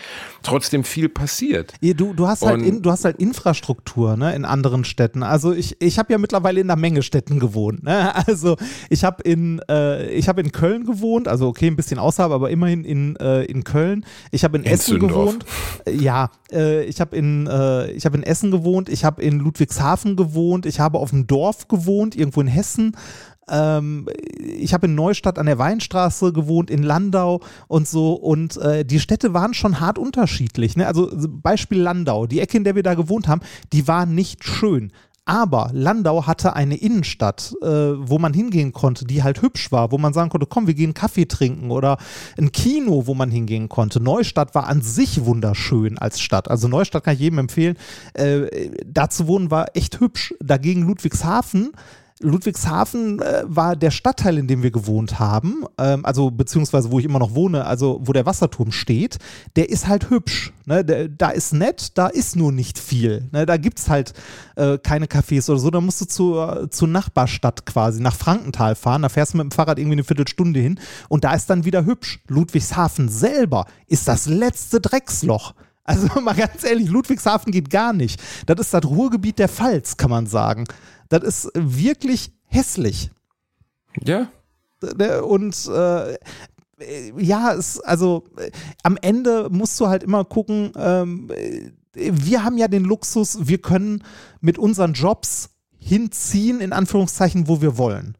trotzdem 0.43 0.85
viel 0.85 1.09
passiert. 1.09 1.75
Du, 1.81 2.13
du, 2.15 2.27
hast 2.29 2.45
halt 2.45 2.63
in, 2.63 2.83
du 2.83 2.91
hast 2.91 3.05
halt 3.05 3.19
Infrastruktur 3.19 4.17
ne, 4.17 4.35
in 4.35 4.45
anderen 4.45 4.85
Städten. 4.85 5.23
Also 5.23 5.53
ich, 5.53 5.77
ich 5.81 5.99
habe 5.99 6.13
ja 6.13 6.19
mittlerweile 6.19 6.61
in 6.61 6.71
einer 6.71 6.81
Menge 6.81 7.03
Städten 7.03 7.39
gewohnt. 7.39 7.83
Ne? 7.83 8.13
Also 8.31 8.57
ich 8.91 9.03
habe 9.05 9.23
in, 9.23 9.61
äh, 9.69 10.09
ich 10.11 10.29
in 10.29 10.53
Köln 10.53 10.85
gewohnt, 10.85 11.27
also 11.27 11.49
okay, 11.49 11.67
ein 11.67 11.77
bisschen 11.77 11.99
außerhalb, 11.99 12.33
aber 12.33 12.51
immerhin 12.51 12.85
in, 12.85 13.17
äh, 13.17 13.43
in 13.45 13.65
Köln. 13.65 14.05
Ich 14.31 14.45
habe 14.45 14.59
in, 14.59 14.65
In 14.65 14.71
Essen 14.73 15.01
Zündorf. 15.01 15.11
gewohnt. 15.11 15.45
Äh, 15.87 15.93
Ja, 15.97 16.31
äh, 16.53 16.85
ich 16.85 17.01
habe 17.01 17.17
in, 17.17 17.47
äh, 17.47 17.91
ich 17.93 18.07
hab 18.07 18.15
in 18.15 18.23
Essen 18.23 18.51
gewohnt, 18.51 18.89
ich 18.89 19.05
habe 19.05 19.23
in 19.23 19.39
Ludwigshafen 19.41 20.17
gewohnt, 20.17 20.20
ich 20.67 20.81
habe 20.81 20.99
auf 20.99 21.11
dem 21.11 21.27
Dorf 21.27 21.69
gewohnt, 21.69 22.17
irgendwo 22.17 22.41
in 22.41 22.47
Hessen. 22.47 22.97
Ähm, 23.49 24.09
ich 24.39 24.73
habe 24.73 24.87
in 24.87 24.95
Neustadt 24.95 25.39
an 25.39 25.47
der 25.47 25.59
Weinstraße 25.59 26.33
gewohnt, 26.33 26.71
in 26.71 26.83
Landau 26.83 27.41
und 27.69 27.89
so. 27.89 28.15
Und 28.15 28.57
äh, 28.59 28.85
die 28.85 29.01
Städte 29.01 29.35
waren 29.35 29.55
schon 29.55 29.81
hart 29.81 29.99
unterschiedlich. 29.99 30.77
Ne? 30.77 30.87
Also 30.87 31.11
Beispiel 31.29 31.81
Landau, 31.81 32.27
die 32.27 32.41
Ecke, 32.41 32.57
in 32.57 32.65
der 32.65 32.77
wir 32.77 32.83
da 32.83 32.95
gewohnt 32.95 33.29
haben, 33.29 33.41
die 33.73 33.89
war 33.89 34.07
nicht 34.07 34.45
schön. 34.45 34.93
Aber 35.27 35.71
Landau 35.73 36.27
hatte 36.27 36.55
eine 36.55 36.77
Innenstadt, 36.77 37.55
äh, 37.63 37.67
wo 37.67 38.19
man 38.19 38.33
hingehen 38.33 38.73
konnte, 38.73 39.05
die 39.05 39.23
halt 39.23 39.43
hübsch 39.43 39.71
war, 39.71 39.93
wo 39.93 39.99
man 39.99 40.13
sagen 40.13 40.31
konnte, 40.31 40.47
komm, 40.47 40.67
wir 40.67 40.75
gehen 40.75 40.95
Kaffee 40.95 41.27
trinken 41.27 41.71
oder 41.71 41.99
ein 42.39 42.53
Kino, 42.53 43.07
wo 43.07 43.15
man 43.15 43.31
hingehen 43.31 43.69
konnte. 43.69 44.01
Neustadt 44.01 44.55
war 44.55 44.67
an 44.67 44.83
sich 44.83 45.25
wunderschön 45.25 45.99
als 45.99 46.21
Stadt. 46.21 46.51
Also 46.51 46.69
Neustadt 46.69 47.05
kann 47.05 47.15
ich 47.15 47.21
jedem 47.21 47.39
empfehlen. 47.39 47.77
Äh, 48.15 48.71
da 48.87 49.11
zu 49.11 49.27
wohnen 49.27 49.51
war 49.51 49.77
echt 49.77 50.01
hübsch. 50.01 50.35
Dagegen 50.41 50.83
Ludwigshafen 50.83 51.73
Ludwigshafen 52.23 53.21
äh, 53.21 53.43
war 53.47 53.77
der 53.77 53.91
Stadtteil, 53.91 54.37
in 54.37 54.47
dem 54.47 54.63
wir 54.63 54.71
gewohnt 54.71 55.19
haben, 55.19 55.65
ähm, 55.79 56.05
also 56.05 56.31
beziehungsweise 56.31 56.91
wo 56.91 56.99
ich 56.99 57.07
immer 57.07 57.19
noch 57.19 57.35
wohne, 57.35 57.65
also 57.65 58.01
wo 58.03 58.13
der 58.13 58.27
Wasserturm 58.27 58.73
steht, 58.73 59.19
der 59.57 59.71
ist 59.71 59.89
halt 59.89 60.11
hübsch. 60.11 60.53
Ne? 60.67 60.85
Der, 60.85 61.09
da 61.09 61.31
ist 61.31 61.55
nett, 61.55 61.97
da 61.97 62.09
ist 62.09 62.37
nur 62.37 62.53
nicht 62.53 62.79
viel. 62.79 63.29
Ne? 63.33 63.47
Da 63.47 63.57
gibt 63.57 63.79
es 63.79 63.89
halt 63.89 64.13
äh, 64.57 64.77
keine 64.79 65.07
Cafés 65.07 65.51
oder 65.51 65.59
so. 65.59 65.71
Da 65.71 65.81
musst 65.81 66.01
du 66.03 66.05
zur, 66.05 66.69
zur 66.71 66.89
Nachbarstadt 66.89 67.65
quasi, 67.65 68.03
nach 68.03 68.15
Frankenthal 68.15 68.75
fahren. 68.75 69.03
Da 69.03 69.09
fährst 69.09 69.33
du 69.33 69.39
mit 69.39 69.45
dem 69.45 69.51
Fahrrad 69.51 69.79
irgendwie 69.79 69.97
eine 69.97 70.05
Viertelstunde 70.05 70.61
hin 70.61 70.79
und 71.09 71.25
da 71.25 71.33
ist 71.33 71.49
dann 71.49 71.65
wieder 71.65 71.87
hübsch. 71.87 72.21
Ludwigshafen 72.29 73.09
selber 73.09 73.65
ist 73.87 74.07
das 74.09 74.27
letzte 74.27 74.81
Drecksloch. 74.81 75.55
Also 75.85 76.09
mal 76.21 76.35
ganz 76.35 76.65
ehrlich, 76.65 76.89
Ludwigshafen 76.89 77.51
geht 77.51 77.71
gar 77.71 77.93
nicht. 77.93 78.21
Das 78.47 78.61
ist 78.61 78.75
das 78.75 78.85
Ruhrgebiet 78.85 79.39
der 79.39 79.49
Pfalz, 79.49 79.97
kann 79.97 80.11
man 80.11 80.27
sagen. 80.27 80.67
Das 81.11 81.23
ist 81.23 81.51
wirklich 81.55 82.33
hässlich. 82.47 83.11
Ja, 84.03 84.31
Ne, 84.97 85.23
Und 85.23 85.69
äh, 85.69 86.17
ja, 87.19 87.53
es, 87.53 87.81
also 87.81 88.25
äh, 88.37 88.51
am 88.83 88.97
Ende 89.01 89.49
musst 89.51 89.79
du 89.79 89.89
halt 89.89 90.03
immer 90.03 90.25
gucken, 90.25 90.73
ähm, 90.77 91.31
äh, 91.31 91.71
wir 91.93 92.45
haben 92.45 92.57
ja 92.57 92.69
den 92.69 92.85
Luxus, 92.85 93.47
wir 93.47 93.59
können 93.59 94.03
mit 94.41 94.59
unseren 94.59 94.95
Jobs 94.95 95.51
hinziehen, 95.77 96.61
in 96.61 96.73
Anführungszeichen, 96.73 97.49
wo 97.49 97.61
wir 97.61 97.77
wollen. 97.77 98.17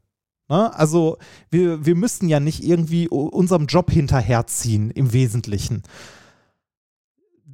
Ne? 0.49 0.75
Also 0.75 1.17
wir, 1.51 1.87
wir 1.87 1.95
müssten 1.95 2.29
ja 2.29 2.41
nicht 2.41 2.63
irgendwie 2.63 3.09
unserem 3.09 3.67
Job 3.67 3.91
hinterherziehen 3.91 4.91
im 4.91 5.13
Wesentlichen. 5.13 5.83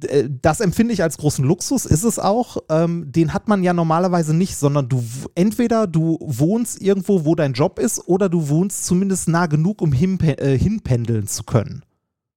Äh, 0.03 0.29
Das 0.41 0.59
empfinde 0.59 0.93
ich 0.93 1.03
als 1.03 1.17
großen 1.17 1.45
Luxus, 1.45 1.85
ist 1.85 2.03
es 2.03 2.19
auch. 2.19 2.57
Ähm, 2.69 3.11
den 3.11 3.33
hat 3.33 3.47
man 3.47 3.63
ja 3.63 3.73
normalerweise 3.73 4.33
nicht, 4.35 4.57
sondern 4.57 4.89
du 4.89 5.03
entweder 5.35 5.87
du 5.87 6.17
wohnst 6.21 6.81
irgendwo, 6.81 7.25
wo 7.25 7.35
dein 7.35 7.53
Job 7.53 7.79
ist, 7.79 8.07
oder 8.07 8.29
du 8.29 8.49
wohnst 8.49 8.85
zumindest 8.85 9.27
nah 9.27 9.47
genug, 9.47 9.81
um 9.81 9.91
hinpe 9.91 10.37
äh, 10.39 10.57
hinpendeln 10.57 11.27
zu 11.27 11.43
können. 11.43 11.83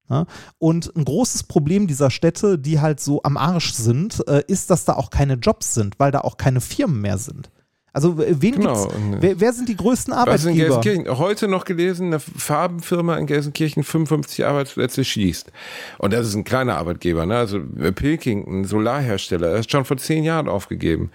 Ja? 0.09 0.27
Und 0.59 0.95
ein 0.97 1.05
großes 1.05 1.45
Problem 1.45 1.87
dieser 1.87 2.11
Städte, 2.11 2.59
die 2.59 2.81
halt 2.81 3.01
so 3.01 3.23
am 3.23 3.37
Arsch 3.37 3.73
sind, 3.73 4.27
äh, 4.29 4.43
ist, 4.47 4.71
dass 4.71 4.85
da 4.85 4.95
auch 4.95 5.11
keine 5.11 5.35
Jobs 5.35 5.75
sind, 5.75 5.99
weil 5.99 6.11
da 6.11 6.21
auch 6.21 6.37
keine 6.37 6.61
Firmen 6.61 7.01
mehr 7.01 7.19
sind. 7.19 7.51
Also 7.93 8.16
w- 8.18 8.24
wen 8.41 8.55
Genau. 8.57 8.86
gibt's, 8.86 8.97
wer, 9.20 9.41
wer 9.41 9.53
sind 9.53 9.68
die 9.68 9.76
größten 9.76 10.14
Was 10.14 10.45
in 10.45 10.51
Arbeitgeber? 10.53 10.80
Gelsenkirchen, 10.80 11.18
heute 11.18 11.49
noch 11.49 11.64
gelesen, 11.64 12.07
eine 12.09 12.20
Farbenfirma 12.20 13.16
in 13.16 13.26
Gelsenkirchen 13.26 13.82
55 13.82 14.45
Arbeitsplätze 14.47 15.05
schließt. 15.05 15.51
Und 15.99 16.12
das 16.12 16.26
ist 16.28 16.34
ein 16.34 16.45
kleiner 16.45 16.76
Arbeitgeber, 16.78 17.26
ne? 17.26 17.36
Also 17.36 17.61
Pilkington, 17.61 18.64
Solarhersteller, 18.64 19.49
er 19.49 19.59
ist 19.59 19.70
schon 19.70 19.84
vor 19.84 19.97
zehn 19.97 20.22
Jahren 20.24 20.49
aufgegeben. 20.49 21.11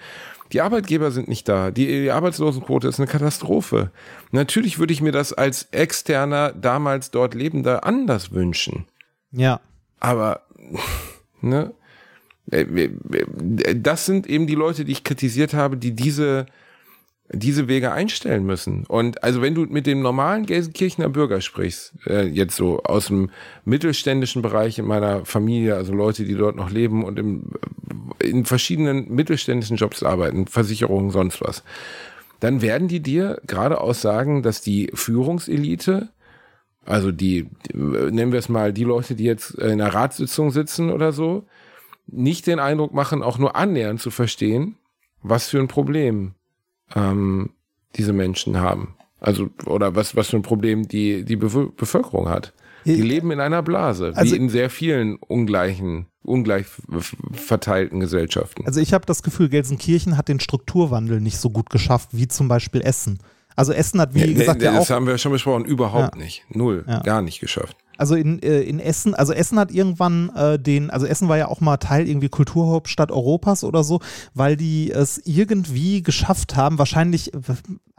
Die 0.51 0.61
Arbeitgeber 0.61 1.09
sind 1.11 1.27
nicht 1.27 1.49
da. 1.49 1.71
Die, 1.71 1.87
die 1.87 2.11
Arbeitslosenquote 2.11 2.87
ist 2.87 2.99
eine 2.99 3.07
Katastrophe. 3.07 3.89
Natürlich 4.31 4.77
würde 4.77 4.93
ich 4.93 5.01
mir 5.01 5.11
das 5.11 5.33
als 5.33 5.67
externer, 5.71 6.51
damals 6.53 7.09
dort 7.09 7.33
Lebender 7.33 7.83
anders 7.83 8.31
wünschen. 8.31 8.85
Ja. 9.31 9.59
Aber, 9.99 10.41
ne? 11.41 11.71
Äh, 12.51 12.61
äh, 12.61 13.75
Das 13.75 14.05
sind 14.05 14.27
eben 14.27 14.45
die 14.45 14.53
Leute, 14.55 14.85
die 14.85 14.91
ich 14.91 15.03
kritisiert 15.03 15.55
habe, 15.55 15.77
die 15.77 15.93
diese, 15.93 16.45
diese 17.31 17.67
Wege 17.67 17.91
einstellen 17.91 18.45
müssen. 18.45 18.85
Und 18.85 19.23
also 19.23 19.41
wenn 19.41 19.55
du 19.55 19.65
mit 19.65 19.87
dem 19.87 20.01
normalen 20.01 20.45
Gelsenkirchener 20.45 21.09
Bürger 21.09 21.41
sprichst, 21.41 21.93
äh, 22.05 22.27
jetzt 22.27 22.55
so 22.55 22.83
aus 22.83 23.07
dem 23.07 23.31
mittelständischen 23.65 24.41
Bereich 24.41 24.77
in 24.77 24.85
meiner 24.85 25.25
Familie, 25.25 25.75
also 25.75 25.93
Leute, 25.93 26.23
die 26.23 26.35
dort 26.35 26.55
noch 26.55 26.69
leben 26.69 27.03
und 27.03 27.17
im, 27.17 27.51
in 28.19 28.45
verschiedenen 28.45 29.13
mittelständischen 29.13 29.77
Jobs 29.77 30.03
arbeiten, 30.03 30.45
Versicherungen, 30.45 31.09
sonst 31.09 31.41
was, 31.41 31.63
dann 32.41 32.61
werden 32.61 32.87
die 32.87 32.99
dir 32.99 33.41
geradeaus 33.47 34.01
sagen, 34.01 34.43
dass 34.43 34.61
die 34.61 34.91
Führungselite 34.93 36.09
also 36.85 37.11
die, 37.11 37.49
die, 37.67 37.77
nennen 37.77 38.31
wir 38.31 38.39
es 38.39 38.47
mal, 38.47 38.71
die 38.71 38.83
Leute, 38.83 39.15
die 39.15 39.23
jetzt 39.23 39.55
in 39.55 39.81
einer 39.81 39.93
Ratssitzung 39.93 40.51
sitzen 40.51 40.91
oder 40.91 41.11
so, 41.11 41.43
nicht 42.05 42.45
den 42.45 42.59
Eindruck 42.59 42.93
machen, 42.93 43.23
auch 43.23 43.39
nur 43.39 43.55
annähernd 43.55 43.99
zu 43.99 44.11
verstehen, 44.11 44.75
was 45.23 45.49
für 45.49 45.59
ein 45.59 45.67
Problem 45.67 46.35
ähm, 46.93 47.51
diese 47.95 48.13
Menschen 48.13 48.59
haben. 48.59 48.95
Also, 49.19 49.49
oder 49.65 49.95
was, 49.95 50.15
was 50.15 50.29
für 50.29 50.35
ein 50.37 50.41
Problem 50.43 50.87
die, 50.87 51.23
die 51.23 51.35
Bev 51.37 51.71
Bevölkerung 51.75 52.29
hat. 52.29 52.53
Die 52.85 53.01
leben 53.01 53.31
in 53.31 53.39
einer 53.39 53.63
Blase, 53.63 54.11
Also- 54.15 54.33
wie 54.35 54.37
in 54.37 54.49
sehr 54.49 54.69
vielen 54.69 55.15
ungleichen, 55.15 56.05
ungleich 56.21 56.67
verteilten 57.33 57.99
Gesellschaften. 57.99 58.65
Also 58.67 58.79
ich 58.79 58.93
habe 58.93 59.05
das 59.07 59.23
Gefühl, 59.23 59.49
Gelsenkirchen 59.49 60.17
hat 60.17 60.27
den 60.27 60.39
Strukturwandel 60.39 61.19
nicht 61.21 61.37
so 61.39 61.49
gut 61.49 61.69
geschafft 61.71 62.09
wie 62.11 62.27
zum 62.27 62.47
Beispiel 62.47 62.81
Essen. 62.81 63.17
Also 63.55 63.71
Essen 63.73 63.99
hat, 64.01 64.13
wie 64.13 64.19
Nee, 64.19 64.33
gesagt, 64.33 64.59
nee, 64.59 64.65
ja 64.65 64.73
das 64.73 64.91
auch, 64.91 64.95
haben 64.95 65.07
wir 65.07 65.17
schon 65.17 65.31
besprochen, 65.31 65.65
überhaupt 65.65 66.15
Ja. 66.15 66.21
nicht. 66.21 66.43
Null, 66.49 66.83
Ja. 66.87 66.99
gar 66.99 67.21
nicht 67.21 67.39
geschafft. 67.39 67.77
Also 67.97 68.15
in, 68.15 68.41
äh, 68.41 68.61
in 68.61 68.79
Essen, 68.79 69.15
also 69.15 69.33
Essen 69.33 69.59
hat 69.59 69.71
irgendwann 69.71 70.29
äh, 70.35 70.59
den, 70.59 70.89
also 70.89 71.05
Essen 71.05 71.27
war 71.27 71.37
ja 71.37 71.47
auch 71.47 71.61
mal 71.61 71.77
Teil 71.77 72.07
irgendwie 72.07 72.29
Kulturhauptstadt 72.29 73.11
Europas 73.11 73.63
oder 73.63 73.83
so, 73.83 74.01
weil 74.33 74.55
die 74.57 74.91
es 74.91 75.21
irgendwie 75.25 76.03
geschafft 76.03 76.55
haben, 76.55 76.77
wahrscheinlich 76.77 77.31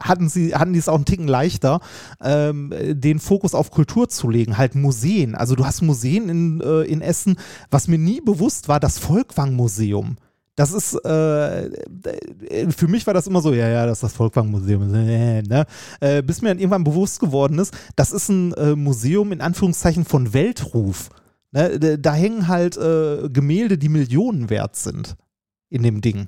hatten 0.01 0.29
sie, 0.29 0.53
hatten 0.55 0.73
die 0.73 0.79
es 0.79 0.89
auch 0.89 0.95
einen 0.95 1.05
Ticken 1.05 1.27
leichter, 1.27 1.79
ähm, 2.21 2.71
äh, 2.71 2.95
den 2.95 3.19
Fokus 3.19 3.55
auf 3.55 3.71
Kultur 3.71 4.09
zu 4.09 4.29
legen, 4.29 4.57
halt 4.57 4.75
Museen. 4.75 5.35
Also 5.35 5.55
du 5.55 5.65
hast 5.65 5.81
Museen 5.81 6.29
in, 6.29 6.61
äh, 6.61 6.81
in 6.83 7.01
Essen, 7.01 7.37
was 7.71 7.87
mir 7.87 7.97
nie 7.97 8.21
bewusst 8.21 8.67
war, 8.67 8.79
das 8.79 8.99
Volkwang-Museum. 8.99 10.17
Das 10.57 10.73
ist, 10.73 10.95
äh, 11.05 11.67
äh, 11.67 12.71
für 12.75 12.87
mich 12.87 13.05
war 13.05 13.13
das 13.13 13.27
immer 13.27 13.41
so, 13.41 13.53
ja, 13.53 13.67
ja, 13.69 13.85
das 13.85 13.99
ist 13.99 14.03
das 14.03 14.13
Volkwang-Museum, 14.13 14.91
äh, 14.93 15.43
ne? 15.43 15.65
äh, 16.01 16.23
bis 16.23 16.41
mir 16.41 16.49
dann 16.49 16.57
irgendwann 16.57 16.83
bewusst 16.83 17.19
geworden 17.19 17.59
ist, 17.59 17.77
das 17.95 18.11
ist 18.11 18.27
ein 18.29 18.53
äh, 18.53 18.75
Museum 18.75 19.31
in 19.31 19.39
Anführungszeichen 19.41 20.03
von 20.03 20.33
Weltruf. 20.33 21.09
Ne? 21.51 21.79
Da- 21.79 21.97
Da 21.97 22.13
hängen 22.15 22.47
halt 22.47 22.75
äh, 22.75 23.29
Gemälde, 23.29 23.77
die 23.77 23.87
Millionen 23.89 24.49
wert 24.49 24.75
sind 24.75 25.15
in 25.69 25.83
dem 25.83 26.01
Ding. 26.01 26.27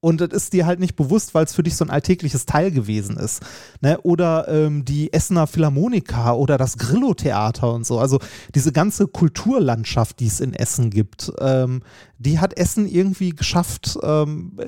Und 0.00 0.20
das 0.20 0.28
ist 0.30 0.52
dir 0.52 0.66
halt 0.66 0.78
nicht 0.78 0.94
bewusst, 0.94 1.34
weil 1.34 1.44
es 1.44 1.54
für 1.54 1.62
dich 1.62 1.74
so 1.74 1.84
ein 1.84 1.90
alltägliches 1.90 2.46
Teil 2.46 2.70
gewesen 2.70 3.16
ist. 3.16 3.42
Ne? 3.80 3.98
Oder 4.02 4.46
ähm, 4.46 4.84
die 4.84 5.12
Essener 5.12 5.46
Philharmoniker 5.46 6.36
oder 6.36 6.58
das 6.58 6.76
Grillo-Theater 6.76 7.72
und 7.72 7.86
so. 7.86 7.98
Also 7.98 8.18
diese 8.54 8.72
ganze 8.72 9.08
Kulturlandschaft, 9.08 10.20
die 10.20 10.26
es 10.26 10.40
in 10.40 10.52
Essen 10.52 10.90
gibt, 10.90 11.32
ähm, 11.40 11.82
die 12.18 12.38
hat 12.38 12.56
Essen 12.56 12.86
irgendwie 12.86 13.30
geschafft, 13.30 13.98
ähm, 14.02 14.58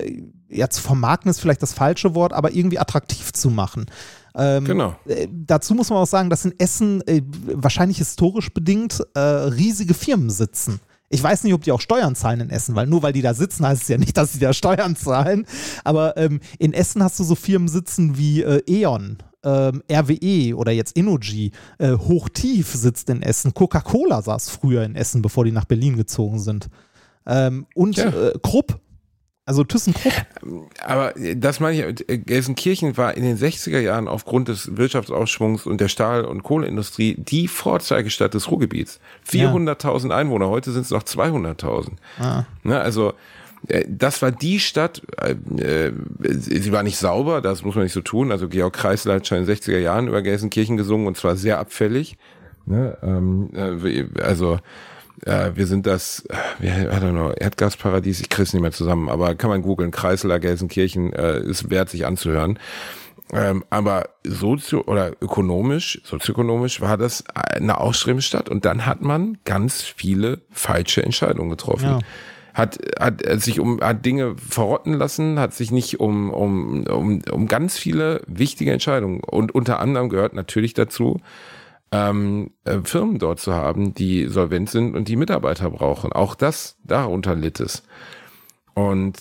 ja, 0.49 0.69
zu 0.69 0.81
vermarkten 0.81 1.29
ist 1.29 1.39
vielleicht 1.39 1.61
das 1.61 1.73
falsche 1.73 2.15
Wort, 2.15 2.33
aber 2.33 2.51
irgendwie 2.51 2.79
attraktiv 2.79 3.31
zu 3.31 3.49
machen. 3.49 3.85
Ähm, 4.35 4.65
Genau. 4.65 4.95
äh, 5.05 5.27
dazu 5.31 5.75
muss 5.75 5.89
man 5.89 5.99
auch 5.99 6.07
sagen, 6.07 6.29
dass 6.29 6.45
in 6.45 6.59
Essen 6.59 7.01
äh, 7.07 7.21
wahrscheinlich 7.53 7.99
historisch 7.99 8.51
bedingt 8.53 9.03
äh, 9.13 9.19
riesige 9.19 9.93
Firmen 9.93 10.29
sitzen. 10.29 10.79
Ich 11.09 11.21
weiß 11.23 11.43
nicht, 11.43 11.53
ob 11.53 11.63
die 11.63 11.71
auch 11.71 11.81
Steuern 11.81 12.15
zahlen 12.15 12.39
in 12.41 12.49
Essen, 12.49 12.75
weil 12.75 12.87
nur 12.87 13.01
weil 13.01 13.13
die 13.13 13.21
da 13.21 13.33
sitzen, 13.33 13.65
heißt 13.65 13.81
es 13.83 13.87
ja 13.87 13.97
nicht, 13.97 14.15
dass 14.17 14.33
sie 14.33 14.39
da 14.39 14.53
Steuern 14.53 14.95
zahlen. 14.95 15.45
Aber 15.83 16.17
ähm, 16.17 16.39
in 16.59 16.73
Essen 16.73 17.03
hast 17.03 17.19
du 17.19 17.23
so 17.23 17.35
Firmen 17.35 17.67
sitzen 17.67 18.17
wie 18.17 18.41
äh, 18.43 18.61
E.ON, 18.67 19.17
ähm, 19.43 19.81
RWE 19.91 20.55
oder 20.55 20.71
jetzt 20.71 20.95
Innogy. 20.97 21.51
Äh, 21.77 21.93
Hochtief 21.93 22.67
sitzt 22.73 23.09
in 23.09 23.21
Essen. 23.21 23.53
Coca-Cola 23.53 24.21
saß 24.21 24.49
früher 24.49 24.83
in 24.83 24.95
Essen, 24.95 25.21
bevor 25.21 25.45
die 25.45 25.51
nach 25.51 25.65
Berlin 25.65 25.95
gezogen 25.97 26.39
sind. 26.39 26.69
Ähm, 27.25 27.65
und 27.73 27.97
Ja. 27.97 28.09
äh, 28.09 28.33
Krupp. 28.41 28.79
Also 29.49 29.63
ThyssenKrupp. 29.63 30.13
Aber 30.85 31.11
das 31.35 31.59
meine 31.59 31.89
ich, 31.89 32.05
Gelsenkirchen 32.23 32.97
war 32.97 33.17
in 33.17 33.23
den 33.23 33.35
60er 33.35 33.79
Jahren 33.79 34.07
aufgrund 34.07 34.47
des 34.47 34.77
Wirtschaftsaufschwungs 34.77 35.65
und 35.65 35.81
der 35.81 35.87
Stahl- 35.87 36.23
und 36.23 36.43
Kohleindustrie 36.43 37.15
die 37.17 37.47
Vorzeigestadt 37.47 38.35
des 38.35 38.51
Ruhrgebiets. 38.51 38.99
400.000 39.27 40.11
Einwohner, 40.11 40.49
heute 40.49 40.69
sind 40.69 40.83
es 40.83 40.91
noch 40.91 41.01
200.000. 41.01 41.93
Ah. 42.19 42.43
Ne, 42.61 42.79
also 42.79 43.13
äh, 43.67 43.85
das 43.89 44.21
war 44.21 44.31
die 44.31 44.59
Stadt, 44.59 45.01
äh, 45.17 45.31
äh, 45.57 45.93
sie 46.29 46.71
war 46.71 46.83
nicht 46.83 46.99
sauber, 46.99 47.41
das 47.41 47.63
muss 47.63 47.73
man 47.73 47.85
nicht 47.85 47.93
so 47.93 48.01
tun. 48.01 48.31
Also 48.31 48.49
Georg 48.49 48.75
Kreisler 48.75 49.15
hat 49.15 49.25
schon 49.25 49.39
in 49.39 49.47
den 49.47 49.55
60er 49.55 49.79
Jahren 49.79 50.09
über 50.09 50.21
Gelsenkirchen 50.21 50.77
gesungen 50.77 51.07
und 51.07 51.17
zwar 51.17 51.35
sehr 51.35 51.57
abfällig. 51.57 52.19
Ne, 52.67 52.95
ähm, 53.01 53.49
äh, 53.55 54.21
also 54.21 54.59
äh, 55.25 55.51
wir 55.55 55.67
sind 55.67 55.85
das, 55.85 56.25
äh, 56.61 56.83
I 56.83 56.97
don't 56.97 57.11
know, 57.11 57.31
Erdgasparadies, 57.31 58.21
ich 58.21 58.29
krieg's 58.29 58.53
nicht 58.53 58.61
mehr 58.61 58.71
zusammen, 58.71 59.09
aber 59.09 59.35
kann 59.35 59.49
man 59.49 59.61
googeln, 59.61 59.91
Kreisler, 59.91 60.39
Gelsenkirchen, 60.39 61.13
äh, 61.13 61.39
ist 61.41 61.69
wert 61.69 61.89
sich 61.89 62.05
anzuhören. 62.05 62.59
Ähm, 63.31 63.63
aber 63.69 64.09
sozio 64.23 64.81
oder 64.87 65.11
ökonomisch, 65.21 66.01
sozioökonomisch 66.03 66.81
war 66.81 66.97
das 66.97 67.23
eine 67.35 67.79
ausstrebende 67.79 68.23
Stadt 68.23 68.49
und 68.49 68.65
dann 68.65 68.87
hat 68.87 69.01
man 69.01 69.37
ganz 69.45 69.83
viele 69.83 70.41
falsche 70.49 71.03
Entscheidungen 71.03 71.51
getroffen. 71.51 71.85
Ja. 71.85 71.99
Hat, 72.55 72.79
hat 72.99 73.21
sich 73.41 73.59
um 73.59 73.79
hat 73.81 74.03
Dinge 74.03 74.35
verrotten 74.37 74.93
lassen, 74.93 75.39
hat 75.39 75.53
sich 75.53 75.71
nicht 75.71 75.99
um, 75.99 76.31
um, 76.31 76.83
um, 76.87 77.21
um 77.31 77.47
ganz 77.47 77.77
viele 77.77 78.21
wichtige 78.25 78.73
Entscheidungen 78.73 79.21
und 79.21 79.53
unter 79.53 79.79
anderem 79.79 80.09
gehört 80.09 80.33
natürlich 80.33 80.73
dazu, 80.73 81.21
ähm, 81.91 82.51
äh, 82.65 82.79
Firmen 82.83 83.19
dort 83.19 83.39
zu 83.39 83.53
haben, 83.53 83.93
die 83.93 84.27
solvent 84.27 84.69
sind 84.69 84.95
und 84.95 85.07
die 85.07 85.15
Mitarbeiter 85.15 85.69
brauchen. 85.71 86.11
Auch 86.13 86.35
das, 86.35 86.77
darunter 86.83 87.35
litt 87.35 87.59
es. 87.59 87.83
Und 88.75 89.17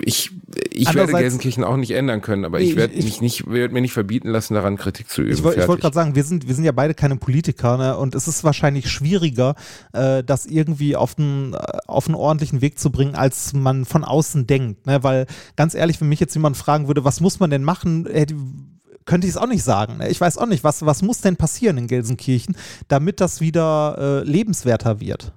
ich, 0.00 0.32
ich 0.72 0.92
werde 0.92 1.12
Gelsenkirchen 1.12 1.62
auch 1.62 1.76
nicht 1.76 1.92
ändern 1.92 2.20
können, 2.20 2.44
aber 2.44 2.58
ich 2.60 2.74
werde 2.74 2.94
ich- 2.94 3.04
mich 3.04 3.20
nicht, 3.20 3.48
werde 3.48 3.72
mir 3.72 3.80
nicht 3.80 3.92
verbieten 3.92 4.28
lassen, 4.28 4.54
daran 4.54 4.76
Kritik 4.76 5.08
zu 5.08 5.22
üben. 5.22 5.34
Ich, 5.34 5.44
woll- 5.44 5.54
ich 5.56 5.68
wollte 5.68 5.82
gerade 5.82 5.94
sagen, 5.94 6.14
wir 6.16 6.24
sind, 6.24 6.48
wir 6.48 6.54
sind 6.56 6.64
ja 6.64 6.72
beide 6.72 6.94
keine 6.94 7.14
Politiker 7.16 7.76
ne? 7.76 7.96
und 7.96 8.16
es 8.16 8.26
ist 8.26 8.42
wahrscheinlich 8.42 8.90
schwieriger, 8.90 9.54
äh, 9.92 10.24
das 10.24 10.46
irgendwie 10.46 10.96
auf 10.96 11.16
einen, 11.16 11.52
äh, 11.54 11.58
auf 11.86 12.06
einen 12.06 12.16
ordentlichen 12.16 12.60
Weg 12.60 12.80
zu 12.80 12.90
bringen, 12.90 13.14
als 13.14 13.52
man 13.52 13.84
von 13.84 14.02
außen 14.02 14.48
denkt. 14.48 14.86
Ne? 14.86 15.02
Weil 15.04 15.26
ganz 15.54 15.74
ehrlich, 15.74 16.00
wenn 16.00 16.08
mich 16.08 16.18
jetzt 16.20 16.34
jemand 16.34 16.56
fragen 16.56 16.88
würde, 16.88 17.04
was 17.04 17.20
muss 17.20 17.38
man 17.38 17.50
denn 17.50 17.62
machen, 17.62 18.08
hätte, 18.10 18.34
könnte 19.08 19.26
ich 19.26 19.32
es 19.32 19.36
auch 19.36 19.46
nicht 19.46 19.64
sagen. 19.64 19.96
Ne? 19.96 20.08
Ich 20.10 20.20
weiß 20.20 20.38
auch 20.38 20.46
nicht, 20.46 20.62
was, 20.62 20.84
was 20.84 21.02
muss 21.02 21.22
denn 21.22 21.36
passieren 21.36 21.78
in 21.78 21.86
Gelsenkirchen, 21.88 22.56
damit 22.88 23.20
das 23.20 23.40
wieder 23.40 23.96
äh, 23.98 24.28
lebenswerter 24.28 25.00
wird. 25.00 25.32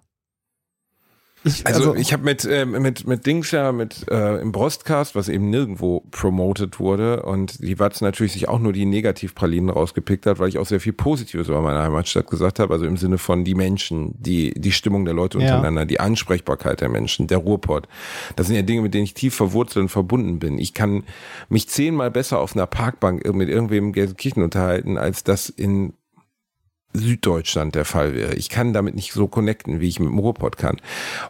Ich, 1.44 1.66
Also, 1.66 1.96
ich 1.96 2.14
habe 2.14 2.24
mit, 2.24 2.46
ähm, 2.46 2.72
mit, 2.84 3.08
mit 3.08 3.26
Dings 3.26 3.50
ja, 3.50 3.72
mit 3.72 4.06
äh, 4.12 4.40
im 4.40 4.52
Brostcast, 4.52 5.16
was 5.16 5.28
eben 5.28 5.50
nirgendwo 5.50 6.02
promoted 6.12 6.80
wurde 6.80 7.24
und 7.24 7.64
die 7.64 7.80
Watz 7.80 8.02
natürlich 8.02 8.34
sich 8.34 8.48
auch 8.48 8.60
nur 8.60 8.74
die 8.74 8.86
Negativpralinen 8.86 9.72
rausgepickt 9.72 10.28
hat, 10.28 10.38
weil 10.38 10.50
ich 10.50 10.60
auch 10.60 10.68
sehr 10.68 10.80
viel 10.80 10.94
Positives 10.94 11.48
über 11.48 11.62
meine 11.62 11.82
Heimatstadt 11.82 12.28
gesagt 12.30 12.60
habe, 12.60 12.74
also 12.74 12.86
im 12.86 12.96
Sinne 12.96 13.18
von 13.18 13.44
die 13.44 13.56
Menschen, 13.56 14.14
die, 14.22 14.54
die 14.56 14.72
Stimmung 14.72 15.04
der 15.06 15.16
Leute 15.16 15.40
Ja. 15.40 15.46
untereinander, 15.46 15.86
die 15.88 16.00
Ansprechbarkeit 16.00 16.80
der 16.82 16.90
Menschen, 16.90 17.26
der 17.26 17.40
Ruhrpott. 17.40 17.88
Das 18.36 18.46
sind 18.46 18.56
ja 18.56 18.62
Dinge, 18.62 18.82
mit 18.84 18.94
denen 18.94 19.06
ich 19.06 19.16
tief 19.16 19.34
verwurzelt 19.34 19.82
und 19.84 19.90
verbunden 19.90 20.38
bin. 20.38 20.60
Ich 20.60 20.76
kann 20.76 21.04
mich 21.50 21.68
zehnmal 21.68 22.12
besser 22.12 22.40
auf 22.40 22.56
einer 22.56 22.68
Parkbank 22.68 23.26
mit 23.34 23.50
irgendwem 23.50 23.86
in 23.88 23.94
Gelsenkirchen 23.94 24.44
unterhalten, 24.44 24.98
als 25.00 25.24
das 25.24 25.50
in 25.50 25.94
Süddeutschland 26.94 27.76
der 27.76 27.86
Fall 27.86 28.14
wäre. 28.14 28.36
Ich 28.36 28.50
kann 28.50 28.74
damit 28.74 28.96
nicht 28.96 29.14
so 29.14 29.28
connecten, 29.28 29.80
wie 29.80 29.88
ich 29.88 30.00
mit 30.00 30.10
dem 30.10 30.20
Ruhrpott 30.20 30.58
kann. 30.58 30.78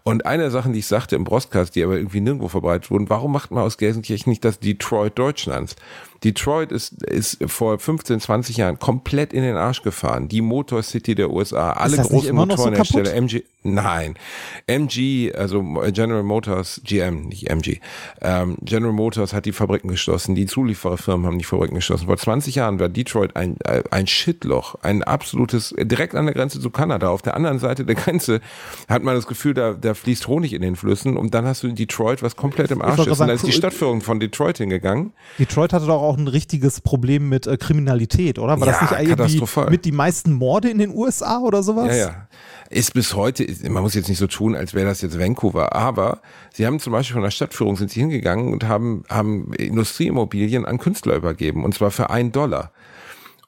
Und 0.04 0.26
eine 0.26 0.44
der 0.44 0.52
Sachen, 0.52 0.74
die 0.74 0.80
ich 0.80 0.88
sagte 0.88 1.16
im 1.16 1.24
Brostcast, 1.24 1.76
die 1.76 1.84
aber 1.84 1.98
irgendwie 1.98 2.22
nirgendwo 2.22 2.48
verbreitet 2.48 2.92
wurden, 2.92 3.10
warum 3.10 3.32
macht 3.32 3.52
man 3.52 3.64
aus 3.64 3.78
Gelsenkirchen 3.78 4.30
nicht 4.30 4.46
das 4.46 4.60
Detroit 4.60 5.18
Deutschlands? 5.18 5.76
Detroit 6.24 6.72
ist, 6.72 7.02
ist 7.04 7.40
vor 7.48 7.80
15, 7.80 8.20
20 8.20 8.58
Jahren 8.58 8.78
komplett 8.78 9.34
in 9.34 9.42
den 9.42 9.56
Arsch 9.56 9.82
gefahren. 9.82 10.28
Die 10.28 10.42
Motor 10.42 10.84
City 10.84 11.16
der 11.16 11.32
USA, 11.32 11.72
alle 11.72 11.98
großen 11.98 12.36
noch 12.36 12.58
so 12.58 12.66
Motorenhersteller, 12.66 13.14
MG, 13.16 13.42
nein, 13.64 14.16
MG, 14.68 15.34
also 15.34 15.64
General 15.92 16.22
Motors, 16.22 16.82
GM, 16.84 17.28
nicht 17.28 17.50
MG, 17.50 17.80
ähm, 18.22 18.58
General 18.62 18.94
Motors 18.94 19.34
hat 19.34 19.46
die 19.46 19.52
Fabriken 19.52 19.88
geschlossen, 19.88 20.36
die 20.36 20.46
Zuliefererfirmen 20.46 21.26
haben 21.26 21.40
die 21.40 21.44
Fabriken 21.44 21.76
geschlossen. 21.76 22.06
Vor 22.06 22.18
20 22.18 22.54
Jahren 22.54 22.80
war 22.80 22.90
Detroit 22.90 23.36
ein, 23.36 23.58
äh, 23.62 23.82
ein 23.90 24.06
Shitloch, 24.06 24.76
ein 24.84 25.04
absolutes, 25.04 25.74
direkt 25.76 26.14
an 26.14 26.26
der 26.26 26.36
Grenze 26.36 26.60
zu 26.60 26.70
Kanada. 26.70 27.10
Auf 27.10 27.24
der 27.24 27.36
anderen 27.36 27.58
Seite 27.58 27.84
der 27.84 27.96
Grenze 27.96 28.42
hat 28.88 29.02
man 29.02 29.16
das 29.16 29.26
Gefühl, 29.26 29.56
da, 29.56 29.74
da 29.74 29.96
fließt 29.96 30.28
Honig 30.28 30.54
in 30.54 30.62
den 30.62 30.76
Flüssen 30.76 31.18
und 31.18 31.34
dann 31.34 31.46
hast 31.46 31.64
du 31.64 31.68
in 31.68 31.76
Detroit, 31.76 32.22
was 32.22 32.36
komplett 32.36 32.70
im 32.70 32.84
Arsch 32.84 33.08
ist. 33.08 33.20
Und 33.20 33.28
da 33.28 33.34
ist 33.34 33.48
die 33.48 33.52
Stadtführung 33.52 34.02
von 34.02 34.20
Detroit 34.20 34.60
hingegangen. 34.60 35.14
Detroit 35.40 35.74
hatte 35.74 35.88
doch 35.88 36.02
auch 36.02 36.11
ein 36.18 36.28
richtiges 36.28 36.82
Problem 36.82 37.30
mit 37.30 37.48
äh, 37.48 37.58
Kriminalität, 37.58 38.40
oder? 38.40 38.60
War 38.60 38.68
das 38.68 38.76
Ja, 38.78 38.82
nicht 38.82 38.92
irgendwie 38.92 39.10
katastrophal. 39.16 39.70
mit 39.70 39.86
die 39.86 39.92
meisten 39.92 40.34
Morde 40.34 40.70
in 40.70 40.78
den 40.78 40.96
USA 40.96 41.40
oder 41.40 41.64
sowas? 41.64 41.88
Ja, 41.90 41.96
ja. 41.96 42.28
Ist 42.70 42.94
bis 42.94 43.16
heute, 43.16 43.46
man 43.70 43.84
muss 43.84 43.96
jetzt 43.96 44.08
nicht 44.08 44.18
so 44.20 44.28
tun, 44.28 44.56
als 44.56 44.74
wäre 44.74 44.86
das 44.86 45.02
jetzt 45.02 45.20
Vancouver, 45.20 45.76
aber 45.76 46.22
sie 46.54 46.66
haben 46.66 46.80
zum 46.80 46.94
Beispiel 46.94 47.16
von 47.16 47.24
der 47.24 47.32
Stadtführung 47.32 47.76
sind 47.76 47.92
sie 47.92 48.00
hingegangen 48.00 48.54
und 48.54 48.64
haben, 48.66 49.04
haben 49.10 49.52
Industrieimmobilien 49.54 50.66
an 50.66 50.78
Künstler 50.78 51.16
übergeben 51.16 51.66
und 51.66 51.74
zwar 51.76 51.92
für 51.92 52.10
einen 52.10 52.32
Dollar. 52.32 52.72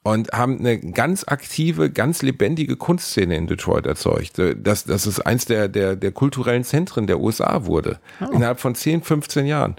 Und 0.06 0.32
haben 0.32 0.58
eine 0.58 0.78
ganz 0.78 1.24
aktive, 1.26 1.90
ganz 1.90 2.20
lebendige 2.20 2.76
Kunstszene 2.76 3.34
in 3.36 3.46
Detroit 3.46 3.86
erzeugt. 3.86 4.32
Dass, 4.56 4.84
dass 4.84 5.06
es 5.06 5.18
eins 5.18 5.46
der, 5.46 5.68
der, 5.68 5.96
der 5.96 6.12
kulturellen 6.12 6.62
Zentren 6.62 7.06
der 7.06 7.18
USA 7.20 7.64
wurde. 7.64 8.00
Innerhalb 8.30 8.60
von 8.60 8.74
10, 8.74 9.00
15 9.02 9.46
Jahren. 9.46 9.76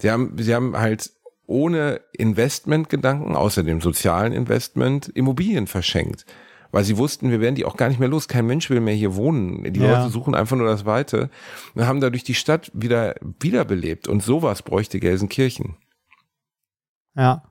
Sie 0.00 0.10
haben, 0.10 0.32
sie 0.38 0.54
haben 0.54 0.74
halt 0.78 1.10
ohne 1.48 2.00
Investmentgedanken, 2.12 3.34
außer 3.34 3.64
dem 3.64 3.80
sozialen 3.80 4.32
Investment, 4.32 5.08
Immobilien 5.08 5.66
verschenkt. 5.66 6.24
Weil 6.70 6.84
sie 6.84 6.98
wussten, 6.98 7.30
wir 7.30 7.40
werden 7.40 7.54
die 7.54 7.64
auch 7.64 7.78
gar 7.78 7.88
nicht 7.88 7.98
mehr 7.98 8.10
los. 8.10 8.28
Kein 8.28 8.46
Mensch 8.46 8.68
will 8.68 8.80
mehr 8.80 8.94
hier 8.94 9.16
wohnen. 9.16 9.72
Die 9.72 9.80
Ja. 9.80 9.98
Leute 9.98 10.12
suchen 10.12 10.34
einfach 10.34 10.56
nur 10.56 10.66
das 10.66 10.84
Weite. 10.84 11.30
Und 11.74 11.86
haben 11.86 12.00
dadurch 12.00 12.24
die 12.24 12.34
Stadt 12.34 12.70
wieder 12.74 13.14
wiederbelebt. 13.40 14.06
Und 14.06 14.22
sowas 14.22 14.62
bräuchte 14.62 15.00
Gelsenkirchen. 15.00 15.76
Ja. 17.16 17.42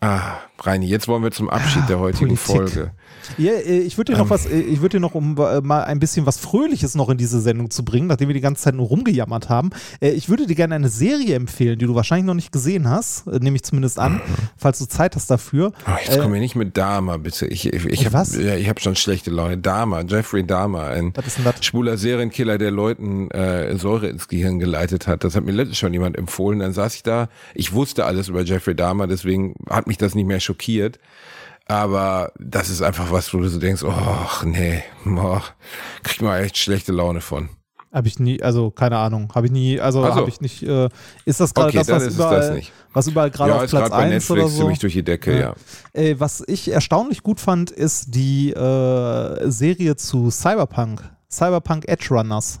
Ah, 0.00 0.38
Reini, 0.58 0.86
jetzt 0.86 1.06
wollen 1.08 1.22
wir 1.22 1.30
zum 1.30 1.48
Abschied 1.48 1.88
der 1.88 2.00
heutigen 2.00 2.36
Politik. 2.36 2.74
Folge. 2.74 2.92
Ja, 3.38 3.52
äh, 3.52 3.78
ich 3.80 3.96
würde 3.98 4.12
dir 4.12 4.18
noch 4.18 4.26
Ähm. 4.26 4.30
was, 4.30 4.46
äh, 4.46 4.58
ich 4.60 4.80
würde 4.80 4.96
dir 4.96 5.00
noch, 5.00 5.14
um 5.14 5.36
äh, 5.38 5.60
mal 5.60 5.84
ein 5.84 5.98
bisschen 5.98 6.26
was 6.26 6.38
Fröhliches 6.38 6.94
noch 6.94 7.08
in 7.08 7.16
diese 7.18 7.40
Sendung 7.40 7.70
zu 7.70 7.84
bringen, 7.84 8.06
nachdem 8.06 8.28
wir 8.28 8.34
die 8.34 8.40
ganze 8.40 8.62
Zeit 8.62 8.74
nur 8.74 8.86
rumgejammert 8.86 9.48
haben. 9.48 9.70
Äh, 10.00 10.10
Ich 10.10 10.28
würde 10.28 10.46
dir 10.46 10.54
gerne 10.54 10.74
eine 10.74 10.88
Serie 10.88 11.34
empfehlen, 11.34 11.78
die 11.78 11.86
du 11.86 11.94
wahrscheinlich 11.94 12.26
noch 12.26 12.34
nicht 12.34 12.52
gesehen 12.52 12.88
hast, 12.88 13.26
äh, 13.26 13.38
nehme 13.40 13.56
ich 13.56 13.62
zumindest 13.62 13.98
an, 13.98 14.20
falls 14.56 14.78
du 14.78 14.86
Zeit 14.86 15.16
hast 15.16 15.30
dafür. 15.30 15.72
Oh, 15.86 15.90
jetzt 16.04 16.16
Äh, 16.16 16.20
komm 16.20 16.32
mir 16.32 16.40
nicht 16.40 16.56
mit 16.56 16.76
Dahmer, 16.76 17.18
bitte. 17.18 17.46
Ich, 17.46 17.66
ich, 17.72 17.84
ich 17.86 18.06
habe 18.06 18.26
ja, 18.42 18.56
ich 18.56 18.68
hab 18.68 18.80
schon 18.80 18.96
schlechte 18.96 19.30
Laune. 19.30 19.58
Dahmer, 19.58 20.04
Jeffrey 20.06 20.46
Dahmer, 20.46 20.84
ein 20.88 21.12
schwuler 21.60 21.96
Serienkiller, 21.96 22.58
der 22.58 22.70
Leuten 22.70 23.30
äh, 23.30 23.76
Säure 23.76 24.08
ins 24.08 24.28
Gehirn 24.28 24.58
geleitet 24.58 25.06
hat. 25.06 25.24
Das 25.24 25.34
hat 25.36 25.44
mir 25.44 25.52
letztens 25.52 25.78
schon 25.78 25.92
jemand 25.92 26.16
empfohlen. 26.16 26.58
Dann 26.60 26.72
saß 26.72 26.94
ich 26.94 27.02
da. 27.02 27.28
Ich 27.54 27.72
wusste 27.72 28.04
alles 28.04 28.28
über 28.28 28.42
Jeffrey 28.42 28.74
Dahmer, 28.74 29.06
deswegen 29.06 29.54
hat 29.68 29.86
mich 29.86 29.98
das 29.98 30.14
nicht 30.14 30.26
mehr 30.26 30.40
schockiert. 30.40 30.98
Aber 31.66 32.32
das 32.38 32.68
ist 32.68 32.82
einfach 32.82 33.10
was, 33.10 33.32
wo 33.32 33.38
du 33.38 33.48
so 33.48 33.58
denkst, 33.58 33.82
oh, 33.84 34.44
nee, 34.44 34.82
oh, 35.06 35.40
krieg 36.02 36.20
mal 36.20 36.40
echt 36.42 36.58
schlechte 36.58 36.92
Laune 36.92 37.20
von. 37.20 37.48
Habe 37.90 38.08
ich 38.08 38.18
nie, 38.18 38.42
also 38.42 38.72
keine 38.72 38.98
Ahnung, 38.98 39.32
habe 39.36 39.46
ich 39.46 39.52
nie, 39.52 39.80
also 39.80 40.02
Ach 40.04 40.14
so. 40.14 40.20
habe 40.20 40.28
ich 40.28 40.40
nicht, 40.40 40.64
äh, 40.64 40.88
ist 41.24 41.38
das 41.38 41.54
gerade 41.54 41.68
Okay, 41.68 41.78
das, 41.78 41.88
was 41.88 42.14
überall, 42.14 42.56
das 42.56 42.72
was 42.92 43.06
überall 43.06 43.30
gerade 43.30 43.50
ja, 43.50 43.56
auf 43.56 43.70
Platz 43.70 43.88
gerade 43.88 43.90
bei 43.90 44.14
1 44.14 44.30
oder 44.32 44.48
so? 44.48 44.58
ziemlich 44.58 44.80
durch 44.80 44.94
die 44.94 45.04
Decke, 45.04 45.38
ja. 45.38 45.54
Äh, 45.92 46.16
was 46.18 46.42
ich 46.48 46.72
erstaunlich 46.72 47.22
gut 47.22 47.38
fand, 47.38 47.70
ist 47.70 48.12
die 48.12 48.50
äh, 48.50 49.48
Serie 49.48 49.94
zu 49.94 50.28
Cyberpunk, 50.30 51.08
Cyberpunk 51.30 51.86
Edge 51.86 52.08
Runners. 52.10 52.58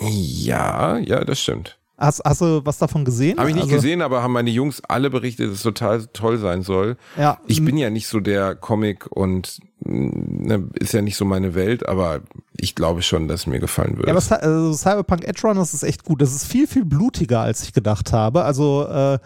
Ja, 0.00 0.98
ja, 0.98 1.24
das 1.24 1.40
stimmt. 1.40 1.77
Hast, 1.98 2.22
hast 2.24 2.40
du 2.40 2.60
was 2.64 2.78
davon 2.78 3.04
gesehen? 3.04 3.38
Habe 3.38 3.48
ich 3.50 3.56
nicht 3.56 3.64
Also, 3.64 3.74
gesehen, 3.74 4.02
aber 4.02 4.22
haben 4.22 4.32
meine 4.32 4.50
Jungs 4.50 4.80
alle 4.86 5.10
berichtet, 5.10 5.48
dass 5.50 5.56
es 5.56 5.62
total 5.62 6.06
toll 6.12 6.38
sein 6.38 6.62
soll. 6.62 6.96
Ja, 7.16 7.38
Ich 7.46 7.64
bin 7.64 7.76
ja 7.76 7.90
nicht 7.90 8.06
so 8.06 8.20
der 8.20 8.54
Comic 8.54 9.06
und 9.10 9.58
ne, 9.80 10.68
ist 10.74 10.92
ja 10.92 11.02
nicht 11.02 11.16
so 11.16 11.24
meine 11.24 11.54
Welt, 11.56 11.88
aber 11.88 12.20
ich 12.56 12.76
glaube 12.76 13.02
schon, 13.02 13.26
dass 13.26 13.40
es 13.40 13.46
mir 13.48 13.58
gefallen 13.58 13.96
würde. 13.96 14.08
Ja, 14.10 14.16
aber 14.16 14.42
also 14.42 14.72
Cyberpunk 14.74 15.24
Edge 15.24 15.40
Runners 15.42 15.74
ist 15.74 15.82
echt 15.82 16.04
gut. 16.04 16.22
Das 16.22 16.32
ist 16.32 16.44
viel, 16.44 16.68
viel 16.68 16.84
blutiger, 16.84 17.40
als 17.40 17.62
ich 17.64 17.72
gedacht 17.72 18.12
habe. 18.12 18.44
Also, 18.44 18.86
äh, 18.88 19.18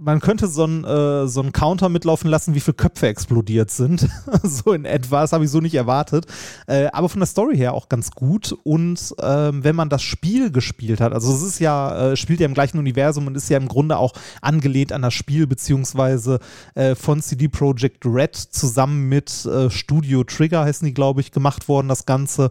man 0.00 0.20
könnte 0.20 0.46
so 0.46 0.62
einen 0.62 0.84
äh, 0.84 1.26
so 1.26 1.40
einen 1.40 1.52
Counter 1.52 1.88
mitlaufen 1.88 2.30
lassen, 2.30 2.54
wie 2.54 2.60
viele 2.60 2.76
Köpfe 2.76 3.08
explodiert 3.08 3.70
sind. 3.70 4.08
so 4.44 4.72
in 4.72 4.84
etwa. 4.84 5.22
Das 5.22 5.32
habe 5.32 5.44
ich 5.44 5.50
so 5.50 5.60
nicht 5.60 5.74
erwartet. 5.74 6.26
Äh, 6.68 6.86
aber 6.92 7.08
von 7.08 7.18
der 7.18 7.26
Story 7.26 7.56
her 7.56 7.74
auch 7.74 7.88
ganz 7.88 8.12
gut. 8.12 8.56
Und 8.62 9.14
ähm, 9.20 9.64
wenn 9.64 9.74
man 9.74 9.88
das 9.88 10.02
Spiel 10.02 10.52
gespielt 10.52 11.00
hat, 11.00 11.12
also 11.12 11.34
es 11.34 11.42
ist 11.42 11.58
ja, 11.58 12.12
äh, 12.12 12.16
spielt 12.16 12.38
ja 12.38 12.46
im 12.46 12.54
gleichen 12.54 12.78
Universum 12.78 13.26
und 13.26 13.36
ist 13.36 13.50
ja 13.50 13.56
im 13.56 13.66
Grunde 13.66 13.98
auch 13.98 14.12
angelehnt 14.40 14.92
an 14.92 15.02
das 15.02 15.14
Spiel, 15.14 15.48
beziehungsweise 15.48 16.38
äh, 16.76 16.94
von 16.94 17.20
CD 17.20 17.48
Projekt 17.48 18.06
Red 18.06 18.36
zusammen 18.36 19.08
mit 19.08 19.44
äh, 19.46 19.68
Studio 19.68 20.22
Trigger 20.22 20.64
heißen 20.64 20.86
die, 20.86 20.94
glaube 20.94 21.20
ich, 21.20 21.32
gemacht 21.32 21.68
worden, 21.68 21.88
das 21.88 22.06
Ganze. 22.06 22.50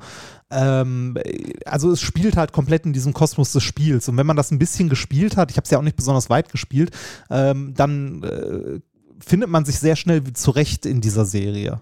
Ähm, 0.49 1.17
also 1.65 1.91
es 1.91 2.01
spielt 2.01 2.37
halt 2.37 2.53
komplett 2.53 2.85
in 2.85 2.93
diesem 2.93 3.13
Kosmos 3.13 3.51
des 3.51 3.63
Spiels. 3.63 4.07
Und 4.07 4.17
wenn 4.17 4.25
man 4.25 4.37
das 4.37 4.51
ein 4.51 4.59
bisschen 4.59 4.89
gespielt 4.89 5.37
hat, 5.37 5.51
ich 5.51 5.57
habe 5.57 5.65
es 5.65 5.71
ja 5.71 5.77
auch 5.77 5.83
nicht 5.83 5.97
besonders 5.97 6.29
weit 6.29 6.49
gespielt, 6.51 6.91
ähm, 7.29 7.73
dann 7.75 8.23
äh, 8.23 8.79
findet 9.19 9.49
man 9.49 9.65
sich 9.65 9.79
sehr 9.79 9.95
schnell 9.95 10.23
zurecht 10.33 10.85
in 10.85 11.01
dieser 11.01 11.25
Serie. 11.25 11.81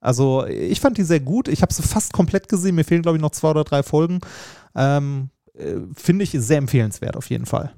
Also 0.00 0.44
ich 0.46 0.80
fand 0.80 0.98
die 0.98 1.04
sehr 1.04 1.20
gut. 1.20 1.46
Ich 1.46 1.62
habe 1.62 1.72
sie 1.72 1.82
fast 1.82 2.12
komplett 2.12 2.48
gesehen. 2.48 2.74
Mir 2.74 2.84
fehlen, 2.84 3.02
glaube 3.02 3.18
ich, 3.18 3.22
noch 3.22 3.30
zwei 3.30 3.50
oder 3.50 3.64
drei 3.64 3.82
Folgen. 3.84 4.20
Ähm, 4.74 5.30
äh, 5.54 5.76
Finde 5.94 6.24
ich 6.24 6.32
sehr 6.32 6.58
empfehlenswert 6.58 7.16
auf 7.16 7.30
jeden 7.30 7.46
Fall. 7.46 7.72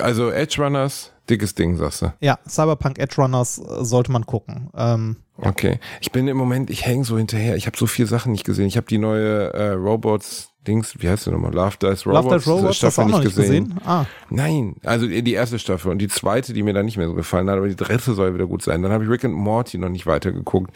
also 0.00 0.30
Edge 0.30 0.62
Runners, 0.62 1.12
dickes 1.28 1.54
Ding, 1.54 1.76
sagst 1.76 2.02
du. 2.02 2.12
Ja, 2.20 2.38
Cyberpunk 2.48 2.98
Edge 2.98 3.16
Runners 3.20 3.58
äh, 3.58 3.84
sollte 3.84 4.12
man 4.12 4.26
gucken. 4.26 4.70
Ähm, 4.76 5.16
Okay. 5.40 5.78
Ich 6.00 6.10
bin 6.12 6.26
im 6.28 6.36
Moment, 6.36 6.68
ich 6.68 6.84
hänge 6.84 7.04
so 7.04 7.16
hinterher. 7.16 7.56
Ich 7.56 7.66
habe 7.66 7.76
so 7.76 7.86
viele 7.86 8.08
Sachen 8.08 8.32
nicht 8.32 8.44
gesehen. 8.44 8.66
Ich 8.66 8.76
habe 8.76 8.86
die 8.86 8.98
neue 8.98 9.52
äh, 9.54 9.70
Robots 9.70 10.50
Dings, 10.66 10.94
wie 10.98 11.08
heißt 11.08 11.26
die 11.26 11.30
nochmal? 11.30 11.54
Love 11.54 11.76
Dice 11.80 12.06
Robots, 12.06 12.24
Love 12.24 12.28
Death 12.36 12.46
Robots, 12.46 12.82
hast 12.82 12.98
du 12.98 13.02
auch 13.02 13.06
nicht 13.06 13.22
gesehen? 13.22 13.74
Ah, 13.86 14.04
Nein, 14.28 14.76
also 14.84 15.06
die 15.06 15.32
erste 15.32 15.58
Staffel 15.58 15.90
und 15.90 15.98
die 15.98 16.08
zweite, 16.08 16.52
die 16.52 16.62
mir 16.62 16.74
dann 16.74 16.84
nicht 16.84 16.98
mehr 16.98 17.06
so 17.06 17.14
gefallen 17.14 17.48
hat, 17.48 17.56
aber 17.56 17.68
die 17.68 17.76
dritte 17.76 18.12
soll 18.14 18.34
wieder 18.34 18.46
gut 18.46 18.62
sein. 18.62 18.82
Dann 18.82 18.92
habe 18.92 19.04
ich 19.04 19.10
Rick 19.10 19.24
and 19.24 19.34
Morty 19.34 19.78
noch 19.78 19.88
nicht 19.88 20.06
weitergeguckt. 20.06 20.70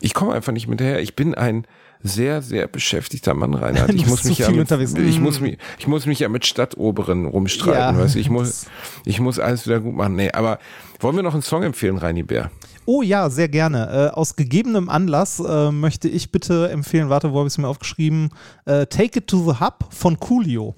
Ich 0.00 0.14
komme 0.14 0.32
einfach 0.34 0.52
nicht 0.52 0.68
mit 0.68 0.78
hinterher. 0.80 1.02
Ich 1.02 1.16
bin 1.16 1.34
ein 1.34 1.66
sehr, 2.04 2.42
sehr 2.42 2.68
beschäftigter 2.68 3.34
Mann, 3.34 3.54
Reinhard. 3.54 3.92
Ich 3.94 4.06
muss 4.06 4.24
mich 4.24 4.38
ja 4.38 4.50
mit, 4.50 4.70
ich 4.70 5.20
muss 5.20 5.40
mich, 5.40 5.58
ich 5.78 5.86
muss 5.86 6.06
mich 6.06 6.18
ja 6.20 6.28
mit 6.28 6.46
Stadtoberen 6.46 7.26
rumstreiten, 7.26 7.96
Ja. 7.96 7.98
weißt 7.98 8.14
du. 8.14 8.18
Ich 8.20 8.30
muss, 8.30 8.66
ich 9.04 9.18
muss 9.20 9.38
alles 9.38 9.66
wieder 9.66 9.80
gut 9.80 9.94
machen. 9.94 10.14
Nee, 10.16 10.30
aber 10.32 10.58
wollen 11.00 11.16
wir 11.16 11.22
noch 11.22 11.34
einen 11.34 11.42
Song 11.42 11.62
empfehlen, 11.62 11.96
Reini 11.96 12.22
Bär? 12.22 12.50
Oh 12.84 13.02
ja, 13.02 13.30
sehr 13.30 13.48
gerne. 13.48 14.10
Äh, 14.12 14.14
aus 14.14 14.34
gegebenem 14.36 14.88
Anlass 14.88 15.38
äh, 15.40 15.70
möchte 15.70 16.08
ich 16.08 16.32
bitte 16.32 16.70
empfehlen, 16.70 17.08
warte, 17.08 17.32
wo 17.32 17.38
habe 17.38 17.46
ich 17.46 17.54
es 17.54 17.58
mir 17.58 17.68
aufgeschrieben? 17.68 18.30
Äh, 18.64 18.86
Take 18.86 19.20
It 19.20 19.28
to 19.28 19.38
the 19.38 19.60
Hub 19.60 19.86
von 19.90 20.18
Coolio. 20.18 20.74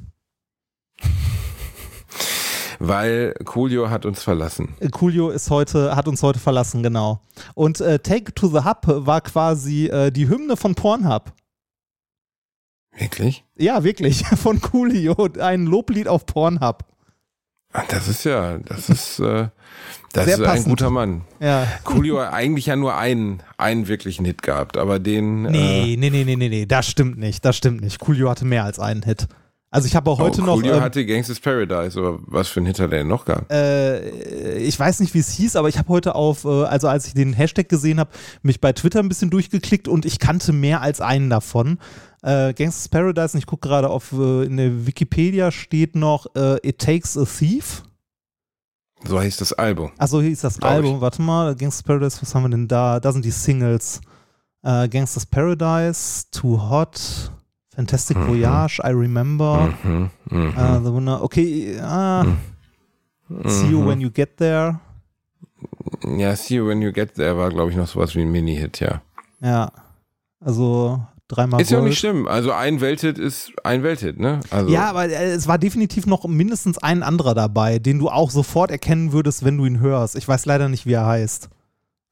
Weil 2.79 3.35
Coolio 3.45 3.89
hat 3.89 4.05
uns 4.05 4.23
verlassen. 4.23 4.75
Äh, 4.81 4.89
Coolio 4.91 5.31
ist 5.31 5.49
heute, 5.49 5.97
hat 5.97 6.07
uns 6.07 6.23
heute 6.23 6.39
verlassen, 6.39 6.83
genau. 6.83 7.21
Und 7.55 7.81
äh, 7.81 7.99
Take 7.99 8.31
It 8.31 8.37
to 8.37 8.49
the 8.49 8.65
Hub 8.65 8.83
war 8.87 9.23
quasi 9.23 9.87
äh, 9.87 10.11
die 10.11 10.29
Hymne 10.29 10.57
von 10.57 10.75
Pornhub. 10.75 11.33
Wirklich? 12.97 13.45
Ja, 13.57 13.83
wirklich, 13.83 14.27
von 14.37 14.61
Coolio. 14.61 15.29
Ein 15.41 15.65
Loblied 15.67 16.07
auf 16.09 16.27
Pornhub. 16.27 16.85
Ah, 17.75 17.83
Das 17.89 18.09
ist 18.09 18.25
ja, 18.25 18.59
das 18.59 18.89
ist, 18.89 19.19
äh, 19.19 19.49
das 20.13 20.25
Sehr 20.27 20.35
ist 20.35 20.41
ein 20.41 20.47
passend. 20.47 20.69
guter 20.69 20.91
Mann. 20.91 21.23
Ja. 21.41 21.67
Coolio 21.83 22.21
hat 22.21 22.33
eigentlich 22.33 22.67
ja 22.67 22.77
nur 22.77 22.97
einen, 22.97 23.43
einen 23.59 23.89
wirklichen 23.89 24.25
Hit 24.25 24.43
gehabt, 24.43 24.77
aber 24.77 25.01
den. 25.01 25.45
Äh, 25.47 25.51
Nee, 25.51 25.97
nee, 25.99 26.09
nee, 26.11 26.25
nee, 26.25 26.37
nee, 26.37 26.49
nee, 26.49 26.67
das 26.67 26.87
stimmt 26.89 27.19
nicht, 27.19 27.45
das 27.45 27.57
stimmt 27.57 27.81
nicht. 27.81 27.99
Coolio 27.99 28.31
hatte 28.31 28.45
mehr 28.45 28.63
als 28.65 28.79
einen 28.79 29.03
Hit. 29.03 29.27
Also 29.73 29.89
ich 29.89 29.97
habe 29.97 30.09
auch 30.09 30.21
heute 30.21 30.41
oh, 30.43 30.45
noch. 30.45 30.55
Coolio 30.55 30.75
ähm, 30.77 30.83
hatte 30.83 31.05
Gangsters 31.05 31.41
Paradise, 31.41 31.99
aber 31.99 32.21
was 32.27 32.47
für 32.47 32.61
einen 32.61 32.67
Hit 32.69 32.79
hat 32.79 32.93
er 32.93 32.99
denn 32.99 33.09
noch 33.09 33.25
gehabt? 33.25 33.51
äh, 33.51 34.57
ich 34.59 34.79
weiß 34.79 35.01
nicht, 35.01 35.13
wie 35.15 35.19
es 35.19 35.33
hieß, 35.33 35.57
aber 35.57 35.69
ich 35.69 35.79
habe 35.79 35.89
heute 35.89 36.15
auf, 36.15 36.45
äh, 36.45 36.49
also 36.67 36.87
als 36.87 37.09
ich 37.09 37.15
den 37.15 37.33
Hashtag 37.33 37.69
gesehen 37.69 37.99
habe, 37.99 38.11
mich 38.43 38.61
bei 38.61 38.73
Twitter 38.73 39.01
ein 39.01 39.09
bisschen 39.09 39.31
durchgeklickt 39.31 39.89
und 39.89 40.05
ich 40.07 40.21
kannte 40.21 40.53
mehr 40.53 40.81
als 40.81 41.01
einen 41.01 41.29
davon. 41.29 41.79
Äh, 42.25 42.55
Gangsters 42.55 42.89
Paradise, 42.89 43.35
und 43.37 43.41
ich 43.41 43.47
gucke 43.47 43.69
gerade 43.69 43.91
auf, 43.91 44.13
äh, 44.13 44.45
in 44.45 44.57
der 44.57 44.87
Wikipedia 44.87 45.51
steht 45.51 45.95
noch 45.95 46.25
äh, 46.35 46.57
It 46.67 46.79
Takes 46.79 47.19
a 47.19 47.25
Thief. 47.27 47.83
So 49.07 49.21
heißt 49.21 49.43
das 49.43 49.53
Album. 49.53 49.91
Achso, 49.99 50.23
hier 50.23 50.31
ist 50.31 50.43
das 50.43 50.59
Glaub 50.59 50.73
Album, 50.73 51.01
warte 51.03 51.21
mal, 51.21 51.55
Gangsters 51.55 51.83
Paradise, 51.83 52.23
was 52.23 52.35
haben 52.35 52.45
wir 52.45 52.49
denn 52.49 52.67
da? 52.67 52.99
Da 52.99 53.13
sind 53.13 53.27
die 53.27 53.31
Singles. 53.31 54.01
Äh, 54.63 54.89
Gangsters 54.89 55.27
Paradise, 55.27 56.25
Too 56.31 56.59
Hot, 56.71 57.31
Fantastic 57.75 58.17
Mhm. 58.17 58.27
Voyage, 58.29 58.81
I 58.83 58.93
Remember, 58.93 59.75
Mhm, 59.83 60.11
mhm, 60.31 60.49
äh, 60.57 60.81
The 60.81 60.95
Winner, 60.95 61.23
okay, 61.23 61.79
ah, 61.83 62.25
See 63.45 63.67
You 63.67 63.81
mhm. 63.83 63.87
When 63.89 64.01
You 64.01 64.11
Get 64.11 64.39
There. 64.39 64.81
Ja, 66.17 66.35
See 66.35 66.55
You 66.55 66.69
When 66.69 66.81
You 66.81 66.91
Get 66.91 67.17
There 67.17 67.37
war, 67.37 67.51
glaube 67.51 67.71
ich, 67.71 67.77
noch 67.77 67.87
sowas 67.89 68.15
wie 68.15 68.23
ein 68.23 68.31
Mini-Hit, 68.33 68.81
ja. 68.81 69.03
Ja, 69.43 69.71
also 70.41 71.05
dreimal 71.29 71.61
Ist 71.61 71.71
ja 71.71 71.79
auch 71.79 71.83
Gold. 71.83 71.91
nicht 71.91 71.99
schlimm. 71.99 72.27
Also 72.29 72.53
ein 72.53 72.81
Welthit 72.81 73.19
ist 73.19 73.53
ein 73.65 73.83
Welthit, 73.83 74.19
ne? 74.19 74.41
Also, 74.51 74.71
Ja, 74.71 74.91
aber 74.91 75.09
äh, 75.09 75.33
es 75.33 75.49
war 75.49 75.59
definitiv 75.59 76.07
noch 76.07 76.27
mindestens 76.27 76.79
ein 76.79 77.03
anderer 77.03 77.35
dabei, 77.35 77.79
den 77.79 77.99
du 77.99 78.09
auch 78.09 78.31
sofort 78.31 78.71
erkennen 78.71 79.13
würdest, 79.13 79.45
wenn 79.45 79.57
du 79.59 79.65
ihn 79.67 79.81
hörst. 79.81 80.17
Ich 80.17 80.27
weiß 80.29 80.47
leider 80.47 80.69
nicht, 80.69 80.87
wie 80.87 80.93
er 80.93 81.07
heißt. 81.07 81.49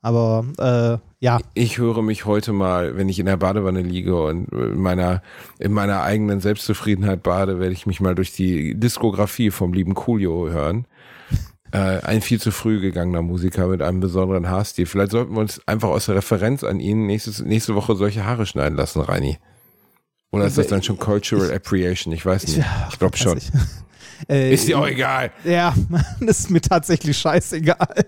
Aber 0.04 0.44
äh, 0.58 0.98
ja, 1.24 1.38
Ich 1.54 1.78
höre 1.78 2.02
mich 2.02 2.26
heute 2.26 2.52
mal, 2.52 2.96
wenn 2.96 3.08
ich 3.08 3.20
in 3.20 3.26
der 3.26 3.36
Badewanne 3.36 3.82
liege 3.82 4.20
und 4.20 4.48
in 4.52 4.80
meiner, 4.80 5.22
in 5.60 5.72
meiner 5.72 6.02
eigenen 6.02 6.40
Selbstzufriedenheit 6.40 7.22
bade, 7.22 7.60
werde 7.60 7.72
ich 7.72 7.86
mich 7.86 8.00
mal 8.00 8.16
durch 8.16 8.32
die 8.32 8.74
Diskografie 8.74 9.52
vom 9.52 9.72
lieben 9.72 9.94
Coolio 9.94 10.50
hören. 10.50 10.86
Äh, 11.72 12.00
ein 12.02 12.20
viel 12.20 12.40
zu 12.40 12.50
früh 12.50 12.80
gegangener 12.80 13.22
Musiker 13.22 13.66
mit 13.66 13.80
einem 13.80 14.00
besonderen 14.00 14.48
Haarstil. 14.48 14.84
Vielleicht 14.84 15.10
sollten 15.10 15.32
wir 15.32 15.40
uns 15.40 15.60
einfach 15.66 15.88
aus 15.88 16.06
der 16.06 16.16
Referenz 16.16 16.64
an 16.64 16.80
ihn 16.80 17.06
nächstes, 17.06 17.40
nächste 17.40 17.74
Woche 17.74 17.96
solche 17.96 18.26
Haare 18.26 18.44
schneiden 18.44 18.76
lassen, 18.76 19.00
Reini. 19.00 19.38
Oder 20.30 20.46
ist 20.46 20.58
das 20.58 20.66
dann 20.66 20.82
schon 20.82 20.98
Cultural 20.98 21.50
Appropriation? 21.52 22.12
Ich 22.12 22.24
weiß 22.24 22.46
nicht. 22.46 22.64
Ich 22.90 22.98
glaube 22.98 23.16
schon. 23.16 23.38
ich. 23.38 23.50
Äh, 24.28 24.54
Ist 24.54 24.68
dir 24.68 24.78
auch 24.78 24.86
egal. 24.86 25.32
Ja, 25.42 25.74
das 26.20 26.38
ist 26.38 26.50
mir 26.50 26.60
tatsächlich 26.60 27.18
scheißegal. 27.18 28.06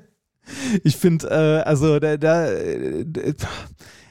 Ich 0.84 0.96
finde, 0.96 1.26
äh, 1.28 1.68
also 1.68 1.98
da, 1.98 2.16
da 2.16 2.52
äh, 2.52 3.04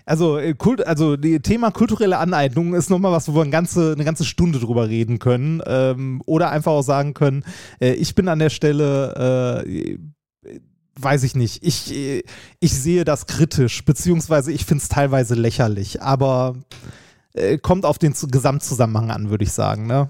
also, 0.06 0.38
äh, 0.38 0.54
Kult, 0.54 0.86
also 0.86 1.16
Thema 1.18 1.72
kulturelle 1.72 2.18
Aneignung 2.18 2.74
ist 2.74 2.90
nochmal 2.90 3.12
was, 3.12 3.28
wo 3.28 3.36
wir 3.36 3.42
eine 3.42 3.52
ganze, 3.52 3.94
eine 3.94 4.04
ganze 4.04 4.26
Stunde 4.26 4.60
drüber 4.60 4.90
reden 4.90 5.20
können. 5.20 5.62
Ähm, 5.66 6.22
oder 6.26 6.52
einfach 6.52 6.72
auch 6.72 6.82
sagen 6.82 7.14
können, 7.14 7.44
äh, 7.80 7.94
ich 7.94 8.16
bin 8.16 8.28
an 8.28 8.40
der 8.40 8.50
Stelle, 8.50 9.64
äh, 9.66 9.98
weiß 11.00 11.24
ich 11.24 11.36
nicht, 11.36 11.64
ich, 11.66 11.94
äh, 11.94 12.24
ich 12.60 12.74
sehe 12.74 13.06
das 13.06 13.26
kritisch, 13.28 13.84
beziehungsweise 13.86 14.52
ich 14.52 14.66
finde 14.66 14.82
es 14.82 14.90
teilweise 14.90 15.36
lächerlich, 15.36 16.02
aber 16.02 16.56
äh, 17.34 17.58
kommt 17.58 17.86
auf 17.86 17.98
den 17.98 18.14
Zu- 18.14 18.28
Gesamtzusammenhang 18.28 19.10
an, 19.10 19.30
würde 19.30 19.44
ich 19.44 19.52
sagen, 19.52 19.88
ne? 19.88 20.10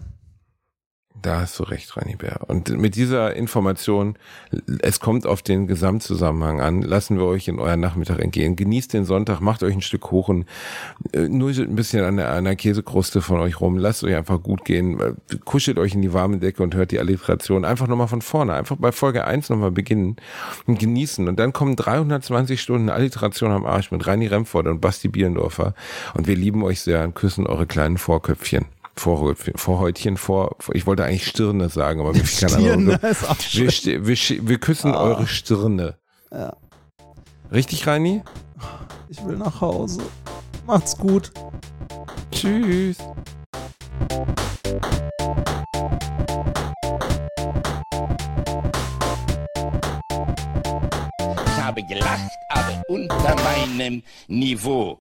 Da 1.24 1.40
hast 1.40 1.58
du 1.58 1.64
recht, 1.64 1.96
Reini 1.96 2.18
Bär. 2.18 2.42
Und 2.48 2.70
mit 2.78 2.96
dieser 2.96 3.34
Information, 3.34 4.18
es 4.82 5.00
kommt 5.00 5.26
auf 5.26 5.42
den 5.42 5.68
Gesamtzusammenhang 5.68 6.60
an, 6.60 6.82
lassen 6.82 7.18
wir 7.18 7.24
euch 7.24 7.48
in 7.48 7.60
euren 7.60 7.80
Nachmittag 7.80 8.20
entgehen. 8.20 8.58
Genießt 8.58 8.92
den 8.92 9.06
Sonntag, 9.06 9.40
macht 9.40 9.64
euch 9.64 9.74
ein 9.74 9.82
Stück 9.82 10.02
Kuchen, 10.02 10.44
äh, 11.14 11.30
nur 11.30 11.52
ein 11.52 11.76
bisschen 11.78 12.04
an 12.04 12.18
der, 12.18 12.34
an 12.34 12.44
der 12.44 12.58
Käsekruste 12.58 13.22
von 13.22 13.40
euch 13.40 13.62
rum, 13.62 13.78
lasst 13.78 14.04
euch 14.04 14.14
einfach 14.16 14.44
gut 14.44 14.66
gehen, 14.66 15.00
äh, 15.00 15.14
kuschelt 15.46 15.80
euch 15.80 15.94
in 15.94 16.02
die 16.02 16.12
warme 16.12 16.40
Decke 16.40 16.62
und 16.62 16.76
hört 16.76 16.92
die 16.92 17.00
Alliteration 17.00 17.64
einfach 17.64 17.88
nochmal 17.88 18.10
von 18.10 18.22
vorne, 18.22 18.54
einfach 18.54 18.76
bei 18.76 18.92
Folge 18.92 19.24
1 19.24 19.50
nochmal 19.50 19.72
beginnen 19.72 20.18
und 20.68 20.78
genießen. 20.78 21.30
Und 21.30 21.40
dann 21.40 21.54
kommen 21.54 21.78
320 21.78 22.60
Stunden 22.60 22.90
Alliteration 22.90 23.54
am 23.54 23.66
Arsch 23.66 23.92
mit 23.92 24.06
Reini 24.06 24.28
Remford 24.28 24.68
und 24.68 24.82
Basti 24.82 25.08
Bierendorfer 25.08 25.74
und 26.16 26.28
wir 26.28 26.36
lieben 26.36 26.64
euch 26.64 26.82
sehr 26.82 27.02
und 27.06 27.16
küssen 27.16 27.48
eure 27.48 27.66
kleinen 27.66 27.98
Vorköpfchen. 27.98 28.66
Vorhäutchen, 28.96 29.58
Vorhäutchen, 29.58 30.18
vor, 30.18 30.56
ich 30.74 30.86
wollte 30.86 31.04
eigentlich 31.04 31.28
Stirne 31.28 31.70
sagen, 31.70 32.00
aber 32.00 32.14
mir 32.14 32.24
fiel 32.24 32.48
kein 32.48 32.60
Stirn, 32.60 32.80
anderer 32.80 33.10
ist 33.10 33.28
auch 33.28 33.38
wir, 33.54 33.72
schön. 33.72 34.06
wir, 34.06 34.18
wir 34.48 34.58
küssen 34.60 34.94
eure 34.94 35.26
Stirne. 35.28 35.98
Ja. 36.32 36.56
Richtig, 37.52 37.86
Reini? 37.88 38.24
Ich 39.10 39.24
will 39.26 39.38
nach 39.38 39.62
Hause. 39.62 40.02
Macht's 40.66 40.98
gut. 40.98 41.32
Tschüss. 42.32 42.98
Ich 51.46 51.62
habe 51.62 51.84
gelacht, 51.84 52.32
aber 52.50 52.84
unter 52.88 53.36
meinem 53.36 54.04
Niveau. 54.28 55.00